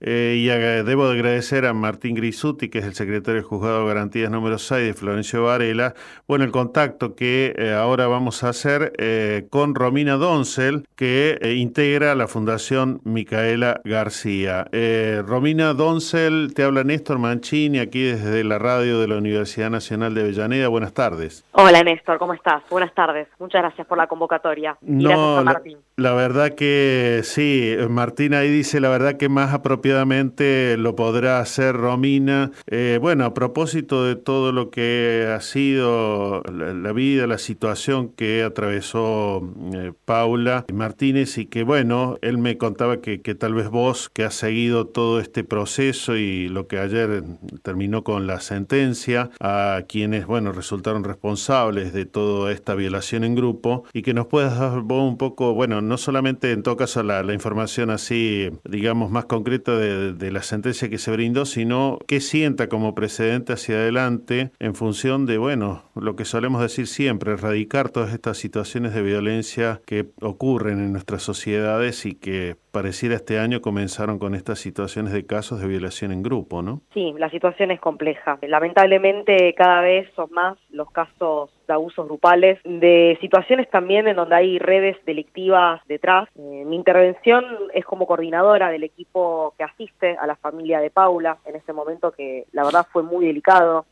Eh, 0.06 0.36
y 0.36 0.46
debo 0.46 1.08
de 1.08 1.14
agradecer 1.14 1.64
a 1.64 1.72
Martín 1.72 2.14
Grisuti, 2.14 2.68
que 2.68 2.80
es 2.80 2.84
el 2.84 2.94
secretario 2.94 3.40
del 3.40 3.48
Juzgado 3.48 3.80
de 3.80 3.88
Garantías 3.88 4.30
número 4.30 4.58
6 4.58 4.86
de 4.86 4.94
Florencio 4.94 5.44
Varela, 5.44 5.94
bueno, 6.28 6.44
el 6.44 6.52
contacto 6.52 7.14
que 7.14 7.54
eh, 7.56 7.72
ahora 7.72 8.06
vamos 8.06 8.44
a 8.44 8.50
hacer 8.50 8.92
eh, 8.98 9.46
con 9.50 9.74
Romina 9.74 10.16
Doncel, 10.16 10.86
que 10.94 11.38
eh, 11.40 11.54
integra 11.54 12.14
la 12.14 12.28
Fundación 12.28 13.00
Micaela 13.04 13.80
García. 13.84 14.66
Eh, 14.72 15.22
Romina 15.26 15.72
Doncel, 15.72 16.52
te 16.54 16.64
habla 16.64 16.84
Néstor 16.84 17.18
Mancini, 17.18 17.78
aquí 17.78 18.02
desde 18.02 18.44
la 18.44 18.58
radio 18.58 19.00
de 19.00 19.08
la 19.08 19.16
Universidad 19.16 19.70
Nacional 19.70 20.14
de 20.14 20.22
Avellaneda. 20.22 20.68
Buenas 20.68 20.92
tardes. 20.92 21.44
Hola 21.52 21.82
Néstor, 21.82 22.18
¿cómo 22.18 22.34
estás? 22.34 22.62
Buenas 22.68 22.92
tardes. 22.94 23.28
Muchas 23.38 23.62
gracias 23.62 23.86
por 23.86 23.96
la 23.96 24.06
convocatoria. 24.06 24.76
Y 24.82 25.02
gracias 25.02 25.38
a 25.38 25.42
Martín. 25.42 25.78
La 25.96 26.12
verdad 26.12 26.54
que 26.54 27.20
sí, 27.22 27.76
Martín 27.88 28.34
ahí 28.34 28.50
dice 28.50 28.80
la 28.80 28.88
verdad 28.88 29.16
que 29.16 29.28
más 29.28 29.54
apropiadamente 29.54 30.76
lo 30.76 30.96
podrá 30.96 31.38
hacer 31.38 31.76
Romina. 31.76 32.50
Eh, 32.66 32.98
bueno, 33.00 33.24
a 33.24 33.34
propósito 33.34 34.04
de 34.04 34.16
todo 34.16 34.50
lo 34.50 34.70
que 34.70 35.32
ha 35.32 35.40
sido 35.40 36.42
la, 36.42 36.92
vida, 36.92 37.28
la 37.28 37.38
situación 37.38 38.08
que 38.08 38.42
atravesó 38.42 39.48
eh, 39.72 39.92
Paula 40.04 40.64
Martínez 40.72 41.38
y 41.38 41.46
que 41.46 41.62
bueno, 41.62 42.18
él 42.22 42.38
me 42.38 42.58
contaba 42.58 43.00
que, 43.00 43.20
que 43.20 43.36
tal 43.36 43.54
vez 43.54 43.68
vos 43.68 44.08
que 44.08 44.24
has 44.24 44.34
seguido 44.34 44.88
todo 44.88 45.20
este 45.20 45.44
proceso 45.44 46.16
y 46.16 46.48
lo 46.48 46.66
que 46.66 46.78
ayer 46.78 47.22
terminó 47.62 48.02
con 48.02 48.26
la 48.26 48.40
sentencia 48.40 49.30
a 49.38 49.82
quienes, 49.88 50.26
bueno, 50.26 50.50
resultaron 50.50 51.04
responsables 51.04 51.92
de 51.92 52.04
toda 52.04 52.50
esta 52.50 52.74
violación 52.74 53.22
en 53.22 53.36
grupo 53.36 53.84
y 53.92 54.02
que 54.02 54.12
nos 54.12 54.26
puedas 54.26 54.58
dar 54.58 54.80
vos 54.80 55.08
un 55.08 55.18
poco, 55.18 55.54
bueno, 55.54 55.83
no 55.88 55.98
solamente 55.98 56.52
en 56.52 56.62
todo 56.62 56.76
caso 56.76 57.02
la, 57.02 57.22
la 57.22 57.34
información 57.34 57.90
así, 57.90 58.50
digamos, 58.64 59.10
más 59.10 59.26
concreta 59.26 59.76
de, 59.76 60.12
de 60.12 60.32
la 60.32 60.42
sentencia 60.42 60.88
que 60.88 60.98
se 60.98 61.10
brindó, 61.10 61.44
sino 61.46 61.98
qué 62.06 62.20
sienta 62.20 62.68
como 62.68 62.94
precedente 62.94 63.52
hacia 63.52 63.76
adelante 63.76 64.50
en 64.58 64.74
función 64.74 65.26
de, 65.26 65.38
bueno, 65.38 65.84
lo 65.94 66.16
que 66.16 66.24
solemos 66.24 66.60
decir 66.60 66.86
siempre, 66.86 67.32
erradicar 67.32 67.90
todas 67.90 68.12
estas 68.12 68.38
situaciones 68.38 68.94
de 68.94 69.02
violencia 69.02 69.80
que 69.86 70.08
ocurren 70.20 70.80
en 70.80 70.92
nuestras 70.92 71.22
sociedades 71.22 72.06
y 72.06 72.14
que 72.14 72.56
pareciera 72.74 73.14
este 73.14 73.38
año 73.38 73.62
comenzaron 73.62 74.18
con 74.18 74.34
estas 74.34 74.58
situaciones 74.58 75.12
de 75.12 75.24
casos 75.24 75.60
de 75.60 75.68
violación 75.68 76.10
en 76.10 76.24
grupo, 76.24 76.60
¿no? 76.60 76.82
Sí, 76.92 77.14
la 77.16 77.30
situación 77.30 77.70
es 77.70 77.80
compleja. 77.80 78.36
Lamentablemente 78.42 79.54
cada 79.54 79.80
vez 79.80 80.10
son 80.16 80.28
más 80.32 80.58
los 80.70 80.90
casos 80.90 81.50
de 81.68 81.72
abusos 81.72 82.06
grupales, 82.06 82.58
de 82.64 83.16
situaciones 83.20 83.70
también 83.70 84.08
en 84.08 84.16
donde 84.16 84.34
hay 84.34 84.58
redes 84.58 84.96
delictivas 85.06 85.80
detrás. 85.86 86.28
Eh, 86.36 86.64
mi 86.66 86.76
intervención 86.76 87.44
es 87.72 87.84
como 87.86 88.06
coordinadora 88.06 88.70
del 88.70 88.82
equipo 88.82 89.54
que 89.56 89.64
asiste 89.64 90.16
a 90.18 90.26
la 90.26 90.36
familia 90.36 90.80
de 90.80 90.90
Paula 90.90 91.38
en 91.46 91.56
este 91.56 91.72
momento 91.72 92.10
que 92.10 92.44
la 92.52 92.64
verdad 92.64 92.86
fue 92.92 93.02
muy 93.04 93.24
delicado. 93.24 93.86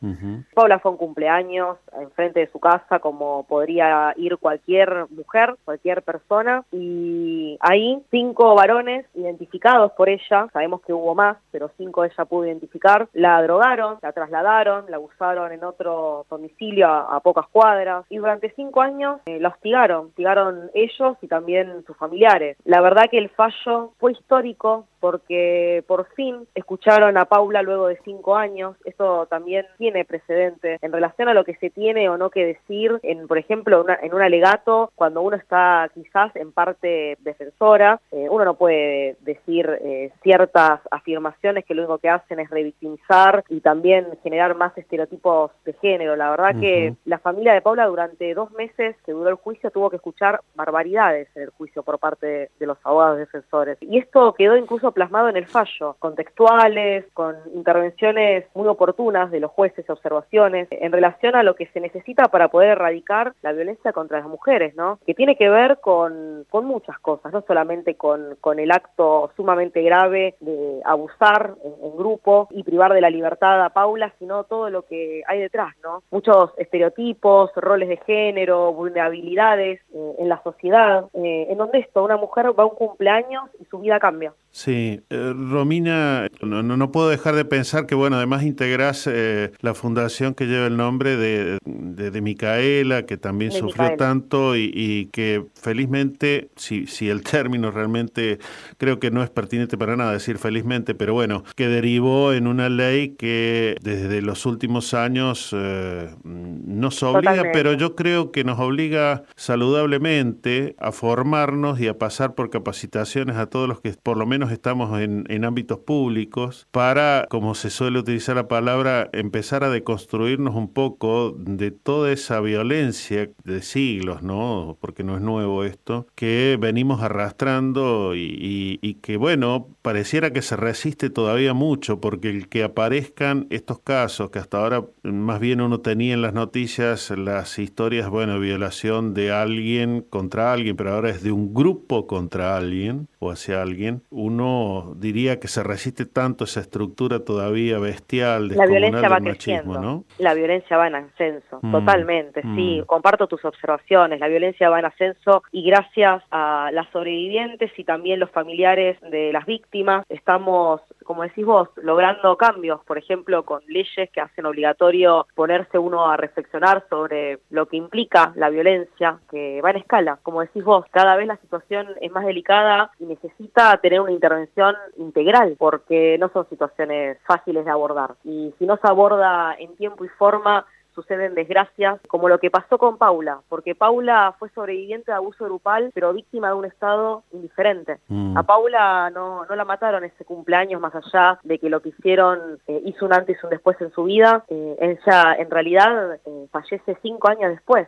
Paula 0.53 0.79
fue 0.79 0.91
un 0.91 0.97
cumpleaños 0.97 1.77
enfrente 1.99 2.41
de 2.41 2.51
su 2.51 2.59
casa 2.59 2.99
como 2.99 3.45
podría 3.47 4.13
ir 4.17 4.37
cualquier 4.37 5.07
mujer, 5.09 5.55
cualquier 5.63 6.03
persona 6.03 6.63
y 6.71 7.57
ahí 7.61 8.03
cinco 8.11 8.53
varones 8.55 8.72
identificados 9.13 9.91
por 9.93 10.09
ella, 10.09 10.47
sabemos 10.51 10.81
que 10.81 10.93
hubo 10.93 11.15
más, 11.15 11.37
pero 11.51 11.71
cinco 11.77 12.03
ella 12.03 12.25
pudo 12.25 12.45
identificar, 12.45 13.07
la 13.13 13.41
drogaron, 13.41 13.97
la 14.01 14.11
trasladaron, 14.11 14.85
la 14.89 14.97
abusaron 14.97 15.51
en 15.51 15.63
otro 15.63 16.25
domicilio 16.29 16.87
a, 16.87 17.19
pocas 17.19 17.47
cuadras 17.47 18.05
y 18.09 18.17
durante 18.17 18.51
cinco 18.55 18.81
años 18.81 19.21
eh, 19.25 19.39
la 19.39 19.49
hostigaron, 19.49 20.07
hostigaron 20.07 20.69
ellos 20.73 21.17
y 21.21 21.27
también 21.27 21.83
sus 21.85 21.95
familiares. 21.97 22.57
La 22.65 22.81
verdad 22.81 23.09
que 23.09 23.17
el 23.17 23.29
fallo 23.29 23.93
fue 23.99 24.11
histórico 24.11 24.87
porque 25.03 25.83
por 25.85 26.07
fin 26.15 26.47
escucharon 26.55 27.17
a 27.17 27.25
Paula 27.25 27.61
luego 27.61 27.87
de 27.87 27.99
cinco 28.05 28.37
años. 28.37 28.77
Esto 28.85 29.25
también 29.25 29.65
tiene 29.77 30.05
precedente 30.05 30.77
en 30.81 30.93
relación 30.93 31.27
a 31.27 31.33
lo 31.33 31.43
que 31.43 31.55
se 31.55 31.69
tiene 31.69 32.07
o 32.07 32.17
no 32.17 32.29
que 32.29 32.45
decir, 32.45 32.99
en, 33.03 33.27
por 33.27 33.37
ejemplo, 33.37 33.85
en 34.01 34.13
un 34.13 34.21
alegato, 34.21 34.93
cuando 34.95 35.21
uno 35.21 35.35
está 35.35 35.91
quizás 35.93 36.33
en 36.37 36.53
parte 36.53 37.17
defensora, 37.19 37.99
eh, 38.13 38.27
uno 38.29 38.45
no 38.45 38.53
puede 38.53 38.62
decir 38.67 39.69
eh, 39.81 40.11
ciertas 40.21 40.79
afirmaciones 40.91 41.65
que 41.65 41.73
lo 41.73 41.83
único 41.83 41.97
que 41.97 42.09
hacen 42.09 42.39
es 42.39 42.49
revictimizar 42.49 43.43
y 43.49 43.61
también 43.61 44.07
generar 44.23 44.55
más 44.55 44.77
estereotipos 44.77 45.51
de 45.65 45.73
género. 45.73 46.15
La 46.15 46.29
verdad 46.31 46.59
que 46.59 46.95
la 47.05 47.19
familia 47.19 47.53
de 47.53 47.61
Paula 47.61 47.87
durante 47.87 48.33
dos 48.33 48.51
meses 48.51 48.95
que 49.05 49.11
duró 49.11 49.29
el 49.29 49.35
juicio 49.35 49.71
tuvo 49.71 49.89
que 49.89 49.97
escuchar 49.97 50.41
barbaridades 50.55 51.27
en 51.35 51.43
el 51.43 51.49
juicio 51.49 51.83
por 51.83 51.99
parte 51.99 52.25
de, 52.25 52.49
de 52.59 52.65
los 52.65 52.77
abogados 52.83 53.17
defensores. 53.17 53.77
Y 53.81 53.97
esto 53.97 54.33
quedó 54.33 54.55
incluso 54.55 54.91
plasmado 54.91 55.29
en 55.29 55.37
el 55.37 55.47
fallo, 55.47 55.95
con 55.99 56.15
textuales, 56.15 57.05
con 57.13 57.35
intervenciones 57.53 58.45
muy 58.53 58.67
oportunas 58.67 59.31
de 59.31 59.39
los 59.39 59.51
jueces, 59.51 59.89
observaciones, 59.89 60.67
en 60.71 60.91
relación 60.91 61.35
a 61.35 61.43
lo 61.43 61.55
que 61.55 61.67
se 61.67 61.79
necesita 61.79 62.25
para 62.25 62.47
poder 62.47 62.69
erradicar 62.69 63.33
la 63.41 63.51
violencia 63.51 63.93
contra 63.93 64.19
las 64.19 64.27
mujeres, 64.27 64.75
¿no? 64.75 64.99
Que 65.05 65.13
tiene 65.13 65.35
que 65.35 65.49
ver 65.49 65.79
con, 65.81 66.45
con 66.49 66.65
muchas 66.65 66.97
cosas, 66.99 67.33
no 67.33 67.43
solamente 67.47 67.95
con, 67.95 68.35
con 68.41 68.52
el 68.59 68.71
acto 68.71 69.31
sumamente 69.35 69.81
grave 69.81 70.35
de 70.39 70.79
abusar 70.85 71.55
en, 71.63 71.73
en 71.91 71.97
grupo 71.97 72.47
y 72.51 72.63
privar 72.63 72.93
de 72.93 73.01
la 73.01 73.09
libertad 73.09 73.63
a 73.63 73.69
Paula, 73.69 74.13
sino 74.19 74.43
todo 74.43 74.69
lo 74.69 74.83
que 74.83 75.21
hay 75.27 75.39
detrás, 75.39 75.73
¿no? 75.83 76.03
Muchos 76.11 76.51
estereotipos, 76.57 77.51
roles 77.55 77.89
de 77.89 77.97
género, 77.97 78.73
vulnerabilidades 78.73 79.81
eh, 79.93 80.15
en 80.19 80.29
la 80.29 80.41
sociedad, 80.43 81.05
eh, 81.13 81.47
en 81.49 81.57
donde 81.57 81.79
esto, 81.79 82.03
una 82.03 82.17
mujer 82.17 82.47
va 82.57 82.63
a 82.63 82.67
un 82.67 82.75
cumpleaños 82.75 83.43
y 83.61 83.65
su 83.65 83.79
vida 83.79 83.99
cambia. 83.99 84.33
Sí, 84.51 85.01
eh, 85.09 85.33
Romina, 85.35 86.27
no, 86.41 86.61
no, 86.61 86.77
no 86.77 86.91
puedo 86.91 87.09
dejar 87.09 87.33
de 87.35 87.45
pensar 87.45 87.87
que, 87.87 87.95
bueno, 87.95 88.17
además 88.17 88.43
integrás 88.43 89.07
eh, 89.11 89.51
la 89.61 89.73
fundación 89.73 90.35
que 90.35 90.45
lleva 90.45 90.67
el 90.67 90.77
nombre 90.77 91.17
de, 91.17 91.57
de, 91.65 92.11
de 92.11 92.21
Micaela, 92.21 93.03
que 93.03 93.17
también 93.17 93.49
De 93.51 93.57
sufrió 93.57 93.83
Micaela. 93.83 93.97
tanto 93.97 94.55
y, 94.55 94.71
y 94.73 95.07
que 95.07 95.43
felizmente, 95.55 96.49
si, 96.55 96.85
si 96.85 97.09
el 97.09 97.23
término 97.23 97.71
realmente 97.71 98.37
creo 98.77 98.99
que 98.99 99.11
no 99.11 99.23
es 99.23 99.29
pertinente 99.29 99.77
para 99.77 99.95
nada 99.95 100.13
decir 100.13 100.37
felizmente, 100.37 100.95
pero 100.95 101.13
bueno, 101.13 101.43
que 101.55 101.67
derivó 101.67 102.33
en 102.33 102.47
una 102.47 102.69
ley 102.69 103.15
que 103.15 103.75
desde 103.81 104.21
los 104.21 104.45
últimos 104.45 104.93
años 104.93 105.49
eh, 105.53 106.09
nos 106.23 107.03
obliga, 107.03 107.31
Totalmente. 107.31 107.57
pero 107.57 107.73
yo 107.73 107.95
creo 107.95 108.31
que 108.31 108.43
nos 108.43 108.59
obliga 108.59 109.23
saludablemente 109.35 110.75
a 110.79 110.91
formarnos 110.91 111.79
y 111.79 111.87
a 111.87 111.97
pasar 111.97 112.35
por 112.35 112.49
capacitaciones 112.49 113.37
a 113.37 113.47
todos 113.47 113.67
los 113.67 113.81
que 113.81 113.93
por 114.01 114.17
lo 114.17 114.25
menos 114.25 114.51
estamos 114.51 114.99
en, 114.99 115.25
en 115.29 115.45
ámbitos 115.45 115.79
públicos 115.79 116.67
para, 116.71 117.27
como 117.29 117.55
se 117.55 117.69
suele 117.69 117.99
utilizar 117.99 118.35
la 118.35 118.47
palabra, 118.47 119.09
empezar 119.13 119.63
a 119.63 119.69
deconstruirnos 119.69 120.55
un 120.55 120.71
poco 120.71 121.35
de 121.37 121.71
toda 121.71 122.11
esa 122.11 122.39
violencia 122.39 123.29
de 123.43 123.61
siglos, 123.61 124.23
¿no? 124.23 124.77
Porque 124.79 125.03
no 125.03 125.15
es 125.15 125.21
nuevo 125.21 125.63
esto, 125.63 126.07
que 126.15 126.57
venimos 126.59 127.01
arrastrando 127.01 128.15
y, 128.15 128.22
y- 128.23 128.79
y 128.81 128.95
que, 128.95 129.17
bueno, 129.17 129.67
pareciera 129.81 130.31
que 130.33 130.41
se 130.41 130.55
resiste 130.55 131.09
todavía 131.09 131.53
mucho, 131.53 131.99
porque 131.99 132.29
el 132.29 132.47
que 132.49 132.63
aparezcan 132.63 133.47
estos 133.49 133.79
casos, 133.79 134.29
que 134.31 134.39
hasta 134.39 134.57
ahora 134.59 134.85
más 135.03 135.39
bien 135.39 135.61
uno 135.61 135.79
tenía 135.81 136.13
en 136.13 136.21
las 136.21 136.33
noticias 136.33 137.09
las 137.11 137.59
historias, 137.59 138.09
bueno, 138.09 138.39
violación 138.39 139.13
de 139.13 139.31
alguien 139.31 140.01
contra 140.09 140.53
alguien, 140.53 140.75
pero 140.75 140.93
ahora 140.93 141.09
es 141.09 141.23
de 141.23 141.31
un 141.31 141.53
grupo 141.53 142.07
contra 142.07 142.57
alguien 142.57 143.07
o 143.23 143.31
hacia 143.31 143.61
alguien, 143.61 144.01
uno 144.09 144.93
diría 144.97 145.39
que 145.39 145.47
se 145.47 145.63
resiste 145.63 146.05
tanto 146.05 146.43
esa 146.43 146.59
estructura 146.59 147.19
todavía 147.23 147.79
bestial, 147.79 148.49
La 148.49 148.65
descomunal 148.65 148.69
violencia 148.69 149.09
va 149.09 149.19
machismo, 149.19 149.33
creciendo. 149.33 149.81
¿no? 149.81 150.03
La 150.17 150.33
violencia 150.33 150.77
va 150.77 150.87
en 150.87 150.95
ascenso, 150.95 151.59
Mm, 151.61 151.71
totalmente, 151.71 152.41
sí. 152.41 152.79
mm. 152.81 152.85
Comparto 152.85 153.27
tus 153.27 153.43
observaciones. 153.45 154.19
La 154.19 154.27
violencia 154.27 154.69
va 154.69 154.79
en 154.79 154.85
ascenso 154.85 155.43
y 155.51 155.63
gracias 155.63 156.23
a 156.31 156.69
las 156.73 156.87
sobrevivientes 156.91 157.71
y 157.77 157.83
también 157.83 158.19
los 158.19 158.29
familiares 158.31 158.97
de 159.01 159.31
las 159.31 159.45
víctimas 159.45 160.05
estamos, 160.09 160.81
como 161.03 161.23
decís 161.23 161.45
vos, 161.45 161.69
logrando 161.81 162.35
cambios. 162.37 162.81
Por 162.85 162.97
ejemplo, 162.97 163.43
con 163.43 163.61
leyes 163.67 164.09
que 164.11 164.21
hacen 164.21 164.45
obligatorio 164.45 165.27
ponerse 165.35 165.77
uno 165.77 166.09
a 166.09 166.17
reflexionar 166.17 166.85
sobre 166.89 167.39
lo 167.49 167.67
que 167.67 167.77
implica 167.77 168.33
la 168.35 168.49
violencia, 168.49 169.19
que 169.29 169.61
va 169.61 169.71
en 169.71 169.77
escala. 169.77 170.19
Como 170.23 170.41
decís 170.41 170.63
vos, 170.63 170.85
cada 170.91 171.15
vez 171.15 171.27
la 171.27 171.37
situación 171.37 171.87
es 172.01 172.11
más 172.11 172.25
delicada 172.25 172.91
y 172.99 173.05
necesita 173.05 173.77
tener 173.77 174.01
una 174.01 174.11
intervención 174.11 174.75
integral 174.97 175.55
porque 175.57 176.17
no 176.19 176.29
son 176.29 176.47
situaciones 176.49 177.17
fáciles 177.25 177.65
de 177.65 177.71
abordar. 177.71 178.15
Y 178.23 178.53
si 178.59 178.65
no 178.65 178.77
se 178.77 178.87
aborda 178.87 179.55
en 179.57 179.75
tiempo 179.75 180.05
y 180.05 180.09
forma, 180.09 180.65
suceden 180.95 181.35
desgracias 181.35 181.99
como 182.07 182.29
lo 182.29 182.39
que 182.39 182.49
pasó 182.51 182.77
con 182.77 182.97
Paula, 182.97 183.39
porque 183.49 183.75
Paula 183.75 184.35
fue 184.39 184.49
sobreviviente 184.49 185.11
de 185.11 185.15
abuso 185.17 185.45
grupal, 185.45 185.91
pero 185.93 186.13
víctima 186.13 186.47
de 186.49 186.53
un 186.53 186.65
estado 186.65 187.23
indiferente. 187.33 187.97
Mm. 188.07 188.37
A 188.37 188.43
Paula 188.43 189.09
no, 189.13 189.45
no 189.45 189.55
la 189.55 189.65
mataron 189.65 190.03
ese 190.03 190.25
cumpleaños, 190.25 190.81
más 190.81 190.93
allá 190.95 191.39
de 191.43 191.59
que 191.59 191.69
lo 191.69 191.81
que 191.81 191.89
hicieron 191.89 192.59
eh, 192.67 192.81
hizo 192.85 193.05
un 193.05 193.13
antes 193.13 193.37
y 193.41 193.45
un 193.45 193.49
después 193.49 193.79
en 193.81 193.91
su 193.91 194.03
vida. 194.05 194.43
Eh, 194.49 194.75
ella, 194.79 195.35
en 195.37 195.49
realidad, 195.49 196.15
eh, 196.25 196.47
fallece 196.51 196.97
cinco 197.01 197.29
años 197.29 197.51
después, 197.51 197.87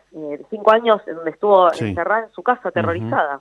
cinco 0.50 0.72
años 0.72 1.02
en 1.08 1.16
donde 1.16 1.32
estuvo 1.32 1.70
Sí. 1.72 1.90
encerrada 1.90 2.26
en 2.26 2.32
su 2.32 2.44
casa, 2.44 2.70
aterrorizada. 2.70 3.40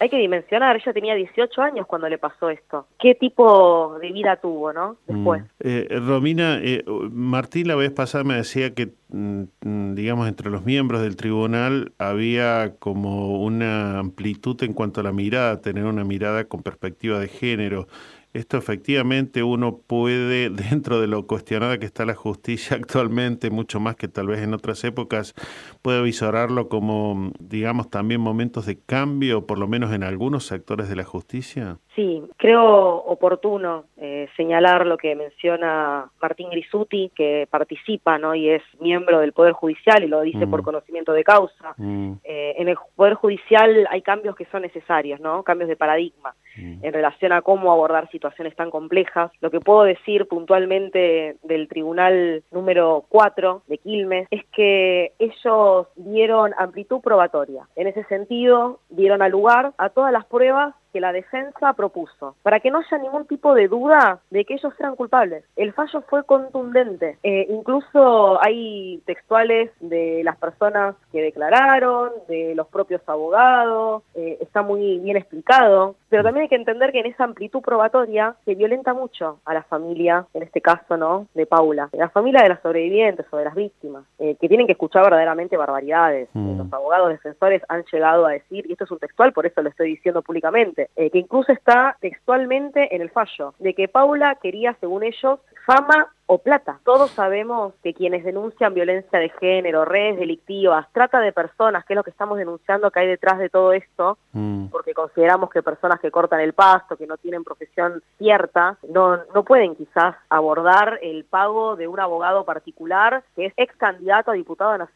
Hay 0.00 0.08
que 0.08 0.18
dimensionar, 0.18 0.76
ella 0.76 0.92
tenía 0.92 1.14
18 1.14 1.62
años 1.62 1.86
cuando 1.86 2.08
le 2.08 2.18
pasó 2.18 2.50
esto. 2.50 2.86
¿Qué 2.98 3.14
tipo 3.14 3.98
de 4.00 4.12
vida 4.12 4.36
tuvo, 4.36 4.72
no? 4.72 4.96
Después. 5.06 5.42
Mm. 5.42 5.46
Eh, 5.60 5.88
Romina, 6.06 6.58
eh, 6.62 6.84
Martín 7.10 7.68
la 7.68 7.74
vez 7.76 7.90
pasada 7.92 8.24
me 8.24 8.34
decía 8.34 8.74
que, 8.74 8.86
mm, 8.86 8.90
mm, 8.90 8.91
digamos, 9.10 10.28
entre 10.28 10.50
los 10.50 10.64
miembros 10.64 11.02
del 11.02 11.16
tribunal 11.16 11.92
había 11.98 12.76
como 12.78 13.42
una 13.42 13.98
amplitud 13.98 14.62
en 14.62 14.72
cuanto 14.72 15.00
a 15.00 15.04
la 15.04 15.12
mirada, 15.12 15.60
tener 15.60 15.84
una 15.84 16.04
mirada 16.04 16.44
con 16.44 16.62
perspectiva 16.62 17.18
de 17.18 17.28
género. 17.28 17.88
Esto 18.32 18.56
efectivamente 18.56 19.42
uno 19.42 19.76
puede, 19.76 20.48
dentro 20.70 21.00
de 21.00 21.06
lo 21.06 21.26
cuestionada 21.26 21.78
que 21.78 21.86
está 21.86 22.04
la 22.04 22.14
justicia 22.14 22.76
actualmente, 22.80 23.50
mucho 23.50 23.80
más 23.80 23.96
que 23.96 24.08
tal 24.08 24.28
vez 24.28 24.40
en 24.40 24.54
otras 24.54 24.82
épocas, 24.84 25.34
puede 25.82 26.02
visorarlo 26.02 26.68
como, 26.68 27.32
digamos, 27.38 27.90
también 27.90 28.20
momentos 28.20 28.66
de 28.66 28.78
cambio, 28.78 29.46
por 29.46 29.58
lo 29.58 29.68
menos 29.68 29.92
en 29.92 30.02
algunos 30.02 30.46
sectores 30.46 30.88
de 30.88 30.96
la 30.96 31.04
justicia. 31.04 31.78
Sí, 31.94 32.22
creo 32.38 32.96
oportuno 32.96 33.84
eh, 33.98 34.26
señalar 34.36 34.86
lo 34.86 34.96
que 34.96 35.14
menciona 35.14 36.10
Martín 36.22 36.48
Grisuti, 36.48 37.10
que 37.14 37.46
participa 37.50 38.16
¿no? 38.18 38.34
y 38.34 38.48
es 38.48 38.62
miembro 38.80 39.20
del 39.20 39.32
Poder 39.34 39.52
Judicial 39.52 40.02
y 40.02 40.08
lo 40.08 40.22
dice 40.22 40.46
Mm. 40.46 40.50
por 40.50 40.62
conocimiento 40.62 41.12
de 41.12 41.22
causa. 41.24 41.74
Mm, 41.76 42.12
Eh, 42.24 42.54
en 42.58 42.68
el 42.68 42.76
Poder 42.96 43.14
Judicial 43.14 43.86
hay 43.90 44.00
cambios 44.00 44.36
que 44.36 44.46
son 44.46 44.62
necesarios, 44.62 45.20
¿no? 45.20 45.42
cambios 45.42 45.68
de 45.68 45.76
paradigma 45.76 46.34
en 46.56 46.92
relación 46.92 47.32
a 47.32 47.40
cómo 47.40 47.72
abordar 47.72 48.10
situaciones 48.10 48.54
tan 48.54 48.70
complejas. 48.70 49.30
Lo 49.40 49.50
que 49.50 49.60
puedo 49.60 49.84
decir 49.84 50.26
puntualmente 50.28 51.36
del 51.42 51.66
Tribunal 51.68 52.42
número 52.50 53.04
4 53.08 53.62
de 53.66 53.78
Quilmes 53.78 54.28
es 54.30 54.44
que 54.54 55.12
ellos 55.18 55.86
dieron 55.96 56.52
amplitud 56.58 57.00
probatoria. 57.00 57.66
En 57.74 57.86
ese 57.86 58.04
sentido, 58.04 58.80
dieron 58.90 59.22
a 59.22 59.28
lugar 59.28 59.72
a 59.78 59.88
todas 59.88 60.12
las 60.12 60.26
pruebas 60.26 60.74
que 60.92 61.00
la 61.00 61.12
defensa 61.12 61.72
propuso, 61.72 62.36
para 62.42 62.60
que 62.60 62.70
no 62.70 62.78
haya 62.78 62.98
ningún 62.98 63.26
tipo 63.26 63.54
de 63.54 63.68
duda 63.68 64.20
de 64.30 64.44
que 64.44 64.54
ellos 64.54 64.72
eran 64.78 64.96
culpables. 64.96 65.44
El 65.56 65.72
fallo 65.72 66.02
fue 66.02 66.24
contundente. 66.24 67.18
Eh, 67.22 67.46
incluso 67.50 68.42
hay 68.42 69.02
textuales 69.06 69.70
de 69.80 70.22
las 70.24 70.36
personas 70.36 70.94
que 71.10 71.22
declararon, 71.22 72.10
de 72.28 72.54
los 72.54 72.66
propios 72.68 73.00
abogados, 73.06 74.02
eh, 74.14 74.38
está 74.40 74.62
muy 74.62 74.98
bien 74.98 75.16
explicado, 75.16 75.96
pero 76.08 76.22
también 76.22 76.42
hay 76.42 76.48
que 76.48 76.56
entender 76.56 76.92
que 76.92 77.00
en 77.00 77.06
esa 77.06 77.24
amplitud 77.24 77.62
probatoria 77.62 78.34
se 78.44 78.54
violenta 78.54 78.92
mucho 78.92 79.38
a 79.44 79.54
la 79.54 79.62
familia, 79.62 80.26
en 80.34 80.42
este 80.42 80.60
caso, 80.60 80.96
¿no?, 80.96 81.26
de 81.34 81.46
Paula, 81.46 81.88
la 81.92 82.10
familia 82.10 82.42
de 82.42 82.50
las 82.50 82.60
sobrevivientes 82.60 83.26
o 83.30 83.36
de 83.36 83.44
las 83.44 83.54
víctimas, 83.54 84.04
eh, 84.18 84.36
que 84.40 84.48
tienen 84.48 84.66
que 84.66 84.72
escuchar 84.72 85.04
verdaderamente 85.04 85.56
barbaridades. 85.56 86.28
Mm. 86.32 86.58
Los 86.58 86.72
abogados 86.72 87.08
defensores 87.08 87.62
han 87.68 87.84
llegado 87.90 88.26
a 88.26 88.32
decir, 88.32 88.66
y 88.68 88.72
esto 88.72 88.84
es 88.84 88.90
un 88.90 88.98
textual, 88.98 89.32
por 89.32 89.46
eso 89.46 89.62
lo 89.62 89.70
estoy 89.70 89.90
diciendo 89.90 90.22
públicamente, 90.22 90.81
eh, 90.96 91.10
que 91.10 91.18
incluso 91.18 91.52
está 91.52 91.96
textualmente 92.00 92.94
en 92.94 93.02
el 93.02 93.10
fallo, 93.10 93.54
de 93.58 93.74
que 93.74 93.88
Paula 93.88 94.38
quería, 94.42 94.76
según 94.80 95.02
ellos, 95.02 95.40
fama 95.66 96.08
o 96.32 96.38
plata. 96.38 96.80
Todos 96.84 97.10
sabemos 97.10 97.74
que 97.82 97.92
quienes 97.92 98.24
denuncian 98.24 98.74
violencia 98.74 99.18
de 99.18 99.28
género, 99.28 99.84
redes 99.84 100.18
delictivas, 100.18 100.86
trata 100.92 101.20
de 101.20 101.32
personas, 101.32 101.84
que 101.84 101.92
es 101.92 101.96
lo 101.96 102.04
que 102.04 102.10
estamos 102.10 102.38
denunciando 102.38 102.90
que 102.90 103.00
hay 103.00 103.06
detrás 103.06 103.38
de 103.38 103.50
todo 103.50 103.72
esto, 103.72 104.18
mm. 104.32 104.66
porque 104.68 104.94
consideramos 104.94 105.50
que 105.50 105.62
personas 105.62 106.00
que 106.00 106.10
cortan 106.10 106.40
el 106.40 106.54
pasto, 106.54 106.96
que 106.96 107.06
no 107.06 107.16
tienen 107.18 107.44
profesión 107.44 108.02
cierta, 108.18 108.78
no, 108.88 109.18
no 109.34 109.44
pueden 109.44 109.76
quizás 109.76 110.14
abordar 110.28 110.98
el 111.02 111.24
pago 111.24 111.76
de 111.76 111.86
un 111.86 112.00
abogado 112.00 112.44
particular 112.44 113.22
que 113.36 113.46
es 113.46 113.52
ex 113.56 113.76
candidato 113.76 114.30
a 114.30 114.34
diputado 114.34 114.76
nacional 114.78 114.92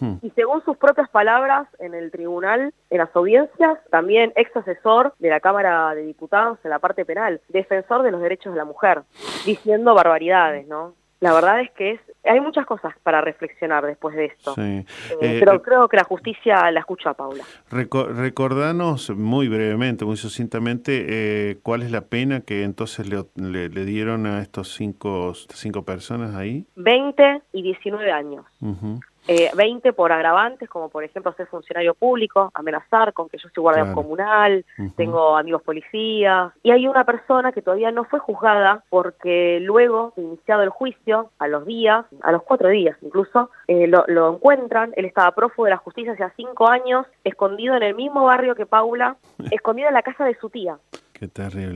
Hmm. 0.00 0.14
y 0.22 0.30
según 0.30 0.64
sus 0.64 0.76
propias 0.76 1.08
palabras 1.10 1.68
en 1.78 1.94
el 1.94 2.10
tribunal, 2.10 2.72
en 2.90 2.98
las 2.98 3.14
audiencias, 3.14 3.78
también 3.90 4.32
ex 4.36 4.54
asesor 4.56 5.14
de 5.18 5.28
la 5.28 5.40
Cámara 5.40 5.94
de 5.94 6.02
Diputados 6.02 6.58
en 6.64 6.70
la 6.70 6.78
parte 6.78 7.04
penal, 7.04 7.40
defensor 7.48 8.02
de 8.02 8.10
los 8.10 8.20
derechos 8.20 8.52
de 8.52 8.58
la 8.58 8.64
mujer, 8.64 9.02
diciendo 9.44 9.94
barbaridades, 9.94 10.66
¿no? 10.72 10.94
La 11.20 11.32
verdad 11.32 11.60
es 11.60 11.70
que 11.70 11.92
es, 11.92 12.00
hay 12.24 12.40
muchas 12.40 12.66
cosas 12.66 12.94
para 13.04 13.20
reflexionar 13.20 13.86
después 13.86 14.16
de 14.16 14.24
esto. 14.24 14.56
Sí. 14.56 14.60
Eh, 14.62 14.84
Eh, 15.20 15.36
pero 15.38 15.62
creo 15.62 15.86
que 15.88 15.96
la 15.96 16.02
justicia 16.02 16.68
la 16.72 16.80
escucha 16.80 17.10
a 17.10 17.14
Paula. 17.14 17.44
Reco- 17.70 18.08
recordanos 18.08 19.10
muy 19.10 19.46
brevemente, 19.46 20.04
muy 20.04 20.16
sucintamente, 20.16 21.06
eh, 21.08 21.58
cuál 21.62 21.82
es 21.82 21.92
la 21.92 22.00
pena 22.00 22.40
que 22.40 22.64
entonces 22.64 23.06
le, 23.08 23.24
le- 23.36 23.68
le 23.68 23.84
dieron 23.84 24.26
a 24.26 24.42
estos 24.42 24.74
cinco, 24.74 25.32
cinco 25.34 25.84
personas 25.84 26.34
ahí. 26.34 26.66
20 26.74 27.42
y 27.52 27.62
19 27.62 28.10
años. 28.10 28.44
Ujú. 28.60 28.98
Eh, 29.28 29.50
20 29.54 29.92
por 29.92 30.10
agravantes, 30.10 30.68
como 30.68 30.88
por 30.88 31.04
ejemplo 31.04 31.32
ser 31.34 31.46
funcionario 31.46 31.94
público, 31.94 32.50
amenazar 32.54 33.12
con 33.12 33.28
que 33.28 33.38
yo 33.38 33.48
soy 33.54 33.60
guardia 33.62 33.84
Claro. 33.84 33.94
comunal, 33.94 34.64
tengo 34.96 35.36
amigos 35.36 35.62
policías. 35.62 36.52
Y 36.64 36.72
hay 36.72 36.88
una 36.88 37.04
persona 37.04 37.52
que 37.52 37.62
todavía 37.62 37.92
no 37.92 38.04
fue 38.04 38.18
juzgada 38.18 38.82
porque 38.90 39.60
luego 39.60 40.12
de 40.16 40.22
iniciado 40.22 40.62
el 40.62 40.70
juicio, 40.70 41.30
a 41.38 41.46
los 41.46 41.64
días, 41.66 42.04
a 42.22 42.32
los 42.32 42.42
cuatro 42.42 42.68
días 42.68 42.96
incluso, 43.02 43.50
eh, 43.68 43.86
lo, 43.86 44.04
lo 44.08 44.32
encuentran. 44.34 44.92
Él 44.96 45.04
estaba 45.04 45.30
prófugo 45.32 45.66
de 45.66 45.70
la 45.70 45.76
justicia 45.76 46.12
hace 46.12 46.24
cinco 46.36 46.68
años, 46.68 47.06
escondido 47.22 47.76
en 47.76 47.84
el 47.84 47.94
mismo 47.94 48.24
barrio 48.24 48.54
que 48.56 48.66
Paula, 48.66 49.16
escondido 49.52 49.88
en 49.88 49.94
la 49.94 50.02
casa 50.02 50.24
de 50.24 50.34
su 50.34 50.50
tía. 50.50 50.78
Qué 51.22 51.28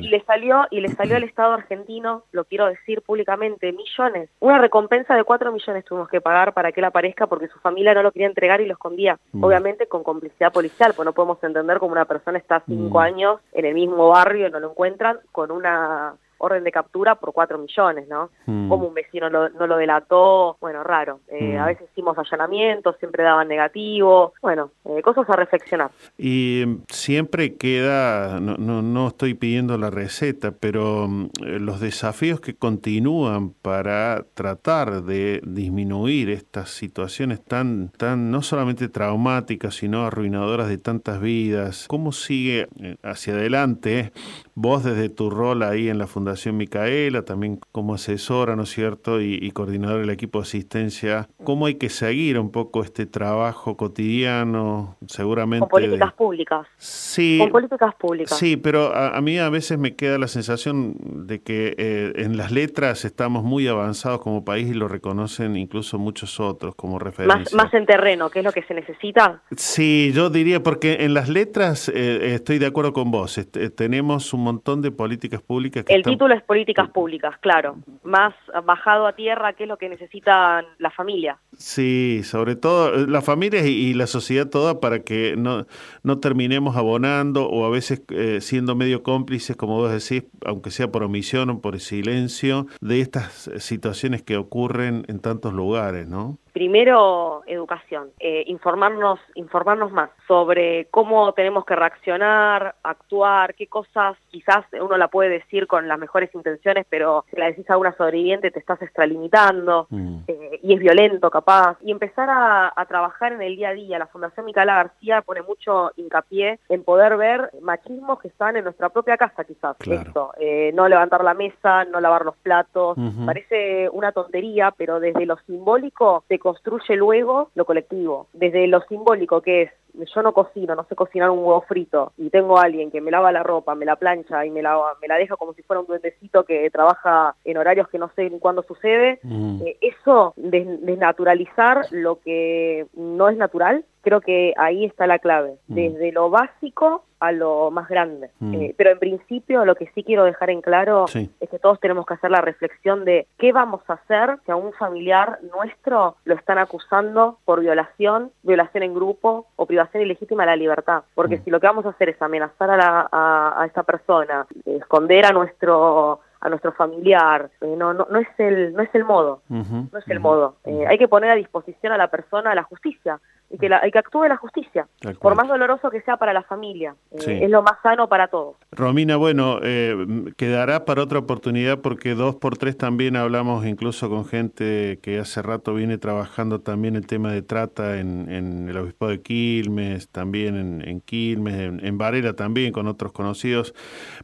Y 0.02 0.08
le 0.08 0.24
salió, 0.24 0.66
y 0.70 0.80
le 0.80 0.88
salió 0.88 1.16
al 1.16 1.22
Estado 1.24 1.52
argentino, 1.52 2.24
lo 2.32 2.44
quiero 2.44 2.66
decir 2.66 3.02
públicamente, 3.02 3.72
millones. 3.72 4.28
Una 4.40 4.58
recompensa 4.58 5.14
de 5.14 5.22
cuatro 5.22 5.52
millones 5.52 5.84
tuvimos 5.84 6.08
que 6.08 6.20
pagar 6.20 6.52
para 6.52 6.72
que 6.72 6.80
él 6.80 6.84
aparezca 6.84 7.28
porque 7.28 7.46
su 7.48 7.58
familia 7.60 7.94
no 7.94 8.02
lo 8.02 8.10
quería 8.10 8.26
entregar 8.26 8.60
y 8.60 8.66
lo 8.66 8.72
escondía. 8.72 9.18
Mm. 9.32 9.44
Obviamente 9.44 9.86
con 9.86 10.02
complicidad 10.02 10.52
policial, 10.52 10.94
pues 10.96 11.06
no 11.06 11.12
podemos 11.12 11.42
entender 11.44 11.78
cómo 11.78 11.92
una 11.92 12.06
persona 12.06 12.38
está 12.38 12.62
cinco 12.66 12.98
Mm. 12.98 13.02
años 13.02 13.40
en 13.52 13.64
el 13.66 13.74
mismo 13.74 14.08
barrio 14.08 14.48
y 14.48 14.50
no 14.50 14.58
lo 14.58 14.70
encuentran 14.70 15.18
con 15.30 15.50
una 15.52 16.14
orden 16.38 16.64
de 16.64 16.72
captura 16.72 17.14
por 17.16 17.32
4 17.32 17.58
millones, 17.58 18.06
¿no? 18.08 18.30
Mm. 18.46 18.68
Como 18.68 18.86
un 18.88 18.94
vecino 18.94 19.28
lo- 19.30 19.48
no 19.50 19.66
lo 19.66 19.76
delató, 19.76 20.56
bueno, 20.60 20.82
raro. 20.84 21.20
Eh, 21.28 21.54
Mm. 21.56 21.58
A 21.60 21.66
veces 21.66 21.88
hicimos 21.92 22.16
allanamientos, 22.18 22.96
siempre 22.98 23.22
daban 23.24 23.48
negativo, 23.48 24.32
bueno, 24.42 24.70
eh, 24.84 25.00
cosas 25.02 25.28
a 25.30 25.36
reflexionar. 25.36 25.90
Y 26.18 26.64
siempre 26.88 27.54
queda, 27.56 28.38
no, 28.40 28.56
no, 28.56 28.82
no 28.82 29.08
estoy 29.08 29.34
pidiendo 29.34 29.78
la 29.78 29.90
receta, 29.90 30.52
pero 30.52 31.08
mm, 31.08 31.24
eh, 31.44 31.58
los 31.60 31.80
desafíos 31.80 32.40
que 32.40 32.54
continúan 32.54 33.50
para 33.50 34.24
tratar 34.34 35.02
de 35.02 35.40
disminuir 35.44 36.30
estas 36.30 36.70
situaciones 36.70 37.42
tan, 37.42 37.88
tan 37.96 38.30
no 38.30 38.42
solamente 38.42 38.88
traumáticas, 38.88 39.74
sino 39.76 40.04
arruinadoras 40.06 40.68
de 40.68 40.78
tantas 40.78 41.20
vidas. 41.20 41.86
¿Cómo 41.88 42.12
sigue 42.12 42.68
hacia 43.02 43.34
adelante 43.34 44.12
vos 44.56 44.82
desde 44.82 45.10
tu 45.10 45.30
rol 45.30 45.62
ahí 45.62 45.88
en 45.88 45.98
la 45.98 46.06
Fundación 46.06 46.56
Micaela, 46.56 47.22
también 47.22 47.60
como 47.72 47.94
asesora, 47.94 48.56
¿no 48.56 48.62
es 48.64 48.70
cierto? 48.70 49.20
Y, 49.20 49.38
y 49.40 49.50
coordinador 49.52 50.00
del 50.00 50.10
equipo 50.10 50.38
de 50.40 50.44
asistencia, 50.44 51.28
¿cómo 51.44 51.66
hay 51.66 51.74
que 51.74 51.90
seguir 51.90 52.38
un 52.38 52.50
poco 52.50 52.82
este 52.82 53.04
trabajo 53.06 53.76
cotidiano? 53.76 54.96
Seguramente. 55.06 55.60
Con 55.60 55.68
políticas 55.68 56.10
de- 56.10 56.16
públicas. 56.16 56.66
Sí. 56.78 57.36
Con 57.40 57.50
políticas 57.50 57.94
públicas. 57.96 58.36
Sí, 58.38 58.56
pero 58.56 58.94
a, 58.94 59.16
a 59.16 59.20
mí 59.20 59.38
a 59.38 59.50
veces 59.50 59.78
me 59.78 59.94
queda 59.94 60.18
la 60.18 60.26
sensación 60.28 60.96
de 61.26 61.42
que 61.42 61.74
eh, 61.76 62.12
en 62.16 62.36
las 62.38 62.50
letras 62.50 63.04
estamos 63.04 63.44
muy 63.44 63.68
avanzados 63.68 64.20
como 64.22 64.44
país 64.44 64.68
y 64.68 64.74
lo 64.74 64.88
reconocen 64.88 65.56
incluso 65.56 65.98
muchos 65.98 66.40
otros 66.40 66.74
como 66.74 66.98
referencia. 66.98 67.38
Más, 67.38 67.52
más 67.52 67.74
en 67.74 67.84
terreno, 67.84 68.30
que 68.30 68.38
es 68.38 68.44
lo 68.44 68.52
que 68.52 68.62
se 68.62 68.72
necesita. 68.72 69.42
Sí, 69.54 70.12
yo 70.14 70.30
diría, 70.30 70.62
porque 70.62 71.04
en 71.04 71.12
las 71.12 71.28
letras 71.28 71.90
eh, 71.94 72.34
estoy 72.34 72.58
de 72.58 72.66
acuerdo 72.66 72.94
con 72.94 73.10
vos, 73.10 73.36
este, 73.36 73.68
tenemos 73.70 74.32
un 74.32 74.45
montón 74.46 74.80
de 74.82 74.90
políticas 74.90 75.42
públicas 75.42 75.84
que 75.84 75.92
El 75.92 76.00
están- 76.00 76.12
título 76.14 76.34
es 76.34 76.42
políticas 76.42 76.88
públicas, 76.90 77.34
claro. 77.40 77.76
Más 78.04 78.32
bajado 78.64 79.06
a 79.06 79.12
tierra, 79.14 79.52
que 79.52 79.64
es 79.64 79.68
lo 79.68 79.76
que 79.76 79.88
necesitan 79.88 80.64
las 80.78 80.94
familias. 80.94 81.36
Sí, 81.58 82.20
sobre 82.24 82.56
todo 82.56 82.94
eh, 82.94 83.06
las 83.08 83.24
familias 83.24 83.66
y, 83.66 83.70
y 83.90 83.94
la 83.94 84.06
sociedad 84.06 84.48
toda 84.48 84.80
para 84.80 85.00
que 85.00 85.34
no, 85.36 85.66
no 86.02 86.18
terminemos 86.20 86.76
abonando 86.76 87.48
o 87.48 87.64
a 87.66 87.70
veces 87.70 88.02
eh, 88.10 88.40
siendo 88.40 88.74
medio 88.76 89.02
cómplices, 89.02 89.56
como 89.56 89.76
vos 89.76 89.90
decís, 89.90 90.28
aunque 90.44 90.70
sea 90.70 90.90
por 90.92 91.02
omisión 91.02 91.50
o 91.50 91.60
por 91.60 91.78
silencio, 91.80 92.66
de 92.80 93.00
estas 93.00 93.48
eh, 93.48 93.60
situaciones 93.60 94.22
que 94.22 94.36
ocurren 94.36 95.04
en 95.08 95.18
tantos 95.20 95.52
lugares, 95.52 96.06
¿no? 96.08 96.38
Primero, 96.56 97.42
educación, 97.44 98.12
eh, 98.18 98.44
informarnos, 98.46 99.20
informarnos 99.34 99.92
más 99.92 100.08
sobre 100.26 100.86
cómo 100.86 101.34
tenemos 101.34 101.66
que 101.66 101.76
reaccionar, 101.76 102.76
actuar, 102.82 103.54
qué 103.54 103.66
cosas 103.66 104.16
quizás 104.30 104.64
uno 104.80 104.96
la 104.96 105.08
puede 105.08 105.28
decir 105.28 105.66
con 105.66 105.86
las 105.86 105.98
mejores 105.98 106.34
intenciones, 106.34 106.86
pero 106.88 107.26
si 107.28 107.36
la 107.36 107.48
decís 107.48 107.68
a 107.68 107.76
una 107.76 107.94
sobreviviente 107.94 108.50
te 108.50 108.58
estás 108.58 108.80
extralimitando 108.80 109.86
eh, 110.28 110.58
y 110.62 110.72
es 110.72 110.80
violento 110.80 111.28
capaz. 111.28 111.76
Y 111.82 111.90
empezar 111.90 112.30
a, 112.30 112.72
a 112.74 112.86
trabajar 112.86 113.34
en 113.34 113.42
el 113.42 113.54
día 113.54 113.68
a 113.68 113.74
día. 113.74 113.98
La 113.98 114.06
Fundación 114.06 114.46
Micaela 114.46 114.76
García 114.76 115.20
pone 115.20 115.42
mucho 115.42 115.90
hincapié 115.96 116.58
en 116.70 116.84
poder 116.84 117.18
ver 117.18 117.50
machismos 117.60 118.18
que 118.18 118.28
están 118.28 118.56
en 118.56 118.64
nuestra 118.64 118.88
propia 118.88 119.18
casa 119.18 119.44
quizás. 119.44 119.76
Claro. 119.76 120.08
Esto, 120.08 120.32
eh, 120.40 120.70
no 120.72 120.88
levantar 120.88 121.22
la 121.22 121.34
mesa, 121.34 121.84
no 121.84 122.00
lavar 122.00 122.24
los 122.24 122.36
platos, 122.38 122.96
parece 123.26 123.90
una 123.90 124.12
tontería, 124.12 124.72
pero 124.74 125.00
desde 125.00 125.26
lo 125.26 125.36
simbólico 125.46 126.24
se 126.28 126.45
construye 126.46 126.94
luego 126.94 127.50
lo 127.56 127.64
colectivo. 127.64 128.28
Desde 128.32 128.68
lo 128.68 128.80
simbólico 128.82 129.42
que 129.42 129.62
es, 129.62 129.70
yo 130.04 130.22
no 130.22 130.32
cocino, 130.32 130.74
no 130.74 130.84
sé 130.84 130.94
cocinar 130.94 131.30
un 131.30 131.38
huevo 131.38 131.62
frito 131.62 132.12
y 132.18 132.30
tengo 132.30 132.58
a 132.58 132.62
alguien 132.62 132.90
que 132.90 133.00
me 133.00 133.10
lava 133.10 133.32
la 133.32 133.42
ropa, 133.42 133.74
me 133.74 133.84
la 133.86 133.96
plancha 133.96 134.44
y 134.44 134.50
me 134.50 134.62
la, 134.62 134.78
me 135.00 135.08
la 135.08 135.16
deja 135.16 135.36
como 135.36 135.54
si 135.54 135.62
fuera 135.62 135.80
un 135.80 135.86
duendecito 135.86 136.44
que 136.44 136.68
trabaja 136.70 137.34
en 137.44 137.56
horarios 137.56 137.88
que 137.88 137.98
no 137.98 138.10
sé 138.14 138.30
cuándo 138.40 138.62
sucede. 138.62 139.18
Mm. 139.22 139.62
Eh, 139.64 139.76
eso, 139.80 140.34
des- 140.36 140.84
desnaturalizar 140.84 141.86
lo 141.90 142.20
que 142.20 142.86
no 142.94 143.28
es 143.28 143.36
natural, 143.36 143.84
creo 144.02 144.20
que 144.20 144.52
ahí 144.56 144.84
está 144.84 145.06
la 145.06 145.18
clave. 145.18 145.56
Mm. 145.68 145.74
Desde 145.74 146.12
lo 146.12 146.30
básico 146.30 147.04
a 147.18 147.32
lo 147.32 147.70
más 147.70 147.88
grande. 147.88 148.28
Mm. 148.40 148.54
Eh, 148.54 148.74
pero 148.76 148.90
en 148.90 148.98
principio 148.98 149.64
lo 149.64 149.74
que 149.74 149.86
sí 149.94 150.04
quiero 150.04 150.24
dejar 150.24 150.50
en 150.50 150.60
claro 150.60 151.06
Sí. 151.06 151.30
es 151.40 151.48
que 151.48 151.58
todos 151.58 151.80
tenemos 151.80 152.04
que 152.04 152.12
hacer 152.14 152.30
la 152.30 152.42
reflexión 152.42 153.04
de 153.06 153.26
qué 153.38 153.52
vamos 153.52 153.80
a 153.88 153.94
hacer 153.94 154.36
si 154.44 154.52
a 154.52 154.56
un 154.56 154.72
familiar 154.74 155.38
nuestro 155.54 156.16
lo 156.24 156.34
están 156.34 156.58
acusando 156.58 157.38
por 157.46 157.60
violación, 157.60 158.30
violación 158.42 158.82
en 158.82 158.94
grupo 158.94 159.46
o 159.56 159.64
privación 159.66 159.85
ilegítima 159.94 160.44
de 160.44 160.50
la 160.50 160.56
libertad. 160.56 161.02
Porque 161.14 161.38
si 161.38 161.50
lo 161.50 161.60
que 161.60 161.66
vamos 161.66 161.86
a 161.86 161.90
hacer 161.90 162.08
es 162.08 162.20
amenazar 162.20 162.70
a, 162.70 162.76
la, 162.76 163.08
a, 163.10 163.62
a 163.62 163.66
esta 163.66 163.82
persona, 163.82 164.46
esconder 164.64 165.26
a 165.26 165.32
nuestro 165.32 166.20
a 166.38 166.48
nuestro 166.48 166.72
familiar, 166.72 167.50
eh, 167.60 167.74
no, 167.76 167.94
no, 167.94 168.06
no 168.10 168.18
es 168.18 168.28
el 168.38 168.72
no 168.74 168.82
es 168.82 168.94
el 168.94 169.04
modo, 169.04 169.40
no 169.48 169.98
es 169.98 170.08
el 170.08 170.20
modo. 170.20 170.56
Eh, 170.64 170.86
hay 170.86 170.98
que 170.98 171.08
poner 171.08 171.30
a 171.30 171.34
disposición 171.34 171.92
a 171.92 171.96
la 171.96 172.08
persona 172.08 172.54
la 172.54 172.62
justicia 172.62 173.18
y 173.48 173.58
que, 173.58 173.68
la, 173.68 173.86
y 173.86 173.90
que 173.90 173.98
actúe 173.98 174.24
la 174.24 174.36
justicia, 174.36 174.88
por 175.20 175.36
más 175.36 175.46
doloroso 175.48 175.88
que 175.90 176.00
sea 176.02 176.16
para 176.16 176.32
la 176.32 176.42
familia. 176.42 176.94
Eh, 177.12 177.16
Sí. 177.26 177.32
Es 177.32 177.50
lo 177.50 177.62
más 177.62 177.74
sano 177.82 178.08
para 178.08 178.28
todos. 178.28 178.56
Romina, 178.72 179.16
bueno, 179.16 179.58
eh, 179.62 179.96
quedará 180.36 180.84
para 180.84 181.02
otra 181.02 181.18
oportunidad 181.18 181.80
porque 181.80 182.14
dos 182.14 182.36
por 182.36 182.56
tres 182.56 182.76
también 182.76 183.16
hablamos 183.16 183.66
incluso 183.66 184.08
con 184.08 184.24
gente 184.26 184.98
que 185.02 185.18
hace 185.18 185.42
rato 185.42 185.74
viene 185.74 185.98
trabajando 185.98 186.60
también 186.60 186.94
el 186.96 187.06
tema 187.06 187.32
de 187.32 187.42
trata 187.42 187.98
en, 187.98 188.30
en 188.30 188.68
el 188.68 188.76
Obispado 188.76 189.10
de 189.12 189.22
Quilmes, 189.22 190.08
también 190.08 190.56
en, 190.56 190.88
en 190.88 191.00
Quilmes, 191.00 191.54
en, 191.54 191.84
en 191.84 191.98
Varela 191.98 192.34
también 192.34 192.72
con 192.72 192.86
otros 192.86 193.12
conocidos, 193.12 193.74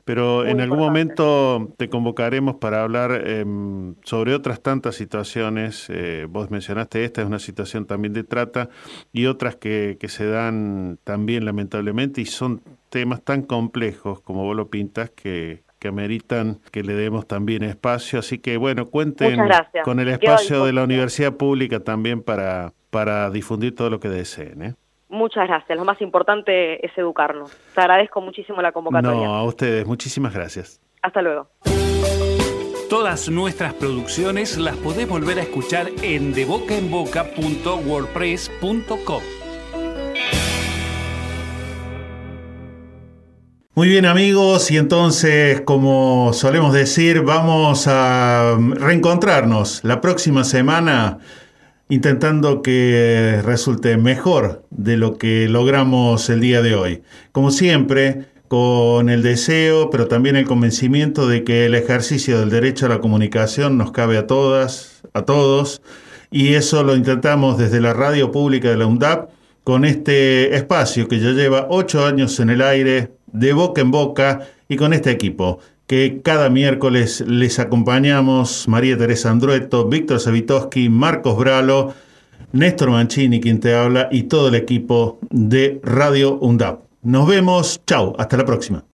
pero 0.05 0.43
Muy 0.43 0.51
en 0.51 0.61
algún 0.61 0.79
momento 0.79 1.69
te 1.77 1.89
convocaremos 1.89 2.57
para 2.57 2.83
hablar 2.83 3.13
em, 3.27 3.95
sobre 4.05 4.35
otras 4.35 4.61
tantas 4.63 4.95
situaciones. 4.97 5.89
eh, 5.91 6.27
vos 6.29 6.51
mencionaste 6.51 7.05
esta, 7.05 7.21
es 7.23 7.27
una 7.27 7.39
situación 7.39 7.87
también 7.87 8.13
de 8.13 8.25
trata 8.25 8.69
y 9.13 9.27
otras 9.27 9.57
que, 9.57 9.99
que 10.01 10.09
se 10.09 10.27
dan 10.27 10.99
también 11.05 11.45
lamentablemente 11.45 12.21
y 12.21 12.27
son 12.27 12.63
temas 12.89 13.23
tan 13.23 13.43
complejos 13.43 14.21
como 14.21 14.45
vos 14.45 14.57
lo 14.57 14.69
pintas 14.69 15.11
que, 15.11 15.63
que 15.79 15.89
ameritan 15.89 16.61
que 16.71 16.83
le 16.83 16.95
demos 16.95 17.27
también 17.27 17.65
espacio. 17.65 18.21
Así 18.21 18.39
que 18.39 18.57
bueno, 18.57 18.87
cuenten 18.87 19.41
con 19.85 20.01
el 20.01 20.09
espacio 20.09 20.65
de 20.65 20.73
la 20.73 20.85
universidad 20.85 21.37
pública 21.37 21.81
también 21.81 22.23
para, 22.23 22.73
para 22.91 23.31
difundir 23.31 23.75
todo 23.75 23.91
lo 23.91 23.99
que 23.99 24.09
deseen. 24.09 24.63
¿eh? 24.63 24.75
Muchas 25.09 25.49
gracias. 25.49 25.77
Lo 25.77 25.85
más 25.85 26.01
importante 26.01 26.85
es 26.87 26.97
educarnos. 26.97 27.51
Te 27.75 27.81
agradezco 27.81 28.21
muchísimo 28.21 28.63
la 28.63 28.73
convocatoria. 28.73 29.27
No, 29.27 29.35
a 29.35 29.45
ustedes, 29.45 29.85
muchísimas 29.87 30.33
gracias. 30.33 30.81
Hasta 31.03 31.21
luego. 31.21 31.49
Todas 32.93 33.31
nuestras 33.31 33.73
producciones 33.73 34.59
las 34.59 34.77
podés 34.77 35.09
volver 35.09 35.39
a 35.39 35.43
escuchar 35.45 35.91
en 36.03 36.35
debocaenboca.wordpress.com. 36.35 39.23
Muy 43.75 43.89
bien 43.89 44.05
amigos, 44.05 44.71
y 44.71 44.77
entonces, 44.77 45.63
como 45.63 46.35
solemos 46.35 46.75
decir, 46.75 47.23
vamos 47.23 47.87
a 47.87 48.59
reencontrarnos 48.59 49.83
la 49.85 50.03
próxima 50.03 50.45
semana 50.45 51.17
intentando 51.89 52.61
que 52.61 53.41
resulte 53.43 53.97
mejor 53.97 54.67
de 54.69 54.99
lo 54.99 55.17
que 55.17 55.49
logramos 55.49 56.29
el 56.29 56.41
día 56.41 56.61
de 56.61 56.75
hoy. 56.75 57.03
Como 57.33 57.53
siempre, 57.53 58.32
con 58.53 59.09
el 59.09 59.23
deseo, 59.23 59.89
pero 59.89 60.09
también 60.09 60.37
el 60.37 60.45
convencimiento 60.45 61.27
de 61.27 61.43
que 61.43 61.65
el 61.65 61.75
ejercicio 61.75 62.39
del 62.39 62.51
derecho 62.51 62.85
a 62.85 62.91
la 62.91 63.01
comunicación 63.01 63.79
nos 63.79 63.93
cabe 63.93 64.19
a 64.19 64.27
todas, 64.27 65.01
a 65.15 65.23
todos, 65.23 65.81
y 66.31 66.53
eso 66.53 66.83
lo 66.83 66.95
intentamos 66.95 67.57
desde 67.57 67.81
la 67.81 67.95
radio 67.95 68.31
pública 68.31 68.69
de 68.69 68.77
la 68.77 68.85
UNDAP 68.85 69.31
con 69.65 69.87
este 69.87 70.55
espacio 70.55 71.09
que 71.09 71.19
ya 71.19 71.31
lleva 71.31 71.69
ocho 71.71 72.05
años 72.05 72.39
en 72.41 72.51
el 72.51 72.61
aire, 72.61 73.13
de 73.29 73.55
boca 73.55 73.81
en 73.81 73.91
boca, 73.91 74.41
y 74.69 74.77
con 74.77 74.93
este 74.93 75.11
equipo 75.11 75.59
que 75.87 76.21
cada 76.23 76.51
miércoles 76.51 77.25
les 77.27 77.59
acompañamos, 77.59 78.69
María 78.69 78.99
Teresa 78.99 79.31
Andrueto, 79.31 79.89
Víctor 79.89 80.21
Savitoski, 80.21 80.91
Marcos 80.91 81.39
Bralo, 81.39 81.95
Néstor 82.53 82.91
Mancini, 82.91 83.41
quien 83.41 83.61
te 83.61 83.75
habla, 83.75 84.11
y 84.13 84.25
todo 84.25 84.49
el 84.49 84.57
equipo 84.57 85.21
de 85.31 85.81
Radio 85.83 86.35
UNDAP. 86.39 86.82
Nos 87.05 87.27
vemos, 87.27 87.83
chao, 87.85 88.15
hasta 88.17 88.37
la 88.37 88.45
próxima. 88.45 88.85